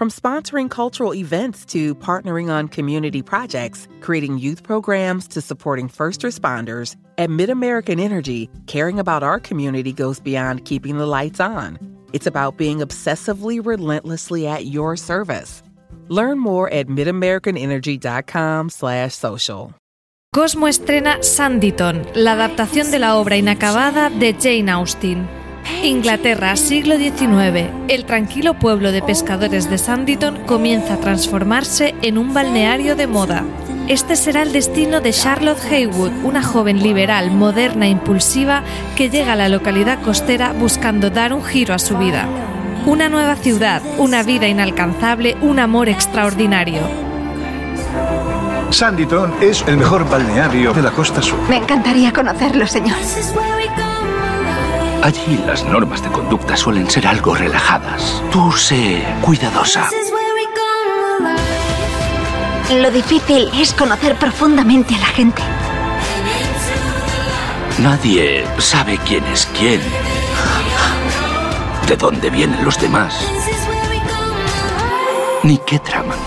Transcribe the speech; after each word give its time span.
From 0.00 0.08
sponsoring 0.08 0.70
cultural 0.70 1.14
events 1.14 1.66
to 1.66 1.94
partnering 1.94 2.50
on 2.50 2.68
community 2.68 3.20
projects, 3.20 3.86
creating 4.00 4.38
youth 4.38 4.62
programs 4.62 5.28
to 5.28 5.42
supporting 5.42 5.88
first 5.88 6.22
responders, 6.22 6.96
at 7.18 7.28
MidAmerican 7.28 8.00
Energy, 8.00 8.48
caring 8.66 8.98
about 8.98 9.22
our 9.22 9.38
community 9.38 9.92
goes 9.92 10.18
beyond 10.18 10.64
keeping 10.64 10.96
the 10.96 11.04
lights 11.04 11.38
on. 11.38 11.78
It's 12.14 12.26
about 12.26 12.56
being 12.56 12.78
obsessively 12.78 13.60
relentlessly 13.62 14.46
at 14.46 14.64
your 14.64 14.96
service. 14.96 15.62
Learn 16.08 16.38
more 16.38 16.72
at 16.72 16.86
midamericanenergy.com/social. 16.86 19.74
Cosmo 20.32 20.66
estrena 20.66 21.22
Sanditon, 21.22 22.06
la 22.14 22.32
adaptación 22.32 22.90
de 22.90 23.00
la 23.00 23.16
obra 23.16 23.36
inacabada 23.36 24.08
de 24.08 24.32
Jane 24.32 24.70
Austen. 24.70 25.39
Inglaterra, 25.82 26.56
siglo 26.56 26.96
XIX. 26.96 27.70
El 27.88 28.04
tranquilo 28.04 28.54
pueblo 28.54 28.92
de 28.92 29.02
pescadores 29.02 29.70
de 29.70 29.78
Sanditon 29.78 30.44
comienza 30.46 30.94
a 30.94 31.00
transformarse 31.00 31.94
en 32.02 32.18
un 32.18 32.34
balneario 32.34 32.96
de 32.96 33.06
moda. 33.06 33.44
Este 33.88 34.14
será 34.14 34.42
el 34.42 34.52
destino 34.52 35.00
de 35.00 35.12
Charlotte 35.12 35.60
Haywood, 35.70 36.12
una 36.22 36.42
joven 36.42 36.82
liberal, 36.82 37.30
moderna 37.30 37.86
e 37.86 37.90
impulsiva 37.90 38.62
que 38.96 39.10
llega 39.10 39.32
a 39.32 39.36
la 39.36 39.48
localidad 39.48 40.00
costera 40.02 40.52
buscando 40.52 41.10
dar 41.10 41.32
un 41.32 41.42
giro 41.42 41.74
a 41.74 41.78
su 41.78 41.96
vida. 41.98 42.28
Una 42.86 43.08
nueva 43.08 43.36
ciudad, 43.36 43.82
una 43.98 44.22
vida 44.22 44.46
inalcanzable, 44.46 45.36
un 45.40 45.58
amor 45.58 45.88
extraordinario. 45.88 46.80
Sanditon 48.70 49.34
es 49.40 49.64
el 49.66 49.76
mejor 49.76 50.08
balneario 50.08 50.72
de 50.72 50.82
la 50.82 50.92
costa 50.92 51.20
sur. 51.20 51.38
Me 51.48 51.56
encantaría 51.56 52.12
conocerlo, 52.12 52.66
señor. 52.66 52.96
Allí 55.02 55.40
las 55.46 55.64
normas 55.64 56.02
de 56.02 56.10
conducta 56.10 56.56
suelen 56.56 56.90
ser 56.90 57.06
algo 57.06 57.34
relajadas. 57.34 58.22
Tú 58.30 58.52
sé 58.52 59.02
cuidadosa. 59.22 59.88
Lo 62.70 62.90
difícil 62.90 63.50
es 63.54 63.72
conocer 63.72 64.16
profundamente 64.16 64.94
a 64.94 64.98
la 64.98 65.06
gente. 65.06 65.42
Nadie 67.78 68.44
sabe 68.58 68.98
quién 69.06 69.24
es 69.26 69.46
quién. 69.58 69.80
De 71.88 71.96
dónde 71.96 72.28
vienen 72.28 72.62
los 72.62 72.78
demás. 72.78 73.26
Ni 75.42 75.56
qué 75.58 75.78
traman. 75.78 76.18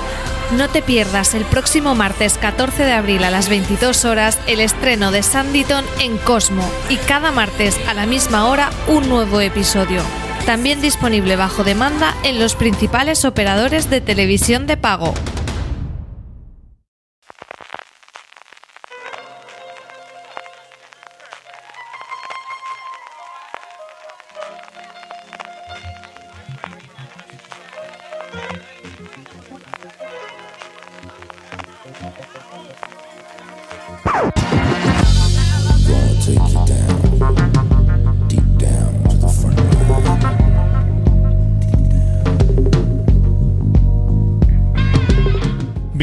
No 0.57 0.69
te 0.69 0.83
pierdas 0.83 1.33
el 1.33 1.45
próximo 1.45 1.95
martes 1.95 2.37
14 2.37 2.83
de 2.83 2.91
abril 2.91 3.23
a 3.23 3.31
las 3.31 3.49
22 3.49 4.05
horas 4.05 4.39
el 4.45 4.59
estreno 4.59 5.11
de 5.11 5.23
Sanditon 5.23 5.83
en 5.99 6.17
Cosmo 6.19 6.63
y 6.89 6.97
cada 6.97 7.31
martes 7.31 7.79
a 7.87 7.95
la 7.95 8.05
misma 8.05 8.47
hora 8.47 8.69
un 8.87 9.09
nuevo 9.09 9.41
episodio. 9.41 10.01
También 10.45 10.79
disponible 10.79 11.37
bajo 11.37 11.63
demanda 11.63 12.13
en 12.23 12.39
los 12.39 12.55
principales 12.55 13.25
operadores 13.25 13.89
de 13.89 14.01
televisión 14.01 14.67
de 14.67 14.77
pago. 14.77 15.15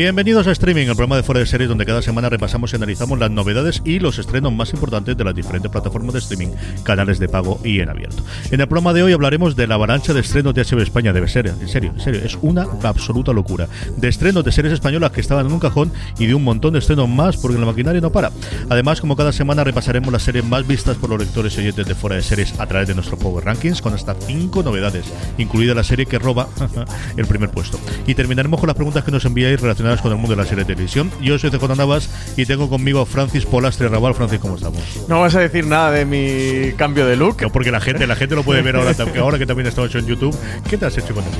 Bienvenidos 0.00 0.46
a 0.46 0.52
Streaming, 0.52 0.86
el 0.86 0.96
programa 0.96 1.16
de 1.16 1.22
Fuera 1.22 1.40
de 1.40 1.46
Series 1.46 1.68
donde 1.68 1.84
cada 1.84 2.00
semana 2.00 2.30
repasamos 2.30 2.72
y 2.72 2.76
analizamos 2.76 3.18
las 3.18 3.30
novedades 3.30 3.82
y 3.84 3.98
los 3.98 4.18
estrenos 4.18 4.50
más 4.50 4.72
importantes 4.72 5.14
de 5.14 5.24
las 5.24 5.34
diferentes 5.34 5.70
plataformas 5.70 6.14
de 6.14 6.20
streaming, 6.20 6.54
canales 6.84 7.18
de 7.18 7.28
pago 7.28 7.60
y 7.64 7.80
en 7.80 7.90
abierto. 7.90 8.24
En 8.50 8.62
el 8.62 8.66
programa 8.66 8.94
de 8.94 9.02
hoy 9.02 9.12
hablaremos 9.12 9.56
de 9.56 9.66
la 9.66 9.74
avalancha 9.74 10.14
de 10.14 10.20
estrenos 10.20 10.54
de 10.54 10.64
HBO 10.64 10.80
España, 10.80 11.12
debe 11.12 11.28
ser, 11.28 11.48
en 11.48 11.68
serio, 11.68 11.92
en 11.94 12.00
serio, 12.00 12.22
es 12.24 12.38
una 12.40 12.66
absoluta 12.82 13.34
locura. 13.34 13.68
De 13.98 14.08
estrenos 14.08 14.42
de 14.42 14.52
series 14.52 14.72
españolas 14.72 15.10
que 15.10 15.20
estaban 15.20 15.44
en 15.44 15.52
un 15.52 15.60
cajón 15.60 15.92
y 16.18 16.24
de 16.24 16.34
un 16.34 16.44
montón 16.44 16.72
de 16.72 16.78
estrenos 16.78 17.06
más 17.06 17.36
porque 17.36 17.58
la 17.58 17.66
maquinaria 17.66 18.00
no 18.00 18.10
para. 18.10 18.30
Además, 18.70 19.02
como 19.02 19.16
cada 19.16 19.32
semana 19.32 19.64
repasaremos 19.64 20.10
las 20.10 20.22
series 20.22 20.46
más 20.46 20.66
vistas 20.66 20.96
por 20.96 21.10
los 21.10 21.20
lectores 21.20 21.54
y 21.56 21.60
oyentes 21.60 21.86
de 21.86 21.94
Fuera 21.94 22.16
de 22.16 22.22
Series 22.22 22.58
a 22.58 22.66
través 22.66 22.88
de 22.88 22.94
nuestro 22.94 23.18
Power 23.18 23.44
Rankings 23.44 23.82
con 23.82 23.92
hasta 23.92 24.14
5 24.14 24.62
novedades, 24.62 25.04
incluida 25.36 25.74
la 25.74 25.84
serie 25.84 26.06
que 26.06 26.18
roba 26.18 26.48
el 27.18 27.26
primer 27.26 27.50
puesto. 27.50 27.78
Y 28.06 28.14
terminaremos 28.14 28.58
con 28.60 28.68
las 28.68 28.76
preguntas 28.76 29.04
que 29.04 29.10
nos 29.10 29.26
enviáis 29.26 29.60
relacionadas 29.60 29.89
con 29.98 30.12
el 30.12 30.18
mundo 30.18 30.36
de 30.36 30.42
la 30.42 30.44
serie 30.44 30.64
de 30.64 30.74
televisión. 30.74 31.10
Yo 31.20 31.38
soy 31.38 31.50
CJ 31.50 31.76
Navas 31.76 32.08
y 32.36 32.46
tengo 32.46 32.70
conmigo 32.70 33.00
a 33.00 33.06
Francis 33.06 33.44
Polastre 33.44 33.88
Raval. 33.88 34.14
Francis, 34.14 34.38
¿cómo 34.38 34.54
estamos? 34.54 34.80
No 35.08 35.20
vas 35.20 35.34
a 35.34 35.40
decir 35.40 35.66
nada 35.66 35.90
de 35.90 36.04
mi 36.04 36.72
cambio 36.76 37.06
de 37.06 37.16
look. 37.16 37.42
No, 37.42 37.50
porque 37.50 37.72
la 37.72 37.80
gente, 37.80 38.06
la 38.06 38.14
gente 38.14 38.36
lo 38.36 38.44
puede 38.44 38.62
ver 38.62 38.76
ahora, 38.76 38.92
ahora 39.20 39.38
que 39.38 39.46
también 39.46 39.66
está 39.66 39.82
hecho 39.82 39.98
en 39.98 40.06
YouTube. 40.06 40.36
¿Qué 40.68 40.76
te 40.78 40.86
has 40.86 40.96
hecho 40.96 41.14
con 41.14 41.24
el 41.24 41.30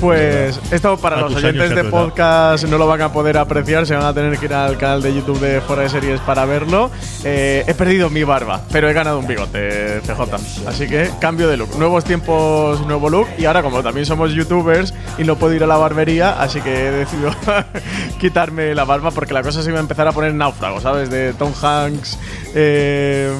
Pues 0.00 0.60
esto 0.70 0.98
para 0.98 1.20
los 1.20 1.34
oyentes 1.34 1.74
de 1.74 1.84
podcast 1.84 2.64
no 2.64 2.76
lo 2.76 2.86
van 2.86 3.00
a 3.00 3.12
poder 3.12 3.38
apreciar, 3.38 3.86
se 3.86 3.94
van 3.94 4.04
a 4.04 4.12
tener 4.12 4.38
que 4.38 4.46
ir 4.46 4.54
al 4.54 4.76
canal 4.76 5.00
de 5.00 5.14
YouTube 5.14 5.40
de 5.40 5.60
Fuera 5.62 5.82
de 5.82 5.88
Series 5.88 6.20
para 6.20 6.44
verlo. 6.44 6.90
Eh, 7.24 7.64
he 7.66 7.74
perdido 7.74 8.10
mi 8.10 8.24
barba, 8.24 8.62
pero 8.70 8.90
he 8.90 8.92
ganado 8.92 9.18
un 9.18 9.26
bigote, 9.26 10.00
CJ. 10.04 10.68
Así 10.68 10.86
que 10.86 11.10
cambio 11.20 11.48
de 11.48 11.56
look. 11.56 11.78
Nuevos 11.78 12.04
tiempos, 12.04 12.84
nuevo 12.86 13.08
look. 13.08 13.28
Y 13.38 13.46
ahora, 13.46 13.62
como 13.62 13.82
también 13.82 14.04
somos 14.04 14.32
youtubers 14.32 14.92
y 15.16 15.24
no 15.24 15.36
puedo 15.36 15.54
ir 15.54 15.62
a 15.62 15.66
la 15.66 15.76
barbería, 15.76 16.40
así 16.40 16.60
que 16.60 16.88
he 16.88 16.90
decidido 16.90 17.30
quitarme 18.20 18.74
la 18.74 18.84
barba 18.84 19.10
porque 19.10 19.34
la 19.34 19.42
cosa 19.42 19.62
se 19.62 19.70
iba 19.70 19.78
a 19.78 19.82
empezar 19.82 20.06
a 20.08 20.12
poner 20.12 20.34
náufrago, 20.34 20.80
¿sabes? 20.80 21.10
De 21.10 21.32
Tom 21.34 21.52
Hanks 21.62 22.18
eh, 22.54 23.32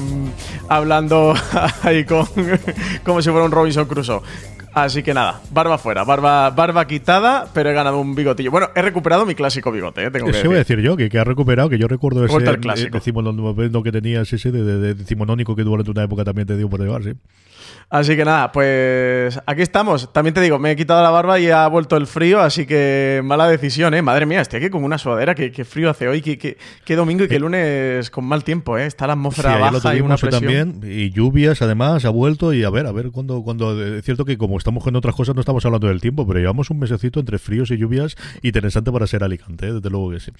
hablando 0.67 1.33
ahí 1.83 2.05
con 2.05 2.25
como 3.03 3.21
si 3.21 3.29
fuera 3.29 3.45
un 3.45 3.51
Robinson 3.51 3.85
Crusoe. 3.85 4.21
Así 4.71 5.01
que 5.01 5.15
nada, 5.15 5.41
barba 5.51 5.79
fuera, 5.79 6.03
barba, 6.03 6.51
barba 6.51 6.85
quitada, 6.85 7.47
pero 7.53 7.71
he 7.71 7.73
ganado 7.73 7.99
un 7.99 8.13
bigotillo. 8.13 8.51
Bueno, 8.51 8.69
he 8.75 8.81
recuperado 8.83 9.25
mi 9.25 9.33
clásico 9.33 9.71
bigote, 9.71 10.05
¿eh? 10.05 10.11
tengo 10.11 10.27
que 10.27 10.37
Eso 10.37 10.45
voy 10.47 10.55
a 10.57 10.59
decir 10.59 10.79
yo, 10.79 10.95
que, 10.95 11.09
que 11.09 11.17
ha 11.17 11.23
recuperado, 11.23 11.69
que 11.69 11.79
yo 11.79 11.87
recuerdo 11.87 12.23
ese 12.23 12.57
clásico. 12.59 12.97
decimonónico 12.99 13.81
que 13.83 13.91
tenías, 13.91 14.31
ese 14.31 14.51
de, 14.51 14.63
de- 14.63 14.77
de 14.77 14.93
decimonónico 14.93 15.55
que 15.55 15.63
durante 15.63 15.89
una 15.89 16.03
época 16.03 16.23
también 16.23 16.47
te 16.47 16.55
dio 16.55 16.69
por 16.69 16.79
llevar, 16.81 17.03
sí. 17.03 17.13
Así 17.91 18.15
que 18.15 18.23
nada, 18.23 18.51
pues 18.51 19.39
aquí 19.47 19.63
estamos. 19.63 20.13
También 20.13 20.35
te 20.35 20.41
digo, 20.41 20.59
me 20.59 20.71
he 20.71 20.75
quitado 20.75 21.01
la 21.01 21.09
barba 21.09 21.39
y 21.39 21.49
ha 21.49 21.67
vuelto 21.67 21.97
el 21.97 22.05
frío, 22.05 22.39
así 22.39 22.67
que 22.67 23.21
mala 23.23 23.47
decisión, 23.49 23.95
¿eh? 23.95 24.03
Madre 24.03 24.27
mía, 24.27 24.41
estoy 24.41 24.59
aquí 24.59 24.69
como 24.69 24.85
una 24.85 24.99
sudadera. 24.99 25.33
Qué, 25.33 25.51
qué 25.51 25.65
frío 25.65 25.89
hace 25.89 26.07
hoy, 26.07 26.21
qué, 26.21 26.37
qué- 26.37 26.57
qué 26.85 26.95
domingo 26.95 27.23
y 27.23 27.27
qué 27.27 27.39
lunes 27.39 28.11
con 28.11 28.25
mal 28.25 28.43
tiempo, 28.43 28.77
¿eh? 28.77 28.85
Está 28.85 29.07
la 29.07 29.13
Sí, 29.13 29.19
atmósfera 29.19 29.55
lo 29.71 29.79
baja 29.79 29.95
y 29.95 30.01
una 30.01 30.15
hoy 30.15 30.21
presión. 30.21 30.31
también, 30.43 30.81
y 30.91 31.09
lluvias 31.09 31.63
además, 31.63 32.05
ha 32.05 32.09
vuelto, 32.11 32.53
y 32.53 32.63
a 32.63 32.69
ver, 32.69 32.85
a 32.85 32.91
ver, 32.91 33.09
cuando, 33.09 33.41
cuando 33.41 33.83
es 33.83 34.05
cierto 34.05 34.23
que 34.23 34.37
como 34.37 34.59
estamos 34.59 34.83
con 34.83 34.95
otras 34.95 35.15
cosas 35.15 35.33
no 35.33 35.41
estamos 35.41 35.65
hablando 35.65 35.87
del 35.87 35.99
tiempo, 35.99 36.27
pero 36.27 36.39
llevamos 36.39 36.69
un 36.69 36.77
mesecito 36.77 37.19
entre 37.19 37.39
fríos 37.39 37.71
y 37.71 37.77
lluvias 37.77 38.15
interesante 38.43 38.91
para 38.91 39.07
ser 39.07 39.23
Alicante, 39.23 39.67
¿eh? 39.67 39.73
desde 39.73 39.89
luego 39.89 40.11
que 40.11 40.19
sí. 40.19 40.31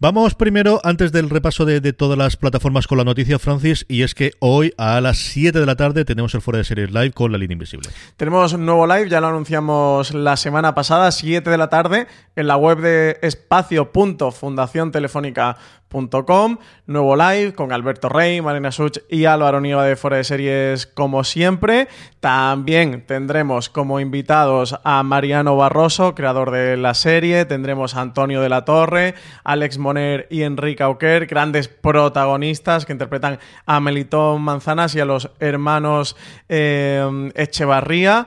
Vamos 0.00 0.34
primero, 0.34 0.80
antes 0.82 1.12
del 1.12 1.30
repaso 1.30 1.64
de, 1.64 1.80
de 1.80 1.92
todas 1.92 2.18
las 2.18 2.36
plataformas 2.36 2.88
con 2.88 2.98
la 2.98 3.04
noticia, 3.04 3.38
Francis, 3.38 3.86
y 3.88 4.02
es 4.02 4.16
que 4.16 4.32
hoy 4.40 4.72
a 4.78 5.00
las 5.00 5.18
7 5.18 5.60
de 5.60 5.66
la 5.66 5.76
tarde 5.76 6.04
tenemos 6.04 6.34
el 6.34 6.40
Fuera 6.40 6.58
de 6.58 6.64
Series 6.64 6.87
Live 6.92 7.12
con 7.12 7.32
la 7.32 7.38
línea 7.38 7.54
invisible. 7.54 7.88
Tenemos 8.16 8.52
un 8.52 8.66
nuevo 8.66 8.86
live, 8.86 9.08
ya 9.08 9.20
lo 9.20 9.28
anunciamos 9.28 10.14
la 10.14 10.36
semana 10.36 10.74
pasada, 10.74 11.10
7 11.10 11.48
de 11.48 11.58
la 11.58 11.68
tarde, 11.68 12.06
en 12.36 12.46
la 12.46 12.56
web 12.56 12.80
de 12.80 13.18
espacio.fundaciontelefónica.com. 13.22 15.56
Nuevo 15.90 17.16
live 17.16 17.54
con 17.54 17.72
Alberto 17.72 18.10
Rey, 18.10 18.42
Marina 18.42 18.70
Such 18.70 18.98
y 19.08 19.24
Álvaro 19.24 19.60
Nieva 19.60 19.84
de 19.84 19.96
Fuera 19.96 20.18
de 20.18 20.24
Series, 20.24 20.86
como 20.86 21.24
siempre. 21.24 21.88
También 22.20 23.06
tendremos 23.06 23.70
como 23.70 23.98
invitados 23.98 24.78
a 24.84 25.02
Mariano 25.02 25.56
Barroso, 25.56 26.14
creador 26.14 26.50
de 26.50 26.76
la 26.76 26.92
serie. 26.92 27.46
Tendremos 27.46 27.96
a 27.96 28.02
Antonio 28.02 28.42
de 28.42 28.50
la 28.50 28.66
Torre, 28.66 29.14
Alex 29.44 29.78
Moner 29.78 30.26
y 30.30 30.42
Enrique 30.42 30.82
Auquer, 30.82 31.26
grandes 31.26 31.68
protagonistas 31.68 32.84
que 32.84 32.92
interpretan 32.92 33.38
a 33.64 33.80
Melitón 33.80 34.42
Manzanas 34.42 34.94
y 34.94 35.00
a 35.00 35.06
los 35.06 35.30
hermanos 35.40 36.16
eh, 36.50 37.30
Echevarría. 37.34 38.26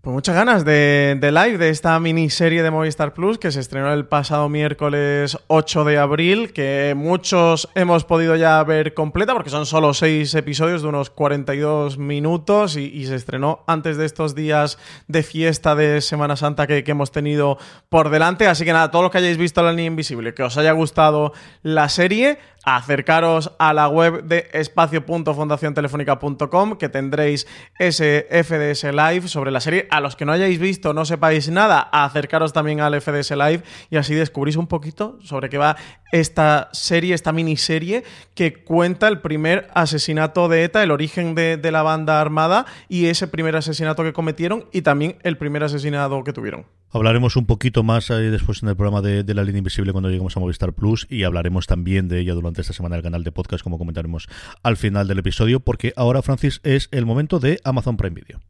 Pues 0.00 0.14
muchas 0.14 0.36
ganas 0.36 0.64
de, 0.64 1.18
live 1.20 1.58
de 1.58 1.70
esta 1.70 1.98
miniserie 1.98 2.62
de 2.62 2.70
Movistar 2.70 3.14
Plus 3.14 3.36
que 3.36 3.50
se 3.50 3.58
estrenó 3.58 3.92
el 3.92 4.06
pasado 4.06 4.48
miércoles 4.48 5.36
8 5.48 5.82
de 5.82 5.98
abril, 5.98 6.52
que 6.52 6.94
muchos 6.96 7.68
hemos 7.74 8.04
podido 8.04 8.36
ya 8.36 8.62
ver 8.62 8.94
completa 8.94 9.34
porque 9.34 9.50
son 9.50 9.66
solo 9.66 9.92
seis 9.94 10.32
episodios 10.36 10.82
de 10.82 10.88
unos 10.88 11.10
42 11.10 11.98
minutos 11.98 12.76
y, 12.76 13.06
se 13.06 13.16
estrenó 13.16 13.64
antes 13.66 13.96
de 13.96 14.06
estos 14.06 14.36
días 14.36 14.78
de 15.08 15.24
fiesta 15.24 15.74
de 15.74 16.00
Semana 16.00 16.36
Santa 16.36 16.68
que, 16.68 16.84
hemos 16.86 17.10
tenido 17.10 17.58
por 17.88 18.10
delante. 18.10 18.46
Así 18.46 18.64
que 18.64 18.72
nada, 18.72 18.92
todos 18.92 19.02
los 19.02 19.10
que 19.10 19.18
hayáis 19.18 19.36
visto 19.36 19.64
La 19.64 19.72
Niña 19.72 19.88
Invisible, 19.88 20.32
que 20.32 20.44
os 20.44 20.56
haya 20.56 20.70
gustado 20.72 21.32
la 21.62 21.88
serie, 21.88 22.38
acercaros 22.76 23.52
a 23.58 23.72
la 23.72 23.88
web 23.88 24.24
de 24.24 24.50
espacio.fundaciontelefónica.com 24.52 26.76
que 26.76 26.90
tendréis 26.90 27.46
ese 27.78 28.26
FDS 28.30 28.92
Live 28.92 29.28
sobre 29.28 29.50
la 29.50 29.60
serie. 29.60 29.86
A 29.90 30.00
los 30.00 30.16
que 30.16 30.26
no 30.26 30.32
hayáis 30.32 30.58
visto, 30.58 30.92
no 30.92 31.06
sepáis 31.06 31.48
nada, 31.48 31.80
acercaros 31.80 32.52
también 32.52 32.80
al 32.80 33.00
FDS 33.00 33.30
Live 33.30 33.62
y 33.90 33.96
así 33.96 34.14
descubrís 34.14 34.56
un 34.56 34.66
poquito 34.66 35.18
sobre 35.22 35.48
qué 35.48 35.56
va 35.56 35.76
esta 36.12 36.68
serie, 36.72 37.14
esta 37.14 37.32
miniserie 37.32 38.04
que 38.34 38.62
cuenta 38.62 39.08
el 39.08 39.20
primer 39.20 39.70
asesinato 39.74 40.48
de 40.48 40.64
ETA, 40.64 40.82
el 40.82 40.90
origen 40.90 41.34
de, 41.34 41.56
de 41.56 41.72
la 41.72 41.82
banda 41.82 42.20
armada 42.20 42.66
y 42.88 43.06
ese 43.06 43.28
primer 43.28 43.56
asesinato 43.56 44.02
que 44.02 44.12
cometieron 44.12 44.66
y 44.72 44.82
también 44.82 45.16
el 45.22 45.38
primer 45.38 45.64
asesinato 45.64 46.22
que 46.22 46.34
tuvieron. 46.34 46.66
Hablaremos 46.90 47.36
un 47.36 47.46
poquito 47.46 47.82
más 47.82 48.10
ahí 48.10 48.30
después 48.30 48.62
en 48.62 48.70
el 48.70 48.76
programa 48.76 49.02
de, 49.02 49.22
de, 49.22 49.34
la 49.34 49.44
línea 49.44 49.58
invisible 49.58 49.92
cuando 49.92 50.08
lleguemos 50.08 50.36
a 50.36 50.40
Movistar 50.40 50.72
Plus 50.72 51.06
y 51.10 51.24
hablaremos 51.24 51.66
también 51.66 52.08
de 52.08 52.20
ella 52.20 52.34
durante 52.34 52.62
esta 52.62 52.72
semana 52.72 52.96
en 52.96 52.98
el 53.00 53.02
canal 53.02 53.24
de 53.24 53.32
podcast 53.32 53.62
como 53.62 53.78
comentaremos 53.78 54.26
al 54.62 54.76
final 54.76 55.06
del 55.06 55.18
episodio 55.18 55.60
porque 55.60 55.92
ahora 55.96 56.22
Francis 56.22 56.60
es 56.62 56.88
el 56.90 57.04
momento 57.04 57.40
de 57.40 57.60
Amazon 57.64 57.96
Prime 57.96 58.14
Video. 58.14 58.40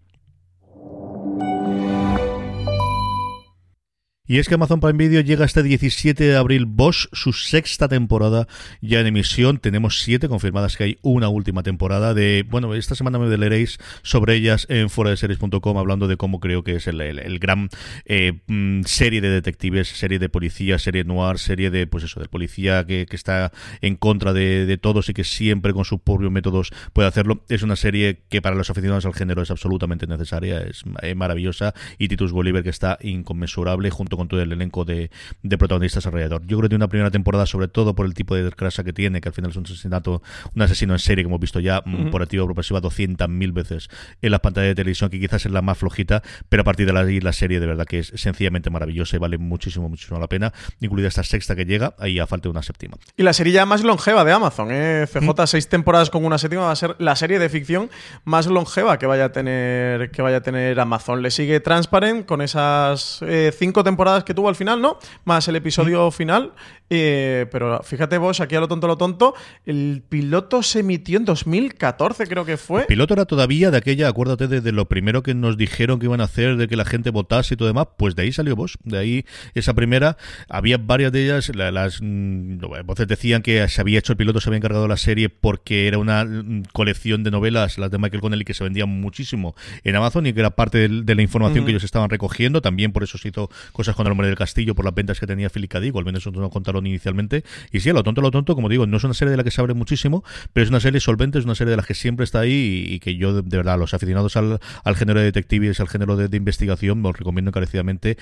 Y 4.31 4.39
es 4.39 4.47
que 4.47 4.57
Amazon 4.57 4.81
Prime 4.81 4.99
Video 4.99 5.23
llega 5.23 5.47
este 5.47 5.63
17 5.63 6.23
de 6.23 6.37
abril 6.37 6.67
Bosch, 6.67 7.07
su 7.13 7.33
sexta 7.33 7.89
temporada 7.89 8.47
ya 8.83 9.01
en 9.01 9.07
emisión. 9.07 9.57
Tenemos 9.57 10.03
siete 10.03 10.29
confirmadas 10.29 10.77
que 10.77 10.85
hay 10.85 10.99
una 11.01 11.31
última 11.31 11.63
temporada 11.63 12.13
de... 12.13 12.45
Bueno, 12.47 12.75
esta 12.75 12.95
semana 12.95 13.19
me 13.19 13.35
leeréis 13.35 13.79
sobre 14.03 14.35
ellas 14.35 14.67
en 14.69 14.91
foradeseries.com 14.91 15.79
hablando 15.79 16.09
de 16.09 16.19
cómo 16.19 16.41
creo 16.41 16.63
que 16.63 16.77
es 16.77 16.87
el, 16.89 17.39
gran 17.39 17.71
eh, 18.05 18.41
mm, 18.49 18.83
serie 18.83 19.23
de 19.23 19.31
detectives, 19.31 19.89
serie 19.89 20.19
de 20.19 20.29
policía, 20.29 20.79
serie 20.79 21.05
noir, 21.05 21.39
serie 21.39 21.71
de, 21.71 21.87
pues 21.87 22.05
eso, 22.05 22.21
del 22.21 22.29
policía 22.29 22.85
que, 22.85 23.07
está 23.11 23.51
en 23.81 23.97
contra 23.97 24.35
de, 24.35 24.77
todos 24.77 25.09
y 25.09 25.15
que 25.15 25.25
siempre 25.25 25.73
con 25.73 25.87
sus 25.87 26.01
propios 26.03 26.31
métodos 26.31 26.71
puede 26.93 27.09
hacerlo. 27.09 27.47
Es 27.49 27.63
una 27.63 27.77
serie 27.77 28.21
que 28.29 28.43
para 28.43 28.57
los 28.57 28.69
aficionados 28.69 29.07
al 29.07 29.15
género 29.15 29.41
es 29.41 29.51
absolutamente 29.51 30.07
necesaria, 30.07 30.61
es, 30.61 30.85
es 31.01 31.17
maravillosa 31.17 31.73
y 31.97 32.09
Titus 32.09 32.33
Bolívar 32.33 32.63
que 32.63 32.69
está 32.69 32.99
inconmensurable 33.01 33.89
junto 33.89 34.18
con 34.19 34.29
todo 34.29 34.43
el 34.43 34.53
elenco 34.53 34.85
de, 34.85 35.11
protagonistas 35.59 36.07
alrededor. 36.07 36.43
Yo 36.43 36.59
creo 36.59 36.63
que 36.63 36.69
tiene 36.69 36.85
una 36.85 36.89
primera 36.89 37.11
temporada, 37.11 37.47
sobre 37.47 37.69
todo 37.69 37.95
por 37.95 38.07
el 38.07 38.15
tipo 38.15 38.35
de 38.35 38.45
desgracia 38.45 38.85
que 38.85 38.93
tiene, 38.93 39.21
que 39.21 39.29
al 39.29 39.35
final 39.35 39.51
es 39.51 39.57
un 39.57 39.65
asesinato, 39.65 40.23
un 40.55 40.63
asesino 40.63 40.93
en 40.93 40.99
serie 40.99 41.25
que 41.25 41.29
hemos 41.29 41.41
visto 41.41 41.61
ya 41.61 41.83
mm, 41.85 42.11
por 42.11 42.23
activa 42.23 42.45
progresiva 42.45 42.81
200.000 42.81 43.53
veces 43.53 43.89
en 44.21 44.31
la 44.31 44.41
pantalla 44.41 44.69
de 44.69 44.75
televisión, 44.75 45.11
que 45.11 45.19
quizás 45.19 45.47
es 45.47 45.53
la 45.53 45.63
más 45.63 45.79
flojita, 45.79 46.23
pero 46.49 46.63
a 46.63 46.65
partir 46.65 46.91
de 46.91 46.99
ahí 46.99 47.21
la 47.21 47.33
serie 47.33 47.61
de 47.61 47.67
verdad 47.67 47.87
que 47.87 48.01
es 48.01 48.13
sencillamente 48.15 48.71
maravillosa 48.71 49.17
y 49.17 49.19
vale 49.19 49.39
muchísimo, 49.39 49.89
muchísimo 49.89 50.19
la 50.19 50.29
pena, 50.29 50.53
incluida 50.81 51.09
esta 51.09 51.23
sexta 51.23 51.57
que 51.57 51.65
llega, 51.65 51.95
ahí 51.99 52.19
a 52.19 52.27
falta 52.27 52.45
de 52.45 52.51
una 52.51 52.63
séptima. 52.63 52.97
Y 53.17 53.23
la 53.23 53.33
serie 53.33 53.53
ya 53.53 53.67
más 53.67 53.83
longeva 53.83 54.25
de 54.25 54.33
Amazon, 54.33 54.69
¿eh? 54.71 55.07
CJ, 55.07 55.21
mm. 55.21 55.47
seis 55.47 55.69
temporadas 55.69 56.11
con 56.11 56.25
una 56.25 56.39
séptima 56.39 56.63
va 56.63 56.73
a 56.73 56.77
ser 56.77 56.97
la 56.99 57.17
serie 57.17 57.39
de 57.39 57.49
ficción 57.49 57.91
más 58.25 58.47
longeva 58.47 58.99
que 58.99 59.07
vaya 59.07 59.27
a 59.27 59.33
tener, 59.33 60.11
que 60.11 60.23
vaya 60.23 60.39
a 60.39 60.41
tener 60.41 60.79
Amazon. 60.81 61.23
Le 61.23 61.31
sigue 61.31 61.61
Transparent 61.61 62.27
con 62.27 62.43
esas 62.43 63.21
eh, 63.23 63.53
cinco 63.57 63.85
temporadas 63.85 64.08
que 64.25 64.35
tuvo 64.35 64.49
al 64.49 64.57
final, 64.57 64.81
¿no? 64.81 64.99
Más 65.25 65.49
el 65.49 65.57
episodio 65.57 66.11
final. 66.11 66.53
Eh, 66.91 67.47
pero 67.51 67.83
fíjate 67.83 68.17
vos, 68.17 68.41
aquí 68.41 68.55
a 68.55 68.61
lo 68.61 68.69
tonto, 68.69 68.87
lo 68.87 68.97
tonto, 68.97 69.35
el 69.67 70.03
piloto 70.09 70.63
se 70.63 70.81
emitió 70.81 71.19
en 71.19 71.25
2014, 71.25 72.27
creo 72.27 72.45
que 72.45 72.57
fue. 72.57 72.83
El 72.83 72.87
piloto 72.87 73.15
era 73.15 73.27
todavía 73.27 73.71
de 73.71 73.77
aquella, 73.77 74.09
acuérdate 74.09 74.49
de, 74.49 74.73
lo 74.73 74.89
primero 74.89 75.23
que 75.23 75.35
nos 75.35 75.57
dijeron 75.57 75.99
que 75.99 76.07
iban 76.07 76.21
a 76.21 76.25
hacer, 76.25 76.57
de 76.57 76.67
que 76.67 76.77
la 76.77 76.85
gente 76.85 77.11
votase 77.11 77.55
y 77.55 77.57
todo 77.57 77.69
demás, 77.69 77.89
pues 77.99 78.17
de 78.17 78.23
ahí 78.23 78.33
salió 78.33 78.57
vos, 78.57 78.79
de 78.85 78.99
ahí 78.99 79.25
esa 79.55 79.75
primera, 79.75 80.17
había 80.49 80.79
varias 80.79 81.13
de 81.13 81.25
ellas, 81.25 81.51
las 81.55 82.01
mm, 82.01 82.59
voces 82.85 83.07
decían 83.07 83.43
que 83.43 83.69
se 83.69 83.81
había 83.81 83.99
hecho 83.99 84.13
el 84.13 84.17
piloto, 84.17 84.41
se 84.41 84.49
había 84.49 84.59
encargado 84.59 84.89
la 84.89 84.97
serie 84.97 85.29
porque 85.29 85.89
era 85.89 85.99
una 85.99 86.25
mm, 86.25 86.65
colección 86.73 87.23
de 87.23 87.31
novelas, 87.31 87.77
las 87.77 87.91
de 87.91 87.99
Michael 87.99 88.23
Connelly, 88.23 88.45
que 88.45 88.55
se 88.55 88.65
vendían 88.65 88.89
muchísimo 88.89 89.55
en 89.85 89.95
Amazon 89.95 90.27
y 90.27 90.33
que 90.33 90.41
era 90.41 90.51
parte 90.51 90.89
de, 90.89 91.15
la 91.15 91.23
información 91.23 91.65
que 91.65 91.73
ellos 91.73 91.85
estaban 91.85 92.09
recogiendo, 92.09 92.63
también 92.63 92.93
por 92.93 93.03
eso 93.03 93.19
se 93.19 93.29
hizo 93.29 93.51
cosas 93.73 93.95
con 93.99 94.07
el 94.07 94.13
hombre 94.13 94.29
del 94.29 94.37
castillo, 94.37 94.77
por 94.77 94.85
las 94.85 94.95
ventas 94.95 95.19
que 95.19 95.27
tenía 95.27 95.51
Philip 95.51 95.69
K. 95.69 95.79
al 95.79 96.05
menos 96.05 96.23
eso 96.23 96.31
nos 96.31 96.51
contaron 96.51 96.87
inicialmente. 96.87 97.43
Y 97.73 97.81
sí, 97.81 97.91
a 97.91 97.93
lo 97.93 98.05
tonto, 98.05 98.21
lo 98.21 98.31
tonto, 98.31 98.55
como 98.55 98.69
digo, 98.69 98.87
no 98.87 98.97
es 98.97 99.03
una 99.03 99.13
serie 99.13 99.33
de 99.33 99.37
la 99.37 99.43
que 99.43 99.51
se 99.51 99.61
abre 99.61 99.75
muchísimo, 99.75 100.23
pero 100.53 100.63
es 100.63 100.71
una 100.71 100.79
serie 100.79 101.01
solvente, 101.01 101.41
es 101.41 101.45
una 101.45 101.57
serie 101.57 101.73
de 101.73 101.77
las 101.77 101.85
que 101.85 101.95
siempre 101.95 102.23
está 102.23 102.39
ahí 102.39 102.87
y, 102.89 103.01
que 103.01 103.17
yo, 103.17 103.43
de, 103.43 103.57
verdad, 103.57 103.77
los 103.77 103.95
aficionados 103.95 104.37
al, 104.37 104.61
género 104.95 105.19
de 105.19 105.25
detectives, 105.27 105.81
al 105.81 105.89
género 105.89 106.17
de, 106.17 106.37
investigación, 106.37 107.05
os 107.05 107.19
recomiendo 107.19 107.49
encarecidamente, 107.49 108.19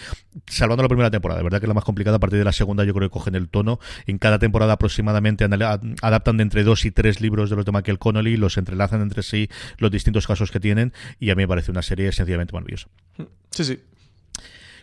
salvando 0.47 0.83
la 0.83 0.89
primera 0.89 1.11
temporada. 1.11 1.41
De 1.41 1.45
verdad 1.45 1.61
que 1.61 1.67
es 1.67 1.69
la 1.69 1.75
más 1.75 1.85
complicada, 1.85 2.17
a 2.17 2.21
partir 2.21 2.39
de 2.39 2.45
la 2.47 2.53
segunda 2.53 2.83
yo 2.85 2.95
creo 2.95 3.11
que 3.11 3.13
cogen 3.13 3.35
el 3.35 3.51
tono. 3.51 3.79
En 4.07 4.17
cada 4.17 4.39
temporada 4.39 4.73
aproximadamente 4.73 5.45
adaptan 5.45 6.39
de 6.39 6.43
entre 6.43 6.65
dos 6.65 6.87
y 6.87 6.91
tres 6.91 7.21
libros 7.21 7.51
de 7.51 7.57
los 7.57 7.67
de 7.67 7.73
Michael 7.73 7.99
Connolly, 7.99 8.39
los 8.39 8.57
entrelazan 8.57 9.03
entre 9.03 9.23
sí 9.23 9.51
los 9.77 9.91
distintos 9.91 10.27
casos 10.27 10.51
que 10.51 10.59
tienen 10.59 10.95
y 11.21 11.29
a 11.29 11.35
mí 11.35 11.43
me 11.43 11.49
parece 11.49 11.71
una 11.71 11.83
serie 11.83 12.11
sencillamente 12.13 12.55
maravillosa. 12.55 12.89
Sí, 13.51 13.65
sí. 13.65 13.79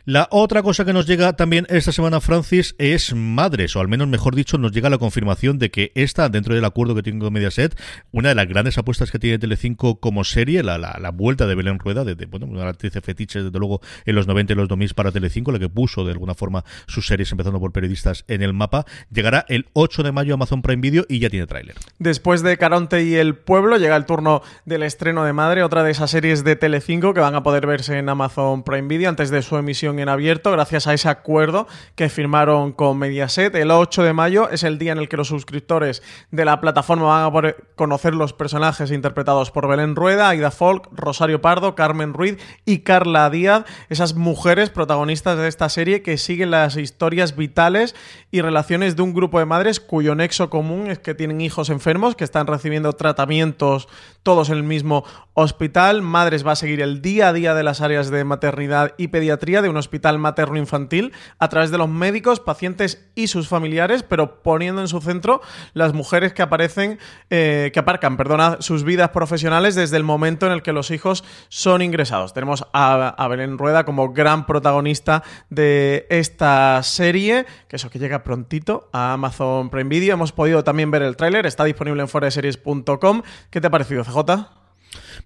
La 0.06 0.28
otra 0.32 0.64
cosa 0.64 0.84
que 0.84 0.92
nos 0.92 1.08
llega 1.08 1.32
también 1.32 1.66
esta 1.70 1.94
semana, 1.94 2.20
Francis, 2.20 2.76
es 2.78 3.14
Madres, 3.16 3.74
o 3.78 3.80
al 3.80 3.88
menos 3.88 4.10
mejor 4.10 4.36
dicho, 4.36 4.58
nos 4.58 4.74
llega 4.74 4.90
la 4.90 4.98
confirmación 4.98 5.60
de 5.60 5.72
que 5.72 5.94
esta, 5.96 6.28
dentro 6.28 6.54
del 6.54 6.66
acuerdo 6.66 6.94
que 6.94 7.04
tiene 7.04 7.20
con 7.20 7.32
Mediaset, 7.32 7.80
una 8.12 8.28
de 8.28 8.36
las 8.36 8.50
grandes 8.50 8.78
apuestas 8.78 9.12
que 9.12 9.20
tiene 9.20 9.40
Telecinco 9.40 10.02
como 10.02 10.26
serie, 10.26 10.62
la, 10.62 10.78
la, 10.78 11.12
vuelta 11.12 11.48
de 11.48 11.56
Belén 11.56 11.80
Rueda, 11.80 12.04
de, 12.04 12.16
bueno, 12.26 12.48
una 12.48 12.68
actriz 12.68 12.92
fetiche, 13.02 13.44
desde 13.44 13.58
luego, 13.58 13.80
en 14.04 14.16
los 14.16 14.28
90 14.28 14.52
y 14.52 14.56
los 14.58 14.68
2000 14.68 14.94
para 14.94 15.14
Telecinco, 15.14 15.54
la 15.54 15.60
que 15.60 15.70
puso 15.70 16.04
de 16.04 16.12
alguna 16.12 16.34
forma 16.34 16.66
sus 16.86 17.08
series, 17.08 17.32
empezando 17.32 17.62
por 17.62 17.72
periodistas, 17.72 18.26
en 18.28 18.42
el 18.44 18.52
mapa, 18.52 18.86
llegará 19.10 19.46
el 19.48 19.68
8 19.72 20.04
de 20.04 20.12
mayo 20.12 20.34
a 20.34 20.36
Amazon 20.36 20.62
Prime 20.62 20.82
Video 20.82 21.06
y 21.08 21.20
ya 21.20 21.30
tiene 21.30 21.48
tráiler. 21.48 21.78
Después 22.00 22.44
de 22.44 22.58
Caronte 22.58 23.06
y 23.06 23.16
El 23.16 23.36
Pueblo, 23.36 23.78
llega 23.78 23.96
el 23.96 24.06
turno 24.06 24.42
del 24.66 24.84
estreno 24.84 25.24
de 25.24 25.32
Madre, 25.32 25.64
otra 25.64 25.82
de 25.82 25.92
esas 25.92 26.12
series 26.12 26.44
de 26.44 26.58
Telecinco 26.58 27.14
que 27.14 27.22
van 27.22 27.36
a 27.36 27.44
poder 27.44 27.68
verse 27.68 27.98
en 27.98 28.10
Amazon 28.10 28.64
Prime 28.64 28.90
Video 28.90 29.08
antes 29.08 29.30
de 29.30 29.42
su 29.42 29.56
emisión 29.56 29.93
en 30.02 30.10
abierto 30.10 30.52
gracias 30.52 30.88
a 30.88 30.94
ese 30.94 31.10
acuerdo 31.10 31.68
que 31.96 32.10
firmaron 32.10 32.72
con 32.72 32.98
Mediaset. 32.98 33.54
El 33.56 33.72
8 33.72 34.04
de 34.04 34.14
mayo 34.14 34.50
es 34.50 34.64
el 34.64 34.78
día 34.78 34.92
en 34.92 34.98
el 34.98 35.10
que 35.10 35.18
los 35.18 35.28
suscriptores 35.28 36.02
de 36.32 36.46
la 36.46 36.60
plataforma 36.60 37.30
van 37.30 37.46
a 37.46 37.56
conocer 37.76 38.16
los 38.16 38.34
personajes 38.34 38.92
interpretados 38.92 39.52
por 39.52 39.68
Belén 39.68 39.96
Rueda, 39.96 40.30
Aida 40.30 40.52
Folk, 40.52 40.90
Rosario 40.92 41.42
Pardo, 41.42 41.76
Carmen 41.76 42.14
Ruiz 42.14 42.38
y 42.66 42.80
Carla 42.80 43.30
Díaz, 43.30 43.66
esas 43.90 44.16
mujeres 44.16 44.70
protagonistas 44.70 45.38
de 45.38 45.48
esta 45.48 45.70
serie 45.70 46.02
que 46.02 46.18
siguen 46.18 46.52
las 46.52 46.78
historias 46.78 47.36
vitales 47.36 47.96
y 48.32 48.42
relaciones 48.42 48.96
de 48.96 49.02
un 49.02 49.14
grupo 49.14 49.40
de 49.40 49.46
madres 49.46 49.80
cuyo 49.80 50.16
nexo 50.16 50.50
común 50.50 50.88
es 50.88 51.00
que 51.00 51.14
tienen 51.14 51.42
hijos 51.42 51.70
enfermos 51.70 52.16
que 52.16 52.24
están 52.24 52.48
recibiendo 52.48 52.94
tratamientos 52.94 53.88
todos 54.24 54.50
en 54.50 54.58
el 54.58 54.64
mismo 54.64 55.04
hospital. 55.34 56.02
Madres 56.02 56.46
va 56.46 56.54
a 56.54 56.56
seguir 56.56 56.82
el 56.82 57.02
día 57.02 57.30
a 57.30 57.34
día 57.34 57.54
de 57.54 57.64
las 57.64 57.82
áreas 57.82 58.10
de 58.10 58.24
maternidad 58.24 58.94
y 58.98 59.10
pediatría 59.10 59.62
de 59.62 59.70
un 59.70 59.78
hospital 59.84 60.20
materno-infantil 60.20 61.14
a 61.40 61.50
través 61.50 61.72
de 61.72 61.78
los 61.78 61.90
médicos, 61.90 62.40
pacientes 62.40 63.06
y 63.16 63.28
sus 63.28 63.48
familiares, 63.48 64.04
pero 64.04 64.42
poniendo 64.42 64.82
en 64.82 64.88
su 64.88 65.00
centro 65.02 65.42
las 65.74 65.94
mujeres 65.94 66.34
que 66.34 66.42
aparecen, 66.42 67.00
eh, 67.30 67.72
que 67.74 67.80
aparcan, 67.80 68.18
perdona, 68.18 68.58
sus 68.60 68.84
vidas 68.84 69.10
profesionales 69.10 69.76
desde 69.76 69.98
el 69.98 70.04
momento 70.04 70.46
en 70.46 70.52
el 70.54 70.62
que 70.62 70.74
los 70.74 70.92
hijos 70.92 71.24
son 71.50 71.82
ingresados. 71.82 72.34
Tenemos 72.34 72.66
a, 72.74 73.10
a 73.10 73.28
Belén 73.28 73.58
Rueda 73.58 73.86
como 73.86 74.14
gran 74.14 74.46
protagonista 74.46 75.24
de 75.50 76.08
esta 76.10 76.82
serie, 76.84 77.46
que 77.68 77.76
eso 77.76 77.90
que 77.90 78.00
llega 78.00 78.24
prontito 78.24 78.90
a 78.94 79.14
Amazon 79.14 79.70
Prime 79.70 79.90
Video. 79.90 80.14
Hemos 80.14 80.32
podido 80.32 80.64
también 80.64 80.92
ver 80.92 81.04
el 81.04 81.16
tráiler, 81.16 81.46
está 81.46 81.64
disponible 81.64 82.02
en 82.02 82.08
foreseries.com. 82.08 83.22
¿Qué 83.50 83.62
te 83.62 83.68
ha 83.68 83.72
parecido, 83.72 84.04
CJ? 84.04 84.64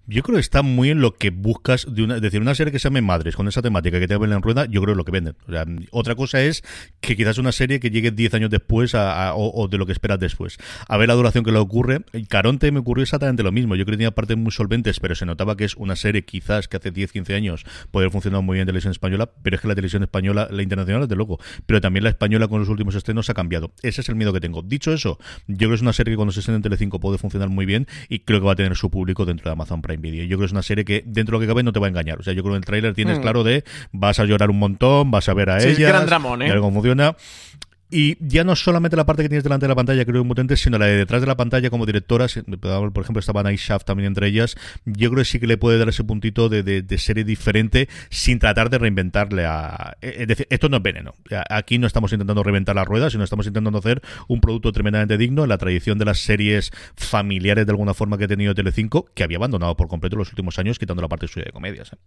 Yo 0.06 0.24
creo 0.24 0.36
que 0.36 0.42
está 0.42 0.62
muy 0.62 0.90
en 0.90 1.02
lo 1.02 1.16
que 1.16 1.30
buscas 1.30 1.86
de 1.90 2.04
una, 2.04 2.16
es 2.16 2.22
decir, 2.22 2.42
una 2.42 2.56
serie 2.56 2.72
que 2.72 2.80
se 2.80 2.86
llame 2.86 3.02
Madres, 3.02 3.36
con 3.36 3.48
esa 3.48 3.62
temática 3.62 4.00
que 4.00 4.08
te 4.08 4.14
hablen 4.14 4.34
en 4.34 4.42
rueda, 4.42 4.66
yo 4.66 4.82
creo 4.82 4.88
que 4.88 4.92
es 4.92 4.98
lo 4.98 5.06
que 5.06 5.12
venden. 5.12 5.36
O 5.48 5.52
sea, 5.52 5.66
otra 5.92 6.16
cosa 6.16 6.42
es 6.42 6.64
que 7.02 7.16
quizás 7.16 7.38
una 7.38 7.52
serie 7.52 7.80
que 7.80 7.90
llegue 7.90 8.12
10 8.12 8.34
años 8.36 8.50
después 8.50 8.94
o, 8.96 9.68
de 9.70 9.78
lo 9.78 9.86
que 9.86 9.92
esperas 9.92 10.20
después. 10.20 10.58
A 10.88 10.98
ver 10.98 11.08
la 11.08 11.14
duración 11.16 11.44
que 11.44 11.52
le 11.52 11.60
ocurre. 11.60 12.02
Caronte 12.30 12.72
me 12.72 12.80
ocurrió 12.80 13.04
exactamente 13.04 13.44
lo 13.44 13.52
mismo. 13.52 13.76
Yo 13.76 13.86
creo 13.86 13.94
que 13.94 13.98
tenía 13.98 14.12
partes 14.12 14.38
muy 14.38 14.52
solventes, 14.52 15.00
pero 15.00 15.16
se 15.16 15.26
notaba 15.26 15.56
que 15.58 15.66
es 15.66 15.76
una 15.76 15.96
serie 15.96 16.26
quizás 16.26 16.68
que 16.68 16.78
hace 16.78 16.92
10, 16.92 17.12
15 17.12 17.36
años 17.36 17.66
podría 17.92 18.10
funcionar 18.10 18.42
muy 18.42 18.56
bien 18.56 18.62
en 18.62 18.68
televisión 18.68 18.92
española, 18.92 19.32
pero 19.42 19.56
es 19.56 19.62
que 19.62 19.68
la 19.68 19.76
televisión 19.76 20.04
española, 20.04 20.48
la 20.52 20.64
internacional, 20.64 21.04
es 21.04 21.10
de 21.10 21.16
loco. 21.16 21.40
Pero 21.66 21.82
también 21.82 22.04
la 22.04 22.10
española 22.10 22.48
con 22.48 22.60
los 22.60 22.70
últimos 22.70 22.96
estrenos 22.96 23.30
ha 23.30 23.34
cambiado. 23.34 23.74
Ese 23.82 24.02
es 24.02 24.10
el 24.10 24.16
miedo 24.16 24.34
que 24.34 24.40
tengo. 24.40 24.62
Dicho 24.62 24.94
eso, 24.94 25.20
yo 25.48 25.58
creo 25.58 25.70
que 25.70 25.76
es 25.76 25.82
una 25.82 25.94
serie 25.94 26.14
que 26.14 26.18
cuando 26.18 26.32
se 26.32 26.40
estrena 26.40 26.58
en 26.58 26.64
Telecinco 26.64 27.00
puede 27.00 27.18
funcionar 27.18 27.50
muy 27.50 27.66
bien 27.66 27.88
y 28.10 28.20
creo 28.20 28.40
que 28.40 28.46
va 28.46 28.54
a 28.54 28.56
tener 28.56 28.76
su 28.76 28.90
público 28.90 29.26
dentro 29.26 29.50
de 29.50 29.54
Amazon 29.54 29.77
Prime 29.82 30.02
Video. 30.02 30.24
Yo 30.24 30.38
creo 30.38 30.40
que 30.40 30.46
es 30.46 30.52
una 30.52 30.64
serie 30.64 30.86
que 30.86 31.04
dentro 31.06 31.38
de 31.38 31.46
lo 31.46 31.48
que 31.48 31.54
cabe 31.54 31.64
no 31.64 31.74
te 31.74 31.80
va 31.80 31.88
a 31.88 31.90
engañar. 31.90 32.20
O 32.20 32.24
sea, 32.24 32.34
yo 32.34 32.44
creo 32.44 32.54
que 32.54 32.58
en 32.58 32.62
el 32.62 32.66
tráiler 32.66 32.94
tienes 32.94 33.20
mm. 33.20 33.22
claro 33.22 33.44
de 33.44 33.64
vas 33.92 34.20
a 34.20 34.26
llorar 34.26 34.50
un 34.50 34.60
montón, 34.60 35.12
vas 35.12 35.30
a 35.30 35.34
ver 35.34 35.50
a 35.50 35.64
ella, 35.64 35.90
gran 35.90 36.06
dramón, 36.06 36.42
¿eh? 36.42 36.54
cómo 36.60 36.74
funciona. 36.74 37.16
Y 37.90 38.18
ya 38.20 38.44
no 38.44 38.56
solamente 38.56 38.98
la 38.98 39.06
parte 39.06 39.24
que 39.24 39.30
tienes 39.30 39.44
delante 39.44 39.66
de 39.66 39.70
la 39.70 39.76
pantalla, 39.76 40.04
creo 40.04 40.22
es 40.22 40.28
potente, 40.28 40.58
sino 40.58 40.78
la 40.78 40.88
de 40.88 40.98
detrás 40.98 41.22
de 41.22 41.28
la 41.28 41.38
pantalla 41.38 41.70
como 41.70 41.86
directoras. 41.86 42.34
Por 42.34 43.04
ejemplo, 43.04 43.20
estaba 43.20 43.44
Night 43.44 43.60
Shaft 43.60 43.86
también 43.86 44.08
entre 44.08 44.28
ellas. 44.28 44.58
Yo 44.86 45.10
creo 45.10 45.22
que 45.22 45.26
sí 45.26 45.40
que 45.40 45.48
le 45.48 45.58
puede 45.58 45.78
dar 45.78 45.88
ese 45.88 46.04
puntito 46.04 46.50
de, 46.50 46.64
de, 46.64 46.98
serie 46.98 47.24
diferente 47.24 47.88
sin 48.10 48.40
tratar 48.40 48.70
de 48.70 48.78
reinventarle 48.78 49.46
a. 49.46 49.96
Eh, 50.02 50.18
es 50.20 50.28
decir, 50.28 50.48
esto 50.50 50.68
no 50.68 50.78
es 50.78 50.84
veneno. 50.84 51.14
Aquí 51.50 51.78
no 51.78 51.88
estamos 51.88 52.12
intentando 52.12 52.44
reinventar 52.44 52.76
la 52.76 52.84
rueda, 52.84 53.10
sino 53.10 53.24
estamos 53.24 53.48
intentando 53.48 53.80
hacer 53.80 54.02
un 54.28 54.42
producto 54.42 54.72
tremendamente 54.74 55.18
digno 55.18 55.44
en 55.44 55.50
la 55.50 55.58
tradición 55.58 55.98
de 55.98 56.06
las 56.06 56.20
series 56.20 56.72
familiares 56.96 57.66
de 57.66 57.72
alguna 57.72 57.94
forma 57.94 58.18
que 58.18 58.26
ha 58.26 58.28
tenido 58.28 58.54
Telecinco, 58.54 59.06
que 59.14 59.24
había 59.24 59.38
abandonado 59.38 59.78
por 59.78 59.88
completo 59.88 60.18
los 60.18 60.30
últimos 60.30 60.60
años, 60.60 60.78
quitando 60.78 61.02
la 61.02 61.08
parte 61.08 61.28
suya 61.28 61.46
de 61.46 61.52
comedias. 61.52 61.94
¿eh? 61.94 61.98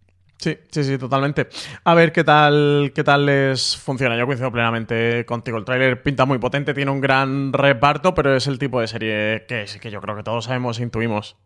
Sí, 0.41 0.57
sí, 0.71 0.85
sí, 0.85 0.97
totalmente. 0.97 1.49
A 1.85 1.95
ver 1.95 2.13
qué 2.13 2.25
tal, 2.25 2.93
qué 2.95 3.05
tal 3.05 3.27
les 3.27 3.77
funciona. 3.77 4.17
Yo 4.17 4.25
coincido 4.25 4.51
plenamente 4.51 5.27
contigo. 5.27 5.59
El 5.59 5.67
tráiler 5.71 6.03
pinta 6.03 6.25
muy 6.25 6.39
potente, 6.39 6.75
tiene 6.75 6.91
un 6.91 7.01
gran 7.01 7.53
reparto, 7.53 8.13
pero 8.13 8.35
es 8.35 8.49
el 8.49 8.59
tipo 8.59 8.81
de 8.81 8.89
serie 8.89 9.45
que, 9.47 9.67
que 9.81 9.91
yo 9.91 10.01
creo 10.01 10.17
que 10.17 10.25
todos 10.25 10.47
sabemos 10.47 10.81
e 10.81 10.83
intuimos. 10.83 11.37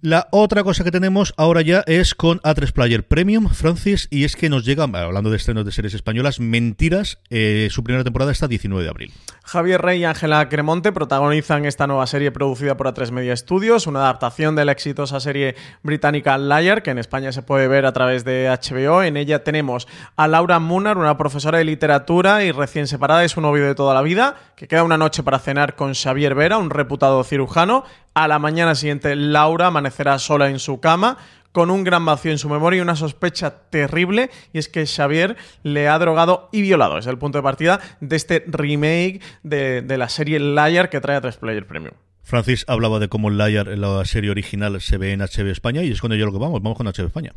La 0.00 0.26
otra 0.32 0.64
cosa 0.64 0.82
que 0.82 0.90
tenemos 0.90 1.32
ahora 1.36 1.62
ya 1.62 1.84
es 1.86 2.16
con 2.16 2.40
A3 2.40 2.72
Player 2.72 3.06
Premium, 3.06 3.48
Francis, 3.48 4.08
y 4.10 4.24
es 4.24 4.34
que 4.34 4.48
nos 4.48 4.64
llega, 4.64 4.82
hablando 4.82 5.30
de 5.30 5.36
estrenos 5.36 5.64
de 5.64 5.70
series 5.70 5.94
españolas, 5.94 6.40
Mentiras, 6.40 7.20
eh, 7.30 7.68
su 7.70 7.84
primera 7.84 8.02
temporada 8.02 8.32
está 8.32 8.48
19 8.48 8.82
de 8.82 8.90
abril. 8.90 9.12
Javier 9.44 9.82
Rey 9.82 10.00
y 10.00 10.04
Ángela 10.04 10.48
Cremonte 10.48 10.92
protagonizan 10.92 11.64
esta 11.64 11.86
nueva 11.86 12.06
serie 12.06 12.30
producida 12.30 12.76
por 12.76 12.86
A3 12.86 13.10
Media 13.10 13.36
Studios, 13.36 13.86
una 13.86 14.00
adaptación 14.00 14.54
de 14.54 14.64
la 14.64 14.72
exitosa 14.72 15.18
serie 15.18 15.56
británica 15.82 16.38
Liar, 16.38 16.82
que 16.82 16.90
en 16.90 16.98
España 16.98 17.32
se 17.32 17.42
puede 17.42 17.66
ver 17.66 17.84
a 17.84 17.92
través 17.92 18.24
de 18.24 18.48
HBO. 18.48 19.02
En 19.02 19.16
ella 19.16 19.42
tenemos 19.42 19.88
a 20.16 20.28
Laura 20.28 20.60
Munar, 20.60 20.96
una 20.96 21.18
profesora 21.18 21.58
de 21.58 21.64
literatura 21.64 22.44
y 22.44 22.52
recién 22.52 22.86
separada 22.86 23.20
de 23.20 23.28
su 23.28 23.40
novio 23.40 23.66
de 23.66 23.74
toda 23.74 23.94
la 23.94 24.02
vida, 24.02 24.36
que 24.54 24.68
queda 24.68 24.84
una 24.84 24.96
noche 24.96 25.24
para 25.24 25.40
cenar 25.40 25.74
con 25.74 25.94
Xavier 25.94 26.36
Vera, 26.36 26.58
un 26.58 26.70
reputado 26.70 27.22
cirujano. 27.24 27.84
A 28.14 28.28
la 28.28 28.38
mañana 28.38 28.74
siguiente, 28.74 29.16
Laura 29.16 29.68
amanecerá 29.68 30.18
sola 30.18 30.50
en 30.50 30.60
su 30.60 30.80
cama 30.80 31.18
con 31.52 31.70
un 31.70 31.84
gran 31.84 32.04
vacío 32.04 32.32
en 32.32 32.38
su 32.38 32.48
memoria 32.48 32.78
y 32.78 32.80
una 32.80 32.96
sospecha 32.96 33.68
terrible, 33.70 34.30
y 34.52 34.58
es 34.58 34.68
que 34.68 34.86
Xavier 34.86 35.36
le 35.62 35.88
ha 35.88 35.98
drogado 35.98 36.48
y 36.52 36.62
violado. 36.62 36.98
Es 36.98 37.06
el 37.06 37.18
punto 37.18 37.38
de 37.38 37.42
partida 37.42 37.80
de 38.00 38.16
este 38.16 38.44
remake 38.46 39.20
de, 39.42 39.84
la 39.96 40.08
serie 40.08 40.40
Liar 40.40 40.88
que 40.88 41.00
trae 41.00 41.16
a 41.16 41.20
3 41.20 41.36
Player 41.36 41.66
Premium. 41.66 41.94
Francis 42.22 42.64
hablaba 42.68 42.98
de 42.98 43.08
cómo 43.08 43.30
Liar 43.30 43.66
la 43.66 44.04
serie 44.04 44.30
original 44.30 44.80
se 44.80 44.96
ve 44.96 45.12
en 45.12 45.20
HBO 45.20 45.50
España 45.50 45.82
y 45.82 45.90
es 45.90 46.00
con 46.00 46.12
ello 46.12 46.26
lo 46.26 46.32
que 46.32 46.38
vamos, 46.38 46.62
vamos 46.62 46.78
con 46.78 46.86
HBO 46.86 47.06
España. 47.06 47.34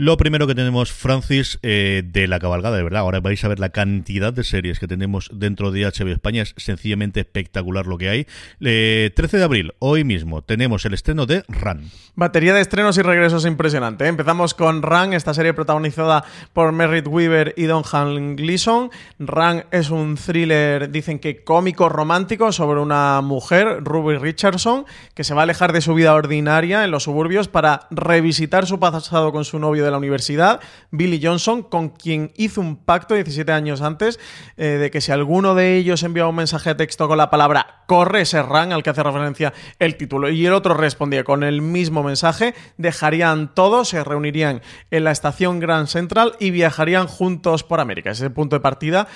Lo 0.00 0.16
primero 0.16 0.46
que 0.46 0.54
tenemos, 0.54 0.92
Francis, 0.92 1.58
eh, 1.64 2.04
de 2.06 2.28
la 2.28 2.38
cabalgada, 2.38 2.76
de 2.76 2.84
verdad. 2.84 3.00
Ahora 3.00 3.18
vais 3.18 3.42
a 3.42 3.48
ver 3.48 3.58
la 3.58 3.70
cantidad 3.70 4.32
de 4.32 4.44
series 4.44 4.78
que 4.78 4.86
tenemos 4.86 5.28
dentro 5.32 5.72
de 5.72 5.86
HBO 5.86 6.12
España. 6.12 6.42
Es 6.42 6.54
sencillamente 6.56 7.18
espectacular 7.18 7.88
lo 7.88 7.98
que 7.98 8.08
hay. 8.08 8.24
13 8.60 8.60
eh, 8.60 9.12
de 9.16 9.42
abril, 9.42 9.74
hoy 9.80 10.04
mismo, 10.04 10.42
tenemos 10.42 10.84
el 10.84 10.94
estreno 10.94 11.26
de 11.26 11.42
Run. 11.48 11.90
Batería 12.14 12.54
de 12.54 12.60
estrenos 12.60 12.96
y 12.96 13.02
regresos 13.02 13.44
impresionante. 13.44 14.04
¿eh? 14.04 14.08
Empezamos 14.08 14.54
con 14.54 14.82
Run, 14.82 15.14
esta 15.14 15.34
serie 15.34 15.52
protagonizada 15.52 16.22
por 16.52 16.70
Merritt 16.70 17.08
Weaver 17.08 17.54
y 17.56 17.64
Don 17.64 17.82
Han 17.90 18.36
Gleason. 18.36 18.90
Run 19.18 19.64
es 19.72 19.90
un 19.90 20.16
thriller, 20.16 20.92
dicen 20.92 21.18
que 21.18 21.42
cómico 21.42 21.88
romántico, 21.88 22.52
sobre 22.52 22.78
una 22.78 23.20
mujer, 23.20 23.82
Ruby 23.82 24.16
Richardson, 24.18 24.86
que 25.14 25.24
se 25.24 25.34
va 25.34 25.40
a 25.40 25.42
alejar 25.42 25.72
de 25.72 25.80
su 25.80 25.92
vida 25.94 26.14
ordinaria 26.14 26.84
en 26.84 26.92
los 26.92 27.02
suburbios 27.02 27.48
para 27.48 27.88
revisitar 27.90 28.64
su 28.64 28.78
pasado 28.78 29.32
con 29.32 29.44
su 29.44 29.58
novio 29.58 29.84
de 29.84 29.87
la 29.90 29.98
universidad, 29.98 30.60
Billy 30.90 31.20
Johnson, 31.22 31.62
con 31.62 31.90
quien 31.90 32.32
hizo 32.36 32.60
un 32.60 32.76
pacto 32.76 33.14
17 33.14 33.50
años 33.52 33.80
antes 33.80 34.18
eh, 34.56 34.64
de 34.64 34.90
que 34.90 35.00
si 35.00 35.12
alguno 35.12 35.54
de 35.54 35.76
ellos 35.76 36.02
enviaba 36.02 36.30
un 36.30 36.36
mensaje 36.36 36.70
de 36.70 36.74
texto 36.76 37.08
con 37.08 37.18
la 37.18 37.30
palabra 37.30 37.84
corre, 37.86 38.22
ese 38.22 38.38
al 38.38 38.82
que 38.82 38.90
hace 38.90 39.02
referencia 39.02 39.52
el 39.78 39.96
título, 39.96 40.30
y 40.30 40.44
el 40.44 40.52
otro 40.52 40.74
respondía 40.74 41.24
con 41.24 41.42
el 41.42 41.62
mismo 41.62 42.02
mensaje, 42.02 42.54
dejarían 42.76 43.54
todo, 43.54 43.84
se 43.84 44.04
reunirían 44.04 44.62
en 44.90 45.04
la 45.04 45.10
estación 45.10 45.60
Grand 45.60 45.88
Central 45.88 46.34
y 46.38 46.50
viajarían 46.50 47.06
juntos 47.06 47.64
por 47.64 47.80
América. 47.80 48.10
Ese 48.10 48.24
es 48.24 48.26
el 48.28 48.32
punto 48.32 48.56
de 48.56 48.60
partida 48.60 49.08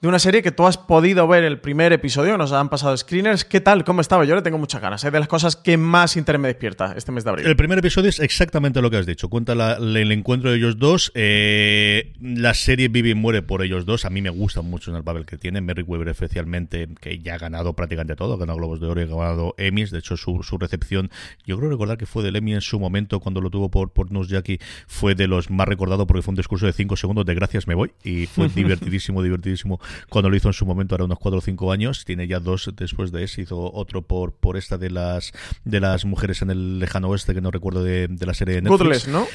de 0.00 0.08
una 0.08 0.18
serie 0.18 0.42
que 0.42 0.50
tú 0.50 0.66
has 0.66 0.78
podido 0.78 1.28
ver 1.28 1.44
el 1.44 1.60
primer 1.60 1.92
episodio, 1.92 2.38
nos 2.38 2.52
han 2.52 2.70
pasado 2.70 2.96
screeners. 2.96 3.44
¿Qué 3.44 3.60
tal? 3.60 3.84
¿Cómo 3.84 4.00
estaba? 4.00 4.24
Yo 4.24 4.34
le 4.34 4.40
tengo 4.40 4.56
muchas 4.56 4.80
ganas. 4.80 5.04
Es 5.04 5.08
¿eh? 5.08 5.10
de 5.10 5.18
las 5.18 5.28
cosas 5.28 5.56
que 5.56 5.76
más 5.76 6.16
interés 6.16 6.40
me 6.40 6.48
despierta 6.48 6.94
este 6.96 7.12
mes 7.12 7.22
de 7.24 7.30
abril. 7.30 7.46
El 7.46 7.54
primer 7.54 7.78
episodio 7.78 8.08
es 8.08 8.18
exactamente 8.18 8.80
lo 8.80 8.90
que 8.90 8.96
has 8.96 9.04
dicho. 9.04 9.28
Cuenta 9.28 9.52
el 9.52 10.12
encuentro 10.12 10.50
de 10.50 10.56
ellos 10.56 10.78
dos. 10.78 11.12
Eh, 11.14 12.14
la 12.18 12.54
serie 12.54 12.88
vive 12.88 13.10
y 13.10 13.14
muere 13.14 13.42
por 13.42 13.62
ellos 13.62 13.84
dos. 13.84 14.06
A 14.06 14.10
mí 14.10 14.22
me 14.22 14.30
gusta 14.30 14.62
mucho 14.62 14.90
en 14.90 14.96
el 14.96 15.04
papel 15.04 15.26
que 15.26 15.36
tiene. 15.36 15.60
Merrick 15.60 15.86
Weber, 15.86 16.08
especialmente, 16.08 16.88
que 16.98 17.18
ya 17.18 17.34
ha 17.34 17.38
ganado 17.38 17.74
prácticamente 17.74 18.16
todo. 18.16 18.32
Ha 18.34 18.38
ganado 18.38 18.56
Globos 18.56 18.80
de 18.80 18.86
Oro 18.86 19.02
y 19.02 19.04
ha 19.04 19.06
ganado 19.06 19.54
Emmys. 19.58 19.90
De 19.90 19.98
hecho, 19.98 20.16
su, 20.16 20.40
recepción, 20.58 21.10
yo 21.44 21.58
creo 21.58 21.68
recordar 21.68 21.98
que 21.98 22.06
fue 22.06 22.22
del 22.22 22.36
Emmy 22.36 22.54
en 22.54 22.62
su 22.62 22.80
momento, 22.80 23.20
cuando 23.20 23.42
lo 23.42 23.50
tuvo 23.50 23.70
por, 23.70 23.92
por 23.92 24.08
Jackie, 24.26 24.60
fue 24.86 25.14
de 25.14 25.26
los 25.26 25.50
más 25.50 25.68
recordados 25.68 26.06
porque 26.06 26.22
fue 26.22 26.32
un 26.32 26.36
discurso 26.36 26.64
de 26.64 26.72
5 26.72 26.96
segundos 26.96 27.26
de 27.26 27.34
gracias, 27.34 27.66
me 27.66 27.74
voy. 27.74 27.92
Y 28.02 28.24
fue 28.24 28.48
divertidísimo, 28.54 29.22
divertidísimo 29.22 29.78
cuando 30.08 30.30
lo 30.30 30.36
hizo 30.36 30.48
en 30.48 30.54
su 30.54 30.66
momento, 30.66 30.94
ahora 30.94 31.04
unos 31.04 31.18
4 31.18 31.38
o 31.38 31.40
5 31.40 31.72
años. 31.72 32.04
Tiene 32.04 32.26
ya 32.26 32.40
dos 32.40 32.70
después 32.76 33.12
de 33.12 33.24
ese. 33.24 33.42
Hizo 33.42 33.72
otro 33.72 34.02
por, 34.02 34.32
por 34.32 34.56
esta 34.56 34.78
de 34.78 34.90
las 34.90 35.32
de 35.64 35.80
las 35.80 36.04
mujeres 36.04 36.42
en 36.42 36.50
el 36.50 36.78
lejano 36.78 37.08
oeste, 37.08 37.34
que 37.34 37.40
no 37.40 37.50
recuerdo 37.50 37.82
de, 37.82 38.08
de 38.08 38.26
la 38.26 38.34
serie 38.34 38.56
de 38.56 38.62
Netflix. 38.62 39.08
¿no? 39.08 39.26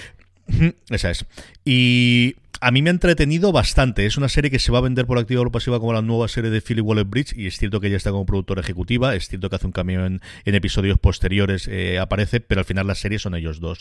Esa 0.89 1.11
es. 1.11 1.25
Y 1.63 2.35
a 2.61 2.71
mí 2.71 2.81
me 2.81 2.89
ha 2.89 2.93
entretenido 2.93 3.51
bastante. 3.51 4.05
Es 4.05 4.17
una 4.17 4.29
serie 4.29 4.51
que 4.51 4.59
se 4.59 4.71
va 4.71 4.79
a 4.79 4.81
vender 4.81 5.05
por 5.05 5.17
activa 5.17 5.41
o 5.41 5.51
pasiva 5.51 5.79
como 5.79 5.93
la 5.93 6.01
nueva 6.01 6.27
serie 6.27 6.49
de 6.49 6.61
Philip 6.61 6.85
Waller 6.85 7.05
Bridge. 7.05 7.33
Y 7.35 7.47
es 7.47 7.57
cierto 7.57 7.79
que 7.79 7.87
ella 7.87 7.97
está 7.97 8.11
como 8.11 8.25
productora 8.25 8.61
ejecutiva. 8.61 9.15
Es 9.15 9.27
cierto 9.27 9.49
que 9.49 9.57
hace 9.57 9.65
un 9.65 9.71
cambio 9.71 10.05
en, 10.05 10.21
episodios 10.45 10.97
posteriores, 10.97 11.67
eh, 11.67 11.99
aparece, 11.99 12.39
pero 12.39 12.61
al 12.61 12.65
final 12.65 12.87
la 12.87 12.95
serie 12.95 13.19
son 13.19 13.35
ellos 13.35 13.59
dos. 13.59 13.79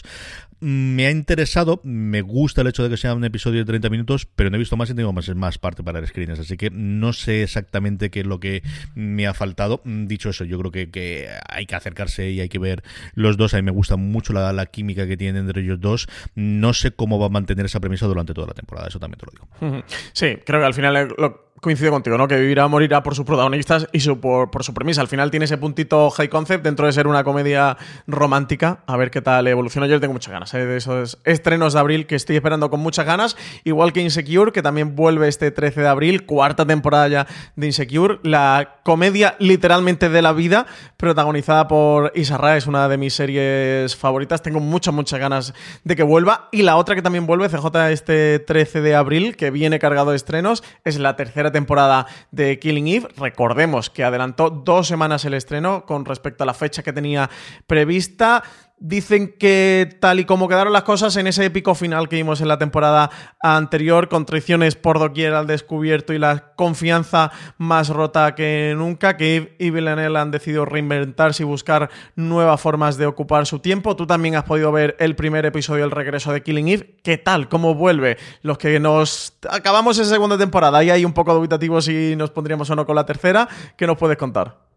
Me 0.60 1.06
ha 1.06 1.10
interesado, 1.10 1.80
me 1.84 2.20
gusta 2.22 2.62
el 2.62 2.66
hecho 2.66 2.82
de 2.82 2.90
que 2.90 2.96
sea 2.96 3.14
un 3.14 3.24
episodio 3.24 3.60
de 3.60 3.64
30 3.64 3.90
minutos, 3.90 4.26
pero 4.34 4.50
no 4.50 4.56
he 4.56 4.58
visto 4.58 4.76
más 4.76 4.90
y 4.90 4.94
tengo 4.94 5.12
más, 5.12 5.32
más 5.34 5.58
parte 5.58 5.82
para 5.84 6.00
el 6.00 6.06
screens. 6.06 6.40
Así 6.40 6.56
que 6.56 6.70
no 6.70 7.12
sé 7.12 7.42
exactamente 7.42 8.10
qué 8.10 8.20
es 8.20 8.26
lo 8.26 8.40
que 8.40 8.62
me 8.94 9.26
ha 9.26 9.34
faltado. 9.34 9.82
Dicho 9.84 10.30
eso, 10.30 10.44
yo 10.44 10.58
creo 10.58 10.72
que, 10.72 11.28
hay 11.48 11.66
que 11.66 11.74
acercarse 11.74 12.30
y 12.30 12.40
hay 12.40 12.48
que 12.48 12.58
ver 12.58 12.82
los 13.14 13.36
dos. 13.36 13.54
A 13.54 13.58
mí 13.58 13.62
me 13.62 13.70
gusta 13.70 13.96
mucho 13.96 14.32
la 14.32 14.66
química 14.66 15.06
que 15.06 15.16
tienen 15.16 15.44
entre 15.44 15.62
ellos 15.62 15.80
dos. 15.80 16.08
No 16.34 16.74
sé 16.74 16.90
cómo 16.90 17.18
va 17.18 17.26
a 17.26 17.30
mantener 17.30 17.66
esa 17.66 17.80
premisa 17.80 18.06
durante 18.06 18.34
toda 18.34 18.48
la 18.48 18.54
temporada 18.54 18.63
eso 18.86 18.98
también 18.98 19.18
te 19.18 19.26
lo 19.26 19.32
digo. 19.32 19.84
Sí, 20.12 20.38
creo 20.44 20.60
que 20.60 20.66
al 20.66 20.74
final 20.74 21.14
lo, 21.16 21.52
coincido 21.60 21.90
contigo, 21.90 22.18
¿no? 22.18 22.28
Que 22.28 22.36
vivirá 22.36 22.68
morirá 22.68 23.02
por 23.02 23.14
sus 23.14 23.24
protagonistas 23.24 23.88
y 23.92 24.00
su, 24.00 24.20
por, 24.20 24.50
su 24.62 24.74
premisa. 24.74 25.00
Al 25.00 25.08
final 25.08 25.30
tiene 25.30 25.46
ese 25.46 25.56
puntito 25.56 26.10
high 26.10 26.28
concept 26.28 26.64
dentro 26.64 26.86
de 26.86 26.92
ser 26.92 27.06
una 27.06 27.24
comedia 27.24 27.76
romántica. 28.06 28.80
A 28.86 28.96
ver 28.96 29.10
qué 29.10 29.22
tal 29.22 29.46
evoluciona. 29.46 29.86
Yo 29.86 29.98
tengo 30.00 30.12
muchas 30.12 30.32
ganas 30.32 30.52
¿eh? 30.54 30.66
de 30.66 30.76
esos 30.76 31.18
estrenos 31.24 31.72
de 31.72 31.80
abril 31.80 32.06
que 32.06 32.16
estoy 32.16 32.36
esperando 32.36 32.70
con 32.70 32.80
muchas 32.80 33.06
ganas. 33.06 33.36
Igual 33.64 33.92
que 33.92 34.00
Insecure, 34.00 34.52
que 34.52 34.62
también 34.62 34.94
vuelve 34.94 35.28
este 35.28 35.50
13 35.50 35.82
de 35.82 35.88
abril, 35.88 36.26
cuarta 36.26 36.66
temporada 36.66 37.08
ya 37.08 37.26
de 37.56 37.66
Insecure. 37.66 38.18
La 38.22 38.80
comedia 38.82 39.36
literalmente 39.38 40.08
de 40.10 40.22
la 40.22 40.32
vida, 40.32 40.66
protagonizada 40.96 41.68
por 41.68 42.12
Isarra, 42.14 42.56
es 42.56 42.66
una 42.66 42.88
de 42.88 42.98
mis 42.98 43.14
series 43.14 43.96
favoritas. 43.96 44.42
Tengo 44.42 44.60
muchas, 44.60 44.92
muchas 44.92 45.18
ganas 45.18 45.54
de 45.84 45.96
que 45.96 46.02
vuelva. 46.02 46.48
Y 46.52 46.62
la 46.62 46.76
otra 46.76 46.94
que 46.94 47.02
también 47.02 47.26
vuelve, 47.26 47.48
CJ, 47.48 47.90
este 47.90 48.38
13 48.38 48.82
de 48.82 48.94
abril, 48.94 49.36
que 49.36 49.50
viene 49.50 49.78
cargado 49.78 50.10
de 50.10 50.16
estrenos, 50.16 50.62
es 50.84 50.98
la 50.98 51.16
tercera 51.16 51.43
temporada 51.52 52.06
de 52.30 52.58
Killing 52.58 52.88
Eve. 52.88 53.08
Recordemos 53.16 53.90
que 53.90 54.04
adelantó 54.04 54.50
dos 54.50 54.86
semanas 54.86 55.24
el 55.24 55.34
estreno 55.34 55.84
con 55.84 56.04
respecto 56.04 56.44
a 56.44 56.46
la 56.46 56.54
fecha 56.54 56.82
que 56.82 56.92
tenía 56.92 57.30
prevista 57.66 58.42
Dicen 58.86 59.34
que 59.38 59.96
tal 59.98 60.20
y 60.20 60.26
como 60.26 60.46
quedaron 60.46 60.74
las 60.74 60.82
cosas 60.82 61.16
en 61.16 61.26
ese 61.26 61.46
épico 61.46 61.74
final 61.74 62.06
que 62.06 62.16
vimos 62.16 62.42
en 62.42 62.48
la 62.48 62.58
temporada 62.58 63.10
anterior, 63.40 64.10
con 64.10 64.26
traiciones 64.26 64.76
por 64.76 64.98
doquier 64.98 65.32
al 65.32 65.46
descubierto 65.46 66.12
y 66.12 66.18
la 66.18 66.52
confianza 66.54 67.32
más 67.56 67.88
rota 67.88 68.34
que 68.34 68.74
nunca, 68.76 69.16
que 69.16 69.36
Eve 69.36 69.56
y 69.58 69.70
Villanelle 69.70 70.18
han 70.18 70.30
decidido 70.30 70.66
reinventarse 70.66 71.44
y 71.44 71.46
buscar 71.46 71.88
nuevas 72.14 72.60
formas 72.60 72.98
de 72.98 73.06
ocupar 73.06 73.46
su 73.46 73.60
tiempo. 73.60 73.96
Tú 73.96 74.06
también 74.06 74.36
has 74.36 74.44
podido 74.44 74.70
ver 74.70 74.96
el 74.98 75.16
primer 75.16 75.46
episodio, 75.46 75.86
el 75.86 75.90
regreso 75.90 76.30
de 76.34 76.42
Killing 76.42 76.68
Eve. 76.68 76.96
¿Qué 77.02 77.16
tal? 77.16 77.48
¿Cómo 77.48 77.74
vuelve? 77.74 78.18
Los 78.42 78.58
que 78.58 78.78
nos 78.80 79.38
acabamos 79.48 79.96
esa 79.96 80.10
segunda 80.10 80.36
temporada 80.36 80.84
y 80.84 80.90
hay 80.90 81.06
un 81.06 81.14
poco 81.14 81.32
dubitativo 81.32 81.80
si 81.80 82.16
nos 82.16 82.32
pondríamos 82.32 82.68
o 82.68 82.76
no 82.76 82.84
con 82.84 82.96
la 82.96 83.06
tercera, 83.06 83.48
¿qué 83.78 83.86
nos 83.86 83.96
puedes 83.96 84.18
contar? 84.18 84.73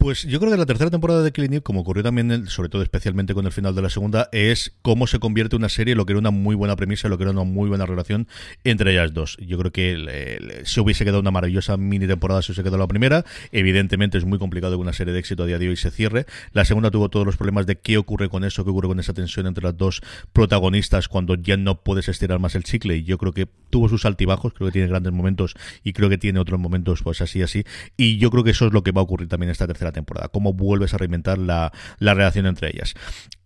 Pues 0.00 0.22
yo 0.22 0.40
creo 0.40 0.50
que 0.50 0.56
la 0.56 0.64
tercera 0.64 0.88
temporada 0.88 1.22
de 1.22 1.30
Killing 1.30 1.52
Eve, 1.52 1.62
como 1.62 1.80
ocurrió 1.80 2.02
también, 2.02 2.46
sobre 2.46 2.70
todo 2.70 2.80
especialmente 2.80 3.34
con 3.34 3.44
el 3.44 3.52
final 3.52 3.74
de 3.74 3.82
la 3.82 3.90
segunda, 3.90 4.30
es 4.32 4.74
cómo 4.80 5.06
se 5.06 5.18
convierte 5.18 5.56
una 5.56 5.68
serie, 5.68 5.94
lo 5.94 6.06
que 6.06 6.14
era 6.14 6.18
una 6.18 6.30
muy 6.30 6.54
buena 6.54 6.74
premisa, 6.74 7.10
lo 7.10 7.18
que 7.18 7.24
era 7.24 7.32
una 7.32 7.44
muy 7.44 7.68
buena 7.68 7.84
relación 7.84 8.26
entre 8.64 8.92
ellas 8.92 9.12
dos. 9.12 9.36
Yo 9.36 9.58
creo 9.58 9.72
que 9.72 10.62
se 10.64 10.80
hubiese 10.80 11.04
quedado 11.04 11.20
una 11.20 11.30
maravillosa 11.30 11.76
mini 11.76 12.06
temporada 12.06 12.40
si 12.40 12.54
se 12.54 12.62
quedado 12.62 12.78
la 12.78 12.86
primera. 12.86 13.26
Evidentemente 13.52 14.16
es 14.16 14.24
muy 14.24 14.38
complicado 14.38 14.76
que 14.76 14.80
una 14.80 14.94
serie 14.94 15.12
de 15.12 15.18
éxito 15.18 15.42
a 15.42 15.46
día 15.46 15.58
de 15.58 15.68
hoy 15.68 15.76
se 15.76 15.90
cierre. 15.90 16.24
La 16.54 16.64
segunda 16.64 16.90
tuvo 16.90 17.10
todos 17.10 17.26
los 17.26 17.36
problemas 17.36 17.66
de 17.66 17.76
qué 17.76 17.98
ocurre 17.98 18.30
con 18.30 18.42
eso, 18.42 18.64
qué 18.64 18.70
ocurre 18.70 18.88
con 18.88 19.00
esa 19.00 19.12
tensión 19.12 19.46
entre 19.46 19.64
las 19.64 19.76
dos 19.76 20.00
protagonistas 20.32 21.08
cuando 21.08 21.34
ya 21.34 21.58
no 21.58 21.82
puedes 21.82 22.08
estirar 22.08 22.38
más 22.38 22.54
el 22.54 22.64
chicle. 22.64 22.96
Y 22.96 23.02
yo 23.04 23.18
creo 23.18 23.34
que 23.34 23.48
tuvo 23.68 23.90
sus 23.90 24.06
altibajos, 24.06 24.54
creo 24.54 24.68
que 24.68 24.72
tiene 24.72 24.88
grandes 24.88 25.12
momentos 25.12 25.52
y 25.84 25.92
creo 25.92 26.08
que 26.08 26.16
tiene 26.16 26.40
otros 26.40 26.58
momentos 26.58 27.02
pues 27.02 27.20
así, 27.20 27.42
así. 27.42 27.64
Y 27.98 28.16
yo 28.16 28.30
creo 28.30 28.44
que 28.44 28.52
eso 28.52 28.66
es 28.66 28.72
lo 28.72 28.82
que 28.82 28.92
va 28.92 29.02
a 29.02 29.04
ocurrir 29.04 29.28
también 29.28 29.50
esta 29.50 29.66
tercera 29.66 29.89
temporada, 29.92 30.28
cómo 30.28 30.52
vuelves 30.52 30.94
a 30.94 30.98
reinventar 30.98 31.38
la, 31.38 31.72
relación 31.98 32.46
entre 32.46 32.68
ellas. 32.68 32.94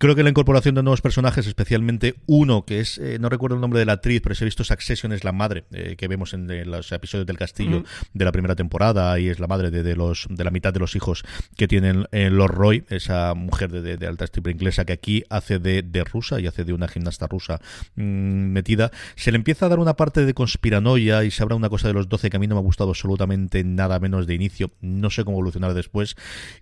Creo 0.04 0.14
que 0.14 0.22
la 0.22 0.28
incorporación 0.28 0.74
de 0.74 0.82
nuevos 0.82 1.00
personajes, 1.00 1.46
especialmente 1.46 2.16
uno 2.26 2.66
que 2.66 2.80
es, 2.80 2.98
eh, 2.98 3.16
no 3.18 3.30
recuerdo 3.30 3.54
el 3.54 3.62
nombre 3.62 3.80
de 3.80 3.86
la 3.86 3.94
actriz, 3.94 4.20
pero 4.20 4.34
si 4.34 4.44
he 4.44 4.44
visto 4.44 4.62
Succession, 4.62 5.14
es 5.14 5.24
la 5.24 5.32
madre 5.32 5.64
eh, 5.72 5.96
que 5.96 6.08
vemos 6.08 6.34
en, 6.34 6.46
los 6.70 6.92
episodios 6.92 7.26
del 7.26 7.38
castillo 7.38 7.84
de 8.12 8.24
la 8.26 8.30
primera 8.30 8.54
temporada 8.54 9.18
y 9.18 9.30
es 9.30 9.40
la 9.40 9.46
madre 9.46 9.70
de, 9.70 9.96
los, 9.96 10.26
de 10.28 10.44
la 10.44 10.50
mitad 10.50 10.74
de 10.74 10.80
los 10.80 10.94
hijos 10.94 11.24
que 11.56 11.66
tienen 11.68 12.06
eh, 12.12 12.28
los 12.28 12.50
Roy, 12.50 12.84
esa 12.90 13.32
mujer 13.32 13.70
de, 13.70 14.06
alta 14.06 14.26
estirpe 14.26 14.50
inglesa 14.50 14.84
que 14.84 14.92
aquí 14.92 15.24
hace 15.30 15.58
de, 15.58 16.04
rusa 16.04 16.38
y 16.38 16.48
hace 16.48 16.64
de 16.64 16.74
una 16.74 16.86
gimnasta 16.86 17.26
rusa 17.26 17.62
mm, 17.96 18.02
metida. 18.02 18.90
Se 19.16 19.32
le 19.32 19.36
empieza 19.36 19.64
a 19.64 19.68
dar 19.70 19.78
una 19.78 19.94
parte 19.94 20.26
de 20.26 20.34
conspiranoia 20.34 21.24
y 21.24 21.30
se 21.30 21.42
habrá 21.42 21.56
una 21.56 21.70
cosa 21.70 21.88
de 21.88 21.94
los 21.94 22.10
12 22.10 22.28
que 22.28 22.36
a 22.36 22.40
mí 22.40 22.46
no 22.46 22.56
me 22.56 22.60
ha 22.60 22.64
gustado 22.64 22.90
absolutamente 22.90 23.64
nada 23.64 23.98
menos 24.00 24.26
de 24.26 24.34
inicio. 24.34 24.70
No 24.82 25.08
sé 25.08 25.24
cómo 25.24 25.38
evolucionar 25.38 25.72
después. 25.72 26.14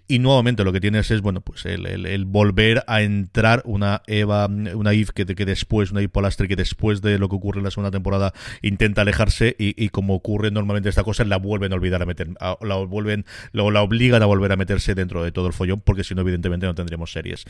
Y 0.07 0.21
nuevamente 0.21 0.63
lo 0.63 0.73
que 0.73 0.81
tienes 0.81 1.11
es, 1.11 1.23
bueno, 1.23 1.41
pues 1.41 1.67
el, 1.67 2.25
volver 2.25 2.85
a 2.87 3.03
entrar 3.03 3.32
una 3.65 4.03
Eva, 4.07 4.47
una 4.47 4.93
Eve 4.93 5.09
que, 5.15 5.27
que 5.27 5.45
después, 5.45 5.91
una 5.91 6.01
Eve 6.01 6.09
Polastri 6.09 6.49
que 6.49 6.57
después 6.57 7.01
de 7.03 7.19
lo 7.19 7.29
que 7.29 7.37
ocurre 7.37 7.59
en 7.59 7.65
la 7.65 7.71
segunda 7.71 7.91
temporada 7.91 8.33
intenta 8.61 9.03
alejarse 9.03 9.55
y, 9.59 9.89
como 9.91 10.15
ocurre 10.15 10.51
normalmente 10.51 10.89
esta 10.89 11.05
cosa, 11.05 11.25
la 11.25 11.39
vuelven 11.39 11.73
a 11.73 11.77
olvidar 11.77 12.03
a 12.03 12.07
meter, 12.07 12.29
la 12.61 12.75
vuelven, 12.77 13.25
lo, 13.53 13.71
la 13.71 13.83
obligan 13.83 14.23
a 14.23 14.27
volver 14.27 14.53
a 14.53 14.57
meterse 14.57 14.95
dentro 14.95 15.23
de 15.23 15.33
todo 15.33 15.47
el 15.47 15.53
follón, 15.53 15.81
porque 15.81 16.05
si 16.05 16.15
no, 16.15 16.23
evidentemente 16.23 16.67
no 16.67 16.75
tendríamos 16.75 17.12
series. 17.12 17.45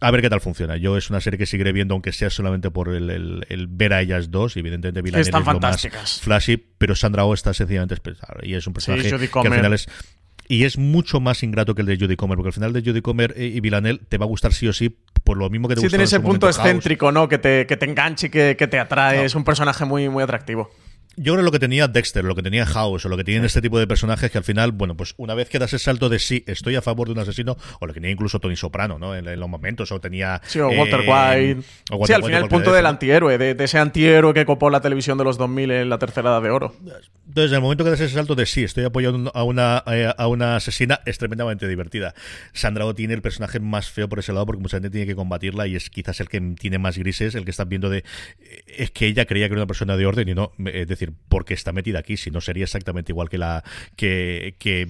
A 0.00 0.10
ver 0.10 0.22
qué 0.22 0.30
tal 0.30 0.40
funciona. 0.40 0.76
Yo 0.76 0.96
es 0.96 1.10
una 1.10 1.20
serie 1.20 1.38
que 1.38 1.46
seguiré 1.46 1.72
viendo, 1.72 1.94
aunque 1.94 2.12
sea 2.12 2.30
solamente 2.30 2.70
por 2.70 2.94
el, 2.94 3.66
ver 3.68 3.92
a 3.92 4.02
ellas 4.02 4.30
dos, 4.30 4.56
y 4.56 4.60
evidentemente 4.60 5.02
Villanelle 5.02 5.28
es 5.28 5.34
lo 5.34 5.60
más 5.60 6.20
flashy, 6.20 6.56
pero 6.56 6.94
Sandra 6.94 7.24
Oh 7.24 7.34
está 7.34 7.54
sencillamente 7.54 7.94
especial 7.94 8.38
y 8.42 8.54
es 8.54 8.66
un 8.66 8.72
personaje 8.72 9.08
que 9.08 9.48
al 9.48 9.54
final 9.54 9.72
es 9.72 9.88
y 10.48 10.64
es 10.64 10.78
mucho 10.78 11.20
más 11.20 11.42
ingrato 11.42 11.74
que 11.74 11.82
el 11.82 11.86
de 11.86 11.96
Judy 11.96 12.16
Comer, 12.16 12.36
porque 12.36 12.48
al 12.48 12.54
final 12.54 12.72
de 12.72 12.82
Judy 12.82 13.00
Comer 13.00 13.34
y 13.36 13.60
Villanelle 13.60 14.00
te 14.08 14.18
va 14.18 14.24
a 14.24 14.28
gustar 14.28 14.52
sí 14.52 14.68
o 14.68 14.72
sí 14.72 14.96
por 15.24 15.38
lo 15.38 15.48
mismo 15.48 15.68
que 15.68 15.74
te 15.74 15.80
sí, 15.80 15.88
tiene 15.88 16.04
ese 16.04 16.20
punto 16.20 16.48
excéntrico, 16.48 17.10
¿no? 17.10 17.28
Que 17.28 17.38
te, 17.38 17.66
que 17.66 17.76
te 17.76 17.86
enganche, 17.86 18.30
que, 18.30 18.56
que 18.58 18.66
te 18.66 18.78
atrae. 18.78 19.24
Es 19.24 19.34
un 19.34 19.42
personaje 19.42 19.84
muy, 19.86 20.08
muy 20.10 20.22
atractivo. 20.22 20.70
Yo 21.16 21.34
creo 21.34 21.44
lo 21.44 21.52
que 21.52 21.58
tenía 21.58 21.88
Dexter, 21.88 22.24
lo 22.24 22.34
que 22.34 22.42
tenía 22.42 22.66
House, 22.66 23.04
o 23.04 23.08
lo 23.08 23.16
que 23.16 23.24
tienen 23.24 23.44
este 23.44 23.60
tipo 23.60 23.78
de 23.78 23.86
personajes 23.86 24.30
que 24.30 24.38
al 24.38 24.44
final, 24.44 24.72
bueno, 24.72 24.96
pues 24.96 25.14
una 25.16 25.34
vez 25.34 25.48
que 25.48 25.58
das 25.58 25.72
el 25.72 25.78
salto 25.78 26.08
de 26.08 26.18
sí, 26.18 26.44
estoy 26.46 26.76
a 26.76 26.82
favor 26.82 27.08
de 27.08 27.12
un 27.12 27.18
asesino, 27.20 27.56
o 27.80 27.86
lo 27.86 27.92
que 27.92 28.00
tenía 28.00 28.12
incluso 28.12 28.40
Tony 28.40 28.56
Soprano, 28.56 28.98
¿no? 28.98 29.14
En, 29.14 29.24
los 29.24 29.48
momentos, 29.48 29.90
o 29.92 30.00
tenía. 30.00 30.40
Sí, 30.46 30.60
o 30.60 30.68
Walter 30.68 31.00
eh, 31.04 31.56
White. 31.56 32.06
sí, 32.06 32.12
al 32.12 32.24
final 32.24 32.42
el 32.44 32.48
punto 32.48 32.72
del 32.72 32.86
antihéroe, 32.86 33.38
de, 33.38 33.56
ese 33.64 33.78
antihéroe 33.78 34.34
que 34.34 34.44
copó 34.44 34.70
la 34.70 34.80
televisión 34.80 35.18
de 35.18 35.24
los 35.24 35.38
2000 35.38 35.70
en 35.70 35.88
la 35.88 35.98
tercera 35.98 36.30
edad 36.30 36.42
de 36.42 36.50
oro. 36.50 36.74
Entonces, 37.26 37.52
en 37.52 37.56
el 37.56 37.62
momento 37.62 37.84
que 37.84 37.90
das 37.90 38.00
ese 38.00 38.14
salto 38.14 38.34
de 38.34 38.46
sí, 38.46 38.64
estoy 38.64 38.84
apoyando 38.84 39.30
a 39.34 39.44
una, 39.44 39.82
eh, 39.86 40.12
a 40.16 40.26
una 40.28 40.56
asesina, 40.56 41.00
es 41.06 41.18
tremendamente 41.18 41.66
divertida. 41.68 42.14
Sandra 42.52 42.86
O 42.86 42.94
tiene 42.94 43.14
el 43.14 43.22
personaje 43.22 43.60
más 43.60 43.90
feo 43.90 44.08
por 44.08 44.18
ese 44.18 44.32
lado, 44.32 44.46
porque 44.46 44.62
mucha 44.62 44.76
gente 44.76 44.90
tiene 44.90 45.06
que 45.06 45.14
combatirla 45.14 45.66
y 45.66 45.76
es 45.76 45.90
quizás 45.90 46.20
el 46.20 46.28
que 46.28 46.40
tiene 46.58 46.78
más 46.78 46.98
grises, 46.98 47.34
el 47.34 47.44
que 47.44 47.50
están 47.50 47.68
viendo 47.68 47.90
de. 47.90 47.98
Eh, 47.98 48.62
es 48.66 48.90
que 48.90 49.06
ella 49.06 49.24
creía 49.24 49.48
que 49.48 49.54
era 49.54 49.62
una 49.62 49.66
persona 49.66 49.96
de 49.96 50.06
orden 50.06 50.28
y 50.28 50.34
no, 50.34 50.52
es 50.66 50.86
decir, 50.86 51.03
porque 51.28 51.54
está 51.54 51.72
aquí, 51.98 52.16
si 52.16 52.30
no 52.30 52.40
sería 52.40 52.64
exactamente 52.64 53.12
igual 53.12 53.28
que 53.28 53.38
la 53.38 53.64
que, 53.96 54.56
que 54.58 54.86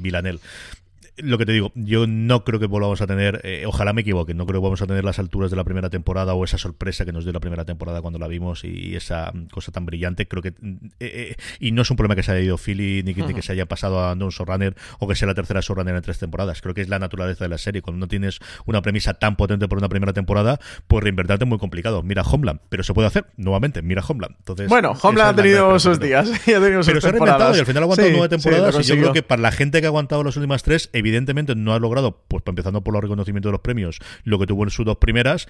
lo 1.17 1.39
que 1.39 1.47
te 1.47 1.53
digo, 1.53 1.71
yo 1.75 2.07
no 2.07 2.45
creo 2.45 2.59
que 2.59 2.67
volvamos 2.67 3.01
a 3.01 3.07
tener, 3.07 3.41
eh, 3.45 3.65
ojalá 3.67 3.93
me 3.93 4.01
equivoque, 4.01 4.35
no 4.35 4.47
creo 4.47 4.61
que 4.61 4.65
vamos 4.65 4.83
a 4.83 4.87
tener 4.87 5.05
las 5.05 5.19
alturas 5.19 5.51
de 5.51 5.57
la 5.57 5.65
primera 5.65 5.89
temporada 5.89 6.35
o 6.35 6.45
esa 6.45 6.59
sorpresa 6.59 7.05
que 7.05 7.13
nos 7.13 7.25
dio 7.25 7.33
la 7.33 7.41
primera 7.41 7.65
temporada 7.65 8.03
cuando 8.03 8.19
la 8.19 8.27
vimos 8.27 8.65
y 8.65 8.97
esa 8.97 9.33
cosa 9.53 9.71
tan 9.71 9.87
brillante. 9.87 10.27
Creo 10.27 10.43
que, 10.43 10.49
eh, 10.49 10.55
eh, 11.01 11.37
y 11.61 11.71
no 11.71 11.83
es 11.83 11.91
un 11.91 11.97
problema 11.97 12.17
que 12.17 12.23
se 12.23 12.33
haya 12.33 12.41
ido 12.41 12.59
Philly 12.59 13.03
ni 13.05 13.15
que, 13.15 13.43
se 13.43 13.53
haya 13.53 13.67
pasado 13.67 14.01
a 14.01 14.13
un 14.13 14.31
showrunner 14.31 14.75
o 14.99 15.07
que 15.07 15.15
sea 15.15 15.29
la 15.29 15.35
tercera 15.35 15.61
showrunner 15.61 15.95
en 15.95 16.03
tres 16.03 16.19
temporadas. 16.19 16.61
Creo 16.63 16.75
que 16.75 16.81
es 16.81 16.89
la 16.89 16.99
naturaleza 16.99 17.45
de 17.45 17.49
la 17.49 17.59
serie. 17.59 17.83
Cuando 17.83 18.01
no 18.01 18.09
tienes 18.09 18.41
una 18.67 18.83
premisa 18.83 19.15
tan 19.15 19.37
potente 19.37 19.69
por 19.69 19.79
una 19.79 19.89
primera 19.89 20.13
temporada, 20.13 20.59
pues 20.89 21.05
reinvertirte 21.05 21.45
es 21.45 21.49
muy 21.49 21.59
complicado. 21.59 22.03
Mira 22.03 22.23
Homeland, 22.23 22.61
pero 22.69 22.83
se 22.83 22.93
puede 22.93 23.07
hacer 23.07 23.27
nuevamente. 23.37 23.83
Mira 23.83 24.03
Homeland. 24.07 24.35
Entonces, 24.39 24.69
bueno, 24.69 24.93
Homeland 25.01 25.31
ha 25.39 25.43
tenido 25.43 25.79
sus 25.79 26.01
días. 26.01 26.31
pero 26.45 26.83
se 26.83 26.91
ha 26.91 27.13
reinventado 27.13 27.55
y 27.55 27.61
al 27.61 27.67
final 27.67 27.83
ha 27.83 27.85
aguantado 27.85 28.11
nueve 28.11 28.29
temporadas. 28.29 28.77
y 28.81 28.83
yo 28.83 28.97
creo 28.97 29.13
que 29.13 29.23
para 29.23 29.43
la 29.43 29.53
gente 29.53 29.81
que 29.81 29.87
ha 29.87 29.91
aguantado 29.91 30.25
las 30.25 30.37
últimas 30.37 30.63
tres, 30.63 30.91
evidentemente 31.05 31.55
no 31.55 31.75
ha 31.75 31.79
logrado, 31.79 32.25
pues 32.29 32.43
empezando 32.47 32.83
por 32.83 32.95
los 32.95 33.03
reconocimientos 33.03 33.51
de 33.51 33.53
los 33.53 33.61
premios, 33.61 33.99
lo 34.25 34.39
que 34.39 34.47
tuvo 34.47 34.65
en 34.65 34.71
sus 34.71 34.87
dos 34.87 34.97
primeras, 34.97 35.49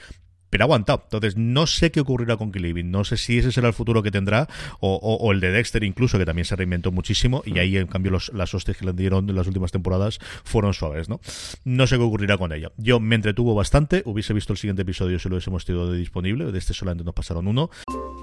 pero 0.51 0.65
ha 0.65 0.67
aguantado. 0.67 1.03
Entonces, 1.05 1.37
no 1.37 1.67
sé 1.67 1.91
qué 1.91 2.01
ocurrirá 2.01 2.37
con 2.37 2.53
Killing 2.53 2.91
No 2.91 3.05
sé 3.05 3.17
si 3.17 3.39
ese 3.39 3.51
será 3.51 3.69
el 3.69 3.75
futuro 3.75 4.03
que 4.03 4.11
tendrá, 4.11 4.49
o, 4.81 5.33
el 5.33 5.41
de 5.41 5.51
Dexter 5.51 5.83
incluso, 5.83 6.19
que 6.19 6.25
también 6.25 6.45
se 6.45 6.55
reinventó 6.57 6.93
muchísimo, 6.93 7.43
y 7.45 7.59
ahí, 7.59 7.77
en 7.77 7.87
cambio, 7.87 8.13
los, 8.13 8.33
las 8.33 8.55
hostias 8.55 8.77
que 8.77 8.85
le 8.85 8.93
dieron 8.93 9.29
en 9.29 9.35
las 9.35 9.47
últimas 9.47 9.73
temporadas 9.73 10.19
fueron 10.45 10.75
suaves, 10.75 11.09
¿no? 11.09 11.21
No 11.65 11.87
sé 11.87 11.97
qué 11.97 12.03
ocurrirá 12.03 12.37
con 12.37 12.53
ella. 12.53 12.71
Yo 12.77 13.01
me 13.01 13.15
entretuvo 13.15 13.55
bastante, 13.55 14.03
hubiese 14.05 14.35
visto 14.35 14.53
el 14.53 14.59
siguiente 14.59 14.83
episodio 14.83 15.19
si 15.19 15.31
lo 15.31 15.37
hubiésemos 15.37 15.65
tenido 15.65 15.91
disponible, 15.93 16.53
de 16.53 16.59
este 16.59 16.75
solamente 16.75 17.05
nos 17.05 17.15
pasaron 17.15 17.49
uno. 17.49 17.71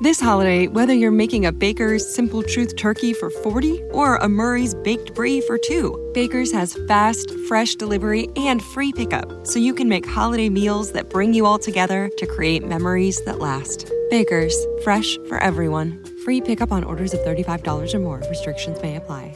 This 0.03 0.21
holiday, 0.21 0.67
whether 0.67 0.93
you're 0.93 1.15
making 1.15 1.47
a 1.47 1.51
Baker's 1.51 2.05
Simple 2.05 2.43
Truth 2.43 2.75
Turkey 2.75 3.13
for 3.13 3.31
40 3.31 3.81
or 3.93 4.17
a 4.17 4.27
Murray's 4.27 4.75
Baked 4.83 5.15
Brie 5.15 5.41
for 5.41 5.57
2, 5.57 6.11
Baker's 6.13 6.51
has 6.51 6.77
fast, 6.87 7.31
fresh 7.47 7.75
delivery 7.75 8.27
and 8.35 8.61
free 8.61 8.93
pickup, 8.93 9.47
so 9.47 9.57
you 9.57 9.73
can 9.73 9.89
make 9.89 10.05
holiday 10.05 10.49
meals 10.49 10.91
that 10.91 11.09
bring 11.09 11.33
you 11.33 11.47
all 11.47 11.57
together 11.57 12.11
to 12.17 12.27
create 12.27 12.63
memories 12.63 13.23
that 13.25 13.39
last. 13.39 13.91
Baker's, 14.11 14.55
fresh 14.83 15.17
for 15.27 15.39
everyone. 15.39 16.03
Free 16.25 16.41
pickup 16.41 16.71
on 16.71 16.83
orders 16.83 17.13
of 17.15 17.21
$35 17.21 17.93
or 17.95 17.99
more. 17.99 18.21
Restrictions 18.29 18.79
may 18.83 18.97
apply. 18.97 19.35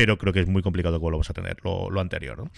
Pero 0.00 0.16
creo 0.16 0.32
que 0.32 0.40
es 0.40 0.48
muy 0.48 0.62
complicado 0.62 0.96
que 0.96 1.02
volvamos 1.02 1.28
a 1.28 1.34
tener 1.34 1.58
lo, 1.62 2.00
anterior. 2.00 2.38
¿no? 2.38 2.50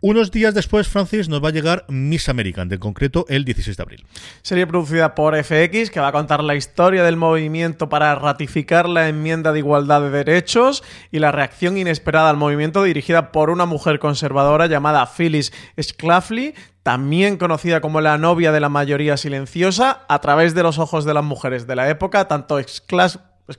Unos 0.00 0.32
días 0.32 0.54
después, 0.54 0.88
Francis, 0.88 1.28
nos 1.28 1.40
va 1.40 1.50
a 1.50 1.52
llegar 1.52 1.84
Miss 1.86 2.28
American, 2.28 2.72
en 2.72 2.80
concreto 2.80 3.26
el 3.28 3.44
16 3.44 3.76
de 3.76 3.82
abril. 3.84 4.06
Serie 4.42 4.66
producida 4.66 5.14
por 5.14 5.36
FX, 5.36 5.92
que 5.92 6.00
va 6.00 6.08
a 6.08 6.12
contar 6.12 6.42
la 6.42 6.56
historia 6.56 7.04
del 7.04 7.16
movimiento 7.16 7.88
para 7.88 8.16
ratificar 8.16 8.88
la 8.88 9.08
enmienda 9.08 9.52
de 9.52 9.60
igualdad 9.60 10.00
de 10.00 10.10
derechos 10.10 10.82
y 11.12 11.20
la 11.20 11.30
reacción 11.30 11.78
inesperada 11.78 12.28
al 12.28 12.38
movimiento 12.38 12.82
dirigida 12.82 13.30
por 13.30 13.50
una 13.50 13.66
mujer 13.66 14.00
conservadora 14.00 14.66
llamada 14.66 15.06
Phyllis 15.06 15.52
Schlafly, 15.80 16.54
también 16.82 17.36
conocida 17.36 17.80
como 17.80 18.00
la 18.00 18.18
novia 18.18 18.50
de 18.50 18.58
la 18.58 18.68
mayoría 18.68 19.16
silenciosa, 19.16 20.04
a 20.08 20.20
través 20.20 20.56
de 20.56 20.64
los 20.64 20.80
ojos 20.80 21.04
de 21.04 21.14
las 21.14 21.22
mujeres 21.22 21.68
de 21.68 21.76
la 21.76 21.88
época, 21.88 22.26
tanto 22.26 22.60
Schlafly 22.60 23.22
pues 23.46 23.58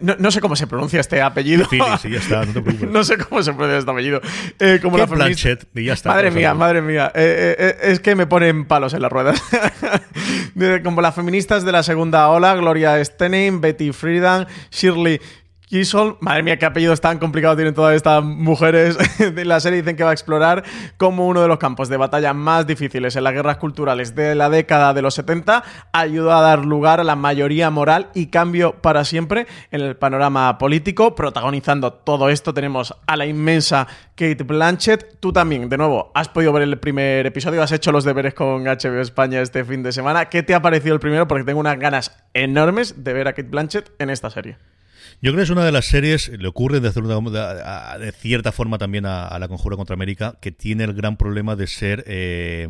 no, 0.00 0.16
no, 0.18 0.30
sé 0.30 0.40
cómo 0.40 0.56
se 0.56 0.66
pronuncia 0.66 0.98
este 0.98 1.20
apellido. 1.20 1.68
no, 2.90 3.04
sé 3.04 3.18
cómo 3.18 3.42
se 3.42 3.52
pronuncia 3.52 3.78
este 3.78 3.90
apellido. 3.90 4.22
Eh, 4.58 4.78
como 4.80 4.96
la 4.96 5.04
Blanchett, 5.04 5.66
y 5.74 5.84
ya 5.84 5.92
está. 5.92 6.08
Madre 6.08 6.30
mía, 6.30 6.54
madre 6.54 6.80
mía. 6.80 7.12
Eh, 7.14 7.54
eh, 7.58 7.76
es 7.82 8.00
que 8.00 8.14
me 8.14 8.26
ponen 8.26 8.64
palos 8.64 8.94
en 8.94 9.02
las 9.02 9.12
ruedas. 9.12 9.42
como 10.84 11.02
las 11.02 11.14
feministas 11.14 11.66
de 11.66 11.72
la 11.72 11.82
segunda 11.82 12.28
ola, 12.30 12.54
Gloria 12.54 13.04
Steinem, 13.04 13.60
Betty 13.60 13.92
Friedan, 13.92 14.46
Shirley 14.70 15.20
Kisol, 15.72 16.18
madre 16.20 16.42
mía, 16.42 16.58
qué 16.58 16.66
apellidos 16.66 17.00
tan 17.00 17.18
complicados 17.18 17.56
tienen 17.56 17.72
todas 17.72 17.96
estas 17.96 18.22
mujeres. 18.22 18.98
de 19.34 19.44
la 19.46 19.58
serie 19.58 19.80
dicen 19.80 19.96
que 19.96 20.04
va 20.04 20.10
a 20.10 20.12
explorar 20.12 20.64
como 20.98 21.26
uno 21.26 21.40
de 21.40 21.48
los 21.48 21.56
campos 21.56 21.88
de 21.88 21.96
batalla 21.96 22.34
más 22.34 22.66
difíciles 22.66 23.16
en 23.16 23.24
las 23.24 23.32
guerras 23.32 23.56
culturales 23.56 24.14
de 24.14 24.34
la 24.34 24.50
década 24.50 24.92
de 24.92 25.00
los 25.00 25.14
70 25.14 25.64
ayuda 25.94 26.36
a 26.36 26.42
dar 26.42 26.66
lugar 26.66 27.00
a 27.00 27.04
la 27.04 27.16
mayoría 27.16 27.70
moral 27.70 28.10
y 28.12 28.26
cambio 28.26 28.82
para 28.82 29.06
siempre 29.06 29.46
en 29.70 29.80
el 29.80 29.96
panorama 29.96 30.58
político. 30.58 31.14
Protagonizando 31.14 31.94
todo 31.94 32.28
esto 32.28 32.52
tenemos 32.52 32.94
a 33.06 33.16
la 33.16 33.24
inmensa 33.24 33.88
Kate 34.14 34.44
Blanchett. 34.44 35.20
Tú 35.20 35.32
también, 35.32 35.70
de 35.70 35.78
nuevo, 35.78 36.12
has 36.14 36.28
podido 36.28 36.52
ver 36.52 36.64
el 36.64 36.78
primer 36.80 37.24
episodio, 37.24 37.62
has 37.62 37.72
hecho 37.72 37.92
los 37.92 38.04
deberes 38.04 38.34
con 38.34 38.64
HBO 38.64 39.00
España 39.00 39.40
este 39.40 39.64
fin 39.64 39.82
de 39.82 39.92
semana. 39.92 40.26
¿Qué 40.26 40.42
te 40.42 40.54
ha 40.54 40.60
parecido 40.60 40.92
el 40.92 41.00
primero? 41.00 41.26
Porque 41.26 41.44
tengo 41.44 41.60
unas 41.60 41.78
ganas 41.78 42.22
enormes 42.34 43.04
de 43.04 43.14
ver 43.14 43.26
a 43.26 43.32
Kate 43.32 43.48
Blanchett 43.48 43.90
en 43.98 44.10
esta 44.10 44.28
serie. 44.28 44.58
Yo 45.20 45.32
creo 45.32 45.36
que 45.36 45.42
es 45.42 45.50
una 45.50 45.64
de 45.64 45.72
las 45.72 45.86
series, 45.86 46.28
le 46.28 46.48
ocurre 46.48 46.80
de, 46.80 46.88
hacer 46.88 47.02
una, 47.02 47.98
de 47.98 48.12
cierta 48.12 48.52
forma 48.52 48.78
también 48.78 49.06
a, 49.06 49.38
la 49.38 49.48
Conjura 49.48 49.76
contra 49.76 49.94
América, 49.94 50.38
que 50.40 50.52
tiene 50.52 50.84
el 50.84 50.94
gran 50.94 51.16
problema 51.16 51.56
de 51.56 51.66
ser, 51.66 52.04
eh, 52.06 52.68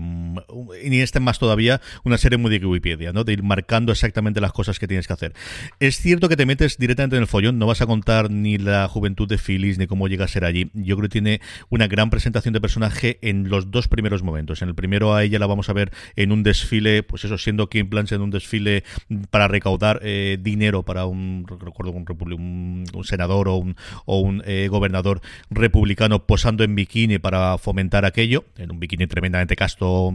y 0.82 1.00
este 1.00 1.20
más 1.20 1.38
todavía, 1.38 1.80
una 2.04 2.18
serie 2.18 2.38
muy 2.38 2.50
de 2.50 2.64
Wikipedia, 2.64 3.12
¿no? 3.12 3.24
de 3.24 3.32
ir 3.32 3.42
marcando 3.42 3.92
exactamente 3.92 4.40
las 4.40 4.52
cosas 4.52 4.78
que 4.78 4.88
tienes 4.88 5.06
que 5.06 5.12
hacer. 5.12 5.34
Es 5.80 5.96
cierto 5.98 6.28
que 6.28 6.36
te 6.36 6.46
metes 6.46 6.78
directamente 6.78 7.16
en 7.16 7.22
el 7.22 7.28
follón, 7.28 7.58
no 7.58 7.66
vas 7.66 7.82
a 7.82 7.86
contar 7.86 8.30
ni 8.30 8.58
la 8.58 8.88
juventud 8.88 9.28
de 9.28 9.38
Phyllis, 9.38 9.78
ni 9.78 9.86
cómo 9.86 10.08
llega 10.08 10.24
a 10.24 10.28
ser 10.28 10.44
allí. 10.44 10.70
Yo 10.74 10.96
creo 10.96 11.08
que 11.08 11.12
tiene 11.12 11.40
una 11.68 11.86
gran 11.86 12.10
presentación 12.10 12.52
de 12.54 12.60
personaje 12.60 13.18
en 13.22 13.48
los 13.48 13.70
dos 13.70 13.88
primeros 13.88 14.22
momentos. 14.22 14.62
En 14.62 14.68
el 14.68 14.74
primero 14.74 15.14
a 15.14 15.24
ella 15.24 15.38
la 15.38 15.46
vamos 15.46 15.68
a 15.68 15.72
ver 15.72 15.92
en 16.16 16.32
un 16.32 16.42
desfile, 16.42 17.02
pues 17.02 17.24
eso, 17.24 17.38
siendo 17.38 17.68
Kim 17.68 17.88
Blanche 17.88 18.14
en 18.14 18.22
un 18.22 18.30
desfile 18.30 18.84
para 19.30 19.48
recaudar 19.48 20.00
eh, 20.02 20.38
dinero 20.40 20.82
para 20.82 21.06
un, 21.06 21.46
recuerdo, 21.48 21.92
un, 21.92 22.06
un, 22.22 22.84
senador 23.04 23.48
o 23.48 23.56
un, 23.56 23.76
o 24.04 24.20
un 24.20 24.42
eh, 24.46 24.68
gobernador 24.70 25.20
republicano 25.50 26.26
posando 26.26 26.64
en 26.64 26.74
bikini 26.74 27.18
para 27.18 27.58
fomentar 27.58 28.04
aquello, 28.04 28.44
en 28.56 28.70
un 28.70 28.80
bikini 28.80 29.06
tremendamente 29.06 29.56
casto, 29.56 30.12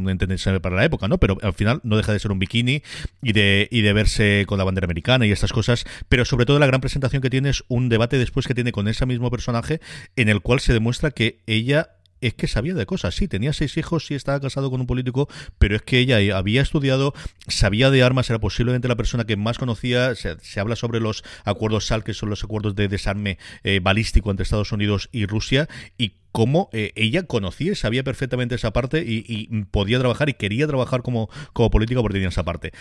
para 0.61 0.75
la 0.75 0.85
época, 0.85 1.07
¿no? 1.07 1.17
Pero 1.17 1.37
al 1.41 1.53
final 1.53 1.81
no 1.83 1.97
deja 1.97 2.13
de 2.13 2.19
ser 2.19 2.31
un 2.31 2.39
bikini 2.39 2.81
y 3.21 3.33
de, 3.33 3.67
y 3.71 3.81
de 3.81 3.93
verse 3.93 4.45
con 4.47 4.57
la 4.57 4.63
bandera 4.63 4.85
americana 4.85 5.25
y 5.25 5.31
estas 5.31 5.51
cosas, 5.51 5.85
pero 6.09 6.25
sobre 6.25 6.45
todo 6.45 6.59
la 6.59 6.67
gran 6.67 6.81
presentación 6.81 7.21
que 7.21 7.29
tiene 7.29 7.49
es 7.49 7.63
un 7.67 7.89
debate 7.89 8.17
después 8.17 8.47
que 8.47 8.53
tiene 8.53 8.71
con 8.71 8.87
ese 8.87 9.05
mismo 9.05 9.29
personaje 9.29 9.81
en 10.15 10.29
el 10.29 10.41
cual 10.41 10.59
se 10.59 10.73
demuestra 10.73 11.11
que 11.11 11.39
ella 11.47 11.89
es 12.21 12.33
que 12.33 12.47
sabía 12.47 12.73
de 12.73 12.85
cosas. 12.85 13.15
Sí, 13.15 13.27
tenía 13.27 13.53
seis 13.53 13.77
hijos, 13.77 14.05
sí 14.05 14.15
estaba 14.15 14.39
casado 14.39 14.69
con 14.69 14.81
un 14.81 14.87
político, 14.87 15.27
pero 15.57 15.75
es 15.75 15.81
que 15.81 15.99
ella 15.99 16.37
había 16.37 16.61
estudiado, 16.61 17.13
sabía 17.47 17.89
de 17.91 18.03
armas, 18.03 18.29
era 18.29 18.39
posiblemente 18.39 18.87
la 18.87 18.95
persona 18.95 19.25
que 19.25 19.37
más 19.37 19.57
conocía. 19.57 20.15
Se, 20.15 20.37
habla 20.59 20.75
sobre 20.75 20.99
los 20.99 21.23
acuerdos 21.45 21.87
SAL, 21.87 22.03
que 22.03 22.13
son 22.13 22.29
los 22.29 22.43
acuerdos 22.43 22.75
de 22.75 22.87
desarme 22.87 23.37
eh, 23.63 23.79
balístico 23.81 24.31
entre 24.31 24.43
Estados 24.43 24.71
Unidos 24.71 25.09
y 25.11 25.25
Rusia, 25.25 25.67
y 25.97 26.13
cómo 26.31 26.69
eh, 26.71 26.91
ella 26.95 27.23
conocía 27.23 27.71
y 27.71 27.75
sabía 27.75 28.03
perfectamente 28.03 28.55
esa 28.55 28.71
parte 28.71 29.03
y, 29.05 29.25
y, 29.27 29.63
podía 29.65 29.97
trabajar 29.97 30.29
y 30.29 30.33
quería 30.33 30.67
trabajar 30.67 31.01
como, 31.01 31.29
como 31.53 31.71
política 31.71 32.01
porque 32.01 32.13
tenía 32.13 32.29
esa 32.29 32.43
parte 32.43 32.73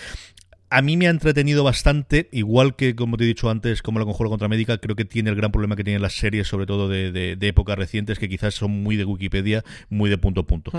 a 0.70 0.83
mí 0.83 0.96
me 0.96 1.07
ha 1.07 1.11
entretenido 1.11 1.62
bastante, 1.64 2.29
igual 2.33 2.76
que 2.76 2.96
como 2.96 3.16
te 3.16 3.24
he 3.24 3.26
dicho 3.26 3.48
antes, 3.50 3.83
como 3.83 3.98
la 3.98 4.05
conjuro 4.05 4.31
contra 4.31 4.48
médica, 4.48 4.79
creo 4.79 4.96
que 4.96 5.05
tiene 5.05 5.31
el 5.31 5.37
gran 5.37 5.52
problema 5.52 5.76
que 5.76 5.85
tienen 5.85 6.02
las 6.02 6.14
series, 6.14 6.48
sobre 6.48 6.66
todo 6.66 6.88
de, 6.88 7.12
de, 7.12 7.46
épocas 7.46 7.79
recientes, 7.79 8.18
que 8.18 8.29
quizás 8.29 8.55
son 8.55 8.83
muy 8.83 8.96
de 8.96 9.05
Wikipedia, 9.05 9.64
muy 9.88 10.11
de 10.11 10.18
punto 10.18 10.40
a 10.40 10.46
punto. 10.46 10.72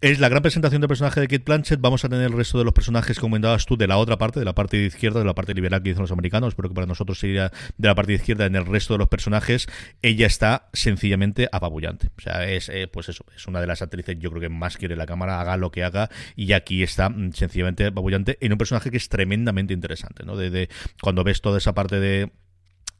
Es 0.00 0.18
la 0.20 0.28
gran 0.28 0.42
presentación 0.42 0.80
del 0.80 0.88
personaje 0.88 1.20
de 1.20 1.28
Kate 1.28 1.44
Blanchett, 1.44 1.80
vamos 1.80 2.04
a 2.04 2.08
tener 2.08 2.26
el 2.26 2.32
resto 2.32 2.58
de 2.58 2.64
los 2.64 2.74
personajes 2.74 3.16
que 3.16 3.20
comentabas 3.20 3.64
tú 3.66 3.76
de 3.76 3.86
la 3.86 3.96
otra 3.96 4.18
parte, 4.18 4.38
de 4.38 4.44
la 4.44 4.54
parte 4.54 4.76
de 4.76 4.86
izquierda, 4.86 5.20
de 5.20 5.26
la 5.26 5.34
parte 5.34 5.54
liberal 5.54 5.82
que 5.82 5.90
dicen 5.90 6.02
los 6.02 6.12
americanos, 6.12 6.54
pero 6.54 6.68
que 6.68 6.74
para 6.74 6.86
nosotros 6.86 7.18
sería 7.18 7.50
de 7.78 7.88
la 7.88 7.94
parte 7.94 8.12
de 8.12 8.16
izquierda 8.16 8.46
en 8.46 8.56
el 8.56 8.66
resto 8.66 8.94
de 8.94 8.98
los 8.98 9.08
personajes, 9.08 9.68
ella 10.02 10.26
está 10.26 10.68
sencillamente 10.72 11.48
apabullante. 11.50 12.10
O 12.18 12.20
sea, 12.20 12.46
es 12.46 12.68
eh, 12.68 12.88
pues 12.92 13.08
eso, 13.08 13.24
es 13.34 13.46
una 13.46 13.60
de 13.60 13.66
las 13.66 13.80
actrices 13.80 14.18
yo 14.18 14.30
creo 14.30 14.42
que 14.42 14.48
más 14.48 14.76
quiere 14.76 14.96
la 14.96 15.06
cámara, 15.06 15.40
haga 15.40 15.56
lo 15.56 15.70
que 15.70 15.82
haga, 15.82 16.10
y 16.36 16.52
aquí 16.52 16.82
está 16.82 17.08
mm, 17.08 17.32
sencillamente 17.32 17.86
apabullante 17.86 18.36
en 18.40 18.52
un 18.52 18.58
personaje 18.58 18.90
que 18.90 18.96
es 18.96 19.08
tremendo 19.08 19.29
tremendamente 19.30 19.72
interesante, 19.72 20.24
¿no? 20.24 20.36
De, 20.36 20.68
cuando 21.00 21.22
ves 21.22 21.40
toda 21.40 21.58
esa 21.58 21.72
parte 21.72 22.00
de 22.00 22.32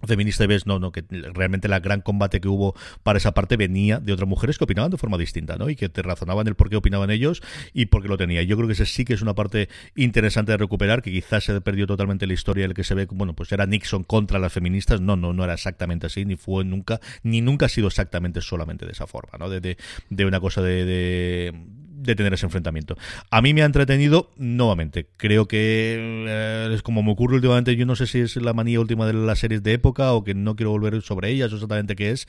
feminista 0.06 0.44
y 0.44 0.46
ves, 0.46 0.64
no, 0.64 0.78
no, 0.78 0.92
que 0.92 1.04
realmente 1.34 1.68
la 1.68 1.80
gran 1.80 2.00
combate 2.00 2.40
que 2.40 2.48
hubo 2.48 2.74
para 3.02 3.18
esa 3.18 3.34
parte 3.34 3.58
venía 3.58 3.98
de 3.98 4.14
otras 4.14 4.26
mujeres 4.26 4.56
que 4.56 4.64
opinaban 4.64 4.90
de 4.90 4.96
forma 4.96 5.18
distinta, 5.18 5.56
¿no? 5.56 5.68
Y 5.68 5.76
que 5.76 5.90
te 5.90 6.00
razonaban 6.00 6.46
el 6.46 6.54
por 6.54 6.70
qué 6.70 6.76
opinaban 6.76 7.10
ellos 7.10 7.42
y 7.74 7.86
por 7.86 8.00
qué 8.00 8.08
lo 8.08 8.16
tenía. 8.16 8.42
Yo 8.42 8.56
creo 8.56 8.66
que 8.66 8.72
ese 8.72 8.86
sí 8.86 9.04
que 9.04 9.12
es 9.12 9.20
una 9.20 9.34
parte 9.34 9.68
interesante 9.96 10.52
de 10.52 10.58
recuperar, 10.58 11.02
que 11.02 11.10
quizás 11.10 11.44
se 11.44 11.60
perdió 11.60 11.86
totalmente 11.86 12.26
la 12.26 12.32
historia 12.32 12.64
el 12.64 12.72
que 12.72 12.84
se 12.84 12.94
ve, 12.94 13.06
bueno, 13.10 13.34
pues 13.34 13.52
era 13.52 13.66
Nixon 13.66 14.04
contra 14.04 14.38
las 14.38 14.52
feministas, 14.52 15.02
no, 15.02 15.16
no, 15.16 15.34
no 15.34 15.44
era 15.44 15.54
exactamente 15.54 16.06
así, 16.06 16.24
ni 16.24 16.36
fue 16.36 16.64
nunca, 16.64 17.00
ni 17.22 17.42
nunca 17.42 17.66
ha 17.66 17.68
sido 17.68 17.88
exactamente 17.88 18.40
solamente 18.40 18.86
de 18.86 18.92
esa 18.92 19.06
forma, 19.06 19.36
¿no? 19.38 19.50
De, 19.50 19.76
de, 20.08 20.24
una 20.24 20.40
cosa 20.40 20.62
de 20.62 21.52
tener 22.00 22.34
ese 22.34 22.46
enfrentamiento. 22.46 22.96
A 23.30 23.42
mí 23.42 23.54
me 23.54 23.62
ha 23.62 23.66
entretenido 23.66 24.30
nuevamente. 24.36 25.06
Creo 25.16 25.46
que 25.46 25.96
eh, 26.28 26.70
es 26.72 26.82
como 26.82 27.02
me 27.02 27.12
ocurre 27.12 27.36
últimamente, 27.36 27.76
yo 27.76 27.86
no 27.86 27.96
sé 27.96 28.06
si 28.06 28.20
es 28.20 28.36
la 28.36 28.52
manía 28.52 28.80
última 28.80 29.06
de 29.06 29.12
las 29.12 29.38
series 29.38 29.62
de 29.62 29.72
época 29.72 30.12
o 30.12 30.24
que 30.24 30.34
no 30.34 30.56
quiero 30.56 30.70
volver 30.70 31.00
sobre 31.02 31.30
ellas, 31.30 31.52
o 31.52 31.56
exactamente 31.56 31.96
qué 31.96 32.10
es, 32.10 32.26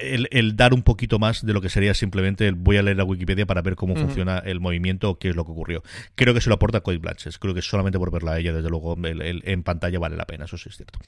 el, 0.00 0.56
dar 0.56 0.74
un 0.74 0.82
poquito 0.82 1.18
más 1.18 1.44
de 1.44 1.52
lo 1.52 1.60
que 1.60 1.68
sería 1.68 1.94
simplemente 1.94 2.46
el 2.46 2.54
voy 2.54 2.76
a 2.76 2.82
leer 2.82 2.96
la 2.96 3.04
Wikipedia 3.04 3.46
para 3.46 3.62
ver 3.62 3.76
cómo 3.76 3.96
funciona 3.96 4.38
el 4.38 4.60
movimiento 4.60 5.10
o 5.10 5.18
qué 5.18 5.30
es 5.30 5.36
lo 5.36 5.44
que 5.44 5.52
ocurrió. 5.52 5.82
Creo 6.14 6.34
que 6.34 6.40
se 6.40 6.48
lo 6.48 6.56
aporta 6.56 6.80
Cody 6.80 6.98
Blanches. 6.98 7.38
Creo 7.38 7.54
que 7.54 7.62
solamente 7.62 7.98
por 7.98 8.10
verla 8.10 8.32
a 8.32 8.38
ella, 8.38 8.52
desde 8.52 8.70
luego, 8.70 8.96
en 9.02 9.62
pantalla 9.62 9.98
vale 9.98 10.16
la 10.16 10.26
pena, 10.26 10.44
eso 10.44 10.58
sí 10.58 10.68
es 10.68 10.76
cierto. 10.76 10.98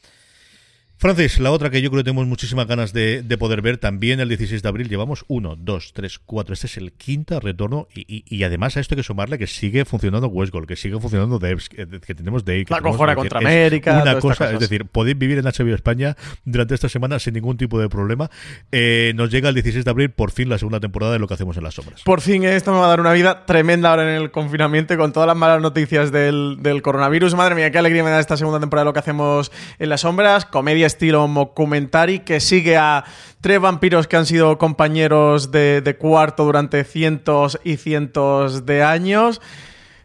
Francis, 1.01 1.41
la 1.41 1.51
otra 1.51 1.71
que 1.71 1.81
yo 1.81 1.89
creo 1.89 2.01
que 2.01 2.11
tenemos 2.11 2.27
muchísimas 2.27 2.67
ganas 2.67 2.93
de, 2.93 3.25
poder 3.39 3.63
ver 3.63 3.79
también 3.79 4.21
el 4.21 4.29
16 4.29 4.63
de 4.63 4.69
abril. 4.69 4.91
Llevamos 4.91 5.25
uno, 5.29 5.57
dos, 5.57 5.95
tres, 5.95 6.19
cuatro. 6.19 6.53
Este 6.53 6.67
es 6.67 6.77
el 6.77 6.93
quinto 6.93 7.41
retorno 7.41 7.89
y, 7.95 8.43
además 8.43 8.77
a 8.77 8.81
esto 8.81 8.95
hay 8.95 8.97
que 8.99 9.03
sumarle 9.03 9.39
que 9.39 9.47
sigue 9.47 9.87
funcionando 9.87 10.29
Westgold, 10.29 10.69
que 10.69 10.77
sigue 10.77 11.01
funcionando 11.01 11.39
Devs, 11.39 11.71
que, 11.71 11.87
tenemos 12.15 12.45
Dave. 12.45 12.67
La 12.69 12.83
cojora 12.83 13.15
contra 13.15 13.39
América. 13.39 14.03
Una 14.03 14.19
cosa, 14.19 14.53
es 14.53 14.61
decir, 14.61 14.85
podéis 14.85 15.17
vivir 15.17 15.39
en 15.39 15.47
HBO 15.47 15.75
España 15.75 16.19
durante 16.45 16.75
esta 16.75 16.91
semana 16.91 17.19
sin 17.19 17.33
ningún 17.33 17.57
tipo 17.57 17.81
de 17.81 17.89
problema. 17.89 18.31
Eh, 18.71 19.15
nos 19.15 19.31
llega 19.31 19.49
el 19.49 19.55
16 19.55 19.87
de 19.87 19.91
abril 19.91 20.11
por 20.11 20.33
fin 20.33 20.51
la 20.51 20.59
segunda 20.59 20.81
temporada 20.81 21.15
de 21.15 21.19
lo 21.19 21.27
que 21.27 21.33
hacemos 21.33 21.57
en 21.57 21.65
las 21.65 21.73
sombras. 21.73 22.03
Por 22.03 22.21
fin 22.21 22.45
esto 22.45 22.73
me 22.73 22.79
va 22.79 22.85
a 22.85 22.89
dar 22.89 23.01
una 23.01 23.15
vida 23.15 23.47
tremenda 23.47 23.89
ahora 23.89 24.03
en 24.03 24.21
el 24.21 24.31
confinamiento 24.31 24.95
con 24.99 25.15
todas 25.15 25.27
las 25.27 25.37
malas 25.37 25.63
noticias 25.63 26.13
del, 26.13 26.59
del 26.61 26.83
coronavirus. 26.83 27.35
Madre 27.37 27.55
mía, 27.55 27.71
qué 27.71 27.79
alegría 27.79 28.05
me 28.05 28.11
da 28.11 28.21
esta 28.21 28.37
segunda 28.37 28.61
temporada 28.61 28.85
de 28.85 28.91
lo 28.91 28.93
que 28.93 28.99
hacemos 28.99 29.51
en 29.79 29.89
las 29.89 30.03
sombras. 30.03 30.45
Comedia 30.45 30.90
estilo 30.91 31.27
documentary 31.27 32.21
que 32.21 32.41
sigue 32.41 32.77
a 32.77 33.05
tres 33.41 33.61
vampiros 33.61 34.07
que 34.07 34.17
han 34.17 34.27
sido 34.27 34.59
compañeros 34.59 35.51
de, 35.51 35.97
cuarto 35.99 36.45
durante 36.45 36.85
cientos 36.85 37.59
y 37.65 37.77
cientos 37.77 38.67
de 38.67 38.83
años. 38.83 39.41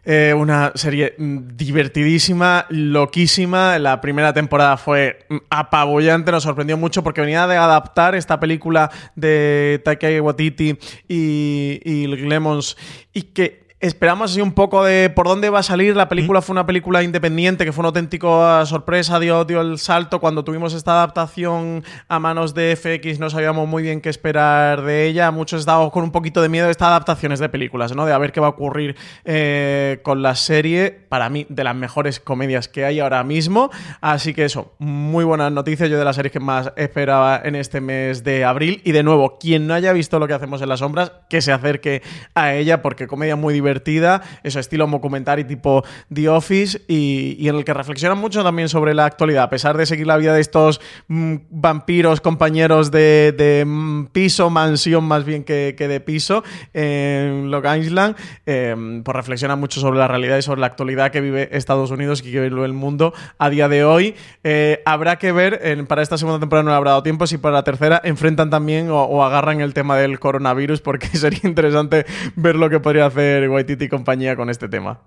Eh, 0.08 0.32
una 0.34 0.70
serie 0.76 1.16
mm, 1.18 1.56
divertidísima, 1.56 2.66
loquísima. 2.68 3.76
La 3.80 4.00
primera 4.00 4.32
temporada 4.32 4.76
fue 4.76 5.26
mm, 5.28 5.36
apabullante, 5.50 6.30
nos 6.30 6.44
sorprendió 6.44 6.76
mucho 6.76 7.02
porque 7.02 7.20
venía 7.20 7.48
de 7.48 7.56
adaptar 7.56 8.14
esta 8.14 8.38
película 8.38 8.88
de 9.16 9.82
Taika 9.84 10.06
Waititi 10.22 10.78
y, 11.08 11.80
y 11.84 12.06
Lemons 12.06 12.76
y 13.12 13.22
que 13.22 13.65
Esperamos 13.78 14.30
así 14.30 14.40
un 14.40 14.52
poco 14.52 14.82
de 14.84 15.10
por 15.10 15.26
dónde 15.26 15.50
va 15.50 15.58
a 15.58 15.62
salir. 15.62 15.94
La 15.94 16.08
película 16.08 16.40
fue 16.40 16.54
una 16.54 16.64
película 16.64 17.02
independiente 17.02 17.66
que 17.66 17.72
fue 17.72 17.82
una 17.82 17.88
auténtica 17.88 18.64
sorpresa, 18.64 19.20
dio, 19.20 19.44
dio 19.44 19.60
el 19.60 19.78
salto. 19.78 20.18
Cuando 20.18 20.44
tuvimos 20.44 20.72
esta 20.72 20.92
adaptación 20.92 21.84
a 22.08 22.18
manos 22.18 22.54
de 22.54 22.74
FX 22.74 23.20
no 23.20 23.28
sabíamos 23.28 23.68
muy 23.68 23.82
bien 23.82 24.00
qué 24.00 24.08
esperar 24.08 24.80
de 24.80 25.06
ella. 25.06 25.30
Muchos 25.30 25.60
estábamos 25.60 25.92
con 25.92 26.04
un 26.04 26.10
poquito 26.10 26.40
de 26.40 26.48
miedo 26.48 26.64
de 26.64 26.72
estas 26.72 26.88
adaptaciones 26.88 27.38
de 27.38 27.50
películas, 27.50 27.94
¿no? 27.94 28.06
De 28.06 28.14
a 28.14 28.18
ver 28.18 28.32
qué 28.32 28.40
va 28.40 28.46
a 28.46 28.50
ocurrir 28.50 28.96
eh, 29.26 30.00
con 30.02 30.22
la 30.22 30.36
serie. 30.36 30.90
Para 31.10 31.28
mí, 31.28 31.44
de 31.50 31.62
las 31.62 31.76
mejores 31.76 32.18
comedias 32.18 32.68
que 32.68 32.86
hay 32.86 33.00
ahora 33.00 33.22
mismo. 33.24 33.68
Así 34.00 34.32
que 34.32 34.46
eso, 34.46 34.72
muy 34.78 35.26
buenas 35.26 35.52
noticias. 35.52 35.90
Yo 35.90 35.98
de 35.98 36.04
las 36.06 36.16
series 36.16 36.32
que 36.32 36.40
más 36.40 36.72
esperaba 36.76 37.42
en 37.44 37.54
este 37.54 37.82
mes 37.82 38.24
de 38.24 38.42
abril. 38.46 38.80
Y 38.84 38.92
de 38.92 39.02
nuevo, 39.02 39.36
quien 39.36 39.66
no 39.66 39.74
haya 39.74 39.92
visto 39.92 40.18
lo 40.18 40.26
que 40.26 40.32
hacemos 40.32 40.62
en 40.62 40.70
las 40.70 40.78
sombras, 40.78 41.12
que 41.28 41.42
se 41.42 41.52
acerque 41.52 42.00
a 42.34 42.54
ella 42.54 42.80
porque 42.80 43.06
comedia 43.06 43.36
muy 43.36 43.52
divertida 43.52 43.65
divertida, 43.66 44.22
eso 44.42 44.60
estilo 44.60 44.86
documentary 44.86 45.44
tipo 45.44 45.84
The 46.12 46.28
Office 46.28 46.82
y, 46.88 47.48
en 47.48 47.56
el 47.56 47.64
que 47.64 47.74
reflexiona 47.74 48.14
mucho 48.14 48.42
también 48.42 48.68
sobre 48.68 48.94
la 48.94 49.04
actualidad, 49.04 49.44
a 49.44 49.50
pesar 49.50 49.76
de 49.76 49.86
seguir 49.86 50.06
la 50.06 50.16
vida 50.16 50.32
de 50.32 50.40
estos 50.40 50.80
mm, 51.08 51.36
vampiros 51.50 52.20
compañeros 52.20 52.90
de, 52.90 53.64
mm, 53.66 54.06
piso, 54.06 54.50
mansión 54.50 55.04
más 55.04 55.24
bien 55.24 55.44
que, 55.44 55.74
de 55.76 56.00
piso 56.00 56.42
en 56.72 57.50
Long 57.50 57.66
Island, 57.78 58.16
em, 58.46 59.02
pues 59.02 59.14
reflexiona 59.14 59.56
mucho 59.56 59.80
sobre 59.80 59.98
la 59.98 60.08
realidad 60.08 60.38
y 60.38 60.42
sobre 60.42 60.60
la 60.60 60.66
actualidad 60.66 61.10
que 61.10 61.20
vive 61.20 61.48
Estados 61.52 61.90
Unidos 61.90 62.20
y 62.20 62.32
que 62.32 62.40
vive 62.40 62.64
el 62.64 62.72
mundo 62.72 63.12
a 63.38 63.50
día 63.50 63.68
de 63.68 63.84
hoy. 63.84 64.14
Eh, 64.42 64.82
habrá 64.84 65.16
que 65.16 65.32
ver, 65.32 65.60
para 65.86 66.02
esta 66.02 66.18
segunda 66.18 66.40
temporada 66.40 66.64
no 66.64 66.74
habrá 66.74 66.92
dado 66.92 67.02
tiempo, 67.02 67.26
si 67.26 67.38
para 67.38 67.54
la 67.54 67.64
tercera 67.64 68.00
enfrentan 68.04 68.50
también 68.50 68.88
o, 68.90 69.24
agarran 69.24 69.60
el 69.60 69.74
tema 69.74 69.96
del 69.96 70.18
coronavirus, 70.18 70.80
porque 70.80 71.06
sería 71.16 71.40
interesante 71.44 72.06
ver 72.34 72.56
lo 72.56 72.70
que 72.70 72.80
podría 72.80 73.06
hacer 73.06 73.44
Waititi 73.56 73.86
y 73.86 73.88
compañía 73.88 74.36
con 74.36 74.50
este 74.50 74.68
tema. 74.68 75.00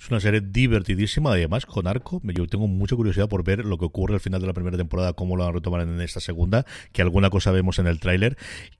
Es 0.00 0.10
una 0.10 0.20
serie 0.20 0.40
divertidísima, 0.40 1.32
además 1.32 1.66
con 1.66 1.86
arco. 1.86 2.20
Yo 2.24 2.46
tengo 2.46 2.66
mucha 2.66 2.96
curiosidad 2.96 3.28
por 3.28 3.44
ver 3.44 3.64
lo 3.64 3.78
que 3.78 3.84
ocurre 3.84 4.14
al 4.14 4.20
final 4.20 4.40
de 4.40 4.46
la 4.46 4.52
primera 4.52 4.76
temporada, 4.76 5.12
cómo 5.12 5.36
lo 5.36 5.44
van 5.44 5.50
a 5.50 5.54
retomar 5.54 5.80
en 5.82 6.00
esta 6.00 6.20
segunda, 6.20 6.64
que 6.92 7.02
alguna 7.02 7.30
cosa 7.30 7.50
vemos 7.50 7.78
en 7.78 7.86
el 7.86 8.00
tráiler 8.00 8.36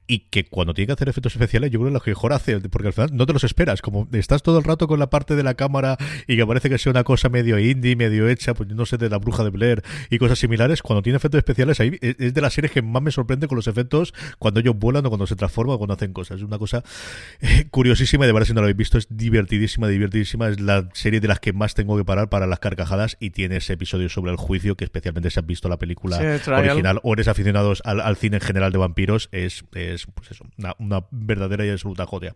y 0.06 0.20
que 0.30 0.44
cuando 0.44 0.74
tiene 0.74 0.88
que 0.88 0.92
hacer 0.92 1.08
efectos 1.08 1.32
especiales 1.32 1.70
yo 1.70 1.78
creo 1.78 1.88
que 1.88 1.94
lo 1.94 2.00
que 2.00 2.10
mejor 2.10 2.32
hace, 2.32 2.60
porque 2.60 2.88
al 2.88 2.92
final 2.92 3.10
no 3.12 3.26
te 3.26 3.32
los 3.32 3.44
esperas, 3.44 3.82
como 3.82 4.08
estás 4.12 4.42
todo 4.42 4.58
el 4.58 4.64
rato 4.64 4.86
con 4.86 4.98
la 4.98 5.10
parte 5.10 5.34
de 5.34 5.42
la 5.42 5.54
cámara 5.54 5.96
y 6.26 6.36
que 6.36 6.46
parece 6.46 6.68
que 6.68 6.78
sea 6.78 6.90
una 6.90 7.04
cosa 7.04 7.28
medio 7.28 7.58
indie, 7.58 7.96
medio 7.96 8.28
hecha, 8.28 8.54
pues 8.54 8.68
no 8.70 8.86
sé, 8.86 8.98
de 8.98 9.08
la 9.08 9.18
bruja 9.18 9.44
de 9.44 9.50
Blair 9.50 9.82
y 10.10 10.18
cosas 10.18 10.38
similares, 10.38 10.82
cuando 10.82 11.02
tiene 11.02 11.16
efectos 11.16 11.38
especiales 11.38 11.80
ahí 11.80 11.98
es 12.00 12.34
de 12.34 12.40
las 12.40 12.52
series 12.52 12.72
que 12.72 12.82
más 12.82 13.02
me 13.02 13.10
sorprende 13.10 13.48
con 13.48 13.56
los 13.56 13.66
efectos 13.66 14.14
cuando 14.38 14.60
ellos 14.60 14.76
vuelan 14.78 15.04
o 15.06 15.08
cuando 15.08 15.26
se 15.26 15.36
transforman 15.36 15.76
o 15.76 15.78
cuando 15.78 15.94
hacen 15.94 16.12
cosas. 16.12 16.38
Es 16.38 16.42
una 16.42 16.58
cosa 16.58 16.82
eh, 17.40 17.66
curiosísima 17.70 18.24
y 18.24 18.26
de 18.26 18.32
verdad 18.32 18.46
si 18.46 18.54
no 18.54 18.60
lo 18.60 18.66
habéis 18.66 18.76
visto 18.76 18.98
es 18.98 19.06
divertidísima, 19.10 19.88
divertidísima, 19.88 20.48
es 20.48 20.60
la 20.60 20.88
serie 21.04 21.20
de 21.20 21.28
las 21.28 21.38
que 21.38 21.52
más 21.52 21.74
tengo 21.74 21.98
que 21.98 22.04
parar 22.04 22.30
para 22.30 22.46
las 22.46 22.60
carcajadas 22.60 23.18
y 23.20 23.28
tiene 23.28 23.58
ese 23.58 23.74
episodio 23.74 24.08
sobre 24.08 24.32
el 24.32 24.38
juicio 24.38 24.74
que 24.74 24.84
especialmente 24.84 25.30
si 25.30 25.38
has 25.38 25.44
visto 25.44 25.68
la 25.68 25.78
película 25.78 26.16
original 26.16 26.98
o 27.02 27.12
eres 27.12 27.28
aficionados 27.28 27.82
al, 27.84 28.16
cine 28.16 28.38
en 28.38 28.40
general 28.40 28.72
de 28.72 28.78
vampiros 28.78 29.28
es 29.30 29.64
pues 29.70 30.06
eso, 30.30 30.46
una, 30.78 31.04
verdadera 31.10 31.66
y 31.66 31.68
absoluta 31.68 32.06
joya. 32.06 32.32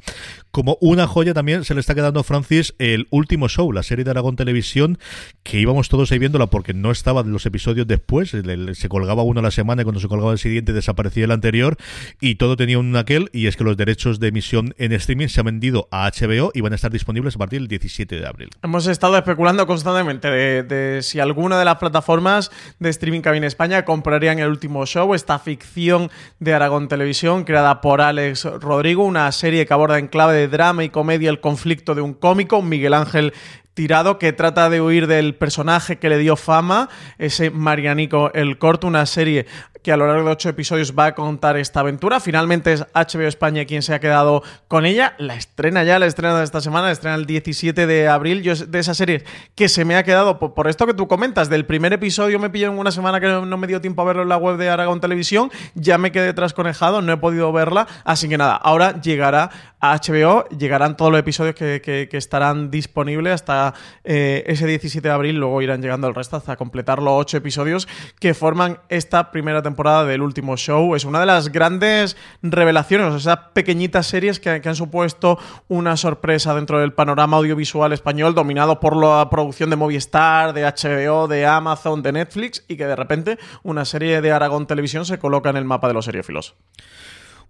Como 0.51 0.77
una 0.83 1.07
joya 1.07 1.33
también 1.33 1.65
se 1.65 1.73
le 1.73 1.81
está 1.81 1.95
quedando 1.95 2.21
a 2.21 2.25
Francis 2.25 2.75
el 2.79 3.07
último 3.09 3.49
show, 3.49 3.73
la 3.73 3.83
serie 3.83 4.05
de 4.05 4.11
Aragón 4.11 4.37
Televisión, 4.37 4.99
que 5.45 5.59
íbamos 5.59 5.89
todos 5.89 6.13
ahí 6.13 6.19
viéndola 6.19 6.49
porque 6.49 6.75
no 6.75 6.91
estaban 6.91 7.33
los 7.33 7.47
episodios 7.47 7.87
después, 7.87 8.37
se 8.75 8.89
colgaba 8.91 9.23
uno 9.23 9.41
a 9.41 9.45
la 9.45 9.51
semana 9.51 9.81
y 9.81 9.85
cuando 9.87 10.01
se 10.01 10.09
colgaba 10.09 10.33
el 10.33 10.39
siguiente 10.39 10.75
desaparecía 10.75 11.25
el 11.25 11.31
anterior 11.31 11.79
y 12.21 12.35
todo 12.35 12.57
tenía 12.57 12.79
un 12.79 12.95
aquel 12.97 13.31
y 13.33 13.47
es 13.47 13.57
que 13.57 13.65
los 13.65 13.79
derechos 13.79 14.21
de 14.21 14.29
emisión 14.29 14.75
en 14.77 14.93
streaming 14.93 15.29
se 15.29 15.41
han 15.41 15.47
vendido 15.47 15.89
a 15.91 16.11
HBO 16.11 16.51
y 16.53 16.61
van 16.61 16.75
a 16.75 16.77
estar 16.77 16.93
disponibles 16.93 17.37
a 17.37 17.39
partir 17.39 17.61
del 17.61 17.69
17 17.69 18.21
de 18.21 18.27
abril. 18.27 18.51
Hemos 18.61 18.89
estado 18.89 19.17
especulando 19.17 19.69
constantemente 19.69 20.29
de, 20.29 20.99
si 21.03 21.21
alguna 21.21 21.61
de 21.61 21.65
las 21.65 21.77
plataformas 21.77 22.51
de 22.81 22.91
streaming 22.91 23.21
que 23.21 23.29
en 23.29 23.45
España 23.45 23.85
comprarían 23.85 24.41
el 24.41 24.49
último 24.49 24.85
show, 24.85 25.15
esta 25.15 25.39
ficción 25.39 26.11
de 26.41 26.55
Aragón 26.55 26.89
Televisión 26.89 27.45
creada 27.45 27.81
por 27.81 28.01
Alex 28.01 28.47
Rodrigo, 28.61 29.05
una 29.05 29.31
serie 29.31 29.65
que 29.65 29.73
aborda 29.73 30.01
en 30.01 30.09
clave 30.09 30.35
de 30.35 30.49
drama 30.49 30.83
y 30.83 30.89
comedia 30.89 31.31
el 31.31 31.41
conflicto 31.41 31.95
de 31.95 32.01
un 32.01 32.15
cómico, 32.15 32.61
Miguel 32.61 32.95
Ángel 32.95 33.33
tirado 33.79 34.19
que 34.19 34.33
trata 34.33 34.69
de 34.71 34.81
huir 34.81 35.07
del 35.07 35.37
personaje 35.37 35.99
que 35.99 36.09
le 36.09 36.19
dio 36.19 36.35
fama, 36.35 36.89
ese 37.17 37.51
Marianico 37.51 38.33
el 38.35 38.59
Corto, 38.59 38.89
una 38.89 39.07
serie 39.07 39.47
que 39.83 39.93
a 39.93 39.97
lo 39.97 40.07
largo 40.07 40.27
de 40.27 40.33
ocho 40.33 40.49
episodios 40.49 40.95
va 40.99 41.07
a 41.07 41.15
contar 41.15 41.57
esta 41.57 41.81
aventura. 41.81 42.21
Finalmente 42.21 42.73
es 42.73 42.85
HBO 42.93 43.29
España 43.29 43.65
quien 43.65 43.83
se 43.83 43.95
ha 43.95 44.01
quedado 44.01 44.43
con 44.67 44.85
ella. 44.85 45.15
La 45.19 45.35
estrena 45.35 45.85
ya, 45.85 45.99
la 45.99 46.07
estrena 46.07 46.37
de 46.37 46.45
esta 46.45 46.61
semana, 46.61 46.87
la 46.87 46.93
estrena 46.93 47.15
el 47.17 47.27
17 47.27 47.87
de 47.87 48.09
abril. 48.09 48.43
Yo 48.43 48.55
de 48.55 48.79
esa 48.79 48.95
serie 48.95 49.25
que 49.55 49.69
se 49.69 49.85
me 49.85 49.97
ha 49.97 50.03
quedado 50.03 50.39
por, 50.39 50.69
esto 50.69 50.87
que 50.87 50.95
tú 50.95 51.07
comentas. 51.07 51.49
Del 51.49 51.65
primer 51.65 51.93
episodio 51.93 52.39
me 52.39 52.51
pilló 52.51 52.69
en 52.69 52.79
una 52.79 52.91
semana 52.91 53.21
que 53.21 53.29
no, 53.29 53.57
me 53.57 53.67
dio 53.67 53.81
tiempo 53.81 54.03
a 54.03 54.05
verlo 54.05 54.23
en 54.23 54.29
la 54.29 54.37
web 54.37 54.57
de 54.57 54.69
Aragón 54.69 55.01
Televisión. 55.01 55.51
Ya 55.75 55.99
me 55.99 56.13
quedé 56.13 56.33
trasconejado, 56.35 57.01
no 57.01 57.13
he 57.13 57.17
podido 57.17 57.53
verla. 57.53 57.87
Así 58.05 58.29
que 58.29 58.37
nada, 58.37 58.57
ahora 58.57 59.01
llegará 59.01 59.51
a 59.81 59.97
HBO, 59.97 60.49
llegarán 60.49 60.97
todos 60.97 61.13
los 61.13 61.21
episodios 61.21 61.55
que, 61.55 62.09
estarán 62.13 62.71
disponibles 62.71 63.33
hasta 63.35 63.68
eh, 64.05 64.45
ese 64.47 64.67
17 64.67 65.07
de 65.07 65.15
abril. 65.15 65.37
Luego 65.37 65.63
irán 65.63 65.83
llegando 65.83 66.09
el 66.09 66.15
resto 66.15 66.37
hasta 66.37 66.57
completar 66.57 67.03
los 67.03 67.15
ocho 67.15 67.37
episodios 67.37 67.89
que 68.21 68.35
forman 68.35 68.79
esta 68.89 69.31
primera 69.31 69.63
temporada 69.63 70.05
del 70.05 70.23
último 70.23 70.57
show. 70.57 70.95
Es 70.95 71.05
una 71.05 71.21
de 71.21 71.27
las 71.27 71.51
grandes 71.51 72.17
revelaciones, 72.43 73.13
o 73.13 73.17
esas 73.17 73.39
pequeñitas 73.53 74.07
series 74.07 74.41
que, 74.41 74.61
han 74.69 74.77
supuesto 74.77 75.39
una 75.69 75.97
sorpresa 75.97 76.55
dentro 76.55 76.79
del 76.79 76.93
panorama 76.93 77.39
audiovisual 77.39 77.93
español, 77.93 78.35
dominado 78.35 78.81
por 78.81 78.97
la 78.97 79.29
producción 79.31 79.71
de 79.71 79.77
Movistar, 79.77 80.53
de 80.53 80.65
HBO, 80.65 81.29
de 81.29 81.47
Amazon, 81.47 82.03
de 82.03 82.13
Netflix, 82.13 82.65
y 82.69 82.77
que 82.77 82.87
de 82.87 82.97
repente 82.97 83.39
una 83.63 83.85
serie 83.85 84.21
de 84.21 84.33
Aragón 84.33 84.67
Televisión 84.67 85.05
se 85.07 85.19
coloca 85.19 85.51
en 85.51 85.57
el 85.57 85.65
mapa 85.65 85.89
de 85.89 85.95
los 85.95 86.05
seriófilos. 86.05 86.55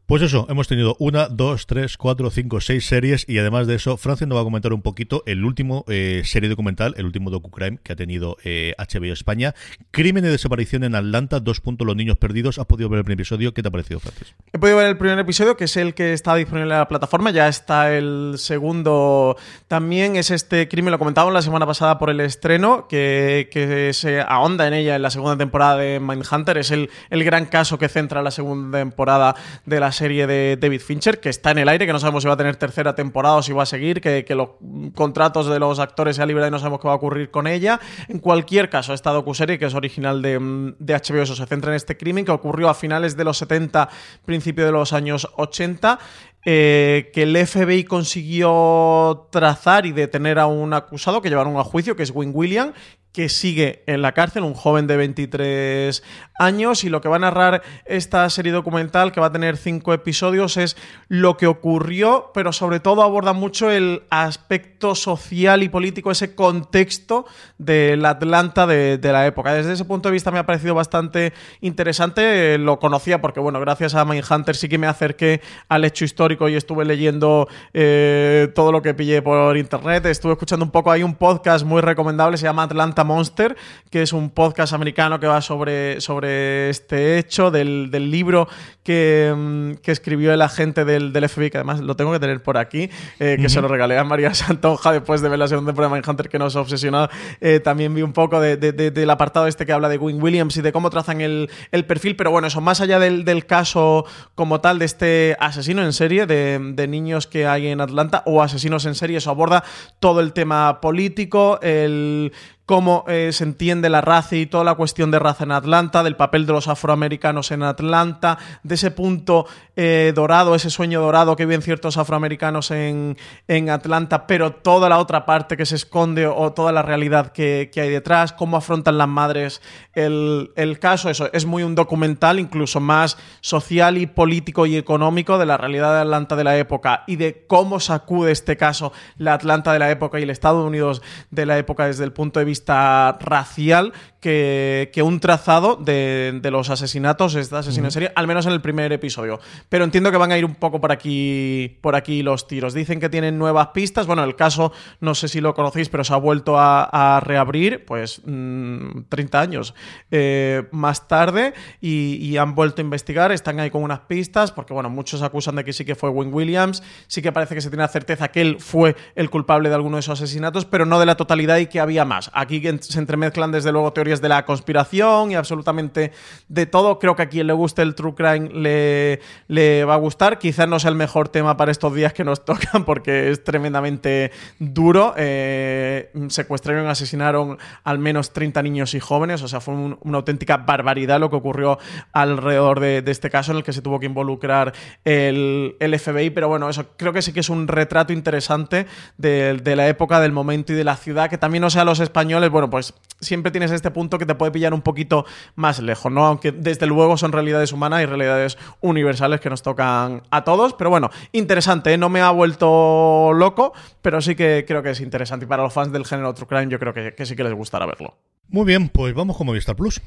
Pues 0.09 0.23
eso, 0.23 0.47
hemos 0.49 0.67
tenido 0.69 0.97
una, 1.01 1.29
dos, 1.29 1.67
tres, 1.67 1.99
cuatro, 1.99 2.31
cinco, 2.31 2.63
seis 2.63 2.87
series 2.87 3.27
y 3.29 3.39
además 3.41 3.67
de 3.67 3.75
eso, 3.75 3.99
Francia 3.99 4.27
nos 4.27 4.39
va 4.39 4.41
a 4.41 4.45
comentar 4.45 4.73
un 4.73 4.81
poquito 4.81 5.23
el 5.27 5.45
último 5.45 5.85
eh, 5.87 6.23
serie 6.25 6.49
documental, 6.49 6.95
el 6.97 7.05
último 7.05 7.29
docu-crime 7.29 7.79
que 7.83 7.93
ha 7.93 7.97
tenido 7.97 8.39
HBO 8.43 9.05
eh, 9.05 9.13
España, 9.13 9.55
Crimen 9.91 10.25
de 10.25 10.31
desaparición 10.31 10.85
en 10.85 10.95
Atlanta, 10.95 11.41
dos 11.41 11.61
puntos, 11.61 11.87
los 11.87 11.95
niños 11.95 12.17
perdidos. 12.17 12.59
¿Has 12.59 12.65
podido 12.65 12.89
ver 12.89 13.01
el 13.01 13.05
primer 13.05 13.21
episodio? 13.21 13.53
¿Qué 13.53 13.61
te 13.61 13.69
ha 13.69 13.71
parecido, 13.71 14.01
Francis? 14.01 14.35
He 14.51 14.59
podido 14.59 14.79
ver 14.79 14.87
el 14.87 14.97
primer 14.97 15.19
episodio, 15.19 15.59
que 15.59 15.65
es 15.65 15.77
el 15.77 15.93
que 15.93 16.15
está 16.15 16.35
disponible 16.37 16.73
en 16.73 16.79
la 16.79 16.89
plataforma, 16.89 17.31
ya 17.31 17.47
está 17.47 17.93
el 17.93 18.37
segundo 18.39 19.37
también, 19.67 20.17
es 20.17 20.31
este 20.31 20.69
crimen, 20.69 20.91
lo 20.91 20.99
comentábamos 20.99 21.35
la 21.35 21.43
semana 21.43 21.67
pasada 21.67 21.99
por 21.99 22.09
el 22.09 22.21
estreno, 22.21 22.89
que, 22.89 23.51
que 23.53 23.93
se 23.93 24.23
ahonda 24.23 24.69
en 24.69 24.73
ella 24.73 24.97
en 24.97 25.03
la 25.03 25.11
segunda 25.11 25.37
temporada 25.37 25.77
de 25.77 26.01
Mindhunter, 26.01 26.57
es 26.57 26.71
el, 26.71 26.89
el 27.11 27.25
gran 27.25 27.45
caso 27.45 27.77
que 27.77 27.91
centra 27.91 28.23
la 28.23 28.31
segunda 28.31 28.79
temporada 28.79 29.37
de 29.67 29.81
la 29.81 29.98
serie 29.99 30.27
de 30.27 30.57
David 30.57 30.81
Fincher, 30.81 31.21
que 31.21 31.29
está 31.29 31.51
en 31.51 31.59
el 31.59 31.69
aire, 31.69 31.85
que 31.87 31.93
no 31.93 31.99
sabemos 31.99 32.23
si 32.23 32.29
va 32.29 32.35
a 32.35 32.37
tener 32.37 32.57
tercera 32.57 32.95
temporada 32.95 33.37
o 33.37 33.43
si 33.43 33.53
va 33.53 33.65
a 33.65 33.67
seguir, 33.67 34.01
que, 34.01 34.25
los 34.35 34.51
contratos 34.95 35.49
de 35.49 35.59
los 35.59 35.81
actores 35.81 36.17
se 36.17 36.27
libres 36.27 36.49
y 36.49 36.51
no 36.51 36.59
sabemos 36.59 36.81
qué 36.81 36.87
va 36.87 36.95
a 36.95 36.97
ocurrir 36.97 37.31
con 37.31 37.47
ella. 37.47 37.81
En 38.09 38.21
cualquier 38.21 38.71
caso, 38.71 38.95
esta 38.95 39.11
docuserie, 39.11 39.59
que 39.59 39.67
es 39.67 39.75
original 39.75 40.23
de, 40.23 40.39
de 40.79 40.95
HBO, 40.95 41.23
eso 41.23 41.35
se 41.35 41.47
centra 41.47 41.73
en 41.73 41.77
este 41.77 41.97
crimen 41.97 42.25
que 42.25 42.31
ocurrió 42.31 42.69
a 42.69 42.75
finales 42.75 43.17
de 43.17 43.25
los 43.25 43.39
70, 43.39 43.89
principio 44.25 44.65
de 44.65 44.73
los 44.73 44.93
años 44.93 45.29
80. 45.37 45.99
Eh, 46.45 47.11
que 47.13 47.25
el 47.25 47.37
FBI 47.47 47.85
consiguió 47.85 49.29
trazar 49.31 49.87
y 49.87 49.93
detener 49.93 50.39
a 50.39 50.47
un 50.47 50.73
acusado 50.73 51.21
que 51.21 51.29
llevaron 51.29 51.57
a 51.57 51.65
juicio, 51.65 51.97
que 51.97 52.05
es 52.05 52.13
Win 52.15 52.31
William, 52.33 52.73
que 53.19 53.29
sigue 53.29 53.83
en 53.87 54.01
la 54.01 54.13
cárcel, 54.13 54.45
un 54.45 54.55
joven 54.55 54.87
de 54.87 54.97
23 54.97 56.05
años, 56.39 56.85
y 56.85 56.89
lo 56.89 57.01
que 57.01 57.09
va 57.09 57.17
a 57.17 57.19
narrar 57.19 57.63
esta 57.85 58.31
serie 58.31 58.53
documental, 58.53 59.11
que 59.11 59.19
va 59.19 59.27
a 59.27 59.33
tener 59.33 59.57
cinco 59.57 59.93
episodios, 59.93 60.57
es 60.57 60.77
lo 61.09 61.37
que 61.37 61.49
ocurrió, 61.49 62.31
pero 62.33 62.53
sobre 62.53 62.79
todo 62.79 63.03
aborda 63.03 63.33
mucho 63.33 63.73
el 63.73 64.05
aspecto 64.11 64.95
social 64.95 65.65
y 65.65 65.69
político, 65.69 66.13
ese 66.13 66.37
contexto 66.37 67.27
del 67.59 68.07
Atlanta 68.07 68.69
de, 68.69 69.01
la 69.03 69.27
época. 69.27 69.53
Desde 69.53 69.73
ese 69.73 69.85
punto 69.85 70.11
de 70.11 70.13
vista 70.13 70.31
me 70.31 70.39
ha 70.39 70.47
parecido 70.47 70.77
bastante 70.77 71.33
interesante, 71.61 72.57
lo 72.57 72.79
conocía 72.79 73.21
porque, 73.21 73.41
bueno, 73.41 73.59
gracias 73.59 73.97
a 73.97 74.05
Mindhunter 74.05 74.55
sí 74.55 74.69
que 74.69 74.79
me 74.79 74.87
acerqué 74.87 75.41
al 75.69 75.85
hecho 75.85 76.05
histórico 76.05 76.49
y 76.49 76.55
estuve 76.55 76.85
leyendo 76.85 77.49
eh, 77.75 78.47
todo 78.55 78.71
lo 78.71 78.81
que 78.81 78.95
pillé 78.95 79.23
por 79.23 79.57
internet, 79.57 80.07
estuve 80.07 80.35
escuchando 80.35 80.65
un 80.65 80.71
poco, 80.71 80.93
hay 80.93 81.03
un 81.03 81.17
podcast 81.17 81.67
muy 81.67 81.81
recomendable, 81.81 82.37
se 82.37 82.45
llama 82.45 82.63
Atlanta 82.63 83.08
Monster, 83.09 83.57
que 83.91 84.03
es 84.03 84.13
un 84.13 84.31
podcast 84.31 84.73
americano 84.73 85.19
que 85.19 85.27
va 85.27 85.41
sobre, 85.41 86.01
sobre 86.01 86.69
este 86.69 87.19
hecho, 87.19 87.51
del, 87.51 87.91
libro 87.91 88.47
que, 88.89 89.35
mm, 89.37 89.73
que, 89.83 89.93
escribió 89.93 90.33
el 90.33 90.41
agente 90.41 90.87
del, 90.87 91.13
del, 91.13 91.29
FBI, 91.29 91.51
que 91.51 91.59
además 91.59 91.81
lo 91.81 91.95
tengo 91.95 92.11
que 92.11 92.21
tener 92.21 92.43
por 92.43 92.57
aquí, 92.57 92.89
eh, 93.21 93.37
que 93.39 93.51
se 93.51 93.61
lo 93.61 93.69
regalé 93.69 93.99
a 93.99 94.05
María 94.05 94.33
Santonja 94.35 94.93
después 94.93 95.21
de 95.21 95.29
ver 95.29 95.39
la 95.39 95.47
segunda 95.47 95.75
prueba 95.75 95.95
de 95.95 96.09
Hunter 96.09 96.31
que 96.31 96.39
nos 96.39 96.57
obsesionado. 96.57 97.11
Eh, 97.43 97.61
también 97.61 97.95
vi 97.95 98.01
un 98.01 98.15
poco 98.15 98.41
de, 98.41 98.57
del 98.57 99.11
apartado 99.11 99.47
este 99.47 99.67
que 99.67 99.75
habla 99.75 99.91
de 99.91 99.99
Win 99.99 100.23
Williams 100.23 100.57
y 100.57 100.63
de 100.63 100.73
cómo 100.73 100.89
trazan 100.89 101.21
el, 101.21 101.51
el 101.71 101.85
perfil, 101.85 102.17
pero 102.17 102.31
bueno, 102.31 102.49
eso, 102.49 102.63
más 102.63 102.81
allá 102.81 102.99
del, 102.99 103.27
del, 103.27 103.45
caso 103.45 104.07
como 104.35 104.63
tal 104.63 104.79
de 104.79 104.87
este 104.87 105.37
asesino 105.39 105.85
en 105.85 105.93
serie 105.93 106.25
de, 106.25 106.59
de 106.59 106.89
niños 106.89 107.27
que 107.27 107.47
hay 107.47 107.67
en 107.67 107.83
Atlanta 107.83 108.23
o 108.25 108.41
asesinos 108.41 108.87
en 108.87 108.95
serie, 108.95 109.19
eso 109.19 109.29
aborda 109.29 109.65
todo 110.01 110.21
el 110.21 110.33
tema 110.33 110.81
político, 110.81 111.61
el 111.61 112.33
cómo 112.69 113.07
eh, 113.09 113.31
se 113.33 113.45
entiende 113.45 113.89
la 113.89 114.03
raza 114.03 114.37
y 114.37 114.45
toda 114.45 114.63
la 114.63 114.75
cuestión 114.75 115.11
de 115.11 115.19
raza 115.19 115.45
en 115.45 115.53
Atlanta, 115.53 116.03
del 116.03 116.17
papel 116.17 116.45
de 116.45 116.53
los 116.53 116.69
afroamericanos 116.69 117.51
en 117.51 117.63
Atlanta, 117.63 118.39
de 118.63 118.77
ese 118.79 118.91
punto 118.91 119.47
eh, 119.77 120.13
dorado, 120.15 120.55
ese 120.55 120.71
sueño 120.71 121.01
dorado 121.01 121.37
que 121.37 121.45
viven 121.45 121.63
ciertos 121.63 121.99
afroamericanos 121.99 122.71
en, 122.71 123.17
en, 123.47 123.71
Atlanta, 123.71 124.27
pero 124.27 124.53
toda 124.53 124.89
la 124.89 124.99
otra 124.99 125.27
parte 125.27 125.57
que 125.57 125.67
se 125.67 125.77
esconde 125.77 126.27
o 126.27 126.53
toda 126.53 126.73
la 126.73 126.83
realidad 126.83 127.33
que, 127.33 127.71
hay 127.77 127.91
detrás, 127.91 128.33
cómo 128.33 128.57
afrontan 128.57 128.99
las 128.99 129.07
madres 129.07 129.63
el, 129.95 130.51
el, 130.57 130.79
caso, 130.79 131.11
eso 131.11 131.29
es 131.33 131.47
muy 131.47 131.63
un 131.63 131.75
documental, 131.75 132.41
incluso 132.41 132.81
más 132.81 133.19
social 133.41 133.99
y 133.99 134.07
político 134.07 134.67
y 134.67 134.77
económico 134.77 135.39
de 135.39 135.47
la 135.47 135.57
realidad 135.57 135.95
de 135.95 136.01
Atlanta 136.01 136.35
de 136.35 136.45
la 136.45 136.57
época 136.57 137.05
y 137.07 137.17
de 137.17 137.45
cómo 137.47 137.79
sacude 137.81 138.33
este 138.33 138.57
caso 138.57 138.93
la 139.17 139.35
Atlanta 139.35 139.73
de 139.73 139.79
la 139.79 139.91
época 139.91 140.19
y 140.19 140.23
el 140.23 140.31
Estados 140.31 140.65
Unidos 140.65 141.03
de 141.31 141.47
la 141.47 141.59
época 141.59 141.87
desde 141.87 142.05
el 142.05 142.13
punto 142.13 142.41
de 142.41 142.47
vista 142.47 143.17
racial 143.21 143.93
que, 144.21 145.03
un 145.05 145.21
trazado 145.21 145.77
de, 145.77 146.41
los 146.51 146.71
asesinatos, 146.71 147.35
este 147.35 147.57
asesino 147.57 147.87
en 147.87 147.91
serie, 147.93 148.13
al 148.15 148.27
menos 148.27 148.47
en 148.47 148.53
el 148.53 148.61
primer 148.61 148.93
episodio. 148.93 149.39
Pero 149.69 149.85
entiendo 149.85 150.11
que 150.11 150.17
van 150.17 150.33
a 150.33 150.39
ir 150.39 150.45
un 150.45 150.55
poco 150.55 150.81
por 150.81 150.93
aquí, 150.93 151.79
por 151.81 151.95
aquí 151.95 152.23
los 152.23 152.49
tiros. 152.49 152.75
Dicen 152.75 153.01
que 153.01 153.09
tienen 153.09 153.39
nuevas 153.39 153.69
pistas. 153.69 154.07
Bueno, 154.07 154.25
el 154.25 154.35
caso, 154.35 154.73
no 155.01 155.15
sé 155.15 155.29
si 155.29 155.41
lo 155.41 155.55
conocéis, 155.55 155.89
pero 155.89 156.05
se 156.05 156.13
ha 156.13 156.17
vuelto 156.17 156.57
a, 156.59 157.21
reabrir, 157.23 157.85
pues 157.85 158.21
30 158.23 158.27
mm, 158.29 159.37
años 159.37 159.75
eh, 160.11 160.65
más 160.73 161.09
tarde 161.09 161.55
y, 161.81 162.37
han 162.39 162.55
vuelto 162.55 162.81
a 162.81 162.85
investigar. 162.85 163.33
Están 163.33 163.59
ahí 163.61 163.71
con 163.71 163.83
unas 163.83 164.01
pistas, 164.01 164.53
porque 164.53 164.73
bueno, 164.73 164.91
muchos 164.91 165.23
acusan 165.23 165.57
de 165.57 165.65
que 165.65 165.73
sí 165.73 165.85
que 165.85 165.95
fue 165.95 166.11
Wayne 166.11 166.33
Williams, 166.33 166.83
sí 167.09 167.21
que 167.21 167.33
parece 167.33 167.55
que 167.55 167.61
se 167.61 167.69
tiene 167.69 167.83
la 167.83 167.89
certeza 167.89 168.29
que 168.29 168.41
él 168.41 168.57
fue 168.61 168.95
el 169.17 169.29
culpable 169.31 169.69
de 169.69 169.75
alguno 169.75 169.97
de 169.97 170.01
esos 170.01 170.21
asesinatos, 170.21 170.65
pero 170.65 170.87
no 170.87 171.01
de 171.01 171.07
la 171.07 171.17
totalidad 171.17 171.59
y 171.59 171.67
que 171.67 171.81
había 171.81 172.05
más. 172.05 172.31
Aquí 172.33 172.63
se 172.81 172.99
entremezclan 172.99 173.51
desde 173.51 173.73
luego 173.73 173.93
teorías 173.93 174.08
de 174.09 174.29
la 174.29 174.45
conspiración 174.45 175.31
y 175.31 175.35
absolutamente 175.35 176.13
de 176.49 176.67
todo. 176.67 176.99
Creo 176.99 177.15
que 177.15 177.23
a 177.23 177.29
quien 177.29 177.47
le 177.47 177.53
guste 177.53 177.83
el 177.83 177.95
True 177.95 178.15
Crime 178.15 178.49
le, 178.49 179.21
le 179.47 179.85
va 179.85 179.95
a 179.95 179.99
gustar. 179.99 180.39
Quizás 180.39 180.67
no 180.67 180.79
sea 180.79 180.91
el 180.91 180.97
mejor 180.97 181.29
tema 181.29 181.57
para 181.57 181.71
estos 181.71 181.95
días 181.95 182.13
que 182.13 182.25
nos 182.25 182.45
tocan 182.45 182.85
porque 182.85 183.31
es 183.31 183.45
tremendamente 183.45 184.33
duro. 184.59 185.15
Eh, 185.17 186.11
secuestraron 186.29 186.89
asesinaron 186.89 187.59
al 187.85 187.99
menos 187.99 188.33
30 188.33 188.63
niños 188.63 188.95
y 188.95 189.01
jóvenes. 189.01 189.43
O 189.43 189.49
sea, 189.49 189.61
fue 189.61 189.75
una 189.75 190.17
auténtica 190.17 190.57
barbaridad 190.57 191.21
lo 191.21 191.31
que 191.31 191.37
ocurrió 191.37 191.79
alrededor 192.13 192.81
de, 192.81 193.03
este 193.07 193.31
caso 193.31 193.53
en 193.53 193.59
el 193.59 193.65
que 193.65 193.73
se 193.73 193.83
tuvo 193.83 194.01
que 194.01 194.07
involucrar 194.07 194.73
el, 195.05 195.77
el, 195.81 195.99
FBI. 195.99 196.31
Pero 196.31 196.49
bueno, 196.49 196.69
eso 196.69 196.87
creo 196.97 197.13
que 197.13 197.23
sí 197.23 197.33
que 197.33 197.41
es 197.41 197.49
un 197.49 197.69
retrato 197.69 198.13
interesante 198.13 198.87
de, 199.17 199.77
la 199.77 199.89
época, 199.89 200.21
del 200.21 200.33
momento 200.33 200.73
y 200.73 200.77
de 200.77 200.85
la 200.85 200.97
ciudad. 200.97 201.31
Que 201.31 201.39
también 201.39 201.63
no 201.63 201.71
sea 201.71 201.85
los 201.85 202.01
españoles, 202.01 202.51
bueno, 202.51 202.71
pues 202.71 202.95
siempre 203.21 203.51
tienes 203.51 203.71
este 203.71 203.91
punto 203.91 203.98
que 203.99 204.27
te 204.27 204.35
puede 204.35 204.53
pillar 204.53 204.75
un 204.75 204.83
poquito 204.83 205.27
más 205.57 205.81
lejos, 205.81 206.13
¿no? 206.13 206.27
Aunque 206.27 206.53
desde 206.53 206.87
luego 206.87 207.17
son 207.17 207.33
realidades 207.33 207.73
humanas 207.73 208.03
y 208.03 208.07
realidades 208.07 208.59
universales 208.81 209.41
que 209.41 209.51
nos 209.51 209.63
tocan 209.63 210.23
a 210.31 210.45
todos. 210.45 210.75
Pero 210.75 210.91
bueno, 210.91 211.11
interesante, 211.33 211.93
¿eh? 211.93 211.99
no 211.99 212.09
me 212.09 212.21
ha 212.21 212.31
vuelto 212.31 213.33
loco, 213.35 213.73
pero 214.03 214.21
sí 214.21 214.35
que 214.35 214.65
creo 214.67 214.83
que 214.83 214.91
es 214.91 215.01
interesante. 215.01 215.45
Y 215.45 215.49
para 215.49 215.63
los 215.63 215.73
fans 215.73 215.93
del 215.93 216.07
género 216.07 216.33
True 216.35 216.47
Crime, 216.47 216.69
yo 216.69 216.79
creo 216.79 216.95
que, 216.95 217.15
que 217.15 217.27
sí 217.27 217.37
que 217.37 217.45
les 217.45 217.55
gustará 217.55 217.87
verlo. 217.87 218.17
Muy 218.49 218.65
bien, 218.65 218.89
pues 218.89 219.15
vamos 219.15 219.37
con 219.37 219.47
Movistar 219.47 219.77
Plus. 219.77 220.01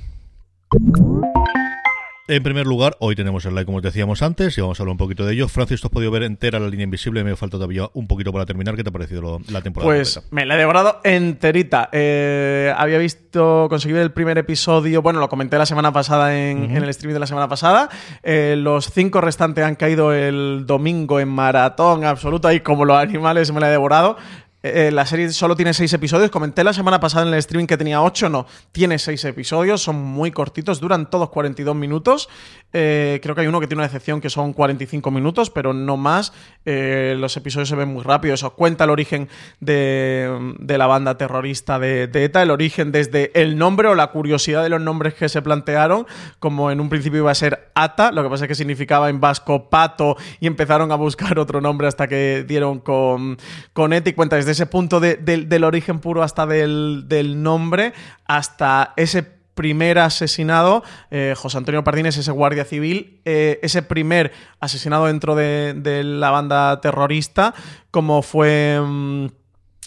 En 2.28 2.44
primer 2.44 2.68
lugar, 2.68 2.96
hoy 3.00 3.16
tenemos 3.16 3.46
el 3.46 3.56
like, 3.56 3.66
como 3.66 3.82
decíamos 3.82 4.22
antes, 4.22 4.56
y 4.56 4.62
vamos 4.62 4.80
a 4.80 4.84
hablar 4.84 4.92
un 4.92 4.98
poquito 4.98 5.26
de 5.26 5.34
ello. 5.34 5.48
Francis, 5.48 5.82
¿tú 5.82 5.88
has 5.88 5.92
podido 5.92 6.12
ver 6.12 6.22
entera 6.22 6.60
la 6.60 6.70
línea 6.70 6.84
invisible? 6.84 7.24
Me 7.24 7.36
falta 7.36 7.58
todavía 7.58 7.90
un 7.94 8.08
poquito 8.08 8.32
para 8.32 8.46
terminar. 8.46 8.76
¿Qué 8.76 8.84
te 8.84 8.90
ha 8.90 8.94
parecido 8.94 9.40
la 9.50 9.62
temporada? 9.62 9.92
Pues 9.92 10.22
me 10.30 10.46
la 10.46 10.56
he 10.56 10.58
devorado 10.60 11.02
enterita. 11.04 11.90
Eh, 11.92 12.72
había 12.78 13.00
visto, 13.00 13.66
conseguí 13.70 13.94
ver 13.94 14.04
el 14.04 14.12
primer 14.12 14.38
episodio, 14.38 15.02
bueno, 15.02 15.20
lo 15.20 15.30
comenté 15.30 15.58
la 15.58 15.66
semana 15.66 15.92
pasada 15.92 16.40
en, 16.40 16.72
el 16.72 16.88
streaming 16.90 17.16
de 17.16 17.20
la 17.20 17.28
semana 17.28 17.48
pasada. 17.48 17.90
Eh, 18.22 18.56
los 18.56 18.92
cinco 18.92 19.20
restantes 19.20 19.66
han 19.66 19.76
caído 19.76 20.14
el 20.14 20.66
domingo 20.68 21.20
en 21.20 21.28
maratón 21.28 22.06
absoluto, 22.06 22.48
ahí 22.48 22.60
como 22.60 22.86
los 22.86 22.98
animales 22.98 23.52
me 23.52 23.60
la 23.60 23.68
he 23.68 23.72
devorado. 23.72 24.18
Eh, 24.64 24.92
la 24.92 25.06
serie 25.06 25.30
solo 25.30 25.56
tiene 25.56 25.74
seis 25.74 25.92
episodios. 25.94 26.30
Comenté 26.30 26.64
la 26.64 26.74
semana 26.74 27.00
pasada 27.00 27.28
en 27.28 27.34
el 27.34 27.40
streaming 27.40 27.68
que 27.68 27.78
tenía 27.78 28.02
ocho, 28.02 28.30
no. 28.30 28.46
Tiene 28.72 29.00
seis 29.00 29.24
episodios, 29.26 29.82
son 29.82 30.02
muy 30.02 30.32
cortitos, 30.32 30.80
duran 30.80 31.10
todos 31.10 31.30
42 31.30 31.76
minutos. 31.76 32.30
Eh, 32.74 33.20
creo 33.22 33.36
que 33.36 33.42
hay 33.42 33.48
uno 33.48 33.60
que 33.60 33.68
tiene 33.68 33.80
una 33.80 33.88
excepción 33.88 34.22
que 34.22 34.30
son 34.30 34.54
45 34.54 35.12
minutos, 35.12 35.50
pero 35.50 35.74
no 35.74 35.98
más. 35.98 36.34
Eh, 36.66 37.16
los 37.18 37.36
episodios 37.38 37.70
se 37.70 37.76
ven 37.76 37.90
muy 37.90 38.04
rápido. 38.04 38.34
Eso 38.34 38.52
cuenta 38.52 38.84
el 38.84 38.92
origen 38.92 39.30
de, 39.60 40.56
la 40.60 40.88
banda 40.88 41.18
terrorista 41.18 41.80
de, 41.80 42.10
ETA, 42.14 42.44
el 42.44 42.52
origen 42.52 42.92
desde 42.92 43.32
el 43.40 43.58
nombre 43.58 43.88
o 43.88 43.96
la 43.96 44.08
curiosidad 44.08 44.64
de 44.64 44.70
los 44.70 44.82
nombres 44.82 45.16
que 45.16 45.28
se 45.28 45.42
plantearon, 45.42 46.06
como 46.40 46.72
en 46.72 46.80
un 46.80 46.90
principio 46.90 47.20
iba 47.20 47.32
a 47.32 47.36
ser 47.36 47.72
ATA, 47.74 48.12
lo 48.12 48.24
que 48.24 48.30
pasa 48.30 48.46
es 48.46 48.48
que 48.48 48.56
significaba 48.56 49.10
en 49.10 49.20
vasco 49.20 49.70
pato 49.70 50.18
y 50.40 50.48
empezaron 50.48 50.92
a 50.92 50.96
buscar 50.96 51.40
otro 51.40 51.62
nombre 51.62 51.88
hasta 51.88 52.08
que 52.08 52.46
dieron 52.48 52.80
con, 52.80 53.38
con 53.74 53.94
ETA 53.94 54.12
y 54.12 54.14
cuenta 54.14 54.36
desde 54.36 54.51
ese 54.52 54.66
punto 54.66 55.00
del 55.00 55.64
origen 55.64 56.00
puro 56.00 56.24
hasta 56.24 56.46
del, 56.46 57.42
nombre, 57.42 57.94
hasta 58.26 58.94
ese 58.96 59.24
primer 59.54 60.00
asesinado, 60.00 60.84
eh, 61.12 61.34
José 61.38 61.58
Antonio 61.58 61.84
Pardines, 61.84 62.18
ese 62.18 62.32
guardia 62.32 62.66
civil, 62.66 63.22
eh, 63.26 63.60
ese 63.62 63.82
primer 63.82 64.32
asesinado 64.60 65.06
dentro 65.08 65.36
de, 65.36 66.02
la 66.04 66.32
banda 66.32 66.80
terrorista, 66.82 67.54
como 67.92 68.22
fue... 68.22 68.80
Mm, 68.82 69.28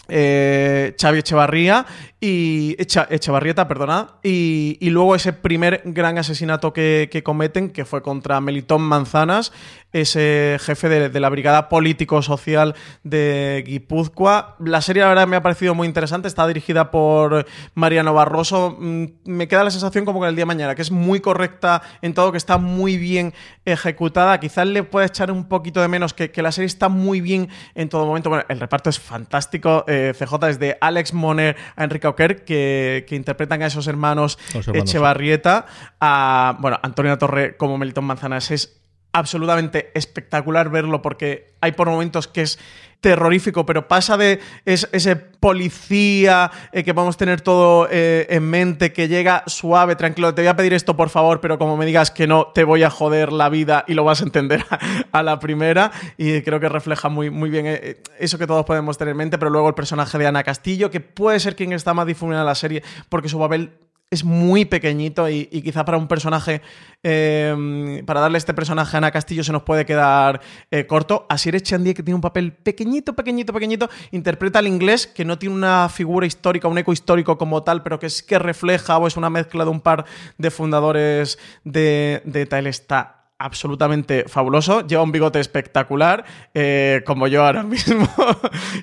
eh, 0.07 0.95
Xavi 0.99 1.19
Echevarría 1.19 1.85
y 2.25 2.75
Echevarrieta, 2.79 3.67
perdona, 3.67 4.15
y, 4.23 4.77
luego 4.89 5.15
ese 5.15 5.31
primer 5.31 5.81
gran 5.85 6.17
asesinato 6.17 6.73
que, 6.73 7.21
cometen, 7.23 7.69
que 7.69 7.85
fue 7.85 8.01
contra 8.01 8.41
Melitón 8.41 8.81
Manzanas, 8.81 9.51
ese 9.91 10.57
jefe 10.59 10.89
de, 10.89 11.19
la 11.19 11.29
brigada 11.29 11.69
político-social 11.69 12.73
de 13.03 13.63
Guipúzcoa. 13.67 14.55
La 14.59 14.81
serie, 14.81 15.03
la 15.03 15.09
verdad, 15.09 15.27
me 15.27 15.35
ha 15.35 15.43
parecido 15.43 15.75
muy 15.75 15.87
interesante, 15.87 16.27
está 16.27 16.47
dirigida 16.47 16.89
por 16.89 17.45
Mariano 17.75 18.13
Barroso. 18.13 18.75
Mm, 18.79 19.05
me 19.25 19.47
queda 19.47 19.63
la 19.63 19.71
sensación 19.71 20.03
como 20.03 20.19
que 20.19 20.27
el 20.27 20.35
día 20.35 20.41
de 20.43 20.47
mañana, 20.47 20.73
que 20.73 20.81
es 20.81 20.91
muy 20.91 21.19
correcta 21.19 21.81
en 22.01 22.13
todo, 22.13 22.31
que 22.31 22.37
está 22.37 22.57
muy 22.57 22.97
bien 22.97 23.33
ejecutada. 23.65 24.39
Quizás 24.39 24.67
le 24.67 24.83
puede 24.83 25.05
echar 25.07 25.31
un 25.31 25.47
poquito 25.47 25.79
de 25.79 25.87
menos, 25.87 26.13
que, 26.13 26.31
la 26.41 26.51
serie 26.51 26.67
está 26.67 26.89
muy 26.89 27.21
bien 27.21 27.49
en 27.75 27.87
todo 27.87 28.05
momento. 28.05 28.29
Bueno, 28.29 28.45
el 28.49 28.59
reparto 28.59 28.89
es 28.89 28.99
fantástico. 28.99 29.85
CJ 30.17 30.49
es 30.49 30.59
de 30.59 30.77
Alex 30.81 31.13
Moner 31.13 31.55
a 31.75 31.83
Enrique 31.83 32.07
que, 32.45 33.05
interpretan 33.11 33.61
a 33.61 33.67
esos 33.67 33.87
hermanos, 33.87 34.37
Echevarrieta, 34.73 35.65
a 35.99 36.57
bueno, 36.59 36.79
Antonio 36.81 37.17
Torre 37.17 37.57
como 37.57 37.77
Melitón 37.77 38.05
Manzanas. 38.05 38.51
Es 38.51 38.84
absolutamente 39.15 39.91
espectacular 39.93 40.69
verlo 40.69 41.01
porque 41.01 41.53
hay 41.61 41.71
por 41.71 41.89
momentos 41.89 42.27
que 42.27 42.41
es 42.41 42.59
terrorífico, 42.99 43.65
pero 43.65 43.87
pasa 43.87 44.17
de 44.17 44.41
ese 44.65 45.15
policía 45.15 46.51
eh, 46.73 46.83
que 46.83 46.91
vamos 46.91 47.15
a 47.15 47.17
tener 47.19 47.39
todo 47.39 47.87
eh, 47.89 48.25
en 48.29 48.43
mente, 48.49 48.91
que 48.91 49.07
llega 49.07 49.43
suave, 49.45 49.95
tranquilo, 49.95 50.33
te 50.33 50.41
voy 50.41 50.49
a 50.49 50.55
pedir 50.57 50.73
esto 50.73 50.97
por 50.97 51.09
favor, 51.09 51.39
pero 51.39 51.57
como 51.57 51.77
me 51.77 51.85
digas 51.85 52.11
que 52.11 52.27
no, 52.27 52.47
te 52.47 52.65
voy 52.65 52.83
a 52.83 52.89
joder 52.89 53.31
la 53.31 53.47
vida 53.47 53.85
y 53.87 53.93
lo 53.93 54.03
vas 54.03 54.21
a 54.21 54.25
entender 54.25 54.65
a, 55.11 55.23
la 55.23 55.39
primera. 55.39 55.91
Y 56.17 56.41
creo 56.41 56.59
que 56.59 56.67
refleja 56.67 57.07
muy, 57.07 57.29
muy 57.29 57.49
bien 57.49 57.67
eh, 57.67 58.01
eso 58.19 58.37
que 58.37 58.47
todos 58.47 58.65
podemos 58.65 58.97
tener 58.97 59.13
en 59.13 59.17
mente, 59.17 59.37
pero 59.37 59.49
luego 59.49 59.69
el 59.69 59.75
personaje 59.75 60.17
de 60.17 60.27
Ana 60.27 60.43
Castillo, 60.43 60.91
que 60.91 60.99
puede 60.99 61.39
ser 61.39 61.55
quien 61.55 61.71
está 61.71 61.93
más 61.93 62.05
difuminado 62.05 62.43
en 62.43 62.47
la 62.47 62.55
serie, 62.55 62.83
porque 63.07 63.29
su 63.29 63.39
papel 63.39 63.71
es 64.11 64.23
muy 64.23 64.65
pequeñito 64.65 65.29
y, 65.29 65.45
quizá 65.45 65.83
para 65.83 65.97
un 65.97 66.07
personaje, 66.07 66.61
em, 67.03 68.05
para 68.05 68.19
darle 68.19 68.37
este 68.37 68.53
personaje 68.53 68.95
a 68.95 68.99
Ana 68.99 69.11
Castillo 69.11 69.43
se 69.43 69.51
nos 69.51 69.63
puede 69.63 69.85
quedar 69.85 70.41
eh, 70.71 70.85
corto. 70.85 71.25
Asier 71.29 71.55
Echandie, 71.55 71.93
que 71.93 72.03
tiene 72.03 72.15
un 72.15 72.21
papel 72.21 72.53
pequeñito, 72.53 73.13
pequeñito, 73.13 73.51
pequeñito, 73.51 73.89
interpreta 74.11 74.59
al 74.59 74.67
inglés, 74.67 75.07
que 75.07 75.25
no 75.25 75.37
tiene 75.39 75.55
una 75.55 75.89
figura 75.89 76.25
histórica, 76.27 76.67
un 76.67 76.77
eco 76.77 76.93
histórico 76.93 77.37
como 77.37 77.63
tal, 77.63 77.83
pero 77.83 77.99
que 77.99 78.05
es 78.05 78.23
que 78.23 78.39
refleja 78.39 78.97
o 78.97 79.07
es 79.07 79.17
una 79.17 79.29
mezcla 79.29 79.63
de 79.63 79.71
un 79.71 79.81
par 79.81 80.05
de 80.37 80.51
fundadores 80.51 81.39
de, 81.63 82.21
de 82.25 82.45
tal. 82.45 83.24
Absolutamente 83.37 84.25
fabuloso, 84.27 84.85
lleva 84.87 85.03
un 85.03 85.11
bigote 85.11 85.39
espectacular, 85.39 86.25
eh, 86.53 87.01
como 87.05 87.27
yo 87.27 87.45
ahora 87.45 87.63
mismo, 87.63 88.07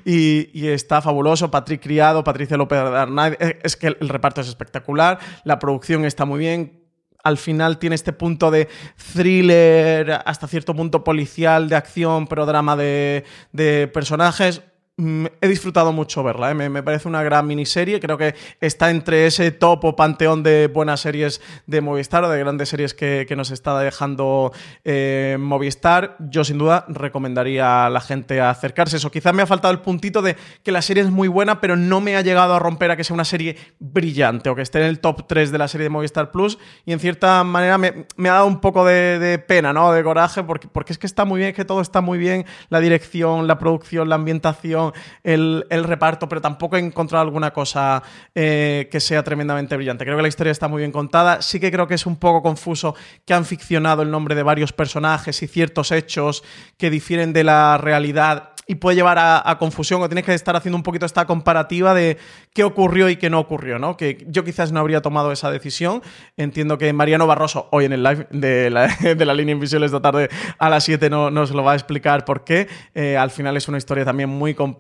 y, 0.05 0.69
está 0.69 1.01
fabuloso, 1.01 1.51
Patrick 1.51 1.83
Criado, 1.83 2.23
Patricia 2.23 2.57
López 2.57 2.79
Arnaiz, 2.79 3.37
es 3.41 3.77
que 3.77 3.89
el 3.89 4.09
reparto 4.09 4.41
es 4.41 4.49
espectacular, 4.49 5.19
la 5.45 5.59
producción 5.59 6.05
está 6.05 6.25
muy 6.25 6.39
bien, 6.39 6.81
al 7.25 7.39
final 7.39 7.79
tiene 7.79 7.95
este 7.95 8.13
punto 8.13 8.51
de 8.51 8.69
thriller, 9.13 10.21
hasta 10.25 10.49
cierto 10.49 10.75
punto 10.75 11.05
policial, 11.05 11.69
de 11.69 11.77
acción, 11.77 12.27
pero 12.27 12.47
drama 12.47 12.77
de 12.77 13.91
personajes. 13.95 14.63
Mm, 14.99 15.25
he 15.41 15.49
disfrutado 15.49 15.91
mucho 15.91 16.23
verla, 16.23 16.51
¿eh? 16.51 16.55
me, 16.55 16.83
parece 16.83 17.09
una 17.09 17.23
gran 17.23 17.47
miniserie, 17.47 17.99
creo 17.99 18.19
que 18.19 18.35
está 18.61 18.91
entre 18.91 19.27
ese 19.27 19.51
top 19.51 19.87
o 19.87 19.97
panteón 19.97 20.43
de 20.43 20.67
buenas 20.67 21.01
series 21.01 21.41
de 21.67 21.81
Movistar 21.81 22.23
o 22.25 22.29
de 22.29 22.39
grandes 22.39 22.69
series 22.69 22.93
que, 22.93 23.27
nos 23.35 23.51
está 23.51 23.79
dejando 23.81 24.53
eh, 24.85 25.39
Movistar. 25.41 26.17
Yo 26.19 26.45
sin 26.45 26.59
duda 26.59 26.85
recomendaría 26.89 27.87
a 27.87 27.91
la 27.91 28.03
gente 28.03 28.43
acercarse 28.43 28.99
eso. 28.99 29.11
Quizás 29.11 29.33
me 29.33 29.41
ha 29.41 29.47
faltado 29.47 29.73
el 29.73 29.81
puntito 29.81 30.21
de 30.21 30.37
que 30.63 30.73
la 30.73 30.83
serie 30.83 31.03
es 31.03 31.11
muy 31.11 31.29
buena, 31.29 31.63
pero 31.63 31.75
no 31.75 32.03
me 32.03 32.15
ha 32.17 32.21
llegado 32.21 32.53
a 32.53 32.59
romper 32.59 32.91
a 32.91 32.97
que 32.97 33.03
sea 33.03 33.15
una 33.15 33.25
serie 33.25 33.57
brillante 33.79 34.51
o 34.51 34.55
que 34.55 34.61
esté 34.61 34.81
en 34.81 34.89
el 34.89 35.01
top 35.01 35.27
3 35.27 35.51
de 35.51 35.57
la 35.57 35.69
serie 35.69 35.85
de 35.85 35.91
Movistar 35.91 36.31
Plus 36.31 36.59
y 36.85 36.93
en 36.93 37.01
cierta 37.01 37.43
manera 37.45 37.79
me, 37.79 38.29
ha 38.29 38.33
dado 38.33 38.47
un 38.47 38.61
poco 38.61 38.85
de, 38.85 39.43
pena, 39.49 39.73
¿no? 39.73 39.91
De 39.91 40.05
coraje, 40.05 40.45
porque, 40.45 40.69
porque 40.69 40.93
es 40.93 40.99
que 40.99 41.07
está 41.07 41.25
muy 41.25 41.39
bien, 41.39 41.51
es 41.51 41.57
que 41.57 41.65
todo 41.65 41.81
está 41.81 42.03
muy 42.03 42.19
bien, 42.19 42.45
la 42.69 42.81
dirección, 42.81 43.47
la 43.47 43.59
producción, 43.59 44.11
la 44.11 44.17
ambientación 44.17 44.82
el, 45.23 45.65
reparto, 45.71 46.29
pero 46.29 46.41
tampoco 46.41 46.77
he 46.77 46.81
encontrado 46.81 47.23
alguna 47.23 47.53
cosa 47.53 48.03
eh, 48.35 48.89
que 48.91 49.01
sea 49.01 49.23
tremendamente 49.23 49.77
brillante. 49.77 50.05
Creo 50.05 50.17
que 50.17 50.23
la 50.23 50.29
historia 50.29 50.51
está 50.51 50.69
muy 50.69 50.81
bien 50.81 50.93
contada. 50.93 51.43
Sí 51.43 51.61
que 51.61 51.71
creo 51.71 51.87
que 51.87 51.95
es 51.95 52.07
un 52.07 52.17
poco 52.17 52.43
confuso 52.43 52.95
que 53.25 53.35
han 53.35 53.45
ficcionado 53.45 54.03
el 54.03 54.11
nombre 54.11 54.35
de 54.35 54.43
varios 54.43 54.73
personajes 54.73 55.43
y 55.43 55.47
ciertos 55.47 55.93
hechos 55.93 56.43
que 56.77 56.91
difieren 56.91 57.33
de 57.33 57.45
la 57.45 57.79
realidad 57.79 58.53
y 58.67 58.77
puede 58.77 58.97
llevar 58.97 59.19
a, 59.19 59.57
confusión 59.59 60.01
o 60.03 60.09
tienes 60.09 60.25
que 60.25 60.35
estar 60.35 60.55
haciendo 60.57 60.77
un 60.77 60.83
poquito 60.83 61.05
esta 61.05 61.27
comparativa 61.27 61.95
de 61.95 62.17
qué 62.55 62.65
ocurrió 62.65 63.09
y 63.09 63.17
qué 63.17 63.29
no 63.29 63.41
ocurrió, 63.41 63.79
¿no? 63.79 63.97
Que 63.97 64.25
yo 64.29 64.45
quizás 64.45 64.73
no 64.73 64.81
habría 64.81 65.03
tomado 65.03 65.33
esa 65.33 65.51
decisión. 65.51 66.03
Entiendo 66.37 66.79
que 66.79 66.93
Mariano 66.93 67.27
Barroso, 67.27 67.69
hoy 67.71 67.87
en 67.87 67.93
el 67.93 68.03
live 68.03 68.27
de 68.31 68.71
la, 68.71 68.87
de 69.17 69.25
la 69.25 69.35
línea 69.35 69.53
invisible 69.53 69.87
esta 69.87 70.01
tarde 70.01 70.31
a 70.59 70.71
las 70.71 70.85
7 70.85 71.11
no, 71.11 71.31
nos 71.31 71.51
lo 71.51 71.65
va 71.65 71.73
a 71.73 71.75
explicar 71.75 72.25
por 72.25 72.45
qué. 72.45 72.69
Eh, 72.95 73.17
al 73.17 73.31
final 73.31 73.57
es 73.57 73.69
una 73.69 73.79
historia 73.79 74.05
también 74.05 74.29
muy 74.29 74.55
compleja, 74.55 74.72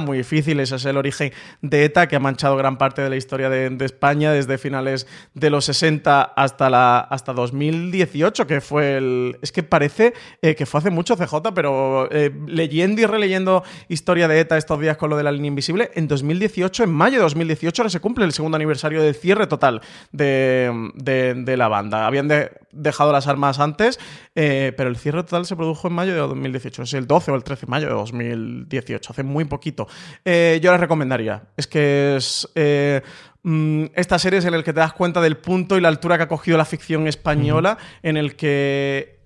muy 0.00 0.18
difícil. 0.18 0.60
Ese 0.60 0.76
es 0.76 0.84
el 0.84 0.96
origen 0.96 1.32
de 1.62 1.84
ETA 1.84 2.08
que 2.08 2.16
ha 2.16 2.20
manchado 2.20 2.56
gran 2.56 2.78
parte 2.78 3.02
de 3.02 3.10
la 3.10 3.16
historia 3.16 3.50
de, 3.50 3.70
España 3.84 4.32
desde 4.32 4.58
finales 4.58 5.06
de 5.34 5.50
los 5.50 5.64
60 5.64 6.22
hasta, 6.22 6.70
la, 6.70 6.98
hasta 6.98 7.32
2018, 7.32 8.46
que 8.46 8.60
fue 8.60 8.96
el... 8.96 9.38
Es 9.42 9.52
que 9.52 9.62
parece 9.62 10.12
eh, 10.42 10.54
que 10.54 10.66
fue 10.66 10.80
hace 10.80 10.90
mucho 10.90 11.16
CJ, 11.16 11.54
pero 11.54 12.08
eh, 12.10 12.30
leyendo 12.46 13.00
y 13.00 13.06
releyendo 13.06 13.62
historia 13.88 14.28
de 14.28 14.40
ETA 14.40 14.56
estos 14.56 14.80
días 14.80 14.96
con 14.96 15.10
lo 15.10 15.16
de 15.16 15.22
la 15.22 15.32
línea 15.32 15.48
invisible. 15.48 15.90
En 15.94 16.08
2018, 16.08 16.84
en 16.84 16.90
mayo 16.92 17.18
de 17.18 17.22
2018, 17.22 17.82
ahora 17.82 17.90
se 17.90 18.00
cumple 18.00 18.24
el 18.24 18.32
segundo 18.32 18.56
aniversario 18.56 19.02
del 19.02 19.14
cierre 19.14 19.46
total 19.46 19.80
de, 20.12 21.54
la 21.56 21.68
banda. 21.68 22.06
Habían 22.06 22.28
dejado 22.72 23.12
las 23.12 23.26
armas 23.26 23.58
antes, 23.58 23.98
eh, 24.34 24.72
pero 24.76 24.90
el 24.90 24.96
cierre 24.96 25.22
total 25.22 25.46
se 25.46 25.56
produjo 25.56 25.88
en 25.88 25.94
mayo 25.94 26.12
de 26.12 26.20
2018. 26.20 26.82
Es 26.82 26.94
el 26.94 27.06
12 27.06 27.30
o 27.30 27.34
el 27.34 27.44
13 27.44 27.66
de 27.66 27.70
mayo 27.70 27.86
de 27.88 27.94
2018, 27.94 29.12
hace 29.12 29.22
muy 29.22 29.44
poquito. 29.44 29.88
Eh, 30.24 30.60
yo 30.62 30.70
les 30.72 30.80
recomendaría. 30.80 31.44
Es 31.56 31.66
que 31.66 32.16
es. 32.16 32.48
Eh, 32.54 33.02
mm, 33.42 33.84
esta 33.94 34.18
serie 34.18 34.38
es 34.38 34.44
en 34.44 34.54
el 34.54 34.64
que 34.64 34.72
te 34.72 34.80
das 34.80 34.92
cuenta 34.92 35.20
del 35.20 35.36
punto 35.36 35.76
y 35.76 35.80
la 35.80 35.88
altura 35.88 36.16
que 36.16 36.24
ha 36.24 36.28
cogido 36.28 36.58
la 36.58 36.64
ficción 36.64 37.06
española, 37.06 37.78
en 38.02 38.16
el 38.16 38.36
que 38.36 39.19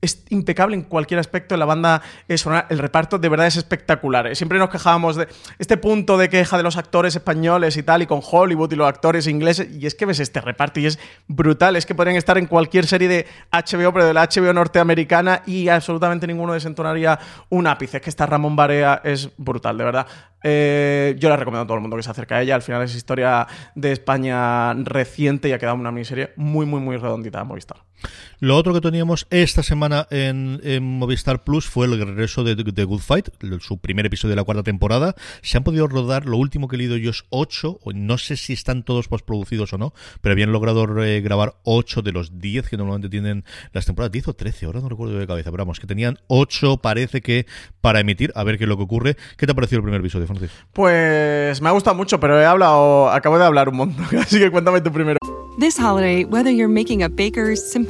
es 0.00 0.24
impecable 0.30 0.76
en 0.76 0.82
cualquier 0.82 1.20
aspecto. 1.20 1.56
La 1.56 1.66
banda 1.66 2.02
es 2.28 2.46
el 2.46 2.78
reparto 2.78 3.18
de 3.18 3.28
verdad 3.28 3.46
es 3.46 3.56
espectacular. 3.56 4.34
Siempre 4.34 4.58
nos 4.58 4.70
quejábamos 4.70 5.16
de 5.16 5.28
este 5.58 5.76
punto 5.76 6.16
de 6.16 6.28
queja 6.28 6.56
de 6.56 6.62
los 6.62 6.76
actores 6.76 7.14
españoles 7.14 7.76
y 7.76 7.82
tal, 7.82 8.02
y 8.02 8.06
con 8.06 8.20
Hollywood 8.22 8.72
y 8.72 8.76
los 8.76 8.88
actores 8.88 9.26
ingleses. 9.26 9.68
Y 9.76 9.86
es 9.86 9.94
que 9.94 10.06
ves 10.06 10.20
este 10.20 10.40
reparto 10.40 10.80
y 10.80 10.86
es 10.86 10.98
brutal. 11.28 11.76
Es 11.76 11.86
que 11.86 11.94
podrían 11.94 12.16
estar 12.16 12.38
en 12.38 12.46
cualquier 12.46 12.86
serie 12.86 13.08
de 13.08 13.26
HBO, 13.52 13.92
pero 13.92 14.06
de 14.06 14.14
la 14.14 14.26
HBO 14.26 14.52
norteamericana 14.52 15.42
y 15.46 15.68
absolutamente 15.68 16.26
ninguno 16.26 16.54
desentonaría 16.54 17.18
un 17.50 17.66
ápice. 17.66 17.98
Es 17.98 18.02
que 18.02 18.10
esta 18.10 18.26
Ramón 18.26 18.56
Barea 18.56 19.00
es 19.04 19.30
brutal, 19.36 19.76
de 19.76 19.84
verdad. 19.84 20.06
Eh, 20.42 21.16
yo 21.18 21.28
la 21.28 21.36
recomiendo 21.36 21.64
a 21.64 21.66
todo 21.66 21.74
el 21.74 21.82
mundo 21.82 21.96
que 21.96 22.02
se 22.02 22.10
acerque 22.10 22.34
a 22.34 22.42
ella. 22.42 22.54
Al 22.54 22.62
final 22.62 22.82
es 22.82 22.94
historia 22.94 23.46
de 23.74 23.92
España 23.92 24.72
reciente 24.74 25.48
y 25.48 25.52
ha 25.52 25.58
quedado 25.58 25.76
una 25.76 25.92
miniserie 25.92 26.32
muy, 26.36 26.64
muy, 26.64 26.80
muy 26.80 26.96
redondita 26.96 27.38
de 27.38 27.44
Movistar. 27.44 27.89
Lo 28.38 28.56
otro 28.56 28.72
que 28.72 28.80
teníamos 28.80 29.26
esta 29.30 29.62
semana 29.62 30.06
en, 30.10 30.60
Movistar 30.82 31.44
Plus 31.44 31.66
fue 31.66 31.86
el 31.86 31.98
regreso 31.98 32.42
de, 32.44 32.56
The 32.56 32.84
Good 32.84 33.00
Fight, 33.00 33.28
su 33.60 33.78
primer 33.78 34.06
episodio 34.06 34.30
de 34.30 34.36
la 34.36 34.44
cuarta 34.44 34.62
temporada. 34.62 35.14
Se 35.42 35.58
han 35.58 35.64
podido 35.64 35.86
rodar, 35.86 36.26
lo 36.26 36.36
último 36.36 36.68
que 36.68 36.76
he 36.76 36.78
leído 36.78 36.96
yo 36.96 37.10
es 37.10 37.24
8, 37.30 37.80
no 37.94 38.18
sé 38.18 38.36
si 38.36 38.52
están 38.52 38.82
todos 38.82 39.08
postproducidos 39.08 39.72
o 39.72 39.78
no, 39.78 39.92
pero 40.20 40.32
habían 40.32 40.52
logrado 40.52 41.04
eh, 41.04 41.20
grabar 41.20 41.56
8 41.64 42.02
de 42.02 42.12
los 42.12 42.38
10 42.38 42.68
que 42.68 42.76
normalmente 42.76 43.08
tienen 43.08 43.44
las 43.72 43.86
temporadas, 43.86 44.12
10 44.12 44.28
o 44.28 44.34
13, 44.34 44.66
ahora 44.66 44.80
no 44.80 44.88
recuerdo 44.88 45.18
de 45.18 45.26
cabeza, 45.26 45.50
pero 45.50 45.64
vamos, 45.64 45.80
que 45.80 45.86
tenían 45.86 46.18
8 46.28 46.78
parece 46.78 47.20
que 47.20 47.46
para 47.80 48.00
emitir, 48.00 48.32
a 48.34 48.44
ver 48.44 48.58
qué 48.58 48.64
es 48.64 48.68
lo 48.68 48.76
que 48.76 48.84
ocurre. 48.84 49.16
¿Qué 49.36 49.46
te 49.46 49.52
ha 49.52 49.54
parecido 49.54 49.78
el 49.78 49.84
primer 49.84 50.00
episodio, 50.00 50.26
Francis? 50.26 50.50
Pues 50.72 51.60
me 51.60 51.68
ha 51.68 51.72
gustado 51.72 51.96
mucho, 51.96 52.20
pero 52.20 52.40
he 52.40 52.46
hablado, 52.46 53.10
acabo 53.10 53.38
de 53.38 53.44
hablar 53.44 53.68
un 53.68 53.76
montón, 53.76 54.06
así 54.18 54.38
que 54.38 54.50
cuéntame 54.50 54.80
tú 54.80 54.90
primero. 54.92 55.18
This 55.58 55.78
holiday, 55.78 56.24
whether 56.24 56.50
you're 56.50 56.72
making 56.72 57.02
a 57.02 57.08
Baker's 57.08 57.60
Simple 57.60 57.89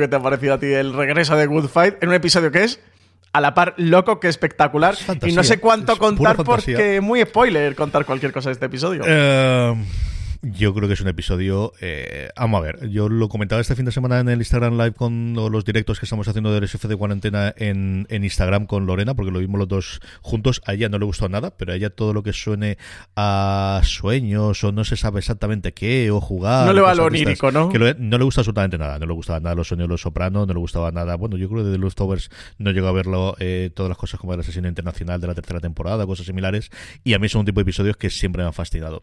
que 0.00 0.08
te 0.08 0.16
ha 0.16 0.20
parecido 0.20 0.54
a 0.54 0.58
ti 0.58 0.66
el 0.66 0.94
regreso 0.94 1.36
de 1.36 1.46
Good 1.46 1.68
Fight 1.68 2.02
en 2.02 2.08
un 2.08 2.14
episodio 2.14 2.50
que 2.50 2.64
es 2.64 2.80
a 3.32 3.40
la 3.40 3.54
par 3.54 3.74
loco 3.76 4.20
que 4.20 4.28
espectacular. 4.28 4.96
y 5.22 5.32
no 5.32 5.42
sé 5.42 5.58
cuánto 5.58 5.96
contar 5.96 6.36
porque 6.36 7.00
muy 7.00 7.22
spoiler 7.22 7.74
contar 7.74 8.04
cualquier 8.04 8.32
cosa 8.32 8.50
de 8.50 8.54
este 8.54 8.66
episodio. 8.66 9.02
Eh, 9.06 9.74
yo 10.42 10.74
creo 10.74 10.88
que 10.88 10.94
es 10.94 11.00
un 11.00 11.08
episodio. 11.08 11.72
Eh, 11.80 12.28
vamos 12.36 12.58
a 12.58 12.62
ver, 12.62 12.90
yo 12.90 13.08
lo 13.08 13.28
comentaba 13.28 13.60
este 13.60 13.76
fin 13.76 13.84
de 13.84 13.92
semana 13.92 14.18
en 14.18 14.28
el 14.28 14.40
Instagram 14.40 14.76
Live 14.76 14.92
con 14.92 15.34
los 15.34 15.64
directos 15.64 16.00
que 16.00 16.06
estamos 16.06 16.26
haciendo 16.26 16.52
del 16.52 16.64
SF 16.64 16.88
de 16.88 16.96
cuarentena 16.96 17.54
en, 17.56 18.06
Instagram 18.10 18.66
con 18.66 18.84
Lorena, 18.84 19.14
porque 19.14 19.30
lo 19.30 19.38
vimos 19.38 19.58
los 19.60 19.68
dos 19.68 20.00
juntos. 20.20 20.60
A 20.66 20.74
ella 20.74 20.88
no 20.88 20.98
le 20.98 21.04
gustó 21.04 21.28
nada, 21.28 21.56
pero 21.56 21.72
a 21.72 21.76
ella 21.76 21.90
todo 21.90 22.12
lo 22.12 22.24
que 22.24 22.32
suene 22.32 22.76
a 23.14 23.80
sueños 23.84 24.64
o 24.64 24.72
no 24.72 24.84
se 24.84 24.96
sabe 24.96 25.20
exactamente 25.20 25.72
qué 25.72 26.10
o 26.10 26.20
jugar. 26.20 26.66
No 26.66 26.72
le 26.72 26.80
va 26.80 26.94
lo 26.94 27.04
onírico, 27.04 27.52
¿no? 27.52 27.68
Que 27.68 27.78
no 27.78 28.18
le 28.18 28.24
gusta 28.24 28.40
absolutamente 28.40 28.78
nada. 28.78 28.98
No 28.98 29.06
le 29.06 29.12
gustaba 29.12 29.38
nada 29.38 29.54
los 29.54 29.68
sueños 29.68 29.86
de 29.86 29.92
los 29.92 30.00
sopranos, 30.00 30.48
no 30.48 30.54
le 30.54 30.60
gustaba 30.60 30.90
nada. 30.90 31.14
Bueno, 31.14 31.36
yo 31.36 31.48
creo 31.48 31.62
que 31.62 31.70
de 31.70 31.78
The 31.78 31.90
Towers 31.94 32.30
no 32.58 32.72
llegó 32.72 32.88
a 32.88 32.92
verlo 32.92 33.36
eh, 33.38 33.70
todas 33.72 33.88
las 33.88 33.98
cosas 33.98 34.18
como 34.18 34.34
el 34.34 34.40
asesino 34.40 34.66
internacional 34.66 35.20
de 35.20 35.28
la 35.28 35.34
tercera 35.34 35.60
temporada, 35.60 36.04
cosas 36.04 36.26
similares. 36.26 36.70
Y 37.04 37.14
a 37.14 37.20
mí 37.20 37.28
son 37.28 37.40
un 37.40 37.46
tipo 37.46 37.60
de 37.60 37.62
episodios 37.62 37.96
que 37.96 38.10
siempre 38.10 38.42
me 38.42 38.48
han 38.48 38.52
fascinado. 38.52 39.02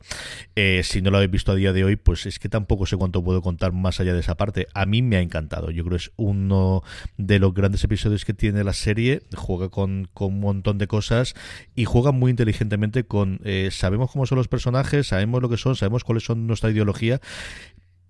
Eh, 0.56 0.82
si 0.84 1.02
no 1.02 1.12
lo 1.12 1.18
habéis 1.18 1.29
visto 1.30 1.52
a 1.52 1.56
día 1.56 1.74
de 1.74 1.84
hoy, 1.84 1.96
pues 1.96 2.26
es 2.26 2.40
que 2.40 2.50
tampoco 2.50 2.86
sé 2.86 2.98
cuánto 2.98 3.24
puedo 3.24 3.42
contar 3.42 3.72
más 3.72 4.00
allá 4.00 4.14
de 4.14 4.20
esa 4.20 4.36
parte. 4.36 4.68
A 4.74 4.86
mí 4.86 5.02
me 5.02 5.18
ha 5.18 5.22
encantado. 5.22 5.72
Yo 5.72 5.84
creo 5.84 5.98
que 5.98 6.04
es 6.04 6.12
uno 6.16 6.84
de 7.18 7.40
los 7.40 7.54
grandes 7.54 7.84
episodios 7.84 8.26
que 8.26 8.34
tiene 8.34 8.64
la 8.64 8.74
serie. 8.74 9.22
Juega 9.36 9.70
con, 9.70 10.10
un 10.20 10.40
montón 10.40 10.78
de 10.78 10.88
cosas 10.88 11.36
y 11.76 11.86
juega 11.86 12.12
muy 12.12 12.32
inteligentemente 12.32 13.04
con... 13.06 13.40
Eh, 13.44 13.70
sabemos 13.72 14.12
cómo 14.12 14.26
son 14.26 14.38
los 14.38 14.48
personajes, 14.48 15.08
sabemos 15.08 15.42
lo 15.42 15.50
que 15.50 15.58
son, 15.58 15.76
sabemos 15.76 16.04
cuáles 16.04 16.24
son 16.24 16.48
nuestra 16.48 16.72
ideología 16.72 17.22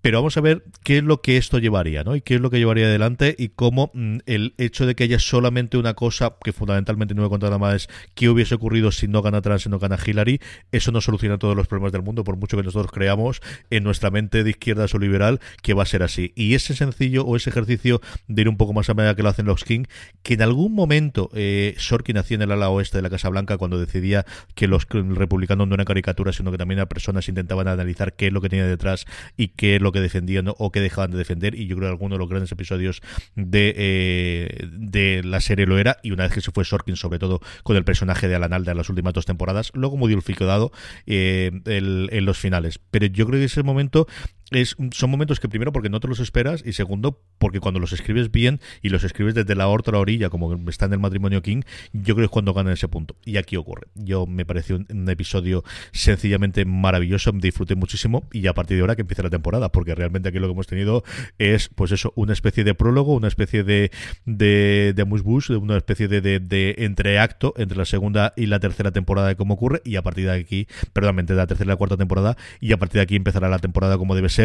Pero 0.02 0.18
vamos 0.18 0.36
a 0.36 0.40
ver 0.40 0.64
qué 0.82 0.98
es 0.98 1.04
lo 1.04 1.20
que 1.20 1.36
esto 1.36 1.58
llevaría, 1.58 2.04
¿no? 2.04 2.16
Y 2.16 2.22
qué 2.22 2.36
es 2.36 2.40
lo 2.40 2.50
que 2.50 2.58
llevaría 2.58 2.86
adelante 2.86 3.34
y 3.38 3.48
cómo 3.48 3.90
mm, 3.94 4.18
el 4.26 4.54
hecho 4.58 4.86
de 4.86 4.94
que 4.94 5.04
haya 5.04 5.18
solamente 5.18 5.76
una 5.76 5.94
cosa 5.94 6.36
que 6.42 6.52
fundamentalmente 6.52 7.14
no 7.14 7.22
me 7.22 7.28
contado 7.28 7.50
nada 7.50 7.58
más 7.58 7.74
es 7.74 7.88
qué 8.14 8.28
hubiese 8.28 8.54
ocurrido 8.54 8.92
si 8.92 9.08
no 9.08 9.22
gana 9.22 9.42
Trump, 9.42 9.60
si 9.60 9.68
no 9.68 9.78
gana 9.78 9.98
Hillary, 10.04 10.40
eso 10.72 10.92
no 10.92 11.00
soluciona 11.00 11.38
todos 11.38 11.56
los 11.56 11.66
problemas 11.66 11.92
del 11.92 12.02
mundo, 12.02 12.24
por 12.24 12.36
mucho 12.36 12.56
que 12.56 12.62
nosotros 12.62 12.90
creamos 12.92 13.40
en 13.70 13.84
nuestra 13.84 14.10
mente 14.10 14.44
de 14.44 14.50
izquierda 14.50 14.86
o 14.92 14.98
liberal 14.98 15.40
que 15.62 15.74
va 15.74 15.82
a 15.82 15.86
ser 15.86 16.02
así. 16.02 16.32
Y 16.34 16.54
ese 16.54 16.74
sencillo 16.74 17.24
o 17.24 17.36
ese 17.36 17.50
ejercicio 17.50 18.00
de 18.28 18.42
ir 18.42 18.48
un 18.48 18.56
poco 18.56 18.72
más 18.72 18.88
a 18.90 18.94
medida 18.94 19.14
que 19.14 19.22
lo 19.22 19.28
hacen 19.28 19.46
los 19.46 19.64
King, 19.64 19.84
que 20.22 20.34
en 20.34 20.42
algún 20.42 20.74
momento 20.74 21.30
eh, 21.34 21.74
Sorkin 21.78 22.18
hacía 22.18 22.36
en 22.36 22.42
el 22.42 22.52
ala 22.52 22.70
oeste 22.70 22.98
de 22.98 23.02
la 23.02 23.10
Casa 23.10 23.28
Blanca 23.28 23.58
cuando 23.58 23.78
decidía 23.78 24.24
que 24.54 24.66
los 24.66 24.86
republicanos 24.88 25.68
no 25.68 25.74
eran 25.74 25.84
caricaturas, 25.84 26.36
sino 26.36 26.50
que 26.50 26.58
también 26.58 26.78
las 26.78 26.88
personas 26.88 27.28
intentaban 27.28 27.68
analizar 27.68 28.14
qué 28.14 28.28
es 28.28 28.32
lo 28.32 28.40
que 28.40 28.48
tenía 28.48 28.66
detrás 28.66 29.06
y 29.36 29.48
qué 29.48 29.76
es 29.76 29.82
lo 29.82 29.89
que 29.92 30.00
defendían 30.00 30.46
o 30.56 30.72
qué 30.72 30.80
dejaban 30.80 31.10
de 31.10 31.18
defender. 31.18 31.54
Y 31.54 31.66
yo 31.66 31.76
creo 31.76 31.88
que 31.88 31.92
alguno 31.92 32.14
de 32.14 32.18
los 32.18 32.28
grandes 32.28 32.52
episodios 32.52 33.00
de, 33.34 33.74
eh, 33.76 34.68
de 34.70 35.22
la 35.24 35.40
serie 35.40 35.66
lo 35.66 35.78
era. 35.78 35.98
Y 36.02 36.12
una 36.12 36.24
vez 36.24 36.32
que 36.32 36.40
se 36.40 36.52
fue 36.52 36.64
Sorkin, 36.64 36.96
sobre 36.96 37.18
todo 37.18 37.40
con 37.62 37.76
el 37.76 37.84
personaje 37.84 38.28
de 38.28 38.34
Alan 38.34 38.52
Alda 38.52 38.72
en 38.72 38.78
las 38.78 38.88
últimas 38.88 39.14
dos 39.14 39.26
temporadas, 39.26 39.70
luego 39.74 39.96
modificado 39.96 40.72
eh, 41.06 41.50
en 41.66 42.24
los 42.24 42.38
finales. 42.38 42.80
Pero 42.90 43.06
yo 43.06 43.26
creo 43.26 43.40
que 43.40 43.46
ese 43.46 43.62
momento 43.62 44.06
es, 44.50 44.76
son 44.92 45.10
momentos 45.10 45.40
que 45.40 45.48
primero 45.48 45.72
porque 45.72 45.88
no 45.88 46.00
te 46.00 46.08
los 46.08 46.20
esperas 46.20 46.62
y 46.64 46.72
segundo 46.72 47.22
porque 47.38 47.60
cuando 47.60 47.80
los 47.80 47.92
escribes 47.92 48.30
bien 48.30 48.60
y 48.82 48.88
los 48.88 49.04
escribes 49.04 49.34
desde 49.34 49.54
la 49.54 49.68
otra 49.68 49.98
orilla 49.98 50.28
como 50.28 50.68
está 50.68 50.86
en 50.86 50.94
el 50.94 50.98
matrimonio 50.98 51.42
King 51.42 51.62
yo 51.92 52.14
creo 52.14 52.16
que 52.16 52.24
es 52.24 52.30
cuando 52.30 52.52
ganan 52.52 52.72
ese 52.72 52.88
punto. 52.88 53.16
Y 53.24 53.36
aquí 53.36 53.56
ocurre. 53.56 53.88
Yo 53.94 54.26
me 54.26 54.44
pareció 54.44 54.76
un, 54.76 55.08
episodio 55.10 55.64
sencillamente 55.92 56.64
maravilloso 56.64 57.32
disfruté 57.32 57.74
muchísimo 57.74 58.28
y 58.32 58.46
a 58.46 58.54
partir 58.54 58.76
de 58.76 58.82
ahora 58.82 58.96
que 58.96 59.02
empieza 59.02 59.22
la 59.22 59.30
temporada 59.30 59.72
porque 59.72 59.94
realmente 59.94 60.28
aquí 60.28 60.38
lo 60.38 60.46
que 60.46 60.52
hemos 60.52 60.66
tenido 60.66 61.02
es 61.38 61.68
pues 61.68 61.90
eso 61.90 62.12
una 62.16 62.32
especie 62.32 62.64
de 62.64 62.74
prólogo 62.74 63.14
una 63.14 63.28
especie 63.28 63.64
de 63.64 63.90
de, 64.24 64.92
de 64.94 65.56
una 65.56 65.76
especie 65.76 66.06
de, 66.06 66.20
de, 66.20 66.38
de, 66.38 66.74
entreacto 66.78 67.54
entre 67.56 67.76
la 67.76 67.84
segunda 67.84 68.34
y 68.36 68.46
la 68.46 68.60
tercera 68.60 68.92
temporada 68.92 69.28
de 69.28 69.36
cómo 69.36 69.54
ocurre 69.54 69.80
y 69.84 69.96
a 69.96 70.02
partir 70.02 70.26
de 70.26 70.32
aquí 70.32 70.68
perdón 70.92 71.18
entre 71.18 71.34
la 71.34 71.46
tercera 71.46 71.68
y 71.68 71.72
la 71.72 71.76
cuarta 71.76 71.96
temporada 71.96 72.36
y 72.60 72.72
a 72.72 72.76
partir 72.76 72.98
de 72.98 73.02
aquí 73.02 73.16
empezará 73.16 73.48
la 73.48 73.58
temporada 73.58 73.98
como 73.98 74.14
debe 74.14 74.28
ser 74.28 74.39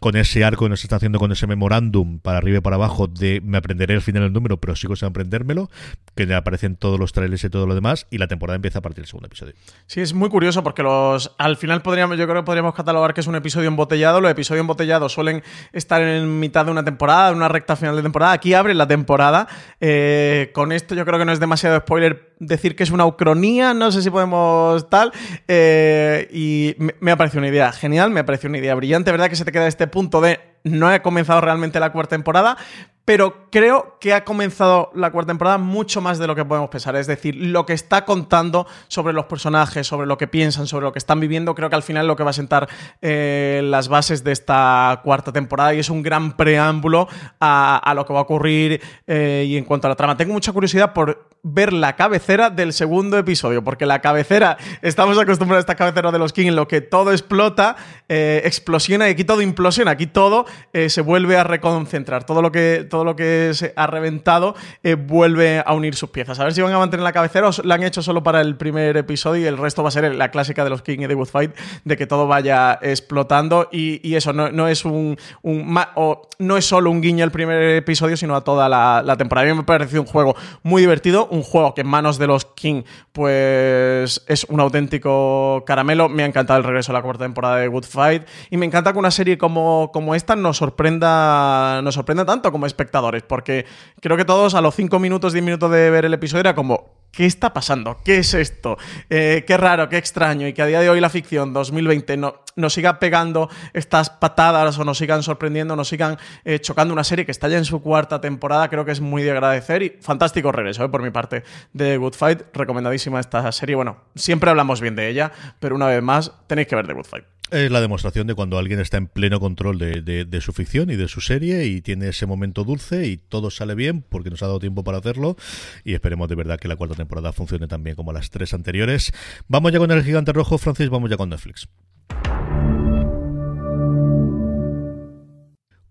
con 0.00 0.16
ese 0.16 0.44
arco 0.44 0.64
que 0.64 0.68
nos 0.68 0.82
está 0.82 0.96
haciendo 0.96 1.18
con 1.18 1.30
ese 1.30 1.46
memorándum 1.46 2.18
para 2.18 2.38
arriba 2.38 2.58
y 2.58 2.60
para 2.60 2.76
abajo 2.76 3.06
de 3.06 3.40
me 3.42 3.56
aprenderé 3.56 3.94
el 3.94 4.02
final 4.02 4.24
del 4.24 4.32
número, 4.32 4.60
pero 4.60 4.74
sigo 4.74 4.96
sin 4.96 5.08
aprendérmelo, 5.08 5.70
que 6.16 6.26
le 6.26 6.34
aparecen 6.34 6.76
todos 6.76 6.98
los 6.98 7.12
trailers 7.12 7.44
y 7.44 7.50
todo 7.50 7.66
lo 7.66 7.74
demás, 7.74 8.06
y 8.10 8.18
la 8.18 8.26
temporada 8.26 8.56
empieza 8.56 8.80
a 8.80 8.82
partir 8.82 9.02
del 9.02 9.06
segundo 9.06 9.28
episodio. 9.28 9.54
Sí, 9.86 10.00
es 10.00 10.12
muy 10.12 10.28
curioso 10.28 10.62
porque 10.62 10.82
los 10.82 11.34
al 11.38 11.56
final 11.56 11.82
podríamos, 11.82 12.18
yo 12.18 12.26
creo 12.26 12.42
que 12.42 12.46
podríamos 12.46 12.74
catalogar 12.74 13.14
que 13.14 13.20
es 13.20 13.26
un 13.26 13.36
episodio 13.36 13.68
embotellado. 13.68 14.20
Los 14.20 14.30
episodios 14.30 14.60
embotellados 14.60 15.12
suelen 15.12 15.42
estar 15.72 16.02
en 16.02 16.40
mitad 16.40 16.64
de 16.66 16.72
una 16.72 16.84
temporada, 16.84 17.30
en 17.30 17.36
una 17.36 17.48
recta 17.48 17.76
final 17.76 17.96
de 17.96 18.02
temporada. 18.02 18.32
Aquí 18.32 18.54
abre 18.54 18.74
la 18.74 18.88
temporada. 18.88 19.46
Eh, 19.80 20.50
con 20.52 20.72
esto 20.72 20.94
yo 20.94 21.04
creo 21.04 21.18
que 21.18 21.24
no 21.24 21.32
es 21.32 21.40
demasiado 21.40 21.78
spoiler 21.78 22.32
decir 22.40 22.74
que 22.74 22.82
es 22.82 22.90
una 22.90 23.06
ucronía, 23.06 23.72
no 23.72 23.92
sé 23.92 24.02
si 24.02 24.10
podemos 24.10 24.88
tal. 24.90 25.12
Eh, 25.48 26.28
y 26.32 26.74
me, 26.78 26.94
me 27.00 27.10
ha 27.12 27.16
parecido 27.16 27.38
una 27.38 27.48
idea 27.48 27.72
genial, 27.72 28.10
me 28.10 28.20
ha 28.20 28.26
parecido 28.26 28.48
una 28.48 28.58
idea 28.58 28.74
brillante, 28.74 29.10
¿verdad? 29.10 29.28
Que 29.32 29.36
se 29.36 29.46
te 29.46 29.52
queda 29.52 29.66
este 29.66 29.86
punto 29.86 30.20
de 30.20 30.51
no 30.64 30.92
he 30.92 31.02
comenzado 31.02 31.40
realmente 31.40 31.80
la 31.80 31.92
cuarta 31.92 32.16
temporada, 32.16 32.56
pero 33.04 33.50
creo 33.50 33.98
que 34.00 34.14
ha 34.14 34.24
comenzado 34.24 34.90
la 34.94 35.10
cuarta 35.10 35.30
temporada 35.30 35.58
mucho 35.58 36.00
más 36.00 36.18
de 36.18 36.28
lo 36.28 36.36
que 36.36 36.44
podemos 36.44 36.70
pensar. 36.70 36.94
Es 36.94 37.08
decir, 37.08 37.34
lo 37.34 37.66
que 37.66 37.72
está 37.72 38.04
contando 38.04 38.66
sobre 38.86 39.12
los 39.12 39.24
personajes, 39.24 39.86
sobre 39.86 40.06
lo 40.06 40.16
que 40.16 40.28
piensan, 40.28 40.68
sobre 40.68 40.84
lo 40.84 40.92
que 40.92 41.00
están 41.00 41.18
viviendo, 41.18 41.54
creo 41.54 41.68
que 41.68 41.74
al 41.74 41.82
final 41.82 42.06
lo 42.06 42.14
que 42.14 42.22
va 42.22 42.30
a 42.30 42.34
sentar 42.34 42.68
eh, 43.00 43.60
las 43.64 43.88
bases 43.88 44.22
de 44.22 44.30
esta 44.30 45.00
cuarta 45.02 45.32
temporada 45.32 45.74
y 45.74 45.80
es 45.80 45.90
un 45.90 46.02
gran 46.02 46.36
preámbulo 46.36 47.08
a, 47.40 47.92
lo 47.96 48.06
que 48.06 48.12
va 48.12 48.20
a 48.20 48.22
ocurrir 48.22 48.80
eh, 49.06 49.46
y 49.48 49.56
en 49.56 49.64
cuanto 49.64 49.88
a 49.88 49.90
la 49.90 49.96
trama. 49.96 50.16
Tengo 50.16 50.32
mucha 50.32 50.52
curiosidad 50.52 50.92
por 50.92 51.32
ver 51.42 51.72
la 51.72 51.96
cabecera 51.96 52.50
del 52.50 52.72
segundo 52.72 53.18
episodio, 53.18 53.64
porque 53.64 53.84
la 53.84 54.00
cabecera, 54.00 54.58
estamos 54.80 55.18
acostumbrados 55.18 55.62
a 55.62 55.64
esta 55.64 55.74
cabecera 55.74 56.12
de 56.12 56.18
los 56.20 56.32
King 56.32 56.46
en 56.46 56.56
lo 56.56 56.68
que 56.68 56.80
todo 56.80 57.10
explota, 57.10 57.74
eh, 58.08 58.42
explosiona 58.44 59.08
y 59.08 59.12
aquí 59.12 59.24
todo 59.24 59.42
implosiona, 59.42 59.90
aquí 59.90 60.06
todo 60.06 60.46
se 60.72 61.00
vuelve 61.00 61.36
a 61.36 61.44
reconcentrar, 61.44 62.24
todo 62.24 62.42
lo 62.42 62.50
que 62.52 62.86
todo 62.88 63.04
lo 63.04 63.16
que 63.16 63.50
se 63.54 63.72
ha 63.76 63.86
reventado 63.86 64.54
eh, 64.82 64.94
vuelve 64.94 65.62
a 65.64 65.72
unir 65.74 65.94
sus 65.94 66.10
piezas. 66.10 66.38
A 66.40 66.44
ver 66.44 66.52
si 66.52 66.62
van 66.62 66.72
a 66.72 66.78
mantener 66.78 67.04
la 67.04 67.12
cabecera 67.12 67.48
o 67.48 67.52
la 67.64 67.74
han 67.74 67.82
hecho 67.82 68.02
solo 68.02 68.22
para 68.22 68.40
el 68.40 68.56
primer 68.56 68.96
episodio 68.96 69.42
y 69.42 69.46
el 69.46 69.58
resto 69.58 69.82
va 69.82 69.88
a 69.88 69.92
ser 69.92 70.14
la 70.14 70.30
clásica 70.30 70.64
de 70.64 70.70
los 70.70 70.82
King 70.82 71.00
y 71.00 71.08
the 71.08 71.14
Good 71.14 71.28
Fight, 71.28 71.52
de 71.84 71.96
que 71.96 72.06
todo 72.06 72.26
vaya 72.26 72.78
explotando 72.82 73.68
y, 73.72 74.14
eso 74.14 74.32
no, 74.32 74.68
es 74.68 74.84
un, 74.84 75.16
o 75.42 76.28
no 76.38 76.56
es 76.56 76.66
solo 76.66 76.90
un 76.90 77.00
guiño 77.00 77.24
el 77.24 77.30
primer 77.30 77.62
episodio, 77.76 78.16
sino 78.16 78.36
a 78.36 78.42
toda 78.42 78.68
la, 78.68 79.16
temporada. 79.16 79.46
A 79.46 79.50
mí 79.50 79.56
me 79.56 79.62
ha 79.62 79.66
parecido 79.66 80.02
un 80.02 80.06
juego 80.06 80.34
muy 80.62 80.82
divertido, 80.82 81.26
un 81.30 81.42
juego 81.42 81.74
que 81.74 81.82
en 81.82 81.86
manos 81.86 82.18
de 82.18 82.26
los 82.26 82.44
King 82.44 82.82
pues 83.12 84.22
es 84.26 84.44
un 84.48 84.60
auténtico 84.60 85.64
caramelo. 85.66 86.08
Me 86.08 86.22
ha 86.22 86.26
encantado 86.26 86.58
el 86.58 86.64
regreso 86.64 86.92
a 86.92 86.94
la 86.94 87.02
cuarta 87.02 87.24
temporada 87.24 87.56
de 87.56 87.68
Good 87.68 87.84
Fight 87.84 88.24
y 88.50 88.56
me 88.56 88.66
encanta 88.66 88.92
que 88.92 88.98
una 88.98 89.10
serie 89.10 89.38
como, 89.38 89.90
como 89.92 90.14
esta 90.14 90.36
nos 90.42 90.58
sorprenda, 90.58 91.82
sorprenda 91.90 92.26
tanto 92.26 92.52
como 92.52 92.66
espectadores 92.66 92.82
espectadores, 92.82 93.22
porque 93.22 93.64
creo 94.00 94.16
que 94.16 94.24
todos 94.24 94.54
a 94.54 94.60
los 94.60 94.74
5 94.74 94.98
minutos, 94.98 95.32
10 95.32 95.44
minutos 95.44 95.70
de 95.70 95.90
ver 95.90 96.04
el 96.04 96.14
episodio 96.14 96.40
era 96.40 96.54
como, 96.54 96.90
¿qué 97.12 97.26
está 97.26 97.52
pasando? 97.52 97.98
¿Qué 98.04 98.18
es 98.18 98.34
esto? 98.34 98.76
Eh, 99.08 99.44
qué 99.46 99.56
raro, 99.56 99.88
qué 99.88 99.98
extraño, 99.98 100.48
y 100.48 100.52
que 100.52 100.62
a 100.62 100.66
día 100.66 100.80
de 100.80 100.90
hoy 100.90 101.00
la 101.00 101.08
ficción 101.08 101.52
2020 101.52 102.16
no, 102.16 102.34
nos 102.56 102.74
siga 102.74 102.98
pegando 102.98 103.48
estas 103.72 104.10
patadas 104.10 104.78
o 104.78 104.84
nos 104.84 104.98
sigan 104.98 105.22
sorprendiendo, 105.22 105.76
nos 105.76 105.88
sigan 105.88 106.18
eh, 106.44 106.58
chocando 106.58 106.92
una 106.92 107.04
serie 107.04 107.24
que 107.24 107.32
está 107.32 107.48
ya 107.48 107.58
en 107.58 107.64
su 107.64 107.80
cuarta 107.82 108.20
temporada, 108.20 108.68
creo 108.68 108.84
que 108.84 108.92
es 108.92 109.00
muy 109.00 109.22
de 109.22 109.30
agradecer 109.30 109.82
y 109.82 109.90
fantástico 110.00 110.50
regreso 110.50 110.84
eh, 110.84 110.88
por 110.88 111.02
mi 111.02 111.10
parte 111.10 111.44
de 111.72 111.96
Good 111.96 112.14
Fight, 112.14 112.42
recomendadísima 112.52 113.20
esta 113.20 113.50
serie, 113.52 113.76
bueno, 113.76 113.98
siempre 114.16 114.50
hablamos 114.50 114.80
bien 114.80 114.96
de 114.96 115.08
ella, 115.08 115.32
pero 115.60 115.76
una 115.76 115.86
vez 115.86 116.02
más 116.02 116.32
tenéis 116.46 116.66
que 116.68 116.76
ver 116.76 116.86
The 116.86 116.94
Good 116.94 117.06
Fight. 117.06 117.24
Es 117.52 117.70
la 117.70 117.82
demostración 117.82 118.26
de 118.26 118.34
cuando 118.34 118.56
alguien 118.56 118.80
está 118.80 118.96
en 118.96 119.08
pleno 119.08 119.38
control 119.38 119.76
de, 119.76 120.40
su 120.40 120.54
ficción 120.54 120.88
y 120.88 120.96
de 120.96 121.06
su 121.06 121.20
serie 121.20 121.66
y 121.66 121.82
tiene 121.82 122.08
ese 122.08 122.24
momento 122.24 122.64
dulce 122.64 123.06
y 123.06 123.18
todo 123.18 123.50
sale 123.50 123.74
bien 123.74 124.00
porque 124.00 124.30
nos 124.30 124.42
ha 124.42 124.46
dado 124.46 124.58
tiempo 124.58 124.84
para 124.84 124.96
hacerlo 124.96 125.36
y 125.84 125.92
esperemos 125.92 126.30
de 126.30 126.34
verdad 126.34 126.58
que 126.58 126.66
la 126.66 126.76
cuarta 126.76 126.94
temporada 126.94 127.30
funcione 127.34 127.68
tan 127.68 127.84
bien 127.84 127.94
como 127.94 128.10
las 128.14 128.30
tres 128.30 128.54
anteriores. 128.54 129.12
Vamos 129.48 129.70
ya 129.70 129.78
con 129.78 129.90
el 129.90 130.02
gigante 130.02 130.32
rojo, 130.32 130.56
Francis, 130.56 130.88
vamos 130.88 131.10
ya 131.10 131.18
con 131.18 131.28
Netflix. 131.28 131.68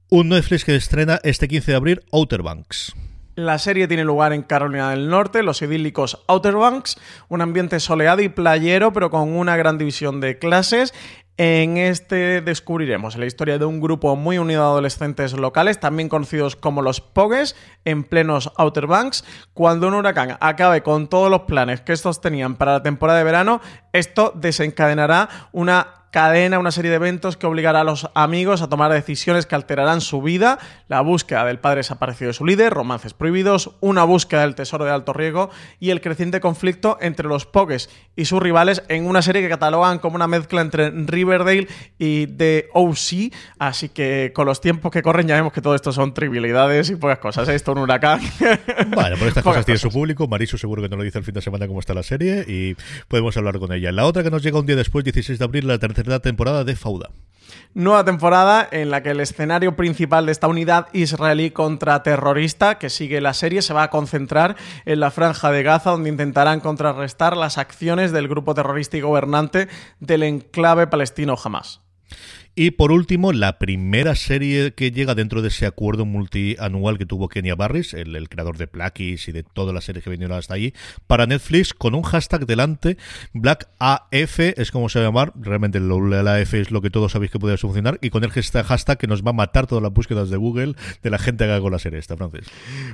Un 0.09 0.29
Netflix 0.29 0.65
que 0.65 0.75
estrena 0.75 1.19
este 1.21 1.47
15 1.47 1.71
de 1.73 1.77
abril 1.77 2.01
Outer 2.11 2.41
Banks. 2.41 2.95
La 3.35 3.57
serie 3.59 3.87
tiene 3.87 4.03
lugar 4.03 4.33
en 4.33 4.41
Carolina 4.41 4.89
del 4.89 5.09
Norte, 5.09 5.41
los 5.41 5.61
idílicos 5.61 6.21
Outer 6.27 6.55
Banks, 6.55 6.99
un 7.29 7.39
ambiente 7.39 7.79
soleado 7.79 8.21
y 8.21 8.27
playero, 8.27 8.91
pero 8.91 9.09
con 9.09 9.29
una 9.29 9.55
gran 9.55 9.77
división 9.77 10.19
de 10.19 10.37
clases. 10.37 10.93
En 11.43 11.77
este 11.77 12.41
descubriremos 12.41 13.15
la 13.15 13.25
historia 13.25 13.57
de 13.57 13.65
un 13.65 13.81
grupo 13.81 14.15
muy 14.15 14.37
unido 14.37 14.61
de 14.61 14.67
adolescentes 14.67 15.33
locales, 15.33 15.79
también 15.79 16.07
conocidos 16.07 16.55
como 16.55 16.83
los 16.83 17.01
Pogues, 17.01 17.55
en 17.83 18.03
plenos 18.03 18.51
Outer 18.57 18.85
Banks. 18.85 19.23
Cuando 19.55 19.87
un 19.87 19.95
huracán 19.95 20.37
acabe 20.39 20.83
con 20.83 21.07
todos 21.07 21.31
los 21.31 21.41
planes 21.41 21.81
que 21.81 21.93
estos 21.93 22.21
tenían 22.21 22.57
para 22.57 22.73
la 22.73 22.83
temporada 22.83 23.17
de 23.17 23.25
verano, 23.25 23.59
esto 23.91 24.33
desencadenará 24.35 25.29
una 25.51 26.00
cadena, 26.11 26.59
una 26.59 26.71
serie 26.71 26.91
de 26.91 26.97
eventos 26.97 27.37
que 27.37 27.47
obligará 27.47 27.81
a 27.81 27.83
los 27.85 28.09
amigos 28.13 28.61
a 28.61 28.67
tomar 28.67 28.91
decisiones 28.91 29.45
que 29.45 29.55
alterarán 29.55 30.01
su 30.01 30.21
vida, 30.21 30.59
la 30.89 30.99
búsqueda 30.99 31.45
del 31.45 31.59
padre 31.59 31.77
desaparecido 31.77 32.27
de 32.27 32.33
su 32.33 32.45
líder, 32.45 32.73
romances 32.73 33.13
prohibidos, 33.13 33.71
una 33.79 34.03
búsqueda 34.03 34.41
del 34.41 34.53
tesoro 34.53 34.83
de 34.83 34.91
alto 34.91 35.13
riesgo 35.13 35.49
y 35.79 35.89
el 35.91 36.01
creciente 36.01 36.41
conflicto 36.41 36.97
entre 36.99 37.27
los 37.27 37.45
Pogues 37.45 37.89
y 38.15 38.25
sus 38.25 38.41
rivales 38.41 38.83
en 38.89 39.07
una 39.07 39.21
serie 39.21 39.41
que 39.41 39.47
catalogan 39.47 39.99
como 39.99 40.15
una 40.15 40.27
mezcla 40.27 40.59
entre 40.59 40.91
Riverdale 40.91 41.69
y 41.97 42.27
The 42.27 42.67
OC, 42.73 43.33
así 43.57 43.87
que 43.87 44.33
con 44.35 44.45
los 44.45 44.59
tiempos 44.59 44.91
que 44.91 45.01
corren 45.01 45.27
ya 45.27 45.35
vemos 45.35 45.53
que 45.53 45.61
todo 45.61 45.75
esto 45.75 45.93
son 45.93 46.13
trivialidades 46.13 46.89
y 46.89 46.97
pocas 46.97 47.19
cosas, 47.19 47.47
¿eh? 47.47 47.55
esto 47.55 47.71
un 47.71 47.77
huracán. 47.77 48.19
Vale, 48.95 49.15
por 49.15 49.29
estas 49.29 49.45
cosas 49.45 49.65
tiene 49.65 49.79
su 49.79 49.89
público, 49.89 50.27
Marisu 50.27 50.57
seguro 50.57 50.81
que 50.81 50.89
no 50.89 50.97
lo 50.97 51.03
dice 51.03 51.19
el 51.19 51.23
fin 51.23 51.33
de 51.33 51.41
semana 51.41 51.67
cómo 51.67 51.79
está 51.79 51.93
la 51.93 52.03
serie 52.03 52.43
y 52.45 52.75
podemos 53.07 53.37
hablar 53.37 53.59
con 53.59 53.71
ella. 53.71 53.93
La 53.93 54.05
otra 54.05 54.23
que 54.23 54.29
nos 54.29 54.43
llega 54.43 54.59
un 54.59 54.65
día 54.65 54.75
después, 54.75 55.05
16 55.05 55.39
de 55.39 55.45
abril, 55.45 55.67
la 55.67 55.79
tercera 55.79 56.00
tercera 56.03 56.19
temporada 56.19 56.63
de 56.63 56.75
Fauda. 56.75 57.09
Nueva 57.73 58.03
temporada 58.03 58.67
en 58.71 58.91
la 58.91 59.01
que 59.01 59.11
el 59.11 59.19
escenario 59.19 59.75
principal 59.75 60.25
de 60.25 60.31
esta 60.33 60.47
unidad 60.47 60.87
israelí 60.93 61.51
contraterrorista 61.51 62.77
que 62.77 62.89
sigue 62.89 63.21
la 63.21 63.33
serie 63.33 63.61
se 63.61 63.73
va 63.73 63.83
a 63.83 63.89
concentrar 63.89 64.55
en 64.85 64.99
la 64.99 65.11
franja 65.11 65.51
de 65.51 65.63
Gaza 65.63 65.91
donde 65.91 66.09
intentarán 66.09 66.59
contrarrestar 66.59 67.37
las 67.37 67.57
acciones 67.57 68.11
del 68.11 68.27
grupo 68.27 68.53
terrorista 68.53 68.97
y 68.97 69.01
gobernante 69.01 69.67
del 69.99 70.23
enclave 70.23 70.87
palestino 70.87 71.35
Hamas. 71.41 71.81
Y 72.53 72.71
por 72.71 72.91
último, 72.91 73.31
la 73.31 73.59
primera 73.59 74.13
serie 74.15 74.73
que 74.73 74.91
llega 74.91 75.15
dentro 75.15 75.41
de 75.41 75.47
ese 75.47 75.65
acuerdo 75.65 76.05
multianual 76.05 76.97
que 76.97 77.05
tuvo 77.05 77.29
Kenya 77.29 77.55
Barris, 77.55 77.93
el, 77.93 78.27
creador 78.27 78.57
de 78.57 78.65
Blackies 78.65 79.29
y 79.29 79.31
de 79.31 79.43
todas 79.43 79.73
las 79.73 79.85
series 79.85 80.03
que 80.03 80.09
vinieron 80.09 80.37
hasta 80.37 80.55
allí, 80.55 80.73
para 81.07 81.25
Netflix 81.25 81.73
con 81.73 81.95
un 81.95 82.03
hashtag 82.03 82.45
delante, 82.45 82.97
Black 83.33 83.69
AF 83.79 84.39
es 84.39 84.71
como 84.71 84.89
se 84.89 84.99
va 84.99 85.05
a 85.05 85.07
llamar, 85.07 85.31
realmente 85.35 85.79
la 85.79 86.35
AF 86.35 86.53
es 86.55 86.71
lo 86.71 86.81
que 86.81 86.89
todos 86.89 87.13
sabéis 87.13 87.31
que 87.31 87.39
puede 87.39 87.57
funcionar, 87.57 87.97
y 88.01 88.09
con 88.09 88.25
el 88.25 88.31
hashtag 88.31 88.97
que 88.97 89.07
nos 89.07 89.23
va 89.23 89.29
a 89.29 89.33
matar 89.33 89.65
todas 89.65 89.81
las 89.81 89.93
búsquedas 89.93 90.29
de 90.29 90.35
Google 90.35 90.75
de 91.01 91.09
la 91.09 91.19
gente 91.19 91.45
que 91.45 91.51
haga 91.51 91.61
con 91.61 91.71
la 91.71 91.79
serie 91.79 91.99
esta, 91.99 92.17
Francis. 92.17 92.47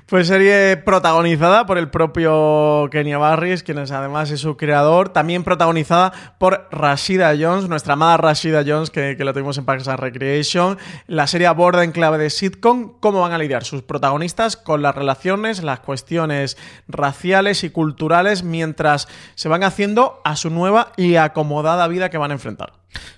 Pues 0.06 0.28
serie 0.28 0.78
protagonizada 0.78 1.66
por 1.66 1.80
el 1.80 1.90
propio 1.90 2.90
Kenya 2.92 3.18
Barris, 3.18 3.64
quien 3.64 3.80
es 3.80 3.92
además 3.92 4.30
es 4.30 4.40
su 4.40 4.56
creador, 4.56 5.10
también 5.10 5.44
protagonizada 5.44 6.14
por 6.38 6.68
Rashida 6.72 7.36
Jones, 7.40 7.68
nuestra 7.68 7.94
amada 7.94 8.18
Rashida 8.18 8.64
Jones, 8.66 8.92
que, 8.92 9.16
que 9.18 9.26
la 9.26 9.34
en 9.56 9.64
Parks 9.64 9.88
and 9.88 10.00
Recreation. 10.00 10.78
La 11.08 11.28
serie 11.28 11.48
aborda 11.48 11.86
en 11.86 11.94
clave 11.94 12.18
de 12.18 12.30
sitcom 12.30 13.00
cómo 13.00 13.22
van 13.22 13.32
a 13.32 13.38
lidiar 13.38 13.64
sus 13.64 13.84
protagonistas 13.84 14.58
con 14.58 14.82
las 14.82 14.96
relaciones, 14.96 15.64
las 15.64 15.80
cuestiones 15.80 16.58
raciales 16.88 17.64
y 17.64 17.70
culturales 17.70 18.44
mientras 18.44 19.08
se 19.36 19.48
van 19.48 19.64
haciendo 19.64 20.20
a 20.26 20.36
su 20.36 20.50
nueva 20.50 20.92
y 20.98 21.16
acomodada 21.16 21.88
vida 21.88 22.10
que 22.10 22.18
van 22.18 22.32
a 22.32 22.34
enfrentar. 22.34 22.74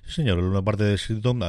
Sí, 0.05 0.13
señor, 0.13 0.39
una 0.39 0.63
parte 0.63 0.84
de 0.84 0.97
Sitcom, 0.97 1.39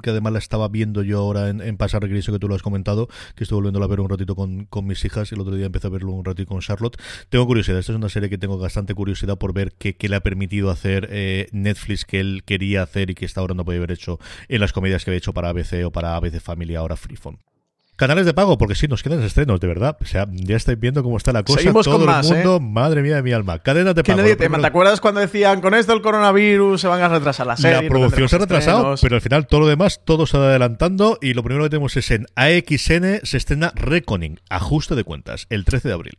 que 0.00 0.10
además 0.10 0.32
la 0.32 0.38
estaba 0.38 0.68
viendo 0.68 1.02
yo 1.02 1.18
ahora 1.18 1.48
en, 1.48 1.60
en 1.60 1.76
Pasar 1.76 2.02
Regreso, 2.02 2.32
que 2.32 2.38
tú 2.38 2.48
lo 2.48 2.54
has 2.54 2.62
comentado, 2.62 3.08
que 3.34 3.44
estuve 3.44 3.56
volviendo 3.56 3.82
a 3.82 3.86
ver 3.86 4.00
un 4.00 4.08
ratito 4.08 4.36
con, 4.36 4.66
con, 4.66 4.86
mis 4.86 5.04
hijas 5.04 5.30
y 5.30 5.34
el 5.34 5.40
otro 5.40 5.54
día 5.54 5.66
empecé 5.66 5.88
a 5.88 5.90
verlo 5.90 6.12
un 6.12 6.24
ratito 6.24 6.48
con 6.48 6.60
Charlotte. 6.60 6.96
Tengo 7.28 7.46
curiosidad, 7.46 7.78
esta 7.78 7.92
es 7.92 7.96
una 7.96 8.08
serie 8.08 8.30
que 8.30 8.38
tengo 8.38 8.58
bastante 8.58 8.94
curiosidad 8.94 9.38
por 9.38 9.52
ver 9.52 9.72
qué, 9.72 9.96
le 10.08 10.16
ha 10.16 10.20
permitido 10.20 10.70
hacer 10.70 11.08
eh, 11.10 11.48
Netflix 11.52 12.04
que 12.04 12.20
él 12.20 12.42
quería 12.44 12.82
hacer 12.82 13.10
y 13.10 13.14
que 13.14 13.26
hasta 13.26 13.40
ahora 13.40 13.54
no 13.54 13.64
puede 13.64 13.78
haber 13.78 13.92
hecho 13.92 14.18
en 14.48 14.60
las 14.60 14.72
comedias 14.72 15.04
que 15.04 15.10
había 15.10 15.18
hecho 15.18 15.34
para 15.34 15.50
ABC 15.50 15.84
o 15.84 15.90
para 15.90 16.16
ABC 16.16 16.40
Family, 16.40 16.74
ahora 16.74 16.96
Freeform. 16.96 17.38
Canales 18.00 18.24
de 18.24 18.32
pago, 18.32 18.56
porque 18.56 18.74
sí, 18.74 18.88
nos 18.88 19.02
quedan 19.02 19.22
estrenos, 19.22 19.60
de 19.60 19.66
verdad. 19.66 19.98
O 20.00 20.06
sea, 20.06 20.26
ya 20.30 20.56
estáis 20.56 20.80
viendo 20.80 21.02
cómo 21.02 21.18
está 21.18 21.34
la 21.34 21.42
cosa. 21.42 21.58
Seguimos 21.58 21.84
Todo 21.84 21.98
con 21.98 22.06
más, 22.06 22.30
el 22.30 22.36
mundo, 22.36 22.56
¿eh? 22.56 22.60
madre 22.60 23.02
mía 23.02 23.16
de 23.16 23.22
mi 23.22 23.32
alma. 23.32 23.58
Cadenas 23.58 23.94
de 23.94 24.02
Que 24.02 24.12
pago. 24.12 24.22
nadie 24.22 24.36
¿Te 24.36 24.46
acuerdas 24.46 25.02
cuando 25.02 25.20
decían 25.20 25.60
con 25.60 25.74
esto 25.74 25.92
el 25.92 26.00
coronavirus 26.00 26.80
se 26.80 26.88
van 26.88 27.02
a 27.02 27.08
retrasar 27.08 27.46
las 27.46 27.60
series? 27.60 27.82
La 27.82 27.88
producción 27.90 28.26
se 28.30 28.36
ha 28.36 28.38
retrasado, 28.38 28.94
pero 29.02 29.16
al 29.16 29.20
final 29.20 29.46
todo 29.46 29.60
lo 29.60 29.66
demás, 29.66 30.00
todo 30.02 30.26
se 30.26 30.38
va 30.38 30.48
adelantando 30.48 31.18
y 31.20 31.34
lo 31.34 31.42
primero 31.42 31.64
que 31.64 31.68
tenemos 31.68 31.94
es 31.98 32.10
en 32.10 32.24
AXN 32.36 33.20
se 33.22 33.36
estrena 33.36 33.70
Reckoning, 33.74 34.40
ajuste 34.48 34.94
de 34.94 35.04
cuentas, 35.04 35.46
el 35.50 35.66
13 35.66 35.88
de 35.88 35.92
abril. 35.92 36.18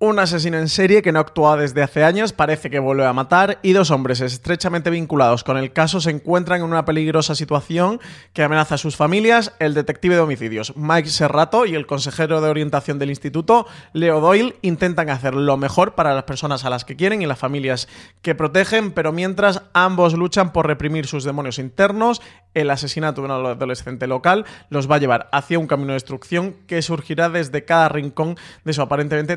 Un 0.00 0.20
asesino 0.20 0.58
en 0.58 0.68
serie 0.68 1.02
que 1.02 1.10
no 1.10 1.18
actúa 1.18 1.56
desde 1.56 1.82
hace 1.82 2.04
años 2.04 2.32
parece 2.32 2.70
que 2.70 2.78
vuelve 2.78 3.04
a 3.04 3.12
matar 3.12 3.58
y 3.62 3.72
dos 3.72 3.90
hombres 3.90 4.20
estrechamente 4.20 4.90
vinculados 4.90 5.42
con 5.42 5.56
el 5.56 5.72
caso 5.72 6.00
se 6.00 6.10
encuentran 6.10 6.60
en 6.60 6.68
una 6.68 6.84
peligrosa 6.84 7.34
situación 7.34 7.98
que 8.32 8.44
amenaza 8.44 8.76
a 8.76 8.78
sus 8.78 8.94
familias. 8.94 9.54
El 9.58 9.74
detective 9.74 10.14
de 10.14 10.20
homicidios 10.20 10.72
Mike 10.76 11.08
Serrato 11.08 11.66
y 11.66 11.74
el 11.74 11.88
consejero 11.88 12.40
de 12.40 12.48
orientación 12.48 13.00
del 13.00 13.10
instituto 13.10 13.66
Leo 13.92 14.20
Doyle 14.20 14.54
intentan 14.62 15.10
hacer 15.10 15.34
lo 15.34 15.56
mejor 15.56 15.96
para 15.96 16.14
las 16.14 16.22
personas 16.22 16.64
a 16.64 16.70
las 16.70 16.84
que 16.84 16.94
quieren 16.94 17.20
y 17.20 17.26
las 17.26 17.40
familias 17.40 17.88
que 18.22 18.36
protegen, 18.36 18.92
pero 18.92 19.10
mientras 19.10 19.62
ambos 19.72 20.14
luchan 20.14 20.52
por 20.52 20.68
reprimir 20.68 21.08
sus 21.08 21.24
demonios 21.24 21.58
internos, 21.58 22.22
el 22.54 22.70
asesinato 22.70 23.20
de 23.20 23.26
un 23.26 23.32
adolescente 23.32 24.06
local 24.06 24.44
los 24.70 24.88
va 24.88 24.94
a 24.94 24.98
llevar 24.98 25.28
hacia 25.32 25.58
un 25.58 25.66
camino 25.66 25.88
de 25.88 25.94
destrucción 25.94 26.54
que 26.68 26.82
surgirá 26.82 27.28
desde 27.28 27.64
cada 27.64 27.88
rincón 27.88 28.36
de 28.64 28.72
su 28.72 28.82
aparentemente 28.82 29.36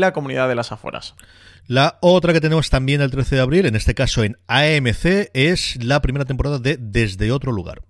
tranquila 0.00 0.12
comunidad 0.12 0.48
de 0.48 0.54
las 0.54 0.72
afueras. 0.72 1.14
La 1.66 1.98
otra 2.00 2.32
que 2.32 2.40
tenemos 2.40 2.70
también 2.70 3.00
el 3.00 3.10
13 3.10 3.36
de 3.36 3.42
abril, 3.42 3.66
en 3.66 3.76
este 3.76 3.94
caso 3.94 4.24
en 4.24 4.36
AMC, 4.48 5.30
es 5.34 5.82
la 5.82 6.00
primera 6.02 6.24
temporada 6.24 6.58
de 6.58 6.76
Desde 6.80 7.30
otro 7.30 7.52
lugar. 7.52 7.82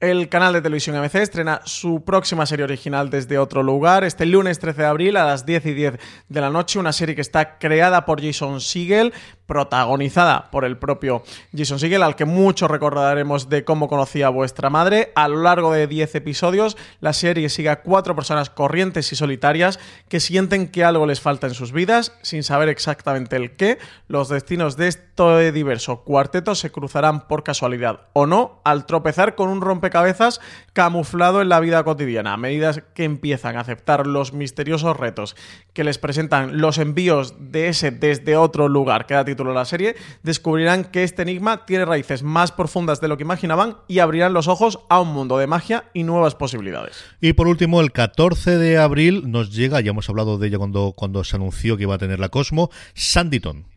El 0.00 0.28
canal 0.28 0.52
de 0.52 0.60
televisión 0.60 0.96
AMC 0.96 1.14
estrena 1.14 1.60
su 1.64 2.02
próxima 2.04 2.44
serie 2.44 2.64
original 2.64 3.08
desde 3.08 3.38
otro 3.38 3.62
lugar 3.62 4.02
este 4.02 4.26
lunes 4.26 4.58
13 4.58 4.82
de 4.82 4.88
abril 4.88 5.16
a 5.16 5.24
las 5.24 5.46
10 5.46 5.66
y 5.66 5.74
10 5.74 5.94
de 6.28 6.40
la 6.40 6.50
noche, 6.50 6.80
una 6.80 6.92
serie 6.92 7.14
que 7.14 7.20
está 7.20 7.56
creada 7.58 8.04
por 8.04 8.20
Jason 8.20 8.60
Segel, 8.60 9.12
protagonizada 9.52 10.50
por 10.50 10.64
el 10.64 10.78
propio 10.78 11.24
Jason 11.54 11.78
Segel, 11.78 12.02
al 12.02 12.16
que 12.16 12.24
mucho 12.24 12.68
recordaremos 12.68 13.50
de 13.50 13.64
cómo 13.66 13.86
conocía 13.86 14.28
a 14.28 14.30
vuestra 14.30 14.70
madre. 14.70 15.12
A 15.14 15.28
lo 15.28 15.42
largo 15.42 15.74
de 15.74 15.86
10 15.86 16.14
episodios, 16.14 16.78
la 17.00 17.12
serie 17.12 17.50
sigue 17.50 17.68
a 17.68 17.82
cuatro 17.82 18.16
personas 18.16 18.48
corrientes 18.48 19.12
y 19.12 19.16
solitarias 19.16 19.78
que 20.08 20.20
sienten 20.20 20.68
que 20.68 20.84
algo 20.84 21.04
les 21.04 21.20
falta 21.20 21.48
en 21.48 21.52
sus 21.52 21.70
vidas, 21.70 22.16
sin 22.22 22.44
saber 22.44 22.70
exactamente 22.70 23.36
el 23.36 23.56
qué. 23.56 23.76
Los 24.08 24.30
destinos 24.30 24.78
de 24.78 24.88
este 24.88 25.12
diverso 25.52 26.04
cuarteto 26.04 26.54
se 26.54 26.70
cruzarán 26.72 27.28
por 27.28 27.44
casualidad 27.44 28.08
o 28.14 28.26
no 28.26 28.62
al 28.64 28.86
tropezar 28.86 29.34
con 29.34 29.50
un 29.50 29.60
rompecabezas 29.60 30.40
camuflado 30.72 31.42
en 31.42 31.50
la 31.50 31.60
vida 31.60 31.84
cotidiana. 31.84 32.32
A 32.32 32.38
medida 32.38 32.72
que 32.94 33.04
empiezan 33.04 33.56
a 33.56 33.60
aceptar 33.60 34.06
los 34.06 34.32
misteriosos 34.32 34.96
retos 34.96 35.36
que 35.74 35.84
les 35.84 35.98
presentan 35.98 36.60
los 36.60 36.78
envíos 36.78 37.34
de 37.38 37.68
ese 37.68 37.90
desde 37.90 38.36
otro 38.36 38.68
lugar 38.68 39.06
que 39.06 39.14
da 39.14 39.24
título 39.24 39.41
la 39.44 39.64
serie, 39.64 39.96
descubrirán 40.22 40.84
que 40.84 41.02
este 41.02 41.22
enigma 41.22 41.66
tiene 41.66 41.84
raíces 41.84 42.22
más 42.22 42.52
profundas 42.52 43.00
de 43.00 43.08
lo 43.08 43.16
que 43.16 43.24
imaginaban 43.24 43.78
y 43.88 43.98
abrirán 43.98 44.32
los 44.32 44.48
ojos 44.48 44.78
a 44.88 45.00
un 45.00 45.08
mundo 45.12 45.38
de 45.38 45.46
magia 45.46 45.84
y 45.92 46.04
nuevas 46.04 46.34
posibilidades. 46.34 47.02
Y 47.20 47.32
por 47.32 47.48
último, 47.48 47.80
el 47.80 47.92
14 47.92 48.58
de 48.58 48.78
abril 48.78 49.30
nos 49.30 49.52
llega, 49.52 49.80
ya 49.80 49.90
hemos 49.90 50.08
hablado 50.08 50.38
de 50.38 50.48
ella 50.48 50.58
cuando, 50.58 50.92
cuando 50.94 51.24
se 51.24 51.36
anunció 51.36 51.76
que 51.76 51.82
iba 51.84 51.96
a 51.96 51.98
tener 51.98 52.20
la 52.20 52.28
Cosmo, 52.28 52.70
Sanditon. 52.94 53.71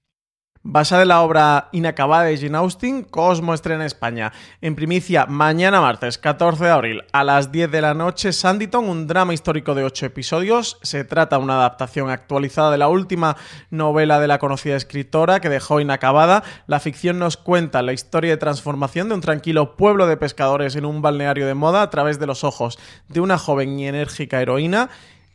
Basada 0.68 1.03
en 1.03 1.09
la 1.09 1.22
obra 1.22 1.70
inacabada 1.74 2.24
de 2.24 2.39
Jane 2.39 2.57
Austen, 2.57 3.03
Cosmo 3.03 3.53
estrena 3.53 3.84
en 3.84 3.86
España. 3.86 4.34
En 4.61 4.74
primicia, 4.74 5.28
mañana 5.28 5.80
martes 5.80 6.18
14 6.18 6.63
de 6.63 6.70
abril 6.72 7.03
a 7.11 7.24
las 7.24 7.51
10 7.51 7.70
de 7.70 7.82
la 7.82 7.93
noche, 7.93 8.34
Sanditon, 8.34 8.89
un 8.89 9.05
drama 9.05 9.36
histórico 9.36 9.76
de 9.76 9.84
8 9.84 10.07
episodios. 10.07 10.80
Se 10.82 11.03
trata 11.03 11.38
de 11.38 11.43
una 11.43 11.57
adaptación 11.57 12.09
actualizada 12.09 12.72
de 12.72 12.80
la 12.80 12.88
última 12.88 13.38
novela 13.70 14.20
de 14.20 14.28
la 14.28 14.39
conocida 14.39 14.76
escritora 14.76 15.39
que 15.39 15.49
dejó 15.49 15.82
inacabada. 15.82 16.43
La 16.66 16.80
ficción 16.80 17.20
nos 17.20 17.38
cuenta 17.38 17.84
la 17.84 17.93
historia 17.93 18.32
de 18.32 18.38
transformación 18.38 19.07
de 19.07 19.13
un 19.13 19.22
tranquilo 19.22 19.76
pueblo 19.76 20.07
de 20.07 20.18
pescadores 20.18 20.76
en 20.76 20.86
un 20.86 21.03
balneario 21.03 21.45
de 21.45 21.53
moda 21.53 21.84
a 21.84 21.91
través 21.91 22.18
de 22.18 22.26
los 22.26 22.43
ojos 22.43 22.80
de 23.07 23.20
una 23.20 23.38
joven 23.38 23.80
y 23.80 23.88
enérgica 23.88 24.41
heroína. 24.41 24.89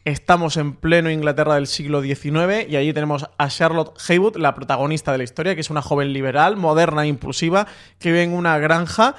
Estamos 0.07 0.57
en 0.57 0.72
pleno 0.72 1.11
Inglaterra 1.11 1.57
del 1.57 1.66
siglo 1.66 2.01
XIX 2.01 2.66
y 2.68 2.76
allí 2.76 2.92
tenemos 2.94 3.28
a 3.36 3.48
Charlotte 3.48 3.92
Haywood, 4.09 4.36
la 4.36 4.55
protagonista 4.55 5.12
de 5.12 5.18
la 5.18 5.24
historia, 5.24 5.55
que 5.55 5.61
es 5.61 5.68
una 5.68 5.82
joven 5.82 6.14
liberal, 6.14 6.57
moderna 6.57 7.05
e 7.05 7.09
impulsiva, 7.09 7.66
que 7.98 8.11
vive 8.11 8.22
en 8.22 8.32
una 8.32 8.59
granja 8.59 9.14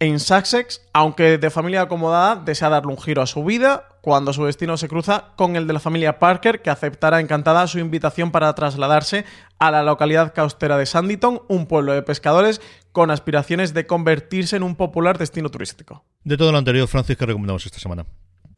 en 0.00 0.20
Sussex, 0.20 0.82
aunque 0.92 1.38
de 1.38 1.50
familia 1.50 1.82
acomodada, 1.82 2.36
desea 2.36 2.68
darle 2.68 2.92
un 2.92 3.00
giro 3.00 3.22
a 3.22 3.26
su 3.26 3.44
vida 3.44 3.88
cuando 4.00 4.32
su 4.32 4.44
destino 4.44 4.76
se 4.76 4.88
cruza 4.88 5.32
con 5.36 5.54
el 5.54 5.66
de 5.66 5.72
la 5.72 5.80
familia 5.80 6.18
Parker, 6.18 6.62
que 6.62 6.70
aceptará 6.70 7.20
encantada 7.20 7.66
su 7.66 7.78
invitación 7.78 8.30
para 8.30 8.52
trasladarse 8.54 9.24
a 9.58 9.70
la 9.70 9.82
localidad 9.82 10.34
caustera 10.34 10.78
de 10.78 10.86
Sanditon, 10.86 11.42
un 11.48 11.66
pueblo 11.66 11.92
de 11.92 12.02
pescadores 12.02 12.60
con 12.92 13.10
aspiraciones 13.10 13.74
de 13.74 13.86
convertirse 13.86 14.56
en 14.56 14.62
un 14.62 14.76
popular 14.76 15.18
destino 15.18 15.48
turístico. 15.48 16.04
De 16.24 16.36
todo 16.36 16.52
lo 16.52 16.58
anterior, 16.58 16.88
Francis, 16.88 17.16
¿qué 17.16 17.26
recomendamos 17.26 17.66
esta 17.66 17.78
semana? 17.78 18.06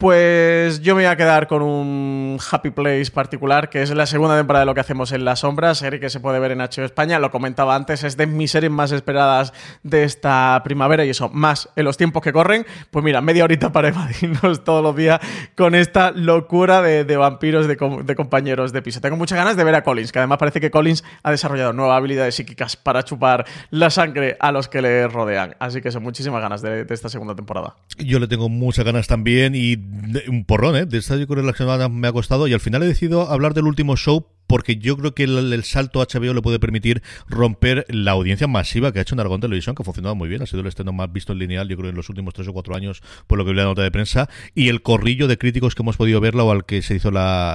Pues 0.00 0.80
yo 0.80 0.94
me 0.94 1.02
voy 1.02 1.10
a 1.10 1.16
quedar 1.16 1.46
con 1.46 1.60
un 1.60 2.38
Happy 2.50 2.70
Place 2.70 3.10
particular, 3.12 3.68
que 3.68 3.82
es 3.82 3.90
la 3.90 4.06
segunda 4.06 4.34
temporada 4.34 4.62
de 4.62 4.66
lo 4.66 4.72
que 4.72 4.80
hacemos 4.80 5.12
en 5.12 5.26
Las 5.26 5.40
Sombras, 5.40 5.76
serie 5.76 6.00
que 6.00 6.08
se 6.08 6.20
puede 6.20 6.38
ver 6.38 6.52
en 6.52 6.60
HBO 6.60 6.86
España. 6.86 7.18
Lo 7.18 7.30
comentaba 7.30 7.76
antes, 7.76 8.02
es 8.02 8.16
de 8.16 8.26
mis 8.26 8.50
series 8.50 8.72
más 8.72 8.92
esperadas 8.92 9.52
de 9.82 10.04
esta 10.04 10.62
primavera 10.64 11.04
y 11.04 11.10
eso, 11.10 11.28
más 11.28 11.68
en 11.76 11.84
los 11.84 11.98
tiempos 11.98 12.22
que 12.22 12.32
corren. 12.32 12.64
Pues 12.90 13.04
mira, 13.04 13.20
media 13.20 13.44
horita 13.44 13.72
para 13.72 13.88
evadirnos 13.88 14.64
todos 14.64 14.82
los 14.82 14.96
días 14.96 15.20
con 15.54 15.74
esta 15.74 16.12
locura 16.12 16.80
de, 16.80 17.04
vampiros 17.18 17.68
de, 17.68 17.76
compañeros 17.76 18.72
de 18.72 18.80
piso. 18.80 19.02
Tengo 19.02 19.18
muchas 19.18 19.36
ganas 19.36 19.58
de 19.58 19.64
ver 19.64 19.74
a 19.74 19.84
Collins, 19.84 20.12
que 20.12 20.18
además 20.18 20.38
parece 20.38 20.62
que 20.62 20.70
Collins 20.70 21.04
ha 21.22 21.30
desarrollado 21.30 21.74
nuevas 21.74 21.98
habilidades 21.98 22.36
psíquicas 22.36 22.74
para 22.74 23.02
chupar 23.02 23.44
la 23.68 23.90
sangre 23.90 24.38
a 24.40 24.50
los 24.50 24.66
que 24.66 24.80
le 24.80 25.08
rodean. 25.08 25.56
Así 25.58 25.82
que 25.82 25.90
son 25.90 26.02
muchísimas 26.02 26.40
ganas 26.40 26.62
de, 26.62 26.86
de 26.86 26.94
esta 26.94 27.10
segunda 27.10 27.34
temporada. 27.34 27.76
Yo 27.98 28.18
le 28.18 28.28
tengo 28.28 28.48
muchas 28.48 28.86
ganas 28.86 29.06
también 29.06 29.54
y 29.54 29.89
un 30.28 30.44
porrón, 30.44 30.76
¿eh? 30.76 30.86
De 30.86 30.98
esta 30.98 31.16
yo 31.16 31.26
creo 31.26 31.42
la 31.42 31.54
semana 31.54 31.88
me 31.88 32.08
ha 32.08 32.12
costado 32.12 32.46
y 32.46 32.52
al 32.52 32.60
final 32.60 32.82
he 32.82 32.86
decidido 32.86 33.30
hablar 33.30 33.54
del 33.54 33.66
último 33.66 33.96
show 33.96 34.26
porque 34.50 34.78
yo 34.78 34.96
creo 34.96 35.14
que 35.14 35.22
el, 35.22 35.62
salto 35.62 36.00
HBO 36.00 36.34
le 36.34 36.42
puede 36.42 36.58
permitir 36.58 37.04
romper 37.28 37.86
la 37.88 38.10
audiencia 38.10 38.48
masiva 38.48 38.90
que 38.92 38.98
ha 38.98 39.02
hecho 39.02 39.14
en 39.14 39.40
Televisión, 39.40 39.76
que 39.76 39.82
ha 39.82 39.84
funcionado 39.84 40.16
muy 40.16 40.28
bien, 40.28 40.42
ha 40.42 40.46
sido 40.46 40.62
el 40.62 40.66
estreno 40.66 40.92
más 40.92 41.12
visto 41.12 41.32
en 41.32 41.38
lineal, 41.38 41.68
yo 41.68 41.76
creo, 41.76 41.90
en 41.90 41.94
los 41.94 42.08
últimos 42.08 42.34
tres 42.34 42.48
o 42.48 42.52
cuatro 42.52 42.74
años, 42.74 43.00
por 43.28 43.38
lo 43.38 43.44
que 43.44 43.52
vi 43.52 43.56
la 43.58 43.62
nota 43.62 43.82
de 43.82 43.92
prensa, 43.92 44.28
y 44.56 44.68
el 44.68 44.82
corrillo 44.82 45.28
de 45.28 45.38
críticos 45.38 45.76
que 45.76 45.82
hemos 45.82 45.96
podido 45.96 46.20
verla 46.20 46.42
o 46.42 46.50
al 46.50 46.64
que 46.64 46.82
se 46.82 46.96
hizo 46.96 47.10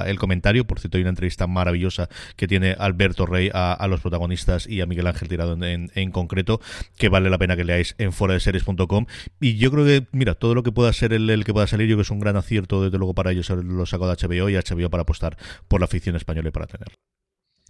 el 0.06 0.18
comentario, 0.18 0.66
por 0.66 0.80
cierto, 0.80 0.96
hay 0.96 1.02
una 1.02 1.10
entrevista 1.10 1.46
maravillosa 1.46 2.08
que 2.34 2.48
tiene 2.48 2.74
Alberto 2.78 3.26
Rey 3.26 3.50
a, 3.52 3.74
a 3.74 3.88
los 3.88 4.00
protagonistas 4.00 4.66
y 4.66 4.80
a 4.80 4.86
Miguel 4.86 5.06
Ángel 5.06 5.28
Tirado 5.28 5.54
en, 5.62 6.10
concreto, 6.12 6.62
que 6.96 7.10
vale 7.10 7.28
la 7.28 7.36
pena 7.36 7.56
que 7.56 7.64
leáis 7.64 7.94
en 7.98 8.14
foradeseries.com, 8.14 9.04
y 9.38 9.58
yo 9.58 9.70
creo 9.70 9.84
que, 9.84 10.06
mira, 10.12 10.34
todo 10.34 10.54
lo 10.54 10.62
que 10.62 10.72
pueda 10.72 10.90
ser 10.94 11.12
el, 11.12 11.44
que 11.44 11.52
pueda 11.52 11.66
salir, 11.66 11.88
yo 11.88 11.96
creo 11.96 12.04
que 12.04 12.06
es 12.06 12.10
un 12.10 12.20
gran 12.20 12.36
acierto, 12.36 12.82
desde 12.82 12.96
luego, 12.96 13.12
para 13.12 13.32
ellos, 13.32 13.50
lo 13.50 13.84
sacado 13.84 14.16
de 14.16 14.26
HBO 14.26 14.48
y 14.48 14.54
HBO 14.54 14.88
para 14.88 15.02
apostar 15.02 15.36
por 15.68 15.82
la 15.82 15.88
ficción 15.88 16.16
española 16.16 16.48
y 16.48 16.52
para 16.52 16.66
tenerla. 16.86 17.06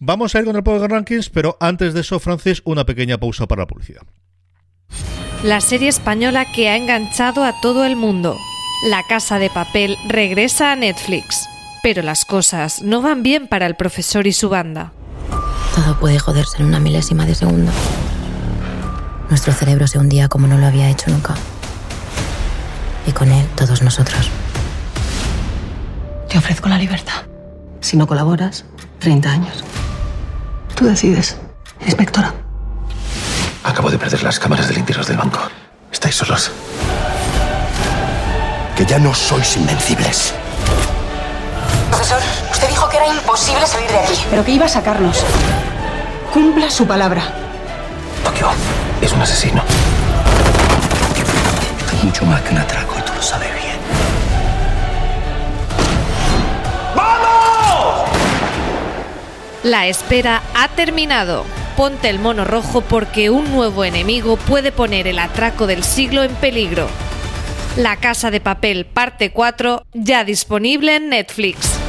Vamos 0.00 0.34
a 0.34 0.38
ir 0.40 0.44
con 0.44 0.56
el 0.56 0.62
Power 0.62 0.90
Rankings, 0.90 1.30
pero 1.30 1.56
antes 1.60 1.94
de 1.94 2.00
eso, 2.00 2.20
Francis, 2.20 2.62
una 2.64 2.84
pequeña 2.84 3.18
pausa 3.18 3.46
para 3.46 3.62
la 3.62 3.66
publicidad. 3.66 4.02
la 5.42 5.60
serie 5.60 5.88
española 5.88 6.44
que 6.52 6.68
ha 6.68 6.76
enganchado 6.76 7.44
a 7.44 7.60
todo 7.60 7.84
el 7.84 7.94
mundo. 7.96 8.36
La 8.90 9.02
Casa 9.08 9.38
de 9.38 9.48
Papel 9.50 9.96
regresa 10.08 10.72
a 10.72 10.76
Netflix, 10.76 11.46
pero 11.82 12.02
las 12.02 12.24
cosas 12.24 12.82
no 12.82 13.00
van 13.00 13.22
bien 13.22 13.46
para 13.48 13.66
el 13.66 13.74
profesor 13.76 14.26
y 14.26 14.32
su 14.32 14.48
banda. 14.48 14.92
Todo 15.74 15.98
puede 15.98 16.18
joderse 16.18 16.58
en 16.58 16.66
una 16.66 16.80
milésima 16.80 17.26
de 17.26 17.34
segundo. 17.34 17.70
Nuestro 19.28 19.52
cerebro 19.52 19.86
se 19.86 19.98
hundía 19.98 20.28
como 20.28 20.46
no 20.46 20.58
lo 20.58 20.66
había 20.66 20.88
hecho 20.90 21.10
nunca. 21.10 21.34
Y 23.06 23.12
con 23.12 23.30
él 23.30 23.46
todos 23.56 23.82
nosotros. 23.82 24.30
Te 26.28 26.38
ofrezco 26.38 26.68
la 26.68 26.78
libertad. 26.78 27.22
Si 27.80 27.96
no 27.96 28.06
colaboras, 28.06 28.64
30 29.06 29.30
años. 29.30 29.62
Tú 30.74 30.84
decides, 30.84 31.36
inspectora. 31.80 32.34
Acabo 33.62 33.88
de 33.88 33.98
perder 33.98 34.20
las 34.24 34.40
cámaras 34.40 34.66
de 34.66 34.74
limpiaros 34.74 35.06
del 35.06 35.16
banco. 35.16 35.38
Estáis 35.92 36.16
solos. 36.16 36.50
Que 38.74 38.84
ya 38.84 38.98
no 38.98 39.14
sois 39.14 39.56
invencibles. 39.58 40.34
Profesor, 41.88 42.18
usted 42.50 42.68
dijo 42.68 42.88
que 42.88 42.96
era 42.96 43.06
imposible 43.06 43.64
salir 43.64 43.88
de 43.88 43.98
aquí. 44.00 44.14
Pero 44.28 44.44
que 44.44 44.50
iba 44.50 44.66
a 44.66 44.68
sacarnos. 44.68 45.24
Cumpla 46.34 46.68
su 46.68 46.84
palabra. 46.84 47.22
Tokio 48.24 48.48
es 49.00 49.12
un 49.12 49.22
asesino. 49.22 49.62
Mucho 52.02 52.26
más 52.26 52.42
que 52.42 52.50
un 52.50 52.58
atraco 52.58 52.96
y 52.98 53.02
tú 53.02 53.12
lo 53.14 53.22
sabes 53.22 53.54
bien. 53.54 53.65
La 59.66 59.88
espera 59.88 60.44
ha 60.54 60.68
terminado. 60.68 61.44
Ponte 61.76 62.08
el 62.08 62.20
mono 62.20 62.44
rojo 62.44 62.82
porque 62.82 63.30
un 63.30 63.50
nuevo 63.50 63.84
enemigo 63.84 64.36
puede 64.36 64.70
poner 64.70 65.08
el 65.08 65.18
atraco 65.18 65.66
del 65.66 65.82
siglo 65.82 66.22
en 66.22 66.32
peligro. 66.36 66.86
La 67.76 67.96
Casa 67.96 68.30
de 68.30 68.40
Papel 68.40 68.86
parte 68.86 69.32
4 69.32 69.84
ya 69.92 70.22
disponible 70.22 70.94
en 70.94 71.08
Netflix. 71.08 71.85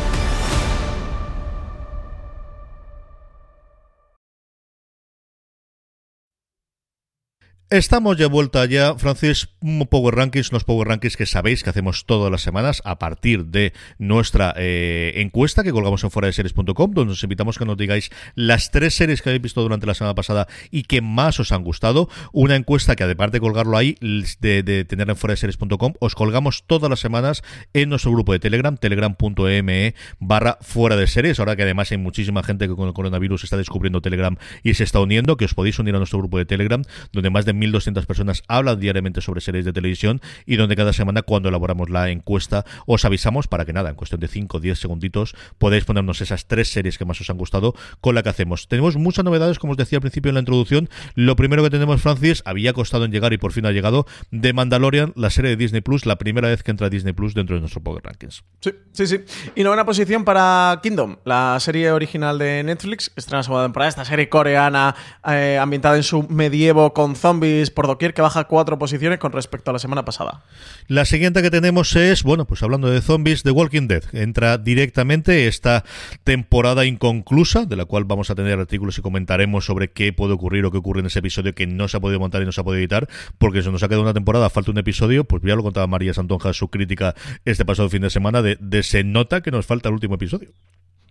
Estamos 7.70 8.18
de 8.18 8.28
vuelta 8.28 8.65
ya, 8.65 8.95
Francis, 8.95 9.49
Power 9.89 10.15
Rankings, 10.15 10.53
los 10.53 10.63
Power 10.63 10.88
Rankings 10.88 11.18
que 11.18 11.26
sabéis 11.26 11.63
que 11.63 11.70
hacemos 11.70 12.05
todas 12.05 12.32
las 12.32 12.41
semanas 12.41 12.82
a 12.86 12.97
partir 12.97 13.47
de 13.47 13.74
nuestra 13.97 14.53
eh, 14.55 15.11
encuesta 15.18 15.65
que 15.65 15.74
colgamos 15.74 16.01
en 16.05 16.09
fuera 16.09 16.28
de 16.28 16.32
series.com, 16.32 16.93
donde 16.93 17.11
os 17.11 17.22
invitamos 17.24 17.57
que 17.57 17.65
nos 17.65 17.76
digáis 17.76 18.09
las 18.36 18.72
tres 18.72 18.93
series 18.93 19.22
que 19.22 19.32
habéis 19.32 19.41
visto 19.41 19.61
durante 19.61 19.86
la 19.86 19.95
semana 19.95 20.15
pasada 20.15 20.47
y 20.72 20.84
que 20.84 21.01
más 21.01 21.41
os 21.41 21.51
han 21.51 21.65
gustado. 21.65 22.07
Una 22.32 22.55
encuesta 22.55 22.95
que, 22.95 23.03
además 23.03 23.34
de 23.34 23.41
colgarlo 23.41 23.78
ahí, 23.78 23.97
de, 23.99 24.63
de 24.63 24.86
tenerla 24.86 25.11
en 25.11 25.18
fuera 25.18 25.34
de 25.34 25.38
series.com, 25.38 25.91
os 25.99 26.15
colgamos 26.15 26.63
todas 26.68 26.89
las 26.89 27.01
semanas 27.01 27.43
en 27.74 27.89
nuestro 27.89 28.13
grupo 28.13 28.32
de 28.32 28.39
Telegram, 28.39 28.78
telegram.me 28.78 29.93
barra 30.20 30.57
fuera 30.61 30.95
de 30.95 31.05
series. 31.05 31.38
Ahora 31.39 31.57
que 31.57 31.63
además 31.63 31.91
hay 31.91 31.97
muchísima 31.97 32.43
gente 32.43 32.70
que 32.70 32.76
con 32.76 32.88
el 32.88 32.93
coronavirus 32.93 33.43
está 33.43 33.57
descubriendo 33.57 33.99
Telegram 33.99 34.38
y 34.63 34.74
se 34.76 34.86
está 34.86 35.01
uniendo, 35.01 35.36
que 35.36 35.43
os 35.43 35.53
podéis 35.53 35.78
unir 35.80 35.95
a 35.95 35.97
nuestro 35.97 36.20
grupo 36.20 36.38
de 36.38 36.45
Telegram, 36.45 36.82
donde 37.11 37.30
más 37.30 37.43
de 37.43 37.57
1.200 37.60 38.05
personas 38.05 38.43
hablan 38.47 38.80
diariamente 38.80 39.22
sobre 39.22 39.41
series 39.41 39.66
de 39.66 39.74
televisión 39.74 40.22
y 40.45 40.55
donde 40.55 40.76
cada 40.76 40.93
semana 40.93 41.22
cuando 41.22 41.49
elaboramos 41.49 41.89
la 41.89 42.10
encuesta 42.10 42.66
os 42.86 43.05
avisamos 43.05 43.47
para 43.47 43.66
que 43.66 43.74
nada, 43.74 43.89
en 43.89 43.95
cuestión 43.95 44.22
de 44.22 44.28
5 44.28 44.58
o 44.58 44.60
10 44.60 44.80
segunditos 44.80 45.36
podéis 45.58 45.86
ponernos 45.86 46.22
esas 46.22 46.47
tres 46.47 46.70
series 46.70 46.97
que 46.97 47.05
más 47.05 47.20
os 47.22 47.30
han 47.30 47.38
gustado 47.38 47.74
con 48.01 48.16
la 48.16 48.24
que 48.24 48.30
hacemos. 48.30 48.68
Tenemos 48.68 48.95
muchas 48.97 49.26
novedades, 49.26 49.60
como 49.60 49.72
os 49.72 49.78
decía 49.78 49.97
al 49.97 50.01
principio 50.01 50.30
en 50.30 50.36
la 50.36 50.41
introducción. 50.41 50.89
Lo 51.16 51.36
primero 51.36 51.64
que 51.64 51.70
tenemos, 51.70 52.01
Francis, 52.01 52.41
había 52.45 52.74
costado 52.74 53.05
en 53.05 53.12
llegar 53.12 53.34
y 53.34 53.38
por 53.38 53.51
fin 53.51 53.66
ha 53.66 53.72
llegado, 53.72 54.05
de 54.32 54.53
Mandalorian, 54.53 55.14
la 55.16 55.30
serie 55.30 55.51
de 55.51 55.58
Disney 55.58 55.82
Plus, 55.82 56.05
la 56.05 56.18
primera 56.18 56.47
vez 56.47 56.64
que 56.64 56.72
entra 56.72 56.89
Disney 56.89 57.14
Plus 57.14 57.34
dentro 57.34 57.55
de 57.55 57.62
nuestro 57.62 57.82
Power 57.82 58.03
Rankings. 58.03 58.43
Sí, 58.62 58.72
sí, 58.91 59.08
sí. 59.08 59.20
Y 59.55 59.64
novena 59.64 59.86
posición 59.86 60.24
para 60.24 60.80
Kingdom, 60.84 61.18
la 61.26 61.60
serie 61.60 61.91
original 61.91 62.38
de 62.38 62.64
Netflix, 62.64 63.12
estrena 63.16 63.43
segunda 63.43 63.66
temporada, 63.66 63.89
esta 63.89 64.05
serie 64.05 64.30
coreana 64.30 64.95
eh, 65.28 65.58
ambientada 65.60 65.95
en 65.95 66.03
su 66.03 66.24
medievo 66.24 66.93
con 66.93 67.16
zombies 67.16 67.47
por 67.74 67.88
doquier 67.88 68.14
que 68.14 68.22
baja 68.22 68.45
cuatro 68.45 68.78
posiciones 68.78 69.20
con 69.20 69.32
respecto 69.32 69.72
a 69.72 69.74
la 69.74 69.80
semana 69.80 70.06
pasada. 70.06 70.43
La 70.88 71.06
siguiente 71.06 71.41
que 71.41 71.52
tenemos 71.52 71.95
es, 71.95 72.24
bueno, 72.24 72.45
pues 72.45 72.64
hablando 72.64 72.89
de 72.89 73.02
zombies, 73.02 73.43
The 73.43 73.52
Walking 73.52 73.88
Dead. 73.88 74.04
Entra 74.14 74.58
directamente 74.58 75.48
esta 75.48 75.84
temporada 76.24 76.86
inconclusa, 76.86 77.66
de 77.66 77.76
la 77.76 77.86
cual 77.86 78.06
vamos 78.06 78.30
a 78.30 78.36
tener 78.36 78.60
artículos 78.60 78.98
y 78.98 79.02
comentaremos 79.02 79.66
sobre 79.66 79.91
qué 79.91 80.14
puede 80.14 80.34
ocurrir 80.34 80.66
o 80.66 80.72
qué 80.72 80.78
ocurre 80.78 81.02
en 81.02 81.08
ese 81.08 81.20
episodio 81.20 81.54
que 81.54 81.68
no 81.68 81.88
se 81.88 81.98
ha 81.98 82.00
podido 82.00 82.20
montar 82.20 82.41
y 82.41 82.45
no 82.45 82.52
se 82.52 82.62
ha 82.62 82.64
podido 82.64 82.80
editar, 82.80 83.08
porque 83.38 83.62
se 83.62 83.72
nos 83.72 83.84
ha 83.84 83.88
quedado 83.88 84.04
una 84.04 84.14
temporada, 84.14 84.50
falta 84.50 84.72
un 84.72 84.78
episodio, 84.78 85.24
pues 85.24 85.43
ya 85.43 85.56
lo 85.56 85.64
contaba 85.64 85.88
María 85.88 86.14
Santonja 86.14 86.54
su 86.54 86.70
crítica 86.70 87.16
este 87.45 87.66
pasado 87.66 87.89
fin 87.89 88.02
de 88.02 88.10
semana, 88.10 88.41
de, 88.41 88.58
de 88.60 88.84
se 88.84 89.04
nota 89.04 89.41
que 89.41 89.52
nos 89.52 89.66
falta 89.66 89.89
el 89.89 89.95
último 89.95 90.16
episodio. 90.16 90.52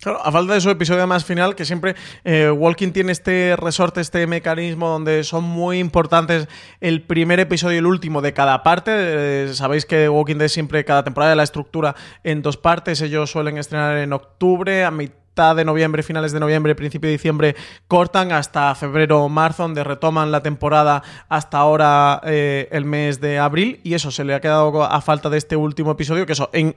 Claro, 0.00 0.20
a 0.22 0.30
falta 0.30 0.52
de 0.54 0.60
su 0.60 0.68
episodio 0.68 1.06
más 1.06 1.24
final, 1.24 1.54
que 1.54 1.64
siempre 1.64 1.96
eh, 2.22 2.50
Walking 2.50 2.92
tiene 2.92 3.12
este 3.12 3.56
resorte, 3.56 4.00
este 4.00 4.26
mecanismo 4.26 4.88
donde 4.88 5.24
son 5.24 5.44
muy 5.44 5.78
importantes 5.78 6.48
el 6.80 7.02
primer 7.02 7.40
episodio 7.40 7.76
y 7.76 7.78
el 7.78 7.86
último 7.86 8.20
de 8.20 8.34
cada 8.34 8.62
parte. 8.62 8.92
Eh, 8.94 9.54
sabéis 9.54 9.86
que 9.86 10.08
Walking 10.08 10.36
Dead 10.36 10.48
siempre, 10.48 10.84
cada 10.84 11.02
temporada 11.02 11.30
de 11.30 11.36
la 11.36 11.42
estructura 11.42 11.96
en 12.24 12.42
dos 12.42 12.58
partes. 12.58 13.00
Ellos 13.00 13.30
suelen 13.30 13.56
estrenar 13.56 13.96
en 13.96 14.12
octubre, 14.12 14.84
a 14.84 14.90
mitad 14.90 15.56
de 15.56 15.64
noviembre, 15.64 16.02
finales 16.02 16.32
de 16.32 16.40
noviembre, 16.40 16.74
principio 16.74 17.08
de 17.08 17.12
diciembre, 17.12 17.56
cortan 17.88 18.32
hasta 18.32 18.74
febrero 18.74 19.22
o 19.22 19.28
marzo, 19.28 19.64
donde 19.64 19.82
retoman 19.82 20.30
la 20.30 20.42
temporada 20.42 21.02
hasta 21.28 21.58
ahora 21.58 22.20
eh, 22.24 22.68
el 22.70 22.84
mes 22.84 23.20
de 23.20 23.38
abril. 23.38 23.80
Y 23.82 23.94
eso 23.94 24.10
se 24.10 24.24
le 24.24 24.34
ha 24.34 24.40
quedado 24.40 24.84
a 24.84 25.00
falta 25.00 25.30
de 25.30 25.38
este 25.38 25.56
último 25.56 25.90
episodio, 25.90 26.26
que 26.26 26.32
eso 26.32 26.48
en 26.52 26.76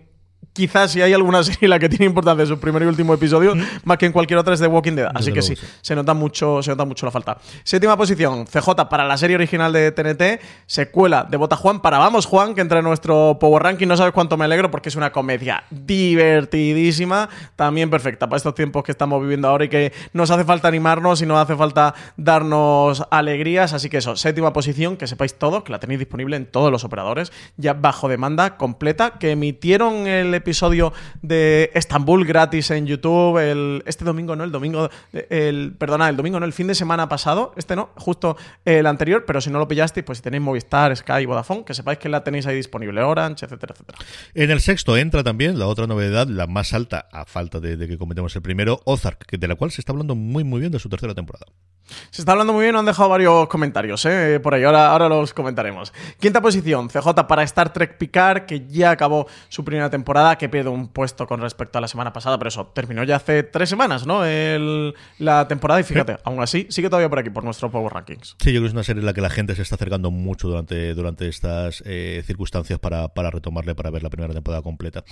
quizás 0.60 0.92
si 0.92 1.02
hay 1.02 1.14
alguna 1.14 1.42
serie 1.50 1.70
la 1.70 1.80
que 1.80 1.88
tiene 1.88 2.06
importancia 2.06 2.42
en 2.44 2.48
su 2.48 2.60
primer 2.60 2.84
y 2.84 2.86
último 2.86 3.14
episodio, 3.14 3.56
mm. 3.56 3.62
más 3.86 3.98
que 3.98 4.06
en 4.06 4.12
cualquier 4.12 4.40
otra 4.40 4.54
es 4.54 4.60
The 4.60 4.68
Walking 4.68 4.94
Dead. 4.94 5.10
Así 5.16 5.32
que 5.32 5.42
sí, 5.42 5.56
se 5.82 5.96
nota 5.96 6.14
mucho, 6.14 6.62
se 6.62 6.72
nota 6.72 6.86
mucho 6.86 7.06
la 7.06 7.12
falta. 7.12 7.38
Séptima 7.64 7.96
posición, 7.96 8.46
CJ 8.46 8.90
para 8.90 9.08
la 9.08 9.18
serie 9.18 9.38
original 9.38 9.72
de 9.72 9.92
TNT, 9.92 10.42
secuela 10.66 11.24
de 11.24 11.38
Bota 11.38 11.56
Juan 11.56 11.82
para 11.82 11.98
Vamos 11.98 12.26
Juan, 12.26 12.54
que 12.54 12.62
entra 12.62 12.80
en 12.80 12.86
nuestro 12.86 13.38
Power 13.40 13.64
Ranking. 13.64 13.88
No 13.88 13.96
sabes 13.96 14.14
cuánto 14.14 14.36
me 14.36 14.46
alegro 14.46 14.70
porque 14.70 14.90
es 14.90 14.96
una 14.96 15.12
comedia 15.12 15.64
divertidísima, 15.70 17.30
también 17.56 17.90
perfecta 17.90 18.28
para 18.28 18.38
estos 18.38 18.54
tiempos 18.54 18.84
que 18.84 18.92
estamos 18.92 19.22
viviendo 19.22 19.48
ahora 19.48 19.66
y 19.66 19.70
que 19.70 19.94
nos 20.12 20.30
hace 20.30 20.44
falta 20.44 20.68
animarnos 20.68 21.22
y 21.22 21.26
nos 21.26 21.38
hace 21.38 21.56
falta 21.56 21.94
darnos 22.18 23.04
alegrías. 23.12 23.72
Así 23.74 23.90
que 23.90 23.98
eso, 23.98 24.18
séptima 24.18 24.52
posición, 24.52 24.98
que 24.98 25.08
sepáis 25.08 25.36
todos, 25.36 25.64
que 25.64 25.72
la 25.72 25.80
tenéis 25.80 26.00
disponible 26.00 26.36
en 26.36 26.46
todos 26.46 26.70
los 26.70 26.84
operadores, 26.84 27.32
ya 27.56 27.74
bajo 27.74 28.10
demanda 28.10 28.58
completa, 28.58 29.12
que 29.20 29.32
emitieron 29.32 30.06
el 30.08 30.34
episodio 30.34 30.49
de 31.22 31.72
Estambul 31.74 32.26
gratis 32.26 32.72
en 32.72 32.86
YouTube 32.88 33.38
el, 33.38 33.84
este 33.86 34.04
domingo, 34.06 34.36
¿no? 34.36 34.44
El 34.44 34.52
domingo, 34.52 34.90
el, 35.12 35.76
perdona, 35.78 36.10
el 36.10 36.18
domingo, 36.18 36.40
¿no? 36.40 36.46
El 36.46 36.54
fin 36.54 36.68
de 36.68 36.76
semana 36.76 37.08
pasado, 37.08 37.54
este 37.56 37.76
no, 37.76 37.90
justo 37.96 38.38
el 38.66 38.86
anterior, 38.86 39.26
pero 39.26 39.42
si 39.42 39.50
no 39.50 39.60
lo 39.60 39.68
pillasteis, 39.68 40.06
pues 40.06 40.18
si 40.20 40.24
tenéis 40.24 40.42
Movistar, 40.42 40.96
Sky, 40.96 41.26
Vodafone, 41.26 41.64
que 41.64 41.74
sepáis 41.74 42.00
que 42.00 42.10
la 42.10 42.24
tenéis 42.24 42.48
ahí 42.48 42.56
disponible, 42.56 43.02
Orange, 43.02 43.46
etcétera, 43.46 43.74
etcétera. 43.74 43.98
En 44.34 44.52
el 44.52 44.60
sexto 44.62 44.98
entra 44.98 45.24
también 45.24 45.60
la 45.60 45.68
otra 45.68 45.88
novedad, 45.88 46.28
la 46.28 46.48
más 46.48 46.74
alta, 46.74 47.08
a 47.12 47.26
falta 47.26 47.60
de, 47.60 47.78
que 47.88 47.98
comentemos 47.98 48.36
el 48.36 48.42
primero, 48.42 48.82
Ozark, 48.86 49.30
de 49.30 49.48
la 49.48 49.56
cual 49.56 49.72
se 49.72 49.82
está 49.82 49.92
hablando 49.92 50.16
muy 50.16 50.44
muy 50.44 50.60
bien 50.60 50.72
de 50.72 50.80
su 50.80 50.90
tercera 50.90 51.14
temporada. 51.14 51.46
Se 52.12 52.22
está 52.22 52.34
hablando 52.34 52.54
muy 52.54 52.64
bien, 52.64 52.76
han 52.76 52.86
dejado 52.86 53.10
varios 53.10 53.48
comentarios 53.48 54.06
¿eh? 54.06 54.40
por 54.42 54.54
ahí, 54.54 54.64
ahora, 54.64 54.92
ahora 54.92 55.10
los 55.10 55.34
comentaremos. 55.34 55.92
Quinta 56.20 56.42
posición, 56.42 56.88
CJ 56.88 57.28
para 57.28 57.44
Star 57.44 57.74
Trek 57.74 57.98
Picard, 57.98 58.46
que 58.46 58.68
ya 58.68 58.92
acabó 58.92 59.28
su 59.48 59.64
primera 59.64 59.90
temporada, 59.90 60.38
que 60.40 60.50
pierde 60.50 60.72
un 60.72 60.88
puesto 60.88 61.28
con 61.28 61.42
respecto 61.42 61.78
a 61.78 61.82
la 61.82 61.88
semana 61.88 62.12
pasada, 62.12 62.40
pero 62.40 62.48
eso 62.48 62.72
terminó 62.74 63.04
ya 63.04 63.18
hace 63.18 63.44
tres 63.44 63.70
semanas, 63.70 64.08
¿no? 64.08 64.24
la 65.20 65.48
temporada, 65.48 65.80
y 65.80 65.84
fíjate, 65.84 66.18
aún 66.24 66.42
así, 66.42 66.66
sigue 66.70 66.90
todavía 66.90 67.10
por 67.10 67.20
aquí, 67.20 67.30
por 67.30 67.44
nuestro 67.44 67.70
Power 67.70 67.94
Rankings. 67.94 68.36
Sí, 68.40 68.52
yo 68.52 68.60
creo 68.60 68.62
que 68.64 68.68
es 68.68 68.74
una 68.74 68.84
serie 68.84 69.02
en 69.02 69.06
la 69.06 69.14
que 69.14 69.22
la 69.22 69.30
gente 69.30 69.54
se 69.54 69.62
está 69.62 69.76
acercando 69.76 70.10
mucho 70.10 70.48
durante, 70.48 70.96
durante 70.96 71.28
estas 71.28 71.84
eh, 71.86 72.24
circunstancias 72.26 72.80
para, 72.80 73.10
para 73.10 73.30
retomarle, 73.30 73.76
para 73.76 73.92
ver 73.92 74.02
la 74.02 74.10
primera 74.10 74.34
temporada 74.34 74.64
completa. 74.64 75.04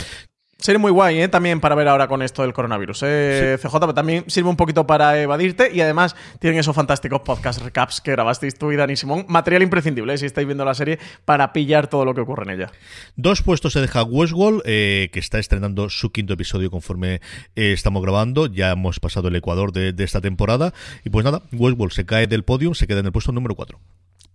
Sería 0.60 0.80
muy 0.80 0.91
guay, 0.91 1.20
¿eh? 1.22 1.28
También 1.28 1.60
para 1.60 1.76
ver 1.76 1.88
ahora 1.88 2.08
con 2.08 2.24
esto 2.24 2.41
del 2.41 2.51
coronavirus. 2.51 3.03
¿eh? 3.03 3.58
CJ 3.62 3.80
pero 3.80 3.93
también 3.93 4.24
sirve 4.28 4.49
un 4.49 4.55
poquito 4.55 4.88
para 4.88 5.22
evadirte 5.22 5.72
y 5.72 5.82
además 5.82 6.16
tienen 6.39 6.60
esos 6.60 6.76
fantásticos 6.76 7.22
podcast 7.22 7.62
recaps 7.62 8.01
que 8.01 8.12
grabasteis 8.12 8.58
tú 8.58 8.72
y 8.72 8.76
Dani 8.76 8.95
Simón. 8.95 9.26
Material 9.28 9.62
imprescindible, 9.62 10.16
¿eh? 10.16 10.18
si 10.18 10.26
estáis 10.26 10.47
viendo 10.47 10.66
la 10.66 10.74
serie, 10.74 10.97
para 11.26 11.53
pillar 11.53 11.88
todo 11.88 12.05
lo 12.05 12.16
que 12.16 12.22
ocurre 12.22 12.51
en 12.51 12.60
ella. 12.60 12.72
Dos 13.16 13.43
puestos 13.43 13.74
se 13.74 13.82
deja 13.82 14.01
Westworld, 14.03 14.64
eh, 14.66 15.10
que 15.14 15.20
está 15.20 15.38
estrenando 15.38 15.89
su 15.89 16.12
quinto 16.12 16.34
episodio 16.34 16.72
conforme 16.72 17.22
eh, 17.55 17.74
estamos 17.74 18.01
grabando. 18.01 18.47
Ya 18.47 18.72
hemos 18.72 18.99
pasado 18.99 19.28
el 19.28 19.36
Ecuador 19.36 19.72
de, 19.72 19.93
de, 19.93 20.03
esta 20.03 20.22
temporada. 20.22 20.74
Y 21.03 21.12
pues 21.12 21.24
nada, 21.24 21.43
Westworld 21.51 21.93
se 21.93 22.05
cae 22.08 22.26
del 22.26 22.43
podio, 22.43 22.74
se 22.74 22.88
queda 22.88 23.01
en 23.01 23.05
el 23.05 23.12
puesto 23.12 23.32
número 23.32 23.53
4. 23.53 23.80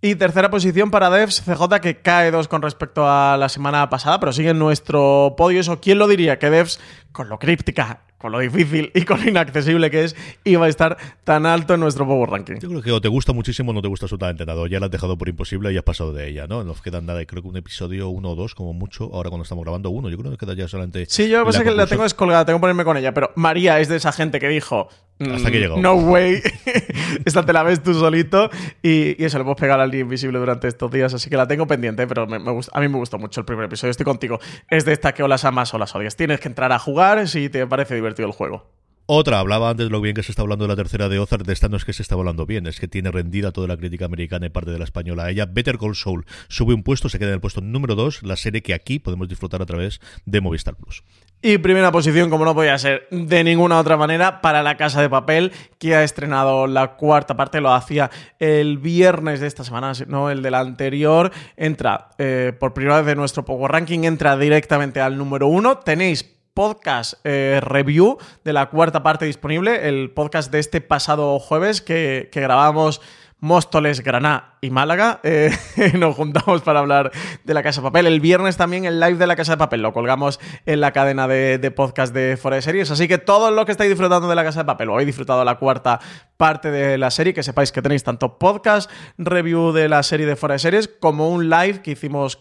Y 0.05 0.17
tercera 0.17 0.51
posición 0.51 0.91
para 0.91 1.11
Devs, 1.11 1.43
CJ, 1.43 1.81
que 1.81 1.99
cae 1.99 2.33
dos 2.33 2.49
con 2.49 2.61
respecto 2.61 3.09
a 3.09 3.37
la 3.37 3.49
semana 3.49 3.89
pasada, 3.89 4.19
pero 4.19 4.33
sigue 4.33 4.51
en 4.51 4.59
nuestro 4.59 5.35
podio. 5.37 5.61
Eso, 5.61 5.81
¿quién 5.81 5.99
lo 5.99 6.09
diría? 6.09 6.41
Que 6.41 6.51
Devs, 6.51 6.81
con 7.13 7.29
lo 7.29 7.39
críptica 7.39 8.01
con 8.23 8.33
lo 8.33 8.39
difícil 8.39 8.91
y 8.95 9.03
con 9.03 9.21
lo 9.23 9.29
inaccesible 9.29 9.91
que 9.91 10.05
es, 10.05 10.17
iba 10.45 10.65
a 10.65 10.69
estar 10.69 10.97
tan 11.25 11.45
alto 11.45 11.75
en 11.75 11.81
nuestro 11.81 12.07
Power 12.07 12.31
Ranking. 12.31 12.55
Yo 12.61 12.69
creo 12.69 12.83
que 12.83 12.93
o 12.93 13.01
te 13.01 13.09
gusta 13.09 13.33
muchísimo 13.33 13.73
o 13.73 13.75
no 13.75 13.83
te 13.83 13.89
gusta 13.89 14.07
absolutamente 14.07 14.47
nada. 14.47 14.67
Ya 14.69 14.81
la 14.81 14.87
has 14.87 14.93
dejado 14.93 15.19
por 15.19 15.29
imposible 15.29 15.73
y 15.73 15.77
has 15.77 15.83
pasado 15.83 16.13
de 16.13 16.29
ella, 16.29 16.47
¿no? 16.47 16.63
Nos 16.65 16.81
quedan 16.81 17.05
nada, 17.05 17.25
creo 17.27 17.43
que 17.43 17.49
un 17.49 17.57
episodio 17.57 18.09
uno 18.09 18.31
o 18.31 18.35
dos, 18.35 18.55
como 18.55 18.73
mucho, 18.73 19.11
ahora 19.13 19.29
cuando 19.29 19.43
estamos 19.43 19.65
grabando 19.65 19.91
uno. 19.91 20.09
Yo 20.09 20.17
creo 20.17 20.25
que 20.25 20.31
nos 20.31 20.39
queda 20.39 20.55
ya 20.55 20.69
solamente. 20.69 21.05
Sí, 21.09 21.29
yo 21.29 21.45
pasa 21.45 21.65
que 21.65 21.73
la 21.73 21.87
tengo 21.87 22.05
descolgada, 22.05 22.45
tengo 22.45 22.59
que 22.59 22.63
ponerme 22.63 22.85
con 22.85 22.97
ella, 22.97 23.13
pero 23.13 23.33
María 23.35 23.81
es 23.81 23.89
de 23.89 23.97
esa 23.97 24.13
gente 24.13 24.39
que 24.39 24.49
dijo. 24.49 24.89
Hasta 25.31 25.51
que 25.51 25.61
llegó. 25.61 25.77
No 25.77 25.95
way. 25.95 26.43
Esta 27.25 27.45
te 27.45 27.53
la 27.53 27.63
ves 27.63 27.83
tú 27.83 27.95
solito. 27.95 28.51
Y, 28.83 29.23
y 29.23 29.25
eso 29.25 29.39
le 29.39 29.43
hemos 29.45 29.57
pegado 29.57 29.83
al 29.83 29.91
día 29.91 30.01
invisible 30.01 30.39
durante 30.39 30.69
estos 30.69 30.91
días. 30.91 31.15
Así 31.15 31.31
que 31.31 31.37
la 31.37 31.47
tengo 31.47 31.67
pendiente, 31.67 32.07
pero 32.07 32.27
me, 32.27 32.39
gusta, 32.39 32.77
a 32.77 32.81
mí 32.81 32.89
me 32.89 32.99
gustó 32.99 33.19
mucho 33.19 33.41
el 33.41 33.47
primer 33.47 33.67
episodio. 33.67 33.91
Estoy 33.91 34.05
contigo. 34.05 34.41
Es 34.69 34.85
de 34.85 34.93
esta 34.93 35.13
que 35.13 35.23
o 35.23 35.29
las 35.29 35.45
amas 35.45 35.73
o 35.75 35.79
las 35.79 35.95
odias. 35.95 36.17
Tienes 36.17 36.41
que 36.41 36.49
entrar 36.49 36.73
a 36.73 36.79
jugar 36.79 37.29
si 37.29 37.49
te 37.49 37.67
parece 37.67 37.95
divertido 37.95 38.12
el 38.19 38.33
juego. 38.33 38.73
Otra, 39.07 39.41
hablaba 39.41 39.69
antes 39.69 39.87
de 39.87 39.91
lo 39.91 40.01
bien 40.01 40.15
que 40.15 40.23
se 40.23 40.31
está 40.31 40.43
hablando 40.43 40.65
de 40.65 40.69
la 40.69 40.77
tercera 40.77 41.09
de 41.09 41.19
Ozark, 41.19 41.45
de 41.45 41.53
esta 41.53 41.69
no 41.69 41.77
es 41.77 41.85
que 41.85 41.93
se 41.93 42.03
está 42.03 42.15
hablando 42.15 42.47
bien, 42.47 42.69
es 42.69 42.79
que 42.79 42.87
tiene 42.87 43.11
rendida 43.11 43.51
toda 43.51 43.67
la 43.67 43.77
crítica 43.77 44.05
americana 44.05 44.47
y 44.47 44.49
parte 44.51 44.71
de 44.71 44.79
la 44.79 44.85
española 44.85 45.25
a 45.25 45.31
ella. 45.31 45.45
Better 45.45 45.77
Call 45.77 45.97
Saul 45.97 46.25
sube 46.49 46.73
un 46.73 46.85
puesto, 46.85 47.09
se 47.09 47.19
queda 47.19 47.29
en 47.31 47.35
el 47.35 47.41
puesto 47.41 47.61
número 47.61 47.97
2, 47.97 48.23
la 48.23 48.37
serie 48.37 48.63
que 48.63 48.75
aquí 48.75 49.01
podemos 49.01 49.29
disfrutar 49.29 49.61
a 49.61 49.67
través 49.67 50.01
de 50.25 50.41
Movistar 50.41 50.77
Plus. 50.77 51.03
Y 51.43 51.59
primera 51.59 51.91
posición, 51.91 52.31
como 52.31 52.45
no 52.45 52.55
podía 52.55 52.79
ser 52.79 53.09
de 53.11 53.43
ninguna 53.43 53.81
otra 53.81 53.97
manera, 53.97 54.41
para 54.41 54.63
La 54.63 54.77
Casa 54.77 55.03
de 55.03 55.11
Papel, 55.11 55.51
que 55.79 55.97
ha 55.97 56.05
estrenado 56.05 56.69
la 56.69 56.95
cuarta 56.95 57.37
parte, 57.37 57.61
lo 57.61 57.75
hacía 57.75 58.09
el 58.39 58.79
viernes 58.79 59.41
de 59.41 59.49
esta 59.49 59.65
semana, 59.65 59.93
no 60.07 60.31
el 60.31 60.43
de 60.43 60.53
la 60.53 60.61
anterior. 60.61 61.33
Entra 61.57 62.11
eh, 62.19 62.53
por 62.59 62.73
primera 62.73 62.99
vez 62.99 63.07
de 63.07 63.17
nuestro 63.17 63.45
Power 63.45 63.73
Ranking, 63.73 64.05
entra 64.05 64.37
directamente 64.37 65.01
al 65.01 65.19
número 65.19 65.49
uno. 65.49 65.79
Tenéis 65.79 66.42
podcast 66.55 67.15
eh, 67.25 67.61
review 67.63 68.19
de 68.45 68.53
la 68.53 68.71
cuarta 68.71 69.03
parte 69.03 69.25
disponible, 69.25 69.89
el 69.89 70.11
podcast 70.11 70.53
de 70.53 70.59
este 70.59 70.81
pasado 70.81 71.39
jueves 71.39 71.81
que, 71.81 72.29
que 72.33 72.41
grabamos 72.41 73.01
Móstoles, 73.43 74.05
Granada 74.05 74.57
y 74.61 74.71
Málaga. 74.71 75.19
Eh, 75.25 75.51
nos 75.99 76.15
juntamos 76.15 76.63
para 76.63 76.79
hablar 76.79 77.11
de 77.43 77.55
la 77.55 77.65
Casa 77.65 77.81
de 77.81 77.89
Papel. 77.89 78.07
El 78.07 78.21
viernes 78.21 78.57
también 78.57 78.85
el 78.85 79.01
live 79.01 79.17
de 79.17 79.27
la 79.27 79.35
Casa 79.35 79.55
de 79.55 79.59
Papel 79.59 79.83
lo 79.83 79.93
colgamos 79.93 80.39
en 80.65 80.81
la 80.81 80.93
cadena 80.93 81.27
de, 81.27 81.59
podcast 81.75 82.15
de 82.15 82.37
Fora 82.37 82.55
de 82.55 82.63
Series. 82.63 82.93
Así 82.93 83.09
que 83.09 83.19
todos 83.19 83.53
los 83.53 83.65
que 83.65 83.73
estáis 83.73 83.91
disfrutando 83.91 84.29
de 84.29 84.37
la 84.37 84.45
Casa 84.45 84.61
de 84.61 84.67
Papel 84.67 84.91
o 84.91 84.93
habéis 84.93 85.09
disfrutado 85.09 85.45
la 85.45 85.59
cuarta 85.59 85.99
parte 86.37 86.71
de 86.71 86.97
la 86.99 87.11
serie, 87.11 87.35
que 87.35 87.43
sepáis 87.43 87.73
que 87.73 87.83
tenéis 87.83 88.05
tanto 88.05 88.39
podcast 88.39 88.89
review 89.19 89.73
de 89.73 89.89
la 89.89 90.05
serie 90.05 90.25
de 90.25 90.37
Fora 90.37 90.53
de 90.53 90.61
Series 90.61 90.87
como 90.87 91.29
un 91.29 91.51
live 91.51 91.83
que 91.83 91.91
hicimos. 91.91 92.41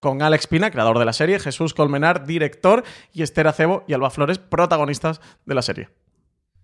con 0.00 0.22
Alex 0.22 0.46
Pina, 0.46 0.70
creador 0.70 0.98
de 0.98 1.04
la 1.04 1.12
serie, 1.12 1.38
Jesús 1.38 1.74
Colmenar, 1.74 2.26
director, 2.26 2.84
y 3.12 3.22
Esther 3.22 3.48
Acebo 3.48 3.84
y 3.86 3.94
Alba 3.94 4.10
Flores, 4.10 4.38
protagonistas 4.38 5.20
de 5.44 5.54
la 5.54 5.62
serie. 5.62 5.88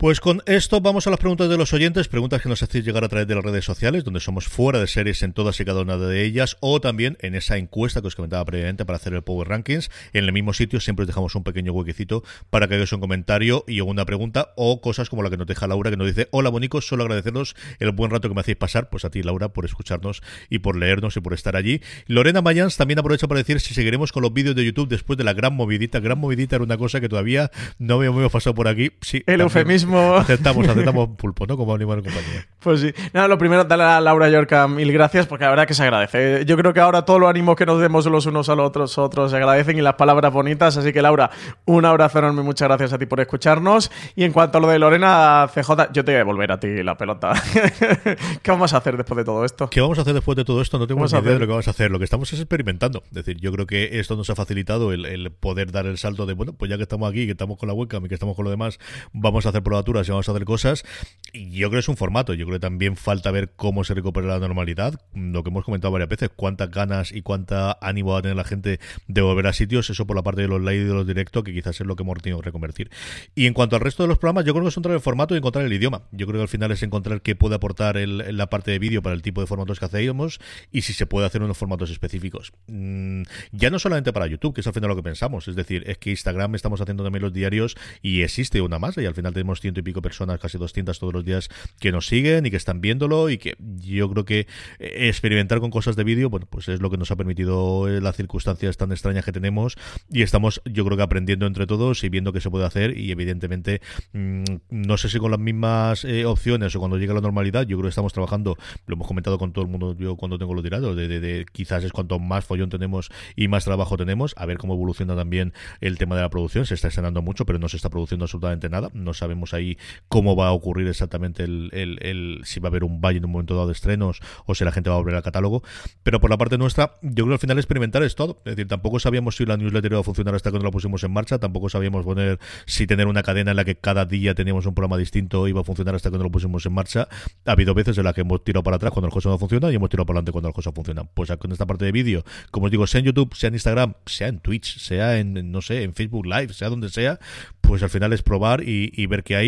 Pues 0.03 0.19
con 0.19 0.43
esto 0.47 0.81
vamos 0.81 1.07
a 1.07 1.11
las 1.11 1.21
preguntas 1.21 1.49
de 1.49 1.57
los 1.57 1.73
oyentes, 1.73 2.09
preguntas 2.09 2.43
que 2.43 2.49
nos 2.49 2.61
hacéis 2.61 2.85
llegar 2.85 3.05
a 3.05 3.09
través 3.09 3.29
de 3.29 3.37
las 3.37 3.45
redes 3.45 3.65
sociales, 3.65 4.03
donde 4.03 4.19
somos 4.19 4.49
fuera 4.49 4.81
de 4.81 4.89
series 4.89 5.23
en 5.23 5.33
todas 5.33 5.61
y 5.61 5.65
cada 5.65 5.83
una 5.83 5.97
de 5.97 6.25
ellas, 6.25 6.57
o 6.59 6.81
también 6.81 7.17
en 7.21 7.37
esa 7.37 7.57
encuesta 7.57 8.01
que 8.01 8.09
os 8.09 8.17
comentaba 8.17 8.45
previamente 8.45 8.85
para 8.85 8.97
hacer 8.97 9.15
el 9.15 9.23
Power 9.23 9.47
Rankings. 9.47 9.93
En 10.13 10.25
el 10.25 10.33
mismo 10.33 10.55
sitio 10.55 10.81
siempre 10.81 11.05
os 11.05 11.07
dejamos 11.07 11.37
un 11.37 11.45
pequeño 11.45 11.71
huequecito 11.73 12.25
para 12.51 12.67
que 12.67 12.75
hagáis 12.75 12.93
un 12.93 12.99
comentario 12.99 13.63
y 13.69 13.81
una 13.81 14.05
pregunta, 14.05 14.53
o 14.57 14.81
cosas 14.81 15.09
como 15.09 15.23
la 15.23 15.31
que 15.31 15.37
nos 15.37 15.47
deja 15.47 15.69
Laura, 15.69 15.89
que 15.89 15.97
nos 15.97 16.09
dice, 16.09 16.27
hola 16.33 16.51
bonicos, 16.51 16.85
solo 16.85 17.05
agradeceros 17.05 17.55
el 17.79 17.93
buen 17.93 18.11
rato 18.11 18.29
que 18.29 18.35
me 18.35 18.41
hacéis 18.41 18.57
pasar, 18.57 18.91
pues 18.91 19.05
a 19.05 19.11
ti 19.11 19.23
Laura, 19.23 19.51
por 19.51 19.67
escucharnos 19.67 20.21
y 20.51 20.59
por 20.59 20.75
leernos 20.75 21.17
y 21.17 21.21
por 21.21 21.33
estar 21.33 21.55
allí. 21.55 21.81
Lorena 22.09 22.43
Mayans 22.43 22.77
también 22.77 22.99
aprovecha 22.99 23.29
para 23.29 23.39
decir 23.39 23.61
si 23.61 23.73
seguiremos 23.73 24.11
con 24.11 24.25
los 24.25 24.33
vídeos 24.33 24.57
de 24.57 24.65
YouTube 24.65 24.89
después 24.89 25.17
de 25.17 25.23
la 25.23 25.33
gran 25.33 25.55
movidita. 25.55 26.01
Gran 26.01 26.19
movidita 26.19 26.57
era 26.57 26.65
una 26.65 26.77
cosa 26.77 27.01
que 27.01 27.09
todavía 27.09 27.53
no 27.79 27.95
habíamos 27.95 28.33
pasado 28.33 28.57
por 28.57 28.67
aquí. 28.67 28.91
Sí, 29.01 29.23
el 29.29 29.43
eufemismo 29.43 29.92
Aceptamos, 29.99 30.69
aceptamos 30.69 31.11
pulpo, 31.17 31.47
¿no? 31.47 31.57
Como 31.57 31.75
animal 31.75 32.03
de 32.03 32.11
compañía. 32.11 32.47
Pues 32.61 32.81
sí. 32.81 32.93
Nada, 33.13 33.29
lo 33.29 33.39
primero, 33.39 33.65
darle 33.65 33.85
a 33.85 34.01
Laura 34.01 34.29
Yorca 34.29 34.69
mil 34.69 34.93
gracias 34.93 35.27
porque 35.27 35.45
la 35.45 35.51
verdad 35.51 35.67
que 35.67 35.75
se 35.75 35.83
agradece. 35.83 36.45
Yo 36.45 36.57
creo 36.57 36.73
que 36.73 36.81
ahora 36.81 37.05
todos 37.05 37.21
los 37.21 37.29
ánimos 37.29 37.57
que 37.57 37.67
nos 37.67 37.81
demos 37.81 38.07
los 38.07 38.27
unos 38.27 38.49
a 38.49 38.55
los 38.55 38.67
otros, 38.67 38.99
otros 38.99 39.31
se 39.31 39.37
agradecen 39.37 39.79
y 39.79 39.83
las 39.83 39.95
palabras 39.95 40.33
bonitas. 40.33 40.77
Así 40.77 40.93
que, 40.93 41.03
Laura, 41.03 41.31
un 41.65 41.85
abrazo 41.85 42.19
enorme. 42.19 42.43
Muchas 42.43 42.69
gracias 42.69 42.93
a 42.93 42.99
ti 42.99 43.07
por 43.07 43.21
escucharnos. 43.21 43.91
Y 44.17 44.25
en 44.25 44.33
cuanto 44.33 44.59
a 44.59 44.61
lo 44.61 44.69
de 44.69 44.79
Lorena 44.79 45.49
CJ, 45.53 45.93
yo 45.93 46.05
te 46.05 46.13
voy 46.13 46.15
a 46.15 46.19
devolver 46.19 46.53
a 46.53 46.61
ti 46.61 46.83
la 46.83 46.97
pelota. 46.97 47.33
¿Qué 48.43 48.51
vamos 48.51 48.73
a 48.75 48.79
hacer 48.79 48.97
después 48.97 49.17
de 49.17 49.25
todo 49.25 49.45
esto? 49.45 49.69
¿Qué 49.71 49.81
vamos 49.81 49.99
a 49.99 50.03
hacer 50.03 50.15
después 50.15 50.37
de 50.37 50.45
todo 50.45 50.61
esto? 50.63 50.79
No 50.79 50.87
tengo 50.87 51.05
ni 51.05 51.11
idea 51.11 51.21
de 51.21 51.39
lo 51.39 51.47
que 51.47 51.53
vamos 51.53 51.69
a 51.69 51.71
hacer. 51.71 51.91
Lo 51.91 51.99
que 51.99 52.05
estamos 52.05 52.33
es 52.33 52.41
experimentando. 52.41 53.03
Es 53.07 53.13
decir, 53.13 53.39
yo 53.41 53.53
creo 53.53 53.67
que 53.67 53.99
esto 54.01 54.17
nos 54.17 54.31
ha 54.31 54.35
facilitado 54.35 54.93
el, 54.93 55.07
el 55.07 55.31
poder 55.31 55.73
dar 55.73 55.87
el 55.87 55.99
salto 55.99 56.27
de, 56.27 56.35
bueno, 56.35 56.53
pues 56.53 56.71
ya 56.71 56.77
que 56.77 56.83
estamos 56.83 57.11
aquí, 57.11 57.27
que 57.27 57.33
estamos 57.33 57.59
con 57.59 57.69
la 57.69 57.75
webcam 57.75 58.05
y 58.05 58.09
que 58.09 58.15
estamos 58.15 58.37
con 58.37 58.45
lo 58.45 58.51
demás, 58.51 58.79
vamos 59.13 59.47
a 59.47 59.51
hacer 59.51 59.63
probaturas 59.83 60.09
y 60.09 60.11
vamos 60.11 60.29
a 60.29 60.33
hacer 60.33 60.45
cosas. 60.45 60.85
Yo 61.33 61.69
creo 61.69 61.71
que 61.71 61.79
es 61.79 61.89
un 61.89 61.97
formato. 61.97 62.35
Yo 62.35 62.45
creo 62.45 62.57
que 62.57 62.61
también 62.61 62.97
falta 62.97 63.31
ver 63.31 63.53
cómo 63.57 63.85
se 63.85 63.95
recupera 63.95 64.27
la 64.27 64.39
normalidad. 64.39 65.01
Lo 65.15 65.43
que 65.43 65.51
hemos 65.51 65.65
comentado 65.65 65.91
varias 65.91 66.11
veces, 66.11 66.31
cuántas 66.35 66.71
ganas 66.71 67.11
y 67.11 67.23
cuánta 67.23 67.79
ánimo 67.81 68.13
va 68.13 68.19
a 68.19 68.23
tener 68.23 68.37
la 68.37 68.45
gente 68.45 68.81
de 69.09 69.21
volver 69.23 69.47
a 69.47 69.53
sitios. 69.53 69.89
Eso 69.89 70.07
por 70.07 70.15
la 70.15 70.23
parte 70.23 70.43
de 70.43 70.49
los 70.49 70.61
live 70.61 70.83
y 70.83 70.85
de 70.85 70.95
los 70.95 71.07
directos, 71.07 71.43
que 71.43 71.53
quizás 71.53 71.81
es 71.81 71.87
lo 71.87 71.97
que 71.97 72.03
hemos 72.03 72.21
tenido 72.23 72.39
que 72.41 72.47
reconvertir. 72.47 72.91
Y 73.35 73.47
en 73.47 73.55
cuanto 73.55 73.77
al 73.77 73.81
resto 73.81 74.03
de 74.03 74.09
los 74.09 74.19
programas, 74.19 74.45
yo 74.45 74.53
creo 74.53 74.65
que 74.65 74.69
es 74.69 74.75
encontrar 74.75 74.95
el 74.95 75.01
formato 75.01 75.35
y 75.35 75.39
encontrar 75.39 75.65
el 75.65 75.73
idioma. 75.73 76.03
Yo 76.13 76.27
creo 76.27 76.39
que 76.39 76.43
al 76.43 76.49
final 76.49 76.71
es 76.71 76.83
encontrar 76.83 77.23
qué 77.23 77.35
puede 77.35 77.55
aportar 77.55 77.97
el, 77.97 78.37
la 78.37 78.49
parte 78.49 78.71
de 78.71 78.79
vídeo 78.79 79.03
para 79.03 79.15
el 79.15 79.23
tipo 79.23 79.41
de 79.41 79.47
formatos 79.47 79.79
que 79.79 79.87
hacemos 79.87 80.39
y 80.71 80.83
si 80.83 80.93
se 80.93 81.07
puede 81.07 81.27
hacer 81.27 81.43
unos 81.43 81.57
formatos 81.57 81.91
específicos. 81.91 82.53
Mm, 82.67 83.23
ya 83.53 83.71
no 83.71 83.79
solamente 83.79 84.13
para 84.13 84.27
YouTube, 84.27 84.55
que 84.55 84.61
es 84.61 84.67
al 84.67 84.75
final 84.75 84.91
lo 84.91 84.97
que 84.97 85.03
pensamos. 85.03 85.49
Es 85.49 85.57
decir, 85.57 85.85
es 85.87 85.97
que 85.97 86.11
Instagram 86.11 86.55
estamos 86.55 86.81
haciendo 86.81 87.05
también 87.05 87.23
los 87.23 87.33
diarios 87.33 87.77
y 88.03 88.23
existe 88.23 88.61
una 88.61 88.79
más 88.79 88.97
y 88.99 89.07
al 89.07 89.15
final 89.15 89.33
tenemos 89.33 89.61
ciento 89.73 89.81
y 89.81 89.83
pico 89.83 90.03
personas, 90.03 90.39
casi 90.39 90.59
200 90.59 90.99
todos 90.99 91.13
los 91.13 91.25
días 91.25 91.49
que 91.81 91.93
nos 91.93 92.07
siguen 92.07 92.47
y 92.47 92.51
que 92.51 92.57
están 92.57 92.81
viéndolo 92.81 93.31
y 93.31 93.39
que 93.39 93.57
yo 93.59 94.11
creo 94.11 94.25
que 94.25 94.41
eh, 94.79 95.09
experimentar 95.09 95.61
con 95.61 95.71
cosas 95.71 95.97
de 95.97 96.05
vídeo, 96.05 96.29
bueno, 96.31 96.47
pues 96.49 96.69
es 96.69 96.81
lo 96.81 96.91
que 96.91 96.97
nos 96.97 97.11
ha 97.11 97.17
permitido 97.17 97.89
eh, 97.89 98.01
las 98.01 98.17
circunstancias 98.17 98.77
tan 98.77 98.93
extrañas 98.93 99.25
que 99.25 99.33
tenemos 99.33 99.77
y 100.11 100.23
estamos 100.23 100.61
yo 100.65 100.85
creo 100.85 100.97
que 100.97 101.03
aprendiendo 101.03 101.47
entre 101.47 101.67
todos 101.67 102.05
y 102.05 102.09
viendo 102.09 102.33
qué 102.33 102.41
se 102.41 102.51
puede 102.51 102.67
hacer 102.67 102.97
y 102.97 103.11
evidentemente 103.11 103.81
mm, 104.13 104.43
no 104.71 104.97
sé 104.97 105.09
si 105.09 105.19
con 105.19 105.31
las 105.31 105.41
mismas 105.41 106.05
eh, 106.05 106.25
opciones 106.25 106.75
o 106.77 106.79
cuando 106.79 106.99
llegue 106.99 107.15
la 107.15 107.21
normalidad, 107.21 107.63
yo 107.63 107.77
creo 107.79 107.85
que 107.85 107.91
estamos 107.91 108.13
trabajando, 108.13 108.57
lo 108.87 108.95
hemos 108.95 109.09
comentado 109.09 109.39
con 109.39 109.53
todo 109.53 109.65
el 109.65 109.71
mundo 109.71 109.97
yo 109.99 110.17
cuando 110.17 110.39
tengo 110.39 110.55
lo 110.55 110.63
tirado, 110.63 110.95
de, 110.95 111.09
de, 111.09 111.47
quizás 111.53 111.85
es 111.85 111.93
cuanto 111.93 112.19
más 112.19 112.45
follón 112.45 112.69
tenemos 112.69 113.11
y 113.37 113.49
más 113.49 113.65
trabajo 113.65 113.97
tenemos, 113.97 114.35
a 114.37 114.47
ver 114.47 114.59
cómo 114.59 114.75
evoluciona 114.75 115.17
también 115.17 115.53
el 115.81 115.99
tema 115.99 116.17
de 116.17 116.23
la 116.23 116.31
producción, 116.31 116.67
se 116.67 116.75
está 116.75 116.89
estrenando 116.89 117.23
mucho 117.23 117.47
pero 117.47 117.59
no 117.59 117.69
se 117.69 117.77
está 117.77 117.91
produciendo 117.91 118.25
absolutamente 118.25 118.69
nada, 118.69 118.91
no 118.93 119.15
sabemos 119.15 119.52
ahí 119.55 119.79
cómo 120.09 120.37
va 120.37 120.49
a 120.49 120.53
ocurrir 120.53 120.89
exactamente 120.89 121.45
el, 121.45 121.71
el, 121.73 122.41
si 122.45 122.61
va 122.61 122.69
a 122.69 122.71
haber 122.71 122.85
un 122.85 123.01
valle 123.01 123.19
en 123.19 123.25
un 123.25 123.33
momento 123.33 123.55
dado 123.55 123.67
de 123.67 123.73
estrenos 123.73 124.21
o 124.47 124.55
si 124.55 124.65
la 124.65 124.73
gente 124.73 124.91
va 124.91 124.97
a 124.97 124.99
volver 124.99 125.15
al 125.15 125.23
catálogo. 125.23 125.63
Pero 126.03 126.21
por 126.21 126.31
la 126.31 126.39
parte 126.39 126.59
nuestra, 126.59 126.97
yo 127.03 127.25
creo 127.25 127.29
que 127.29 127.35
al 127.35 127.39
final 127.39 127.59
experimentar 127.59 128.03
es 128.03 128.15
todo. 128.15 128.39
Es 128.45 128.57
decir, 128.57 128.69
tampoco 128.69 128.99
sabíamos 128.99 129.37
si 129.37 129.47
la 129.47 129.57
newsletter 129.57 129.93
iba 129.93 130.01
a 130.01 130.05
funcionar 130.05 130.35
hasta 130.35 130.51
cuando 130.51 130.67
la 130.67 130.71
pusimos 130.71 131.03
en 131.05 131.13
marcha, 131.13 131.39
tampoco 131.39 131.69
sabíamos 131.69 132.05
poner 132.05 132.39
si 132.67 132.87
tener 132.87 133.07
una 133.07 133.23
cadena 133.23 133.53
en 133.53 133.57
la 133.57 133.65
que 133.65 133.77
cada 133.77 134.05
día 134.05 134.35
teníamos 134.35 134.67
un 134.67 134.75
programa 134.75 134.97
distinto 134.97 135.47
iba 135.49 135.61
a 135.61 135.65
funcionar 135.65 135.95
hasta 135.95 136.11
cuando 136.11 136.25
lo 136.25 136.31
pusimos 136.31 136.65
en 136.67 136.73
marcha. 136.73 137.09
Ha 137.45 137.53
habido 137.53 137.75
veces 137.75 137.97
en 137.99 138.05
las 138.05 138.15
que 138.15 138.23
hemos 138.23 138.43
tirado 138.45 138.63
para 138.63 138.77
atrás 138.77 138.93
cuando 138.93 139.09
las 139.09 139.15
cosas 139.15 139.31
no 139.31 139.39
funcionan 139.39 139.73
y 139.73 139.77
hemos 139.77 139.91
tirado 139.91 140.07
para 140.07 140.19
adelante 140.19 140.33
cuando 140.33 140.49
las 140.49 140.55
cosas 140.55 140.73
funcionan. 140.75 141.09
Pues 141.15 141.31
con 141.39 141.53
esta 141.53 141.67
parte 141.67 141.85
de 141.85 141.93
vídeo, 141.93 142.25
como 142.51 142.67
os 142.67 142.71
digo, 142.71 142.87
sea 142.87 143.01
en 143.01 143.07
YouTube, 143.07 143.35
sea 143.35 143.49
en 143.49 143.55
Instagram, 143.55 143.95
sea 144.07 144.29
en 144.29 144.41
Twitch, 144.41 144.79
sea 144.79 145.19
en, 145.19 145.51
no 145.51 145.63
sé, 145.63 145.83
en 145.83 145.95
Facebook 145.95 146.27
Live, 146.27 146.53
sea 146.53 146.69
donde 146.69 146.89
sea, 146.89 147.19
pues 147.61 147.83
al 147.83 147.91
final 147.91 148.13
es 148.13 148.23
probar 148.23 148.63
y, 148.63 149.07
ver 149.07 149.25
qué 149.25 149.37
hay, 149.37 149.42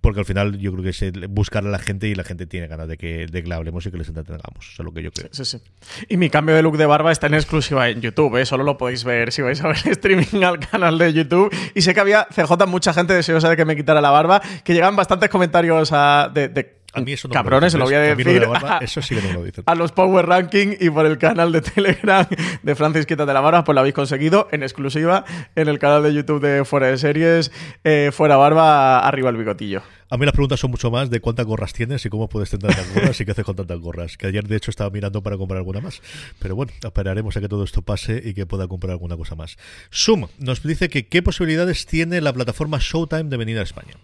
porque 0.00 0.20
al 0.20 0.26
final 0.26 0.58
yo 0.58 0.72
creo 0.72 0.84
que 0.84 0.90
es 0.90 1.12
buscar 1.28 1.66
a 1.66 1.70
la 1.70 1.78
gente 1.78 2.08
y 2.08 2.14
la 2.14 2.24
gente 2.24 2.46
tiene 2.46 2.66
ganas 2.66 2.88
de 2.88 2.96
que, 2.96 3.26
de 3.26 3.42
que 3.42 3.52
hablemos 3.52 3.86
y 3.86 3.90
que 3.90 3.98
les 3.98 4.08
entretengamos. 4.08 4.70
Eso 4.72 4.82
es 4.82 4.84
lo 4.84 4.92
que 4.92 5.02
yo 5.02 5.10
creo. 5.12 5.28
Sí, 5.32 5.44
sí, 5.44 5.58
Y 6.08 6.16
mi 6.16 6.30
cambio 6.30 6.54
de 6.54 6.62
look 6.62 6.76
de 6.76 6.86
barba 6.86 7.12
está 7.12 7.26
en 7.26 7.34
exclusiva 7.34 7.88
en 7.88 8.00
YouTube, 8.00 8.36
¿eh? 8.36 8.46
solo 8.46 8.64
lo 8.64 8.76
podéis 8.76 9.04
ver 9.04 9.32
si 9.32 9.42
vais 9.42 9.60
a 9.62 9.68
ver 9.68 9.76
streaming 9.84 10.42
al 10.44 10.58
canal 10.58 10.98
de 10.98 11.12
YouTube. 11.12 11.54
Y 11.74 11.82
sé 11.82 11.94
que 11.94 12.00
había 12.00 12.26
CJ, 12.30 12.66
mucha 12.66 12.92
gente 12.92 13.14
deseosa 13.14 13.48
de 13.48 13.56
que 13.56 13.64
me 13.64 13.76
quitara 13.76 14.00
la 14.00 14.10
barba, 14.10 14.40
que 14.64 14.74
llegan 14.74 14.96
bastantes 14.96 15.28
comentarios 15.28 15.90
a, 15.92 16.30
de 16.32 16.81
a 16.92 17.00
mí 17.00 17.12
eso 17.12 17.28
no 17.28 17.34
Cabrones, 17.34 17.72
se 17.72 17.78
lo 17.78 17.84
voy 17.84 17.94
a 17.94 18.00
decir. 18.00 18.46
eso 18.80 19.02
sí 19.02 19.14
que 19.14 19.22
no 19.22 19.32
lo 19.32 19.44
dicen. 19.44 19.64
A 19.66 19.74
los 19.74 19.92
Power 19.92 20.26
Ranking 20.26 20.76
y 20.78 20.90
por 20.90 21.06
el 21.06 21.18
canal 21.18 21.52
de 21.52 21.60
Telegram 21.62 22.26
de 22.62 22.74
Francis 22.74 23.06
Quita 23.06 23.26
de 23.26 23.32
la 23.32 23.40
Barba, 23.40 23.64
pues 23.64 23.74
lo 23.74 23.80
habéis 23.80 23.94
conseguido 23.94 24.48
en 24.52 24.62
exclusiva 24.62 25.24
en 25.54 25.68
el 25.68 25.78
canal 25.78 26.02
de 26.02 26.14
YouTube 26.14 26.40
de 26.40 26.64
Fuera 26.64 26.88
de 26.88 26.98
Series, 26.98 27.52
eh, 27.84 28.10
Fuera 28.12 28.36
Barba, 28.36 29.06
arriba 29.06 29.30
el 29.30 29.36
bigotillo. 29.36 29.82
A 30.12 30.18
mí 30.18 30.26
las 30.26 30.34
preguntas 30.34 30.60
son 30.60 30.70
mucho 30.70 30.90
más 30.90 31.08
de 31.08 31.20
cuántas 31.20 31.46
gorras 31.46 31.72
tienes 31.72 32.04
y 32.04 32.10
cómo 32.10 32.28
puedes 32.28 32.50
tener 32.50 32.74
tantas 32.76 32.94
gorras 32.94 33.18
y 33.18 33.24
qué 33.24 33.30
haces 33.30 33.46
con 33.46 33.56
tantas 33.56 33.80
gorras. 33.80 34.18
Que 34.18 34.26
ayer, 34.26 34.46
de 34.46 34.56
hecho, 34.56 34.70
estaba 34.70 34.90
mirando 34.90 35.22
para 35.22 35.38
comprar 35.38 35.56
alguna 35.56 35.80
más. 35.80 36.02
Pero 36.38 36.54
bueno, 36.54 36.70
esperaremos 36.82 37.34
a 37.38 37.40
que 37.40 37.48
todo 37.48 37.64
esto 37.64 37.80
pase 37.80 38.20
y 38.22 38.34
que 38.34 38.44
pueda 38.44 38.68
comprar 38.68 38.90
alguna 38.90 39.16
cosa 39.16 39.36
más. 39.36 39.56
Sum 39.88 40.26
nos 40.38 40.62
dice 40.62 40.90
que 40.90 41.06
qué 41.06 41.22
posibilidades 41.22 41.86
tiene 41.86 42.20
la 42.20 42.34
plataforma 42.34 42.76
Showtime 42.78 43.24
de 43.24 43.38
venir 43.38 43.58
a 43.58 43.62
España. 43.62 43.94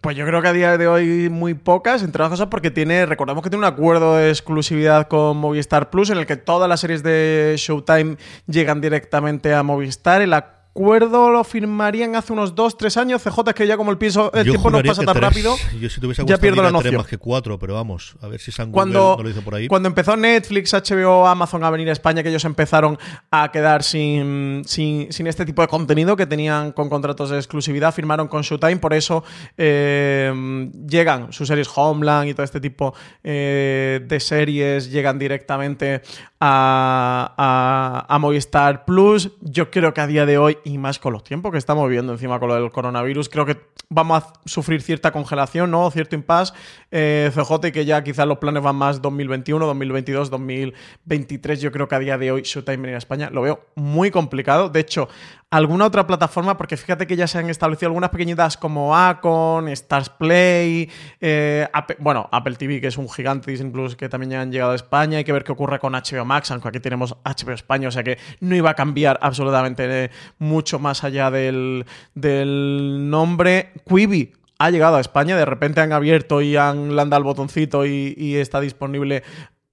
Pues 0.00 0.16
yo 0.16 0.24
creo 0.24 0.40
que 0.40 0.48
a 0.48 0.52
día 0.52 0.78
de 0.78 0.86
hoy 0.86 1.28
muy 1.28 1.54
pocas, 1.54 2.02
entre 2.02 2.22
otras 2.22 2.30
cosas 2.30 2.46
porque 2.46 2.70
tiene, 2.70 3.06
recordemos 3.06 3.42
que 3.42 3.50
tiene 3.50 3.66
un 3.66 3.72
acuerdo 3.72 4.16
de 4.16 4.28
exclusividad 4.30 5.08
con 5.08 5.36
Movistar 5.36 5.90
Plus 5.90 6.10
en 6.10 6.18
el 6.18 6.26
que 6.26 6.36
todas 6.36 6.68
las 6.68 6.80
series 6.80 7.02
de 7.02 7.56
Showtime 7.58 8.16
llegan 8.46 8.80
directamente 8.80 9.52
a 9.52 9.64
Movistar. 9.64 10.22
El 10.22 10.32
acuerdo 10.32 10.59
lo 10.74 11.44
firmarían 11.44 12.14
hace 12.16 12.32
unos 12.32 12.54
2, 12.54 12.78
3 12.78 12.96
años. 12.96 13.22
CJ, 13.22 13.40
es 13.48 13.54
que 13.54 13.66
ya 13.66 13.76
como 13.76 13.90
el, 13.90 13.98
piso, 13.98 14.32
el 14.32 14.44
tiempo 14.44 14.70
no 14.70 14.82
pasa 14.82 15.02
tan 15.02 15.16
rápido. 15.16 15.56
Yo 15.80 15.88
si 15.88 16.00
tuviese 16.00 16.24
ya 16.24 16.38
pierdo 16.38 16.62
la 16.62 16.70
noción. 16.70 16.96
más 16.96 17.06
que 17.06 17.18
4, 17.18 17.58
pero 17.58 17.74
vamos, 17.74 18.14
a 18.20 18.28
ver 18.28 18.40
si 18.40 18.52
San 18.52 18.70
cuando, 18.70 19.16
no 19.16 19.22
lo 19.22 19.30
hizo 19.30 19.42
por 19.42 19.54
ahí. 19.54 19.68
Cuando 19.68 19.88
empezó 19.88 20.16
Netflix, 20.16 20.72
HBO, 20.72 21.26
Amazon 21.26 21.64
a 21.64 21.70
venir 21.70 21.88
a 21.88 21.92
España, 21.92 22.22
que 22.22 22.28
ellos 22.28 22.44
empezaron 22.44 22.98
a 23.30 23.50
quedar 23.50 23.82
sin, 23.82 24.62
sin, 24.66 25.12
sin 25.12 25.26
este 25.26 25.44
tipo 25.44 25.62
de 25.62 25.68
contenido 25.68 26.16
que 26.16 26.26
tenían 26.26 26.72
con 26.72 26.88
contratos 26.88 27.30
de 27.30 27.36
exclusividad, 27.36 27.92
firmaron 27.92 28.28
con 28.28 28.42
Showtime, 28.42 28.76
por 28.76 28.94
eso 28.94 29.24
eh, 29.56 30.70
llegan 30.88 31.32
sus 31.32 31.48
series 31.48 31.68
Homeland 31.74 32.28
y 32.28 32.34
todo 32.34 32.44
este 32.44 32.60
tipo 32.60 32.94
eh, 33.24 34.00
de 34.06 34.20
series, 34.20 34.90
llegan 34.90 35.18
directamente 35.18 36.02
a, 36.40 37.34
a, 37.36 38.14
a 38.14 38.18
Movistar 38.18 38.84
Plus. 38.84 39.30
Yo 39.40 39.70
creo 39.70 39.92
que 39.92 40.00
a 40.00 40.06
día 40.06 40.26
de 40.26 40.38
hoy 40.38 40.58
y 40.64 40.78
más 40.78 40.98
con 40.98 41.12
los 41.12 41.24
tiempos 41.24 41.52
que 41.52 41.58
estamos 41.58 41.88
viviendo 41.88 42.12
encima 42.12 42.38
con 42.38 42.48
lo 42.48 42.54
del 42.54 42.70
coronavirus, 42.70 43.28
creo 43.28 43.46
que 43.46 43.58
vamos 43.88 44.22
a 44.22 44.32
sufrir 44.44 44.82
cierta 44.82 45.12
congelación, 45.12 45.70
¿no? 45.70 45.90
Cierto 45.90 46.14
impasse. 46.14 46.54
Eh, 46.90 47.30
CJ, 47.34 47.72
que 47.72 47.84
ya 47.84 48.02
quizás 48.02 48.26
los 48.26 48.38
planes 48.38 48.62
van 48.62 48.76
más 48.76 49.02
2021, 49.02 49.66
2022, 49.66 50.30
2023. 50.30 51.60
Yo 51.60 51.72
creo 51.72 51.88
que 51.88 51.94
a 51.94 51.98
día 51.98 52.18
de 52.18 52.32
hoy 52.32 52.42
Showtime 52.42 52.88
en 52.88 52.96
España 52.96 53.30
lo 53.30 53.42
veo 53.42 53.60
muy 53.74 54.10
complicado. 54.10 54.68
De 54.68 54.80
hecho, 54.80 55.08
alguna 55.50 55.86
otra 55.86 56.06
plataforma, 56.06 56.56
porque 56.56 56.76
fíjate 56.76 57.06
que 57.06 57.16
ya 57.16 57.26
se 57.26 57.38
han 57.38 57.50
establecido 57.50 57.88
algunas 57.88 58.10
pequeñitas 58.10 58.56
como 58.56 58.96
Acon, 58.96 59.68
Stars 59.68 60.08
Play, 60.10 60.88
eh, 61.20 61.66
bueno, 61.98 62.28
Apple 62.30 62.54
TV, 62.54 62.80
que 62.80 62.86
es 62.86 62.96
un 62.96 63.08
gigante 63.08 63.50
Disney 63.50 63.70
Plus 63.70 63.96
que 63.96 64.08
también 64.08 64.30
ya 64.30 64.40
han 64.40 64.52
llegado 64.52 64.72
a 64.72 64.76
España. 64.76 65.18
Hay 65.18 65.24
que 65.24 65.32
ver 65.32 65.44
qué 65.44 65.52
ocurre 65.52 65.78
con 65.80 65.92
HBO 65.92 66.24
Max, 66.24 66.50
aunque 66.52 66.68
aquí 66.68 66.80
tenemos 66.80 67.16
HBO 67.24 67.52
España, 67.52 67.88
o 67.88 67.90
sea 67.90 68.04
que 68.04 68.18
no 68.40 68.54
iba 68.54 68.70
a 68.70 68.74
cambiar 68.74 69.18
absolutamente 69.22 70.10
mucho 70.38 70.78
más 70.78 71.02
allá 71.02 71.30
del, 71.30 71.84
del 72.14 73.10
nombre. 73.10 73.72
Quibi 73.84 74.32
ha 74.60 74.70
llegado 74.70 74.96
a 74.96 75.00
España, 75.00 75.36
de 75.36 75.46
repente 75.46 75.80
han 75.80 75.92
abierto 75.92 76.42
y 76.42 76.56
han 76.56 76.94
le 76.94 77.02
el 77.02 77.22
botoncito 77.24 77.86
y, 77.86 78.14
y, 78.16 78.36
está 78.36 78.60
disponible 78.60 79.22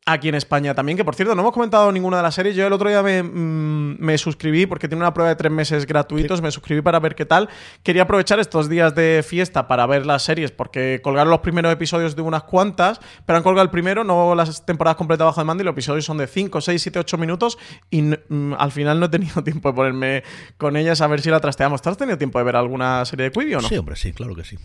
aquí 0.08 0.30
en 0.30 0.36
España 0.36 0.74
también, 0.74 0.98
que 0.98 1.04
por 1.04 1.16
cierto, 1.16 1.36
no 1.36 1.42
hemos 1.42 1.54
comentado 1.54 1.92
ninguna 1.92 2.18
de 2.18 2.24
las 2.24 2.34
series. 2.34 2.56
Yo 2.56 2.66
el 2.66 2.72
otro 2.72 2.88
día 2.88 3.04
me, 3.04 3.22
mm, 3.22 3.98
me 4.00 4.18
suscribí 4.18 4.66
porque 4.66 4.88
tiene 4.88 5.04
una 5.04 5.14
prueba 5.14 5.30
de 5.30 5.36
tres 5.36 5.52
meses 5.52 5.86
gratuitos, 5.86 6.42
me 6.42 6.50
suscribí 6.50 6.82
para 6.82 7.00
ver 7.02 7.14
qué 7.14 7.26
tal. 7.26 7.50
Quería 7.84 8.04
aprovechar 8.04 8.40
estos 8.40 8.70
días 8.70 8.96
de 8.96 9.22
fiesta 9.28 9.68
para 9.68 9.86
ver 9.86 10.06
las 10.06 10.24
series 10.24 10.52
porque 10.52 11.02
colgaron 11.04 11.30
los 11.30 11.42
primeros 11.42 11.74
episodios 11.74 12.16
de 12.16 12.22
unas 12.22 12.44
cuantas, 12.44 13.02
pero 13.26 13.36
han 13.36 13.44
colgado 13.44 13.66
el 13.66 13.70
primero, 13.70 14.06
no 14.06 14.34
las 14.34 14.66
temporadas 14.66 14.96
completas 14.96 15.26
bajo 15.26 15.42
demanda 15.42 15.62
y 15.62 15.66
los 15.66 15.74
episodios 15.74 16.06
son 16.06 16.20
de 16.20 16.28
5, 16.28 16.62
6, 16.62 16.82
7, 16.82 17.00
8 17.00 17.18
minutos 17.18 17.58
y 17.90 18.02
mm, 18.02 18.54
al 18.58 18.72
final 18.72 19.02
no 19.02 19.08
he 19.08 19.10
tenido 19.10 19.44
tiempo 19.44 19.70
de 19.70 19.76
ponerme 19.76 20.24
con 20.58 20.78
ellas 20.78 21.02
a 21.02 21.08
ver 21.08 21.20
si 21.20 21.30
la 21.30 21.42
trasteamos. 21.42 21.82
¿Tú 21.82 21.90
has 21.90 21.98
tenido 21.98 22.18
tiempo 22.18 22.40
de 22.40 22.46
ver 22.46 22.56
alguna 22.56 23.04
serie 23.04 23.26
de 23.26 23.32
Quibi 23.32 23.56
o 23.56 23.62
no? 23.62 23.68
Sí, 23.68 23.78
hombre, 23.78 23.98
sí, 23.98 24.14
claro 24.14 24.36
que 24.36 24.46
sí. 24.46 24.58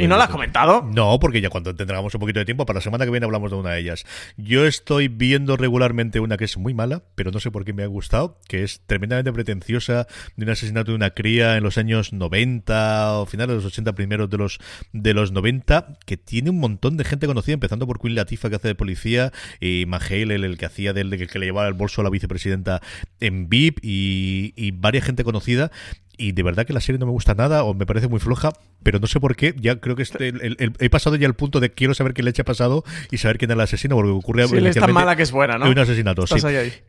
¿Y 0.00 0.08
no 0.08 0.16
la 0.16 0.24
has 0.24 0.30
comentado? 0.30 0.82
No, 0.82 1.20
porque 1.20 1.40
ya 1.40 1.50
cuando 1.50 1.72
tengamos 1.72 2.12
un 2.12 2.20
poquito 2.20 2.40
de 2.40 2.44
tiempo, 2.44 2.66
para 2.66 2.78
la 2.78 2.82
semana 2.82 3.04
que 3.04 3.12
viene 3.12 3.26
hablamos 3.26 3.52
de 3.52 3.56
una 3.58 3.70
de 3.70 3.80
ellas. 3.80 4.04
Yo 4.36 4.66
estoy 4.66 4.87
estoy 4.88 5.08
viendo 5.08 5.58
regularmente 5.58 6.18
una 6.18 6.38
que 6.38 6.46
es 6.46 6.56
muy 6.56 6.72
mala, 6.72 7.02
pero 7.14 7.30
no 7.30 7.40
sé 7.40 7.50
por 7.50 7.66
qué 7.66 7.74
me 7.74 7.82
ha 7.82 7.86
gustado, 7.86 8.40
que 8.48 8.62
es 8.62 8.80
tremendamente 8.86 9.30
pretenciosa, 9.34 10.06
de 10.34 10.44
un 10.46 10.50
asesinato 10.50 10.92
de 10.92 10.94
una 10.94 11.10
cría 11.10 11.58
en 11.58 11.62
los 11.62 11.76
años 11.76 12.14
90 12.14 13.18
o 13.18 13.26
finales 13.26 13.50
de 13.50 13.54
los 13.56 13.66
80 13.66 13.94
primeros 13.94 14.30
de 14.30 14.38
los 14.38 14.58
de 14.94 15.12
los 15.12 15.30
90, 15.30 15.98
que 16.06 16.16
tiene 16.16 16.48
un 16.48 16.58
montón 16.58 16.96
de 16.96 17.04
gente 17.04 17.26
conocida, 17.26 17.52
empezando 17.52 17.86
por 17.86 18.00
Queen 18.00 18.14
Latifah 18.14 18.48
que 18.48 18.56
hace 18.56 18.68
de 18.68 18.74
policía, 18.76 19.30
y 19.60 19.84
Mahale, 19.86 20.36
el, 20.36 20.56
que 20.56 20.64
hacía 20.64 20.94
del 20.94 21.10
de 21.10 21.18
que 21.18 21.38
le 21.38 21.44
llevaba 21.44 21.68
el 21.68 21.74
bolso 21.74 22.00
a 22.00 22.04
la 22.04 22.08
vicepresidenta 22.08 22.80
en 23.20 23.50
VIP 23.50 23.80
y, 23.82 24.54
y 24.56 24.70
varias 24.70 25.04
gente 25.04 25.22
conocida 25.22 25.70
y 26.18 26.32
de 26.32 26.42
verdad 26.42 26.66
que 26.66 26.72
la 26.72 26.80
serie 26.80 26.98
no 26.98 27.06
me 27.06 27.12
gusta 27.12 27.34
nada 27.34 27.64
o 27.64 27.74
me 27.74 27.86
parece 27.86 28.08
muy 28.08 28.20
floja, 28.20 28.52
pero 28.82 28.98
no 28.98 29.06
sé 29.06 29.20
por 29.20 29.36
qué, 29.36 29.54
ya 29.58 29.76
creo 29.76 29.96
que 29.96 30.02
este, 30.02 30.32
he 30.78 30.90
pasado 30.90 31.16
ya 31.16 31.26
al 31.26 31.34
punto 31.34 31.60
de 31.60 31.70
quiero 31.70 31.94
saber 31.94 32.14
qué 32.14 32.22
le 32.22 32.32
ha 32.38 32.44
pasado 32.44 32.84
y 33.10 33.18
saber 33.18 33.38
quién 33.38 33.50
es 33.50 33.54
el 33.54 33.60
asesino, 33.60 33.96
porque 33.96 34.10
ocurre 34.10 34.46
sí, 34.46 34.56
es 34.56 34.76
tan 34.76 34.92
mala 34.92 35.16
que 35.16 35.22
es 35.22 35.32
buena, 35.32 35.58
¿no? 35.58 35.68
un 35.68 35.78
asesinato, 35.78 36.26
sí. 36.26 36.36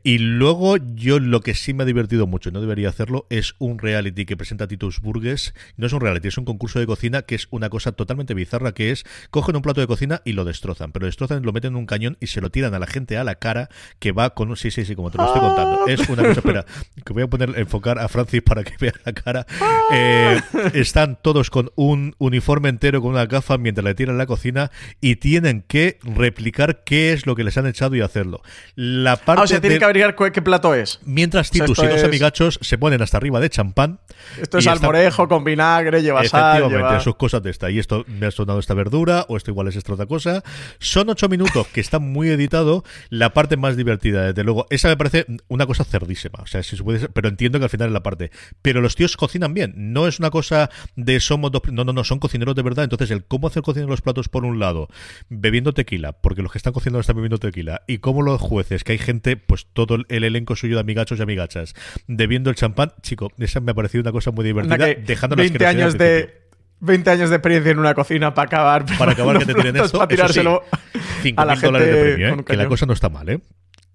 Y 0.04 0.18
luego 0.18 0.78
yo 0.78 1.20
lo 1.20 1.42
que 1.42 1.54
sí 1.54 1.74
me 1.74 1.84
ha 1.84 1.86
divertido 1.86 2.28
mucho, 2.28 2.50
y 2.50 2.52
no 2.52 2.62
debería 2.62 2.90
hacerlo, 2.90 3.26
es 3.30 3.56
un 3.60 3.80
reality 3.80 4.26
que 4.26 4.36
presenta 4.36 4.68
Titus 4.68 5.00
Burgess. 5.00 5.54
No 5.78 5.88
es 5.88 5.94
un 5.94 6.02
reality, 6.02 6.28
es 6.28 6.38
un 6.38 6.46
concurso 6.46 6.80
de 6.80 6.88
cocina 6.88 7.22
que 7.22 7.36
es 7.36 7.48
una 7.52 7.70
cosa 7.70 7.92
totalmente 7.92 8.34
bizarra, 8.34 8.74
que 8.74 8.92
es, 8.92 9.06
cogen 9.30 9.56
un 9.56 9.62
plato 9.62 9.82
de 9.82 9.88
cocina 9.88 10.22
y 10.26 10.34
lo 10.34 10.46
destrozan, 10.46 10.92
pero 10.92 11.04
lo 11.04 11.08
destrozan, 11.08 11.44
lo 11.44 11.54
meten 11.54 11.74
en 11.74 11.78
un 11.78 11.86
cañón 11.86 12.18
y 12.20 12.28
se 12.28 12.42
lo 12.42 12.50
tiran 12.50 12.74
a 12.74 12.80
la 12.80 12.88
gente 12.88 13.18
a 13.18 13.24
la 13.24 13.36
cara, 13.36 13.70
que 14.00 14.12
va 14.12 14.32
con 14.32 14.50
un... 14.50 14.58
Sí, 14.58 14.72
sí, 14.72 14.86
sí, 14.86 14.96
como 14.96 15.12
te 15.12 15.18
lo 15.18 15.26
estoy 15.26 15.42
contando. 15.42 15.88
Es 15.88 16.08
una 16.10 16.24
cosa, 16.24 16.40
espera, 16.40 16.66
que 17.06 17.14
voy 17.14 17.24
a 17.24 17.28
poner, 17.28 17.58
enfocar 17.58 18.00
a 18.00 18.08
Francis 18.08 18.42
para 18.42 18.64
que 18.64 18.74
vea 18.80 18.94
la 19.06 19.14
cara. 19.24 19.46
Eh, 19.92 20.40
están 20.74 21.18
todos 21.22 21.50
con 21.50 21.72
un 21.76 22.16
uniforme 22.18 22.70
entero, 22.70 23.02
con 23.02 23.12
una 23.12 23.26
gafa, 23.26 23.58
mientras 23.58 23.84
le 23.84 23.96
tiran 23.96 24.18
la 24.18 24.26
cocina 24.26 24.72
y 25.02 25.18
tienen 25.18 25.64
que 25.68 26.00
replicar 26.04 26.84
qué 26.84 27.14
es 27.14 27.26
lo 27.26 27.36
que 27.36 27.44
les 27.44 27.58
han 27.58 27.68
echado 27.68 27.96
y 27.96 28.02
hacerlo. 28.02 28.42
La 28.76 29.18
parte 29.18 29.42
ah, 29.42 29.44
o 29.44 29.48
sea, 29.48 29.62
tienen 29.62 29.80
que 29.80 29.86
averiguar 29.86 30.32
qué 30.32 30.42
plato 30.42 30.74
es. 30.74 31.00
Mientras 31.06 31.52
Titus 31.52 31.80
y 31.80 31.88
los 31.88 32.04
amigachos 32.04 32.60
se 32.62 32.78
ponen 32.78 33.02
hasta 33.02 33.18
arriba 33.18 33.40
de 33.40 33.50
champán. 33.50 34.00
Esto 34.42 34.58
es 34.58 34.68
almorejo 34.68 35.28
con 35.28 35.44
vinagre, 35.44 36.02
lleva 36.02 36.24
sal. 36.26 36.58
Efectivamente, 36.58 37.04
sus 37.04 37.16
cosas 37.16 37.44
de 37.44 37.50
esta. 37.52 37.70
Y 37.70 37.80
esto 37.80 38.06
me 38.08 38.28
ha 38.28 38.32
sonado 38.32 38.60
esta 38.60 38.74
verdura, 38.74 39.26
o 39.30 39.38
esto 39.38 39.52
igual 39.52 39.68
es 39.68 39.76
esta 39.76 39.94
otra 39.94 40.06
cosa. 40.06 40.44
Son 40.80 41.10
ocho 41.10 41.30
minutos 41.30 41.68
que 41.68 41.82
está 41.82 42.00
muy 42.00 42.30
editado. 42.30 42.84
La 43.10 43.34
parte 43.34 43.58
más 43.58 43.76
divertida, 43.76 44.28
desde 44.28 44.44
luego. 44.44 44.68
Esa 44.70 44.90
me 44.90 44.98
parece 44.98 45.26
una 45.48 45.66
cosa 45.66 45.84
cerdísima. 45.84 46.40
O 46.42 46.48
sea, 46.48 46.64
si 46.64 46.78
se 46.78 46.84
puede, 46.84 47.10
pero 47.10 47.30
entiendo 47.30 47.60
que 47.60 47.66
al 47.66 47.70
final 47.70 47.88
es 47.88 47.94
la 47.94 48.04
parte. 48.04 48.32
Pero 48.62 48.82
los 48.82 48.96
tíos 48.96 49.09
cocinan 49.18 49.54
bien. 49.54 49.74
No 49.76 50.08
es 50.08 50.20
una 50.20 50.30
cosa 50.30 50.70
de 50.96 51.20
somos 51.20 51.52
dos. 51.52 51.62
No, 51.72 51.84
no, 51.84 51.94
no, 51.94 52.04
son 52.04 52.20
cocineros 52.20 52.56
de 52.56 52.62
verdad. 52.62 52.84
Entonces, 52.84 53.12
el 53.12 53.24
cómo 53.24 53.48
hacer 53.48 53.64
cocinar 53.64 53.90
los 53.90 54.02
platos 54.02 54.30
por 54.30 54.46
un 54.46 54.60
lado, 54.60 54.88
bebiendo 55.30 55.74
tequila, 55.74 56.14
porque 56.14 56.42
los 56.42 56.52
que 56.52 56.58
están 56.58 56.74
cocinando 56.74 57.00
están 57.00 57.16
bebiendo 57.16 57.38
tequila, 57.38 57.82
y 57.88 58.00
cómo 58.00 58.22
los 58.22 58.42
jueces, 58.42 58.84
que 58.84 58.94
hay 58.94 58.98
gente, 58.98 59.38
pues 59.38 59.68
todo 59.74 59.98
el 60.08 60.24
elenco 60.24 60.56
suyo 60.56 60.76
de 60.76 60.82
amigachos 60.82 61.20
y 61.20 61.22
amigachas, 61.22 61.76
bebiendo 62.08 62.50
el 62.50 62.56
champán, 62.56 62.94
chico, 63.02 63.32
esa 63.38 63.60
me 63.60 63.72
ha 63.72 63.76
parecido 63.76 64.02
una 64.02 64.12
cosa 64.12 64.32
muy 64.32 64.46
divertida, 64.46 64.88
dejando 65.06 65.36
20 65.36 65.66
años 65.66 65.98
de 65.98 66.50
20 66.82 67.10
años 67.10 67.30
de 67.30 67.36
experiencia 67.36 67.72
en 67.72 67.80
una 67.80 67.94
cocina 67.94 68.34
para 68.34 68.46
acabar. 68.48 68.86
Para 68.98 69.12
acabar 69.12 69.40
que 69.40 69.46
te 69.46 69.54
tiren 69.56 69.76
esto. 69.76 69.98
Para 69.98 70.08
tirárselo 70.08 70.64
a 71.36 71.46
la 71.46 71.58
gente 71.58 71.80
de 71.80 72.02
premio, 72.02 72.36
¿eh? 72.36 72.44
que 72.46 72.56
la 72.56 72.68
cosa 72.68 72.86
no 72.86 72.94
está 72.94 73.10
mal, 73.10 73.28
¿eh? 73.30 73.42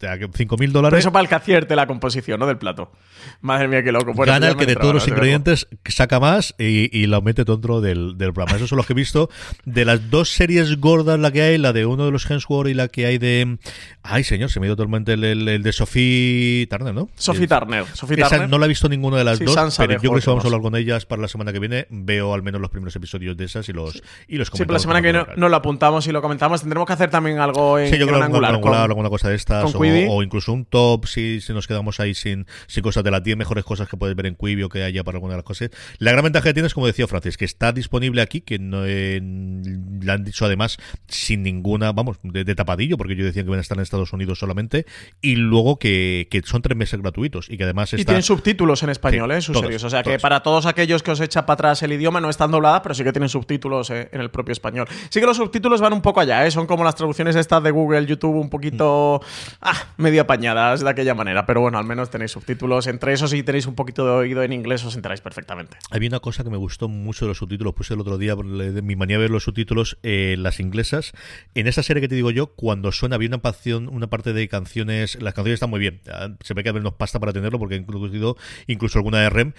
5.000 0.00 0.72
dólares. 0.72 0.98
eso 0.98 1.12
para 1.12 1.22
el 1.22 1.28
que 1.28 1.34
acierte 1.34 1.76
la 1.76 1.86
composición, 1.86 2.40
¿no? 2.40 2.46
Del 2.46 2.58
plato. 2.58 2.92
Madre 3.40 3.68
mía, 3.68 3.82
qué 3.82 3.92
loco. 3.92 4.12
Gana 4.24 4.48
el 4.48 4.56
que 4.56 4.66
de 4.66 4.76
todos 4.76 4.94
los 4.94 5.08
ingredientes 5.08 5.68
saca 5.86 6.20
más 6.20 6.54
y, 6.58 6.96
y 6.96 7.06
lo 7.06 7.22
mete 7.22 7.44
dentro 7.44 7.80
del, 7.80 8.18
del 8.18 8.32
programa. 8.32 8.56
Esos 8.56 8.68
son 8.68 8.76
los 8.76 8.86
que 8.86 8.92
he 8.92 8.96
visto. 8.96 9.30
De 9.64 9.84
las 9.84 10.10
dos 10.10 10.30
series 10.30 10.78
gordas, 10.78 11.18
la 11.18 11.30
que 11.30 11.42
hay, 11.42 11.58
la 11.58 11.72
de 11.72 11.86
uno 11.86 12.04
de 12.04 12.10
los 12.10 12.30
Hemsworth 12.30 12.68
y 12.68 12.74
la 12.74 12.88
que 12.88 13.06
hay 13.06 13.18
de. 13.18 13.58
Ay, 14.02 14.24
señor, 14.24 14.50
se 14.50 14.60
me 14.60 14.66
dio 14.66 14.76
totalmente 14.76 15.14
el, 15.14 15.24
el, 15.24 15.62
de 15.62 15.72
Sophie 15.72 16.66
Turner, 16.68 16.94
¿no? 16.94 17.08
Sophie 17.16 17.46
Turner. 17.46 17.84
Sophie 17.92 18.20
Esa 18.20 18.46
no 18.46 18.58
la 18.58 18.66
he 18.66 18.68
visto 18.68 18.88
ninguna 18.88 19.18
de 19.18 19.24
las 19.24 19.38
dos, 19.38 19.76
pero 19.76 19.92
yo 19.94 20.10
creo 20.10 20.20
que 20.20 20.26
vamos 20.26 20.44
a 20.44 20.48
hablar 20.48 20.60
con 20.60 20.76
ellas 20.76 21.06
para 21.06 21.22
la 21.22 21.28
semana 21.28 21.52
que 21.52 21.58
viene. 21.58 21.86
Veo 21.90 22.34
al 22.34 22.42
menos 22.42 22.60
los 22.60 22.70
primeros 22.70 22.94
episodios 22.96 23.36
de 23.36 23.44
esas 23.44 23.68
y 23.68 23.72
los, 23.72 24.02
y 24.28 24.36
los 24.36 24.50
comentamos. 24.50 24.58
Sí, 24.58 24.64
pero 24.64 24.72
la 24.72 24.78
semana 24.78 25.02
que 25.02 25.12
viene 25.12 25.26
no, 25.36 25.48
lo 25.48 25.56
apuntamos 25.56 26.06
y 26.06 26.12
lo 26.12 26.20
comentamos. 26.20 26.60
Tendremos 26.60 26.86
que 26.86 26.92
hacer 26.92 27.10
también 27.10 27.38
algo 27.38 27.78
en, 27.78 27.90
sí, 27.90 27.98
yo 27.98 28.06
creo 28.06 28.22
angular. 28.22 28.60
Con, 28.60 28.74
alguna 28.74 29.08
cosa 29.08 29.28
de 29.28 29.36
estas. 29.36 29.72
O, 30.08 30.16
o, 30.16 30.22
incluso 30.22 30.52
un 30.52 30.64
top 30.64 31.06
si, 31.06 31.40
si 31.40 31.52
nos 31.52 31.66
quedamos 31.66 32.00
ahí 32.00 32.14
sin, 32.14 32.46
sin 32.66 32.82
cosas 32.82 33.04
de 33.04 33.10
las 33.10 33.22
10 33.22 33.36
mejores 33.36 33.64
cosas 33.64 33.88
que 33.88 33.96
puedes 33.96 34.16
ver 34.16 34.26
en 34.26 34.34
Quibi 34.34 34.62
o 34.62 34.68
que 34.68 34.82
haya 34.82 35.04
para 35.04 35.16
alguna 35.16 35.32
de 35.32 35.38
las 35.38 35.44
cosas. 35.44 35.70
La 35.98 36.12
gran 36.12 36.24
ventaja 36.24 36.44
que 36.44 36.54
tienes, 36.54 36.74
como 36.74 36.86
decía 36.86 37.06
Francis, 37.06 37.36
que 37.36 37.44
está 37.44 37.72
disponible 37.72 38.22
aquí, 38.22 38.40
que 38.40 38.58
no 38.58 38.84
eh, 38.84 39.20
le 39.20 40.12
han 40.12 40.24
dicho 40.24 40.44
además 40.44 40.78
sin 41.08 41.42
ninguna, 41.42 41.92
vamos, 41.92 42.18
de, 42.22 42.54
tapadillo, 42.54 42.96
porque 42.96 43.16
yo 43.16 43.24
decía 43.24 43.42
que 43.42 43.50
van 43.50 43.58
a 43.58 43.62
estar 43.62 43.76
en 43.76 43.82
Estados 43.82 44.12
Unidos 44.12 44.38
solamente, 44.38 44.86
y 45.20 45.36
luego 45.36 45.78
que, 45.78 46.28
que 46.30 46.42
son 46.44 46.62
tres 46.62 46.76
meses 46.76 47.00
gratuitos 47.00 47.48
y 47.50 47.56
que 47.56 47.64
además 47.64 47.92
está... 47.92 48.02
Y 48.02 48.04
tienen 48.04 48.22
subtítulos 48.22 48.82
en 48.82 48.90
español, 48.90 49.32
¿eh? 49.32 49.40
Sus 49.40 49.58
series. 49.58 49.82
O 49.84 49.90
sea 49.90 50.02
que 50.02 50.18
para 50.18 50.42
todos 50.42 50.66
aquellos 50.66 51.02
que 51.02 51.10
os 51.10 51.20
echa 51.20 51.46
para 51.46 51.54
atrás 51.54 51.82
el 51.82 51.92
idioma, 51.92 52.20
no 52.20 52.30
están 52.30 52.50
dobladas, 52.50 52.80
pero 52.82 52.94
sí 52.94 53.04
que 53.04 53.12
tienen 53.12 53.28
subtítulos 53.28 53.90
eh, 53.90 54.08
en 54.12 54.20
el 54.20 54.30
propio 54.30 54.52
español. 54.52 54.88
Sí 55.08 55.20
que 55.20 55.26
los 55.26 55.36
subtítulos 55.36 55.80
van 55.80 55.92
un 55.92 56.02
poco 56.02 56.20
allá, 56.20 56.46
¿eh? 56.46 56.50
Son 56.50 56.66
como 56.66 56.84
las 56.84 56.94
traducciones 56.94 57.36
estas 57.36 57.62
de 57.62 57.70
Google, 57.70 58.06
YouTube, 58.06 58.36
un 58.36 58.50
poquito 58.50 59.20
ah, 59.60 59.73
medio 59.96 60.22
apañadas 60.22 60.80
de 60.80 60.90
aquella 60.90 61.14
manera. 61.14 61.46
Pero 61.46 61.60
bueno, 61.60 61.78
al 61.78 61.84
menos 61.84 62.10
tenéis 62.10 62.32
subtítulos. 62.32 62.86
Entre 62.86 63.12
esos 63.12 63.30
sí 63.30 63.42
tenéis 63.42 63.66
un 63.66 63.74
poquito 63.74 64.04
de 64.04 64.12
oído 64.12 64.42
en 64.42 64.52
inglés, 64.52 64.84
os 64.84 64.96
enteráis 64.96 65.20
perfectamente. 65.20 65.76
Había 65.90 66.08
una 66.08 66.20
cosa 66.20 66.44
que 66.44 66.50
me 66.50 66.56
gustó 66.56 66.88
mucho 66.88 67.24
de 67.24 67.30
los 67.30 67.38
subtítulos, 67.38 67.74
puse 67.74 67.94
el 67.94 68.00
otro 68.00 68.18
día, 68.18 68.36
mi 68.36 68.96
manía 68.96 69.16
de 69.16 69.22
ver 69.22 69.30
los 69.30 69.44
subtítulos, 69.44 69.98
eh, 70.02 70.36
las 70.38 70.60
inglesas. 70.60 71.12
En 71.54 71.66
esa 71.66 71.82
serie 71.82 72.00
que 72.00 72.08
te 72.08 72.14
digo 72.14 72.30
yo, 72.30 72.48
cuando 72.54 72.92
suena, 72.92 73.16
había 73.16 73.28
una, 73.28 73.38
pasión, 73.38 73.88
una 73.88 74.08
parte 74.08 74.32
de 74.32 74.48
canciones, 74.48 75.20
las 75.20 75.34
canciones 75.34 75.54
están 75.54 75.70
muy 75.70 75.80
bien. 75.80 76.00
Se 76.40 76.54
ve 76.54 76.62
que 76.62 76.68
habernos 76.68 76.94
pasta 76.94 77.20
para 77.20 77.32
tenerlo 77.32 77.58
porque 77.58 77.76
he 77.76 77.78
incluido 77.78 78.36
incluso 78.66 78.98
alguna 78.98 79.20
de 79.20 79.30
REM. 79.30 79.52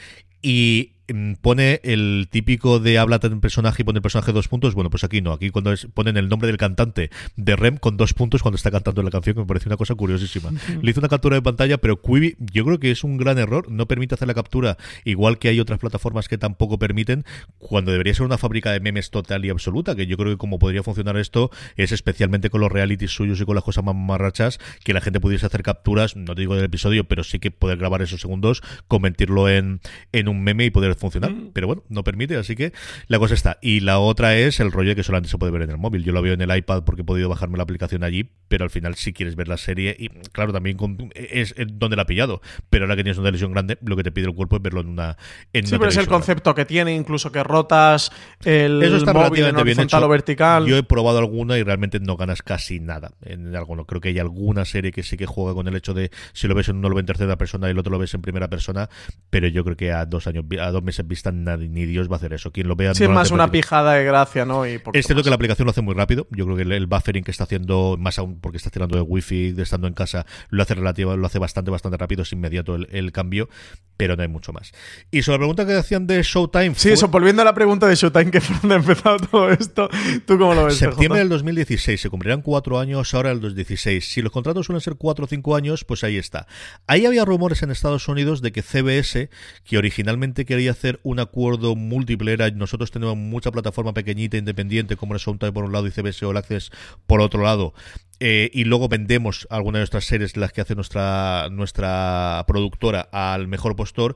Y 0.47 0.95
Mm, 1.07 1.33
pone 1.33 1.81
el 1.83 2.27
típico 2.31 2.79
de 2.79 2.97
habla 2.97 3.19
en 3.21 3.39
personaje 3.39 3.83
y 3.83 3.85
pone 3.85 3.99
el 3.99 4.01
personaje 4.01 4.31
dos 4.31 4.47
puntos. 4.47 4.73
Bueno, 4.73 4.89
pues 4.89 5.03
aquí 5.03 5.21
no. 5.21 5.33
Aquí 5.33 5.51
cuando 5.51 5.73
ponen 5.93 6.17
el 6.17 6.29
nombre 6.29 6.47
del 6.47 6.57
cantante 6.57 7.11
de 7.35 7.55
Rem 7.55 7.77
con 7.77 7.95
dos 7.95 8.13
puntos 8.13 8.41
cuando 8.41 8.55
está 8.55 8.71
cantando 8.71 9.03
la 9.03 9.11
canción, 9.11 9.35
que 9.35 9.41
me 9.41 9.45
parece 9.45 9.69
una 9.69 9.77
cosa 9.77 9.93
curiosísima. 9.93 10.51
Le 10.81 10.91
hizo 10.91 10.99
una 10.99 11.09
captura 11.09 11.35
de 11.35 11.41
pantalla, 11.41 11.77
pero 11.77 12.01
Quibi, 12.01 12.35
yo 12.39 12.65
creo 12.65 12.79
que 12.79 12.91
es 12.91 13.03
un 13.03 13.17
gran 13.17 13.37
error. 13.37 13.69
No 13.71 13.87
permite 13.87 14.15
hacer 14.15 14.27
la 14.27 14.33
captura, 14.33 14.77
igual 15.03 15.37
que 15.37 15.49
hay 15.49 15.59
otras 15.59 15.79
plataformas 15.79 16.27
que 16.27 16.37
tampoco 16.37 16.79
permiten, 16.79 17.23
cuando 17.59 17.91
debería 17.91 18.13
ser 18.13 18.25
una 18.25 18.37
fábrica 18.37 18.71
de 18.71 18.79
memes 18.79 19.11
total 19.11 19.45
y 19.45 19.49
absoluta. 19.49 19.95
Que 19.95 20.07
yo 20.07 20.17
creo 20.17 20.31
que 20.31 20.37
como 20.37 20.57
podría 20.57 20.81
funcionar 20.81 21.17
esto 21.17 21.51
es 21.75 21.91
especialmente 21.91 22.49
con 22.49 22.61
los 22.61 22.71
realities 22.71 23.11
suyos 23.11 23.39
y 23.39 23.45
con 23.45 23.53
las 23.53 23.63
cosas 23.63 23.83
más 23.83 23.95
marrachas, 23.95 24.59
que 24.83 24.93
la 24.93 25.01
gente 25.01 25.19
pudiese 25.19 25.45
hacer 25.45 25.61
capturas, 25.61 26.15
no 26.15 26.33
te 26.33 26.41
digo 26.41 26.55
del 26.55 26.65
episodio, 26.65 27.03
pero 27.07 27.23
sí 27.23 27.39
que 27.39 27.51
poder 27.51 27.77
grabar 27.77 28.01
esos 28.01 28.21
segundos, 28.21 28.63
convertirlo 28.87 29.49
en, 29.49 29.81
en 30.11 30.27
un 30.27 30.34
meme 30.43 30.65
y 30.65 30.69
poder 30.69 30.95
funcionar. 30.95 31.31
Mm. 31.31 31.51
Pero 31.53 31.67
bueno, 31.67 31.83
no 31.89 32.03
permite, 32.03 32.35
así 32.37 32.55
que 32.55 32.73
la 33.07 33.19
cosa 33.19 33.33
está. 33.33 33.57
Y 33.61 33.79
la 33.79 33.99
otra 33.99 34.35
es 34.35 34.59
el 34.59 34.71
rollo 34.71 34.95
que 34.95 35.03
solamente 35.03 35.29
se 35.29 35.37
puede 35.37 35.51
ver 35.51 35.63
en 35.63 35.71
el 35.71 35.77
móvil. 35.77 36.03
Yo 36.03 36.13
lo 36.13 36.21
veo 36.21 36.33
en 36.33 36.41
el 36.41 36.55
iPad 36.55 36.83
porque 36.83 37.01
he 37.01 37.05
podido 37.05 37.29
bajarme 37.29 37.57
la 37.57 37.63
aplicación 37.63 38.03
allí, 38.03 38.29
pero 38.47 38.63
al 38.63 38.69
final 38.69 38.95
si 38.95 39.13
quieres 39.13 39.35
ver 39.35 39.47
la 39.47 39.57
serie, 39.57 39.95
y 39.97 40.09
claro, 40.31 40.53
también 40.53 40.77
es, 41.15 41.55
donde 41.73 41.95
la 41.95 42.03
ha 42.03 42.05
pillado. 42.05 42.41
Pero 42.69 42.85
ahora 42.85 42.95
que 42.95 43.03
tienes 43.03 43.17
una 43.17 43.31
lesión 43.31 43.51
grande, 43.51 43.77
lo 43.81 43.95
que 43.95 44.03
te 44.03 44.11
pide 44.11 44.27
el 44.27 44.35
cuerpo 44.35 44.57
es 44.57 44.61
verlo 44.61 44.81
en 44.81 44.87
una. 44.87 45.17
En 45.53 45.65
sí, 45.67 45.77
pero 45.77 45.89
es 45.89 45.97
el 45.97 46.07
concepto 46.07 46.53
que 46.53 46.65
tiene, 46.65 46.95
incluso 46.95 47.31
que 47.31 47.43
rotas 47.43 48.11
el 48.43 48.81
Eso 48.83 48.97
está 48.97 49.13
móvil 49.13 49.45
en 49.45 49.63
bien 49.63 49.79
hecho. 49.79 49.97
o 49.97 50.07
vertical. 50.07 50.65
Yo 50.65 50.77
he 50.77 50.83
probado 50.83 51.19
alguna 51.19 51.57
y 51.57 51.63
realmente 51.63 51.99
no 51.99 52.17
ganas 52.17 52.41
casi 52.41 52.79
nada 52.79 53.11
en 53.23 53.55
alguno. 53.55 53.85
Creo 53.85 54.01
que 54.01 54.09
hay 54.09 54.19
alguna 54.19 54.65
serie 54.65 54.91
que 54.91 55.03
sí 55.03 55.17
que 55.17 55.25
juega 55.25 55.53
con 55.53 55.67
el 55.67 55.75
hecho 55.75 55.93
de 55.93 56.11
si 56.33 56.47
lo 56.47 56.55
ves 56.55 56.69
en 56.69 56.77
uno 56.77 56.89
lo 56.89 56.95
ves 56.95 57.03
en 57.03 57.07
tercera 57.07 57.37
persona 57.37 57.67
y 57.67 57.71
el 57.71 57.79
otro 57.79 57.91
lo 57.91 57.99
ves 57.99 58.13
en 58.13 58.21
primera 58.21 58.49
persona, 58.49 58.89
pero 59.29 59.47
yo 59.47 59.63
creo 59.63 59.77
que 59.77 59.91
a 59.91 60.05
dos 60.05 60.24
años, 60.27 60.45
a 60.59 60.71
dos 60.71 60.83
meses 60.83 61.07
vista 61.07 61.31
ni 61.31 61.85
Dios 61.85 62.09
va 62.09 62.13
a 62.13 62.17
hacer 62.17 62.33
eso. 62.33 62.51
Quien 62.51 62.67
lo 62.67 62.75
vea. 62.75 62.93
Sí, 62.93 63.03
es 63.03 63.09
más 63.09 63.31
una 63.31 63.51
pijada 63.51 63.93
de 63.93 64.03
gracia, 64.03 64.45
¿no? 64.45 64.65
Y 64.65 64.81
es 64.93 65.05
cierto 65.05 65.23
que 65.23 65.29
la 65.29 65.35
aplicación 65.35 65.65
lo 65.65 65.71
hace 65.71 65.81
muy 65.81 65.93
rápido. 65.93 66.27
Yo 66.31 66.45
creo 66.45 66.57
que 66.57 66.63
el, 66.63 66.87
buffering 66.87 67.23
que 67.23 67.31
está 67.31 67.43
haciendo, 67.45 67.97
más 67.99 68.19
aún 68.19 68.39
porque 68.39 68.57
está 68.57 68.69
tirando 68.69 68.95
de 68.95 69.01
wifi 69.01 69.51
de 69.51 69.63
estando 69.63 69.87
en 69.87 69.93
casa, 69.93 70.25
lo 70.49 70.61
hace 70.61 70.75
relativo, 70.75 71.15
lo 71.15 71.25
hace 71.25 71.39
bastante, 71.39 71.71
bastante 71.71 71.97
rápido, 71.97 72.23
es 72.23 72.31
inmediato 72.31 72.75
el, 72.75 73.11
cambio, 73.11 73.49
pero 73.97 74.15
no 74.15 74.23
hay 74.23 74.27
mucho 74.27 74.51
más. 74.51 74.71
Y 75.11 75.21
sobre 75.21 75.35
la 75.35 75.39
pregunta 75.39 75.65
que 75.65 75.73
hacían 75.73 76.07
de 76.07 76.21
Showtime. 76.21 76.75
Sí, 76.75 76.89
eso, 76.89 77.07
volviendo 77.07 77.41
a 77.41 77.45
la 77.45 77.53
pregunta 77.53 77.87
de 77.87 77.95
Showtime, 77.95 78.31
que 78.31 78.41
fue 78.41 78.57
donde 78.61 78.75
ha 78.75 78.77
empezado 78.79 79.17
todo 79.19 79.51
esto, 79.51 79.89
¿tú 80.25 80.37
cómo 80.37 80.53
lo 80.53 80.65
ves? 80.65 80.75
Septiembre 80.75 81.19
del 81.19 81.29
2016, 81.29 82.01
se 82.01 82.09
cumplirán 82.09 82.41
cuatro 82.41 82.79
años 82.79 83.13
ahora 83.13 83.31
el 83.31 83.39
2016. 83.39 84.11
Si 84.11 84.21
los 84.21 84.31
contratos 84.31 84.65
suelen 84.65 84.81
ser 84.81 84.95
cuatro 84.95 85.25
o 85.25 85.27
cinco 85.27 85.55
años, 85.55 85.83
pues 85.83 86.03
ahí 86.03 86.17
está. 86.17 86.47
Ahí 86.87 87.05
había 87.05 87.25
rumores 87.25 87.63
en 87.63 87.71
Estados 87.71 88.07
Unidos 88.07 88.41
de 88.41 88.51
que 88.51 88.61
CBS, 88.61 89.29
que 89.63 89.77
originalmente 89.77 90.14
quería 90.45 90.71
hacer 90.71 90.99
un 91.03 91.19
acuerdo 91.19 91.75
múltiple, 91.75 92.33
era 92.33 92.49
nosotros 92.51 92.91
tenemos 92.91 93.15
mucha 93.17 93.51
plataforma 93.51 93.93
pequeñita, 93.93 94.37
independiente, 94.37 94.95
como 94.95 95.15
es 95.15 95.21
Soundtime 95.21 95.51
por 95.51 95.63
un 95.63 95.71
lado 95.71 95.87
y 95.87 95.91
CBS 95.91 96.25
All 96.25 96.37
Access 96.37 96.71
por 97.07 97.21
otro 97.21 97.43
lado, 97.43 97.73
eh, 98.19 98.49
y 98.53 98.63
luego 98.63 98.87
vendemos 98.87 99.47
algunas 99.49 99.79
de 99.79 99.81
nuestras 99.81 100.05
series, 100.05 100.37
las 100.37 100.53
que 100.53 100.61
hace 100.61 100.75
nuestra, 100.75 101.49
nuestra 101.51 102.43
productora, 102.47 103.01
al 103.11 103.47
mejor 103.47 103.75
postor, 103.75 104.15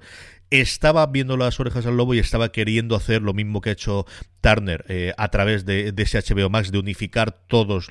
estaba 0.52 1.06
viendo 1.08 1.38
las 1.38 1.60
orejas 1.60 1.86
al 1.86 1.98
lobo 1.98 2.14
y 2.14 2.20
estaba 2.20 2.52
queriendo 2.52 2.96
hacer 2.96 3.22
lo 3.22 3.34
mismo 3.34 3.62
que 3.62 3.70
ha 3.70 3.74
hecho 3.74 4.06
Turner 4.42 4.86
eh, 4.88 5.14
a 5.18 5.30
través 5.30 5.66
de, 5.66 5.92
de, 5.92 6.04
ese 6.04 6.20
HBO 6.22 6.50
Max, 6.50 6.72
de 6.72 6.80
unificar 6.80 7.32
todas 7.48 7.88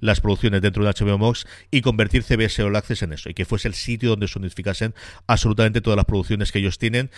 las 0.00 0.20
producciones 0.20 0.62
dentro 0.62 0.84
de 0.84 0.92
HBO 0.92 1.18
Max 1.18 1.46
y 1.70 1.80
convertir 1.80 2.22
CBS 2.22 2.62
All 2.62 2.76
Access 2.76 3.02
en 3.02 3.12
eso, 3.12 3.30
y 3.30 3.34
que 3.34 3.44
fuese 3.44 3.68
el 3.68 3.74
sitio 3.74 4.10
donde 4.10 4.28
se 4.28 4.38
unificasen 4.38 4.94
absolutamente 5.26 5.80
todas 5.80 5.96
las 5.96 6.06
producciones 6.06 6.52
que 6.52 6.58
ellos 6.58 6.78
tienen. 6.78 7.10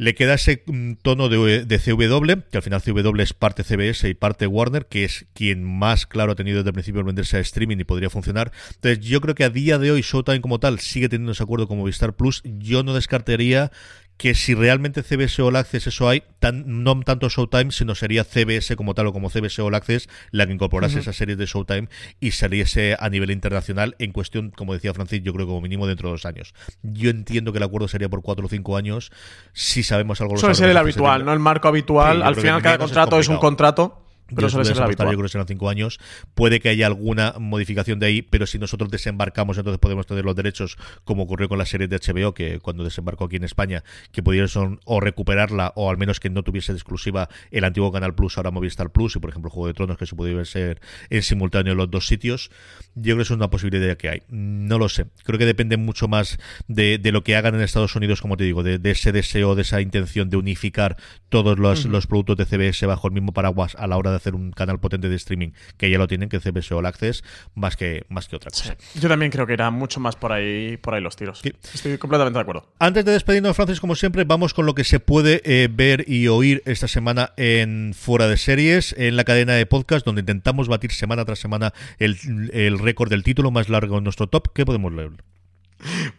Le 0.00 0.14
queda 0.14 0.32
ese 0.32 0.62
mm, 0.64 0.94
tono 1.02 1.28
de, 1.28 1.66
de, 1.66 1.78
CW, 1.78 2.48
que 2.50 2.56
al 2.56 2.62
final 2.62 2.80
CW 2.80 3.20
es 3.20 3.34
parte 3.34 3.64
CBS 3.64 4.08
y 4.08 4.14
parte 4.14 4.46
Warner, 4.46 4.86
que 4.86 5.04
es 5.04 5.26
quien 5.34 5.62
más 5.62 6.06
claro 6.06 6.32
ha 6.32 6.36
tenido 6.36 6.56
desde 6.56 6.70
el 6.70 6.72
principio 6.72 7.00
el 7.00 7.06
venderse 7.06 7.36
a 7.36 7.40
streaming 7.40 7.76
y 7.80 7.84
podría 7.84 8.08
funcionar. 8.08 8.50
Entonces 8.76 9.00
yo 9.00 9.20
creo 9.20 9.34
que 9.34 9.44
a 9.44 9.50
día 9.50 9.76
de 9.76 9.90
hoy 9.90 10.00
Showtime 10.00 10.40
como 10.40 10.58
tal 10.58 10.80
sigue 10.80 11.10
teniendo 11.10 11.32
ese 11.32 11.42
acuerdo 11.42 11.68
con 11.68 11.76
Movistar 11.76 12.14
Plus. 12.16 12.40
Yo 12.44 12.82
no 12.82 12.94
descartaría 12.94 13.72
que 14.20 14.34
si 14.34 14.54
realmente 14.54 15.02
CBS 15.02 15.40
All 15.40 15.56
Access 15.56 15.86
eso 15.86 16.06
hay, 16.06 16.22
tan, 16.40 16.84
no 16.84 17.00
tanto 17.00 17.30
Showtime, 17.30 17.72
sino 17.72 17.94
sería 17.94 18.22
CBS 18.22 18.76
como 18.76 18.92
tal 18.92 19.06
o 19.06 19.14
como 19.14 19.30
CBS 19.30 19.62
All 19.62 19.74
Access 19.74 20.10
la 20.30 20.46
que 20.46 20.52
incorporase 20.52 20.98
esa 20.98 21.14
serie 21.14 21.36
de 21.36 21.46
Showtime 21.46 21.88
y 22.20 22.32
saliese 22.32 22.98
a 23.00 23.08
nivel 23.08 23.30
internacional 23.30 23.96
en 23.98 24.12
cuestión, 24.12 24.50
como 24.50 24.74
decía 24.74 24.92
Francis, 24.92 25.22
yo 25.22 25.32
creo 25.32 25.46
como 25.46 25.62
mínimo 25.62 25.86
dentro 25.86 26.10
de 26.10 26.12
dos 26.12 26.26
años. 26.26 26.52
Yo 26.82 27.08
entiendo 27.08 27.52
que 27.52 27.58
el 27.60 27.64
acuerdo 27.64 27.88
sería 27.88 28.10
por 28.10 28.20
cuatro 28.20 28.44
o 28.44 28.48
cinco 28.50 28.76
años, 28.76 29.10
si 29.54 29.82
sabemos 29.82 30.20
algo. 30.20 30.36
Suele 30.36 30.54
ser 30.54 30.68
el 30.68 30.76
habitual, 30.76 31.24
¿no? 31.24 31.32
El 31.32 31.38
marco 31.38 31.68
habitual. 31.68 32.22
Al 32.22 32.36
final 32.36 32.60
cada 32.60 32.76
contrato 32.76 33.18
es 33.18 33.28
un 33.28 33.38
contrato. 33.38 34.04
Pero 34.34 34.48
suele 34.48 34.64
ser 34.66 34.76
Yo 34.76 34.96
creo 34.96 35.22
que 35.22 35.28
serán 35.28 35.46
cinco 35.46 35.68
años. 35.68 35.98
Puede 36.34 36.60
que 36.60 36.68
haya 36.68 36.86
alguna 36.86 37.34
modificación 37.38 37.98
de 37.98 38.06
ahí, 38.06 38.22
pero 38.22 38.46
si 38.46 38.58
nosotros 38.58 38.90
desembarcamos, 38.90 39.58
entonces 39.58 39.78
podemos 39.78 40.06
tener 40.06 40.24
los 40.24 40.36
derechos, 40.36 40.76
como 41.04 41.24
ocurrió 41.24 41.48
con 41.48 41.58
la 41.58 41.66
serie 41.66 41.88
de 41.88 41.98
HBO, 41.98 42.34
que 42.34 42.60
cuando 42.60 42.84
desembarcó 42.84 43.24
aquí 43.24 43.36
en 43.36 43.44
España, 43.44 43.84
que 44.12 44.22
pudieran 44.22 44.80
o 44.84 45.00
recuperarla, 45.00 45.72
o 45.76 45.90
al 45.90 45.98
menos 45.98 46.20
que 46.20 46.30
no 46.30 46.42
tuviese 46.42 46.72
de 46.72 46.78
exclusiva 46.78 47.28
el 47.50 47.64
antiguo 47.64 47.92
Canal 47.92 48.14
Plus, 48.14 48.36
ahora 48.36 48.50
Movistar 48.50 48.90
Plus, 48.90 49.16
y 49.16 49.18
por 49.18 49.30
ejemplo 49.30 49.50
Juego 49.50 49.66
de 49.66 49.74
Tronos, 49.74 49.98
que 49.98 50.06
se 50.06 50.14
pudiera 50.14 50.44
ser 50.44 50.80
en 51.10 51.22
simultáneo 51.22 51.72
en 51.72 51.78
los 51.78 51.90
dos 51.90 52.06
sitios. 52.06 52.50
Yo 52.94 53.02
creo 53.02 53.16
que 53.16 53.22
eso 53.22 53.34
es 53.34 53.38
una 53.38 53.50
posibilidad 53.50 53.96
que 53.96 54.08
hay. 54.08 54.22
No 54.28 54.78
lo 54.78 54.88
sé. 54.88 55.06
Creo 55.24 55.38
que 55.38 55.46
depende 55.46 55.76
mucho 55.76 56.08
más 56.08 56.38
de, 56.68 57.00
lo 57.10 57.24
que 57.24 57.36
hagan 57.36 57.54
en 57.54 57.60
Estados 57.62 57.96
Unidos, 57.96 58.20
como 58.20 58.36
te 58.36 58.44
digo, 58.44 58.62
de, 58.62 58.80
ese 58.90 59.12
deseo, 59.12 59.54
de 59.54 59.62
esa 59.62 59.80
intención 59.80 60.30
de 60.30 60.36
unificar 60.36 60.96
todos 61.28 61.58
los, 61.58 61.84
los 61.86 62.06
productos 62.06 62.36
de 62.36 62.46
CBS 62.46 62.86
bajo 62.86 63.08
el 63.08 63.14
mismo 63.14 63.32
paraguas 63.32 63.74
a 63.76 63.86
la 63.86 63.96
hora 63.96 64.12
de 64.12 64.19
hacer 64.20 64.34
un 64.34 64.52
canal 64.52 64.78
potente 64.78 65.08
de 65.08 65.16
streaming 65.16 65.50
que 65.76 65.90
ya 65.90 65.98
lo 65.98 66.06
tienen, 66.06 66.28
que 66.28 66.40
CBS 66.40 66.72
All 66.74 66.86
Access, 66.86 67.24
más 67.54 67.76
que, 67.76 68.04
más 68.08 68.28
que 68.28 68.36
otra 68.36 68.50
cosa. 68.50 68.76
Yo 68.94 69.08
también 69.08 69.30
creo 69.30 69.46
que 69.46 69.54
irá 69.54 69.70
mucho 69.70 70.00
más 70.00 70.16
por 70.16 70.32
ahí, 70.32 70.76
por 70.76 70.94
ahí 70.94 71.00
los 71.00 71.16
tiros. 71.16 71.42
Estoy 71.74 71.98
completamente 71.98 72.38
de 72.38 72.42
acuerdo. 72.42 72.68
Antes 72.78 73.04
de 73.04 73.12
despedirnos, 73.12 73.56
Francis, 73.56 73.80
como 73.80 73.94
siempre, 73.94 74.24
vamos 74.24 74.54
con 74.54 74.66
lo 74.66 74.74
que 74.74 74.84
se 74.84 75.00
puede 75.00 75.42
eh, 75.44 75.68
ver 75.70 76.04
y 76.08 76.28
oír 76.28 76.62
esta 76.66 76.88
semana 76.88 77.32
en 77.36 77.94
Fuera 77.94 78.28
de 78.28 78.36
Series, 78.36 78.94
en 78.98 79.16
la 79.16 79.24
cadena 79.24 79.54
de 79.54 79.66
podcast, 79.66 80.04
donde 80.04 80.20
intentamos 80.20 80.68
batir 80.68 80.92
semana 80.92 81.24
tras 81.24 81.38
semana 81.38 81.72
el, 81.98 82.50
el 82.52 82.78
récord 82.78 83.10
del 83.10 83.22
título 83.22 83.50
más 83.50 83.68
largo 83.68 83.98
en 83.98 84.04
nuestro 84.04 84.28
top. 84.28 84.52
¿Qué 84.54 84.64
podemos 84.64 84.92
leer? 84.92 85.29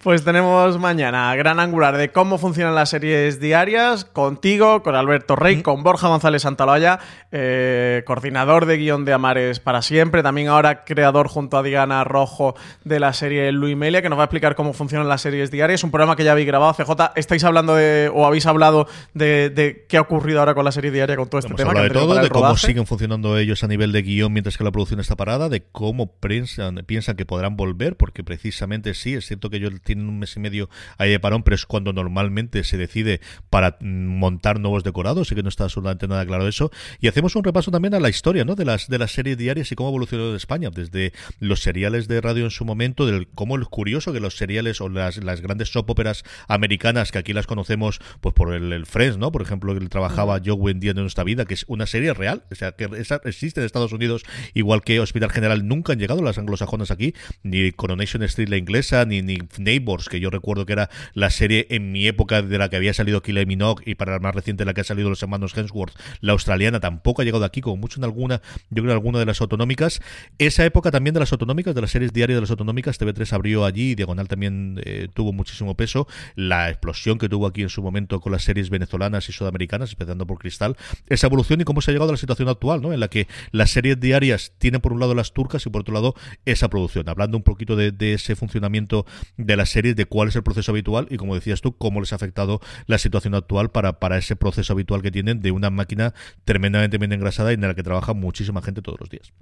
Pues 0.03 0.23
tenemos 0.23 0.79
mañana 0.79 1.35
gran 1.35 1.59
angular 1.59 1.97
de 1.97 2.11
cómo 2.11 2.37
funcionan 2.37 2.73
las 2.73 2.89
series 2.89 3.39
diarias 3.39 4.05
contigo, 4.05 4.81
con 4.81 4.95
Alberto 4.95 5.35
Rey, 5.35 5.61
con 5.61 5.83
Borja 5.83 6.07
González 6.07 6.41
Santaloya, 6.41 6.99
eh, 7.31 8.03
coordinador 8.05 8.65
de 8.65 8.77
guion 8.77 9.05
de 9.05 9.13
Amares 9.13 9.59
para 9.59 9.81
siempre, 9.81 10.23
también 10.23 10.47
ahora 10.47 10.83
creador 10.83 11.27
junto 11.27 11.57
a 11.57 11.63
Diana 11.63 12.03
Rojo 12.03 12.55
de 12.83 12.99
la 12.99 13.13
serie 13.13 13.51
Luis 13.51 13.77
Melia, 13.77 14.01
que 14.01 14.09
nos 14.09 14.17
va 14.17 14.23
a 14.23 14.25
explicar 14.25 14.55
cómo 14.55 14.73
funcionan 14.73 15.07
las 15.07 15.21
series 15.21 15.51
diarias. 15.51 15.83
Un 15.83 15.91
programa 15.91 16.15
que 16.15 16.23
ya 16.23 16.31
habéis 16.31 16.47
grabado, 16.47 16.73
CJ. 16.73 17.11
¿Estáis 17.15 17.43
hablando 17.43 17.75
de, 17.75 18.09
o 18.13 18.25
habéis 18.25 18.45
hablado 18.45 18.87
de, 19.13 19.85
qué 19.87 19.97
ha 19.97 20.01
ocurrido 20.01 20.39
ahora 20.39 20.55
con 20.55 20.65
la 20.65 20.71
serie 20.71 20.89
diaria, 20.89 21.15
con 21.15 21.29
todo 21.29 21.39
este 21.39 21.53
tema? 21.53 21.73
de 21.73 21.89
todo, 21.89 22.15
de 22.15 22.29
cómo 22.29 22.57
siguen 22.57 22.87
funcionando 22.87 23.37
ellos 23.37 23.63
a 23.63 23.67
nivel 23.67 23.91
de 23.91 24.01
guion 24.01 24.33
mientras 24.33 24.57
que 24.57 24.63
la 24.63 24.71
producción 24.71 24.99
está 24.99 25.15
parada, 25.15 25.49
de 25.49 25.63
cómo 25.71 26.11
piensan, 26.19 26.77
piensan 26.87 27.15
que 27.15 27.25
podrán 27.25 27.55
volver, 27.55 27.95
porque 27.97 28.23
precisamente 28.23 28.95
sí, 28.95 29.13
es 29.13 29.27
cierto 29.27 29.50
que 29.51 29.57
ellos 29.57 29.73
tienen 29.83 30.09
un 30.09 30.19
mes 30.19 30.35
y 30.35 30.39
medio 30.39 30.69
ahí 30.97 31.11
de 31.11 31.19
parón, 31.19 31.43
pero 31.43 31.55
es 31.55 31.65
cuando 31.65 31.93
normalmente 31.93 32.63
se 32.63 32.77
decide 32.77 33.21
para 33.49 33.77
montar 33.81 34.59
nuevos 34.59 34.83
decorados, 34.83 35.31
y 35.31 35.35
que 35.35 35.43
no 35.43 35.49
está 35.49 35.65
absolutamente 35.65 36.07
nada 36.07 36.25
claro 36.25 36.47
eso. 36.47 36.71
Y 36.99 37.07
hacemos 37.07 37.35
un 37.35 37.43
repaso 37.43 37.71
también 37.71 37.93
a 37.93 37.99
la 37.99 38.09
historia 38.09 38.45
¿no? 38.45 38.55
de, 38.55 38.65
las, 38.65 38.87
de 38.87 38.97
las 38.97 39.11
series 39.11 39.37
diarias 39.37 39.71
y 39.71 39.75
cómo 39.75 39.89
evolucionó 39.89 40.29
en 40.29 40.35
España, 40.35 40.69
desde 40.73 41.13
los 41.39 41.61
seriales 41.61 42.07
de 42.07 42.21
radio 42.21 42.45
en 42.45 42.51
su 42.51 42.65
momento, 42.65 43.05
del 43.05 43.27
cómo 43.27 43.57
es 43.57 43.67
curioso 43.67 44.13
que 44.13 44.19
los 44.19 44.37
seriales 44.37 44.81
o 44.81 44.89
las, 44.89 45.17
las 45.17 45.41
grandes 45.41 45.69
soap 45.69 45.89
operas 45.89 46.23
americanas, 46.47 47.11
que 47.11 47.19
aquí 47.19 47.33
las 47.33 47.47
conocemos 47.47 47.99
pues 48.21 48.33
por 48.33 48.53
el, 48.53 48.71
el 48.73 48.85
Friends, 48.85 49.17
¿no? 49.17 49.31
Por 49.31 49.41
ejemplo, 49.41 49.77
que 49.77 49.85
trabajaba 49.87 50.41
Joe 50.43 50.53
Wendy 50.53 50.89
en 50.89 50.97
nuestra 50.97 51.23
vida, 51.23 51.45
que 51.45 51.53
es 51.53 51.65
una 51.67 51.85
serie 51.85 52.13
real, 52.13 52.43
o 52.51 52.55
sea, 52.55 52.71
que 52.73 52.89
existe 53.25 53.59
en 53.59 53.65
Estados 53.65 53.91
Unidos, 53.91 54.23
igual 54.53 54.83
que 54.83 54.99
Hospital 54.99 55.31
General, 55.31 55.67
nunca 55.67 55.93
han 55.93 55.99
llegado 55.99 56.21
las 56.21 56.37
anglosajonas 56.37 56.91
aquí, 56.91 57.13
ni 57.43 57.71
Coronation 57.71 58.23
Street 58.23 58.49
la 58.49 58.57
inglesa, 58.57 59.05
ni, 59.05 59.21
ni 59.21 59.37
Neighbors, 59.57 60.09
que 60.09 60.19
yo 60.19 60.29
recuerdo 60.29 60.65
que 60.65 60.73
era 60.73 60.89
la 61.13 61.29
serie 61.29 61.67
en 61.69 61.91
mi 61.91 62.07
época 62.07 62.41
de 62.41 62.57
la 62.57 62.69
que 62.69 62.75
había 62.75 62.93
salido 62.93 63.21
Kylie 63.21 63.45
Minogue 63.45 63.83
y 63.85 63.95
para 63.95 64.13
la 64.13 64.19
más 64.19 64.35
reciente 64.35 64.65
la 64.65 64.73
que 64.73 64.81
ha 64.81 64.83
salido 64.83 65.09
los 65.09 65.21
hermanos 65.21 65.55
Hemsworth, 65.55 65.93
la 66.19 66.33
australiana 66.33 66.79
tampoco 66.79 67.21
ha 67.21 67.25
llegado 67.25 67.45
aquí, 67.45 67.61
como 67.61 67.77
mucho 67.77 67.99
en 67.99 68.03
alguna, 68.03 68.41
yo 68.69 68.83
creo 68.83 68.85
en 68.85 68.91
alguna 68.91 69.19
de 69.19 69.25
las 69.25 69.41
autonómicas. 69.41 70.01
Esa 70.37 70.65
época 70.65 70.91
también 70.91 71.13
de 71.13 71.19
las 71.19 71.31
autonómicas, 71.31 71.75
de 71.75 71.81
las 71.81 71.91
series 71.91 72.13
diarias 72.13 72.37
de 72.37 72.41
las 72.41 72.51
autonómicas, 72.51 72.99
TV3 72.99 73.33
abrió 73.33 73.65
allí, 73.65 73.95
Diagonal 73.95 74.27
también 74.27 74.81
eh, 74.85 75.07
tuvo 75.13 75.33
muchísimo 75.33 75.75
peso. 75.75 76.07
La 76.35 76.69
explosión 76.69 77.17
que 77.17 77.29
tuvo 77.29 77.47
aquí 77.47 77.61
en 77.61 77.69
su 77.69 77.81
momento 77.81 78.19
con 78.19 78.31
las 78.31 78.43
series 78.43 78.69
venezolanas 78.69 79.29
y 79.29 79.31
sudamericanas, 79.31 79.91
empezando 79.91 80.25
por 80.25 80.39
Cristal, 80.39 80.77
esa 81.07 81.27
evolución 81.27 81.61
y 81.61 81.63
cómo 81.63 81.81
se 81.81 81.91
ha 81.91 81.93
llegado 81.93 82.11
a 82.11 82.13
la 82.13 82.17
situación 82.17 82.49
actual, 82.49 82.81
¿no? 82.81 82.93
En 82.93 82.99
la 82.99 83.07
que 83.07 83.27
las 83.51 83.71
series 83.71 83.99
diarias 83.99 84.53
tienen 84.57 84.81
por 84.81 84.93
un 84.93 84.99
lado 84.99 85.15
las 85.15 85.33
turcas 85.33 85.65
y 85.65 85.69
por 85.69 85.81
otro 85.81 85.93
lado 85.93 86.15
esa 86.45 86.69
producción. 86.69 87.07
Hablando 87.09 87.37
un 87.37 87.43
poquito 87.43 87.75
de, 87.75 87.91
de 87.91 88.13
ese 88.13 88.35
funcionamiento 88.35 89.05
de 89.37 89.55
las 89.55 89.69
series, 89.69 89.95
de 89.95 90.05
cuál 90.05 90.29
es 90.29 90.35
el 90.35 90.43
proceso 90.43 90.71
habitual 90.71 91.07
y, 91.09 91.17
como 91.17 91.35
decías 91.35 91.61
tú, 91.61 91.75
cómo 91.77 91.99
les 91.99 92.13
ha 92.13 92.15
afectado 92.15 92.59
la 92.85 92.97
situación 92.97 93.35
actual 93.35 93.69
para, 93.69 93.99
para 93.99 94.17
ese 94.17 94.35
proceso 94.35 94.73
habitual 94.73 95.01
que 95.01 95.11
tienen 95.11 95.41
de 95.41 95.51
una 95.51 95.69
máquina 95.69 96.13
tremendamente 96.45 96.97
bien 96.97 97.11
engrasada 97.11 97.51
y 97.51 97.55
en 97.55 97.61
la 97.61 97.75
que 97.75 97.83
trabaja 97.83 98.13
muchísima 98.13 98.61
gente 98.61 98.81
todos 98.81 98.99
los 98.99 99.09
días. 99.09 99.33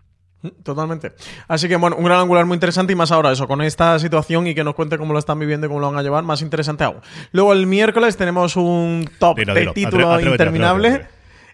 Mm, 0.41 0.63
totalmente. 0.63 1.13
Así 1.47 1.67
que 1.67 1.75
bueno, 1.75 1.97
un 1.97 2.05
gran 2.05 2.19
angular 2.19 2.45
muy 2.45 2.55
interesante 2.55 2.93
y 2.93 2.95
más 2.95 3.11
ahora 3.11 3.31
eso, 3.31 3.47
con 3.47 3.61
esta 3.61 3.99
situación 3.99 4.47
y 4.47 4.55
que 4.55 4.63
nos 4.63 4.75
cuente 4.75 4.97
cómo 4.97 5.13
lo 5.13 5.19
están 5.19 5.39
viviendo 5.39 5.67
y 5.67 5.69
cómo 5.69 5.79
lo 5.79 5.87
van 5.89 5.99
a 5.99 6.03
llevar, 6.03 6.23
más 6.23 6.41
interesante 6.41 6.83
aún. 6.83 7.01
Luego 7.31 7.53
el 7.53 7.67
miércoles 7.67 8.15
tenemos 8.15 8.55
un 8.55 9.09
top 9.19 9.37
de 9.37 9.71
título 9.73 10.19
interminable. 10.19 11.07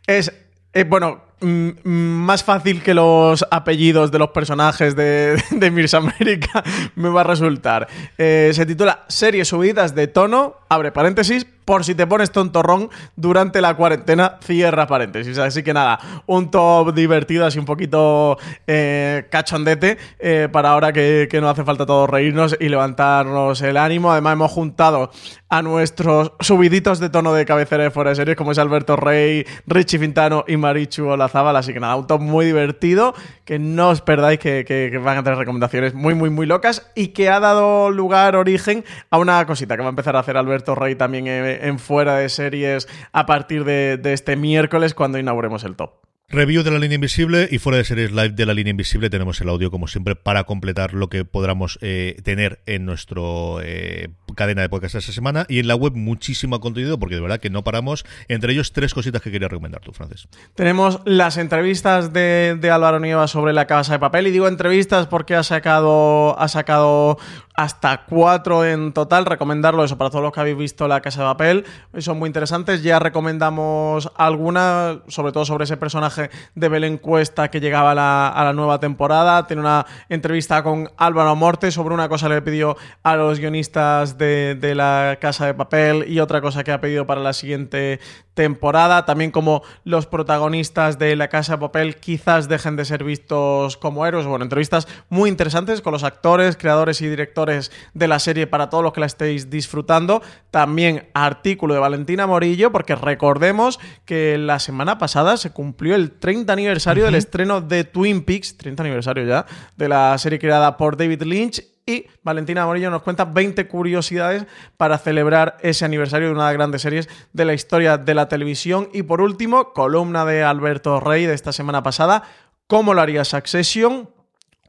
Es, 0.06 0.32
eh, 0.74 0.84
bueno, 0.84 1.24
más 1.41 2.44
fácil 2.44 2.82
que 2.82 2.94
los 2.94 3.45
apellidos 3.52 4.12
de 4.12 4.20
los 4.20 4.30
personajes 4.30 4.95
de, 4.95 5.41
de 5.52 5.72
Mirs 5.72 5.94
América 5.94 6.64
me 6.95 7.10
va 7.10 7.22
a 7.22 7.26
resultar. 7.26 7.88
Eh, 8.18 8.52
se 8.53 8.66
titula 8.66 9.03
Series 9.07 9.48
subidas 9.48 9.95
de 9.95 10.07
tono, 10.07 10.56
abre 10.70 10.91
paréntesis, 10.91 11.45
por 11.66 11.84
si 11.84 11.95
te 11.95 12.06
pones 12.06 12.32
tontorrón 12.32 12.90
durante 13.16 13.60
la 13.60 13.74
cuarentena, 13.74 14.38
cierra 14.41 14.86
paréntesis. 14.86 15.38
Así 15.40 15.64
que 15.64 15.74
nada, 15.74 15.99
un 16.28 16.52
top 16.52 16.94
divertido, 16.94 17.45
así 17.45 17.57
un 17.57 17.66
poquito 17.66 18.38
eh, 18.68 19.26
cachondete, 19.32 19.98
eh, 20.20 20.48
para 20.52 20.70
ahora 20.70 20.94
que, 20.94 21.28
que, 21.30 21.41
no 21.41 21.49
hace 21.49 21.64
falta 21.64 21.86
todos 21.86 22.07
reírnos 22.07 22.56
y 22.60 22.70
levantarnos 22.70 23.62
el 23.64 23.78
ánimo. 23.78 24.12
Además, 24.12 24.34
hemos 24.34 24.52
juntado 24.52 25.10
a 25.49 25.62
nuestros 25.64 26.34
subiditos 26.40 26.99
de 26.99 27.10
tono 27.10 27.34
de 27.34 27.45
cabecera 27.45 27.84
de 27.84 27.91
fuera 27.91 28.14
series, 28.14 28.38
como 28.38 28.52
es 28.52 28.60
Alberto 28.60 28.95
Rey, 28.95 29.45
Richie 29.66 29.98
Fintano 29.98 30.45
y 30.48 30.57
Marichu 30.57 31.10
Olazábal. 31.26 31.56
Así 31.56 31.74
que 31.74 31.80
nada, 31.80 31.96
un 31.96 32.08
top 32.08 32.22
muy 32.22 32.46
divertido, 32.46 33.14
que 33.44 33.60
no 33.60 33.90
os 33.90 34.02
perdáis 34.02 34.40
que, 34.40 34.64
que, 34.66 34.98
van 34.98 35.18
a 35.18 35.24
tener 35.24 35.38
recomendaciones 35.38 35.94
muy, 35.94 36.16
muy, 36.16 36.30
muy 36.30 36.46
locas 36.46 36.92
y 36.96 37.10
que 37.10 37.30
ha 37.30 37.40
dado 37.40 37.92
lugar, 37.92 38.36
origen 38.36 38.86
a 39.10 39.18
una 39.18 39.46
cosita 39.46 39.76
que 39.76 39.82
va 39.82 39.90
a 39.90 39.90
empezar 39.90 40.16
a 40.16 40.20
hacer 40.20 40.38
Alberto 40.38 40.76
Rey 40.76 40.96
también 40.96 41.28
en, 41.28 41.80
fuera 41.80 42.18
de 42.18 42.30
series 42.30 42.88
a 43.12 43.26
partir 43.26 43.66
de 43.66 44.14
este 44.14 44.36
miércoles 44.36 44.94
cuando 44.94 45.18
inauguremos 45.18 45.64
el 45.64 45.76
top. 45.76 46.06
Review 46.28 46.64
de 46.64 46.72
la 46.72 46.80
línea 46.80 46.96
invisible 46.96 47.48
y 47.52 47.60
fuera 47.60 47.78
de 47.78 47.84
series 47.84 48.12
live 48.12 48.30
de 48.30 48.48
la 48.48 48.56
línea 48.56 48.72
invisible 48.72 49.12
tenemos 49.12 49.40
el 49.42 49.50
audio 49.50 49.70
como 49.70 49.88
siempre 49.88 50.16
para 50.16 50.46
completar 50.46 50.96
lo 50.96 51.08
que 51.08 51.24
podamos 51.24 51.78
eh, 51.82 52.20
tener 52.24 52.62
en 52.66 52.84
nuestro 52.84 53.60
eh, 53.62 54.10
cadena 54.36 54.64
de 54.64 54.70
podcast 54.70 54.96
esta 54.96 55.12
semana 55.12 55.46
y 55.48 55.60
en 55.60 55.68
la 55.68 55.76
web 55.76 55.94
muchísimo 55.94 56.60
contenido 56.60 56.98
porque 56.98 57.14
de 57.14 57.22
verdad 57.22 57.40
que 57.40 57.52
no 57.52 57.64
paramos. 57.64 58.06
Entre 58.28 58.54
ellos 58.54 58.74
tres 58.74 58.96
cositas 58.96 59.22
que 59.22 59.32
quería 59.32 59.50
recomendar 59.50 59.82
tú, 59.82 59.92
Francis. 59.94 60.28
Tenemos 60.56 61.00
las 61.06 61.38
entrevistas 61.38 62.12
de, 62.12 62.58
de 62.60 62.72
Álvaro 62.72 63.00
Nieva 63.00 63.28
sobre 63.28 63.54
la 63.54 63.68
casa 63.68 63.94
de 63.94 64.00
papel 64.00 64.26
y 64.26 64.32
digo 64.32 64.48
entrevistas 64.48 65.06
porque 65.06 65.36
ha 65.36 65.44
sacado, 65.44 66.38
ha 66.40 66.48
sacado 66.48 67.20
hasta 67.54 68.06
cuatro 68.06 68.66
en 68.66 68.94
total. 68.94 69.28
Recomendarlo 69.28 69.84
eso 69.84 69.98
para 69.98 70.10
todos 70.10 70.24
los 70.24 70.34
que 70.34 70.40
habéis 70.40 70.58
visto 70.58 70.88
La 70.88 71.02
Casa 71.02 71.22
de 71.22 71.28
Papel. 71.28 71.66
Son 72.00 72.18
muy 72.18 72.28
interesantes. 72.28 72.84
Ya 72.84 73.00
recomendamos 73.00 74.12
alguna, 74.16 75.02
sobre 75.08 75.32
todo 75.32 75.46
sobre 75.46 75.64
ese 75.66 75.78
personaje 75.78 76.15
de 76.18 76.70
Belén 76.70 76.98
Cuesta 76.98 77.50
que 77.50 77.60
llegaba 77.60 77.92
a 77.92 77.96
la, 77.96 78.28
a 78.30 78.44
la 78.44 78.54
nueva 78.54 78.80
temporada. 78.80 79.48
Tiene 79.48 79.62
una 79.62 79.86
entrevista 80.10 80.64
con 80.64 80.90
Álvaro 80.98 81.36
Morte 81.36 81.72
sobre 81.72 81.94
una 81.94 82.10
cosa 82.10 82.28
que 82.28 82.36
le 82.36 82.42
pidió 82.42 82.78
a 83.04 83.16
los 83.16 83.40
guionistas 83.40 84.18
de, 84.18 84.56
de 84.56 84.76
La 84.76 85.18
Casa 85.22 85.46
de 85.46 85.54
Papel 85.54 86.06
y 86.08 86.20
otra 86.20 86.42
cosa 86.42 86.64
que 86.64 86.72
ha 86.72 86.82
pedido 86.82 87.06
para 87.06 87.22
la 87.22 87.34
siguiente 87.34 88.00
temporada. 88.36 89.06
También 89.06 89.32
como 89.32 89.64
los 89.84 90.06
protagonistas 90.06 90.99
de 90.99 91.16
La 91.16 91.30
Casa 91.30 91.53
de 91.53 91.60
Papel 91.60 91.95
quizás 91.95 92.48
dejen 92.48 92.76
de 92.76 92.86
ser 92.86 93.03
vistos 93.03 93.78
como 93.78 94.06
héroes. 94.06 94.28
Bueno, 94.28 94.44
entrevistas 94.44 94.88
muy 95.10 95.30
interesantes 95.30 95.82
con 95.82 95.94
los 95.94 96.03
actores, 96.03 96.57
creadores 96.57 97.02
y 97.02 97.07
directores 97.07 97.72
de 97.95 98.07
la 98.07 98.20
serie 98.20 98.45
para 98.45 98.70
todos 98.70 98.84
los 98.84 98.94
que 98.94 98.99
la 98.99 99.07
estéis 99.07 99.49
disfrutando. 99.49 100.22
También 100.52 101.10
artículo 101.14 101.74
de 101.74 101.80
Valentina 101.80 102.28
Morillo, 102.28 102.72
porque 102.72 102.95
recordemos 102.95 103.80
que 104.06 104.38
la 104.38 104.60
semana 104.60 104.98
pasada 104.99 105.38
se 105.38 105.52
cumplió 105.52 105.95
el 105.95 106.12
30 106.12 106.53
aniversario 106.53 107.06
del 107.06 107.16
estreno 107.16 107.62
de 107.62 107.84
Twin 107.86 108.24
Peaks, 108.24 108.57
30 108.57 108.84
aniversario 108.84 109.26
ya, 109.26 109.45
de 109.78 109.90
la 109.90 110.18
serie 110.18 110.40
creada 110.40 110.78
por 110.78 110.98
David 110.98 111.24
Lynch 111.24 111.75
y 111.86 112.07
Valentina 112.24 112.66
Morillo 112.66 112.90
nos 112.90 113.03
cuenta 113.03 113.26
20 113.26 113.68
curiosidades 113.68 114.45
para 114.76 114.98
celebrar 114.98 115.57
ese 115.62 115.86
aniversario 115.86 116.28
de 116.28 116.34
una 116.34 116.44
de 116.44 116.49
las 116.49 116.57
grandes 116.57 116.82
series 116.82 117.10
de 117.34 117.45
la 117.45 117.53
historia 117.53 117.98
de 117.98 118.16
la 118.16 118.28
televisión. 118.28 118.90
Y 118.91 119.03
por 119.03 119.22
último, 119.22 119.72
columna 119.74 120.26
de 120.26 120.44
Alberto 120.44 120.99
Rey 120.99 121.26
de 121.28 121.36
esta 121.36 121.53
semana 121.53 121.84
pasada, 121.84 122.24
¿cómo 122.68 122.94
lo 122.94 123.02
haría 123.02 123.24
Succession? 123.24 124.10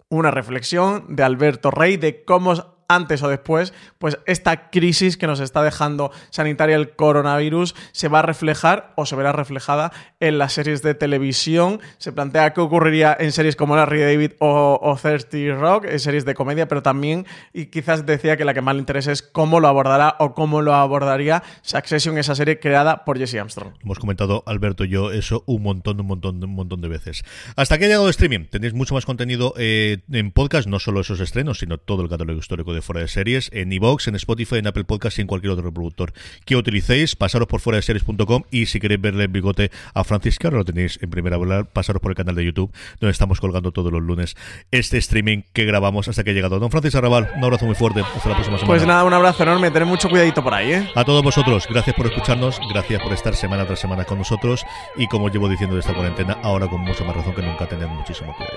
Una 0.08 0.30
reflexión 0.30 1.16
de 1.16 1.22
Alberto 1.22 1.70
Rey 1.70 1.96
de 1.96 2.22
cómo 2.24 2.75
antes 2.88 3.22
o 3.22 3.28
después, 3.28 3.72
pues 3.98 4.18
esta 4.26 4.70
crisis 4.70 5.16
que 5.16 5.26
nos 5.26 5.40
está 5.40 5.62
dejando 5.62 6.10
sanitaria 6.30 6.76
el 6.76 6.90
coronavirus 6.90 7.74
se 7.92 8.08
va 8.08 8.20
a 8.20 8.22
reflejar 8.22 8.92
o 8.96 9.06
se 9.06 9.16
verá 9.16 9.32
reflejada 9.32 9.92
en 10.20 10.38
las 10.38 10.52
series 10.52 10.82
de 10.82 10.94
televisión. 10.94 11.80
Se 11.98 12.12
plantea 12.12 12.52
qué 12.52 12.60
ocurriría 12.60 13.16
en 13.18 13.32
series 13.32 13.56
como 13.56 13.76
Larry 13.76 14.00
David 14.00 14.32
o, 14.38 14.78
o 14.82 14.96
Thirsty 14.96 15.50
Rock, 15.52 15.86
en 15.86 15.98
series 15.98 16.24
de 16.24 16.34
comedia, 16.34 16.68
pero 16.68 16.82
también, 16.82 17.26
y 17.52 17.66
quizás 17.66 18.06
decía 18.06 18.36
que 18.36 18.44
la 18.44 18.54
que 18.54 18.62
más 18.62 18.74
le 18.74 18.80
interesa 18.80 19.12
es 19.12 19.22
cómo 19.22 19.60
lo 19.60 19.68
abordará 19.68 20.16
o 20.18 20.34
cómo 20.34 20.62
lo 20.62 20.74
abordaría 20.74 21.42
Succession, 21.62 22.18
esa 22.18 22.34
serie 22.34 22.58
creada 22.58 23.04
por 23.04 23.18
Jesse 23.18 23.36
Armstrong. 23.36 23.74
Hemos 23.82 23.98
comentado, 23.98 24.42
Alberto 24.46 24.84
y 24.84 24.88
yo, 24.88 25.10
eso 25.10 25.42
un 25.46 25.62
montón, 25.62 26.00
un 26.00 26.06
montón, 26.06 26.42
un 26.42 26.54
montón 26.54 26.80
de 26.80 26.88
veces. 26.88 27.22
Hasta 27.56 27.78
que 27.78 27.84
ha 27.84 27.88
llegado 27.88 28.06
el 28.06 28.10
streaming. 28.10 28.46
Tenéis 28.46 28.74
mucho 28.74 28.94
más 28.94 29.04
contenido 29.04 29.54
eh, 29.56 29.98
en 30.10 30.30
podcast, 30.30 30.68
no 30.68 30.78
solo 30.78 31.00
esos 31.00 31.20
estrenos, 31.20 31.58
sino 31.58 31.78
todo 31.78 32.02
el 32.02 32.08
catálogo 32.08 32.38
histórico 32.38 32.72
de 32.76 32.82
fuera 32.82 33.00
de 33.00 33.08
series 33.08 33.50
en 33.52 33.72
iVoox, 33.72 34.08
en 34.08 34.14
Spotify, 34.14 34.56
en 34.56 34.68
Apple 34.68 34.84
Podcast 34.84 35.18
y 35.18 35.22
en 35.22 35.26
cualquier 35.26 35.52
otro 35.52 35.64
reproductor 35.64 36.12
que 36.44 36.56
utilicéis. 36.56 37.16
Pasaros 37.16 37.48
por 37.48 37.60
fuera 37.60 37.76
de 37.76 37.82
series.com 37.82 38.44
y 38.50 38.66
si 38.66 38.78
queréis 38.78 39.00
verle 39.00 39.24
el 39.24 39.28
bigote 39.28 39.70
a 39.94 40.04
Francis, 40.04 40.38
que 40.38 40.46
ahora 40.46 40.58
lo 40.58 40.64
tenéis 40.64 40.98
en 41.02 41.10
primera 41.10 41.36
bola, 41.36 41.64
pasaros 41.64 42.00
por 42.00 42.12
el 42.12 42.16
canal 42.16 42.34
de 42.34 42.44
YouTube, 42.44 42.72
donde 43.00 43.10
estamos 43.10 43.40
colgando 43.40 43.72
todos 43.72 43.92
los 43.92 44.02
lunes 44.02 44.36
este 44.70 44.98
streaming 44.98 45.42
que 45.52 45.64
grabamos 45.64 46.08
hasta 46.08 46.22
que 46.22 46.30
ha 46.30 46.34
llegado. 46.34 46.58
Don 46.58 46.70
Francis 46.70 46.94
Arrabal, 46.94 47.30
un 47.36 47.44
abrazo 47.44 47.66
muy 47.66 47.74
fuerte. 47.74 48.00
Hasta 48.00 48.28
la 48.28 48.36
próxima 48.36 48.58
semana. 48.58 48.66
Pues 48.66 48.86
nada, 48.86 49.04
un 49.04 49.12
abrazo 49.12 49.42
enorme. 49.42 49.70
Tened 49.70 49.88
mucho 49.88 50.08
cuidadito 50.08 50.42
por 50.42 50.54
ahí, 50.54 50.72
¿eh? 50.72 50.88
A 50.94 51.04
todos 51.04 51.22
vosotros, 51.22 51.66
gracias 51.68 51.96
por 51.96 52.06
escucharnos, 52.06 52.60
gracias 52.72 53.02
por 53.02 53.12
estar 53.12 53.34
semana 53.34 53.66
tras 53.66 53.80
semana 53.80 54.04
con 54.04 54.18
nosotros 54.18 54.64
y 54.96 55.06
como 55.08 55.28
llevo 55.28 55.48
diciendo 55.48 55.74
de 55.74 55.80
esta 55.80 55.94
cuarentena, 55.94 56.38
ahora 56.42 56.68
con 56.68 56.80
mucha 56.80 57.04
más 57.04 57.16
razón 57.16 57.34
que 57.34 57.42
nunca, 57.42 57.66
tened 57.66 57.88
muchísimo 57.88 58.34
cuidado 58.36 58.56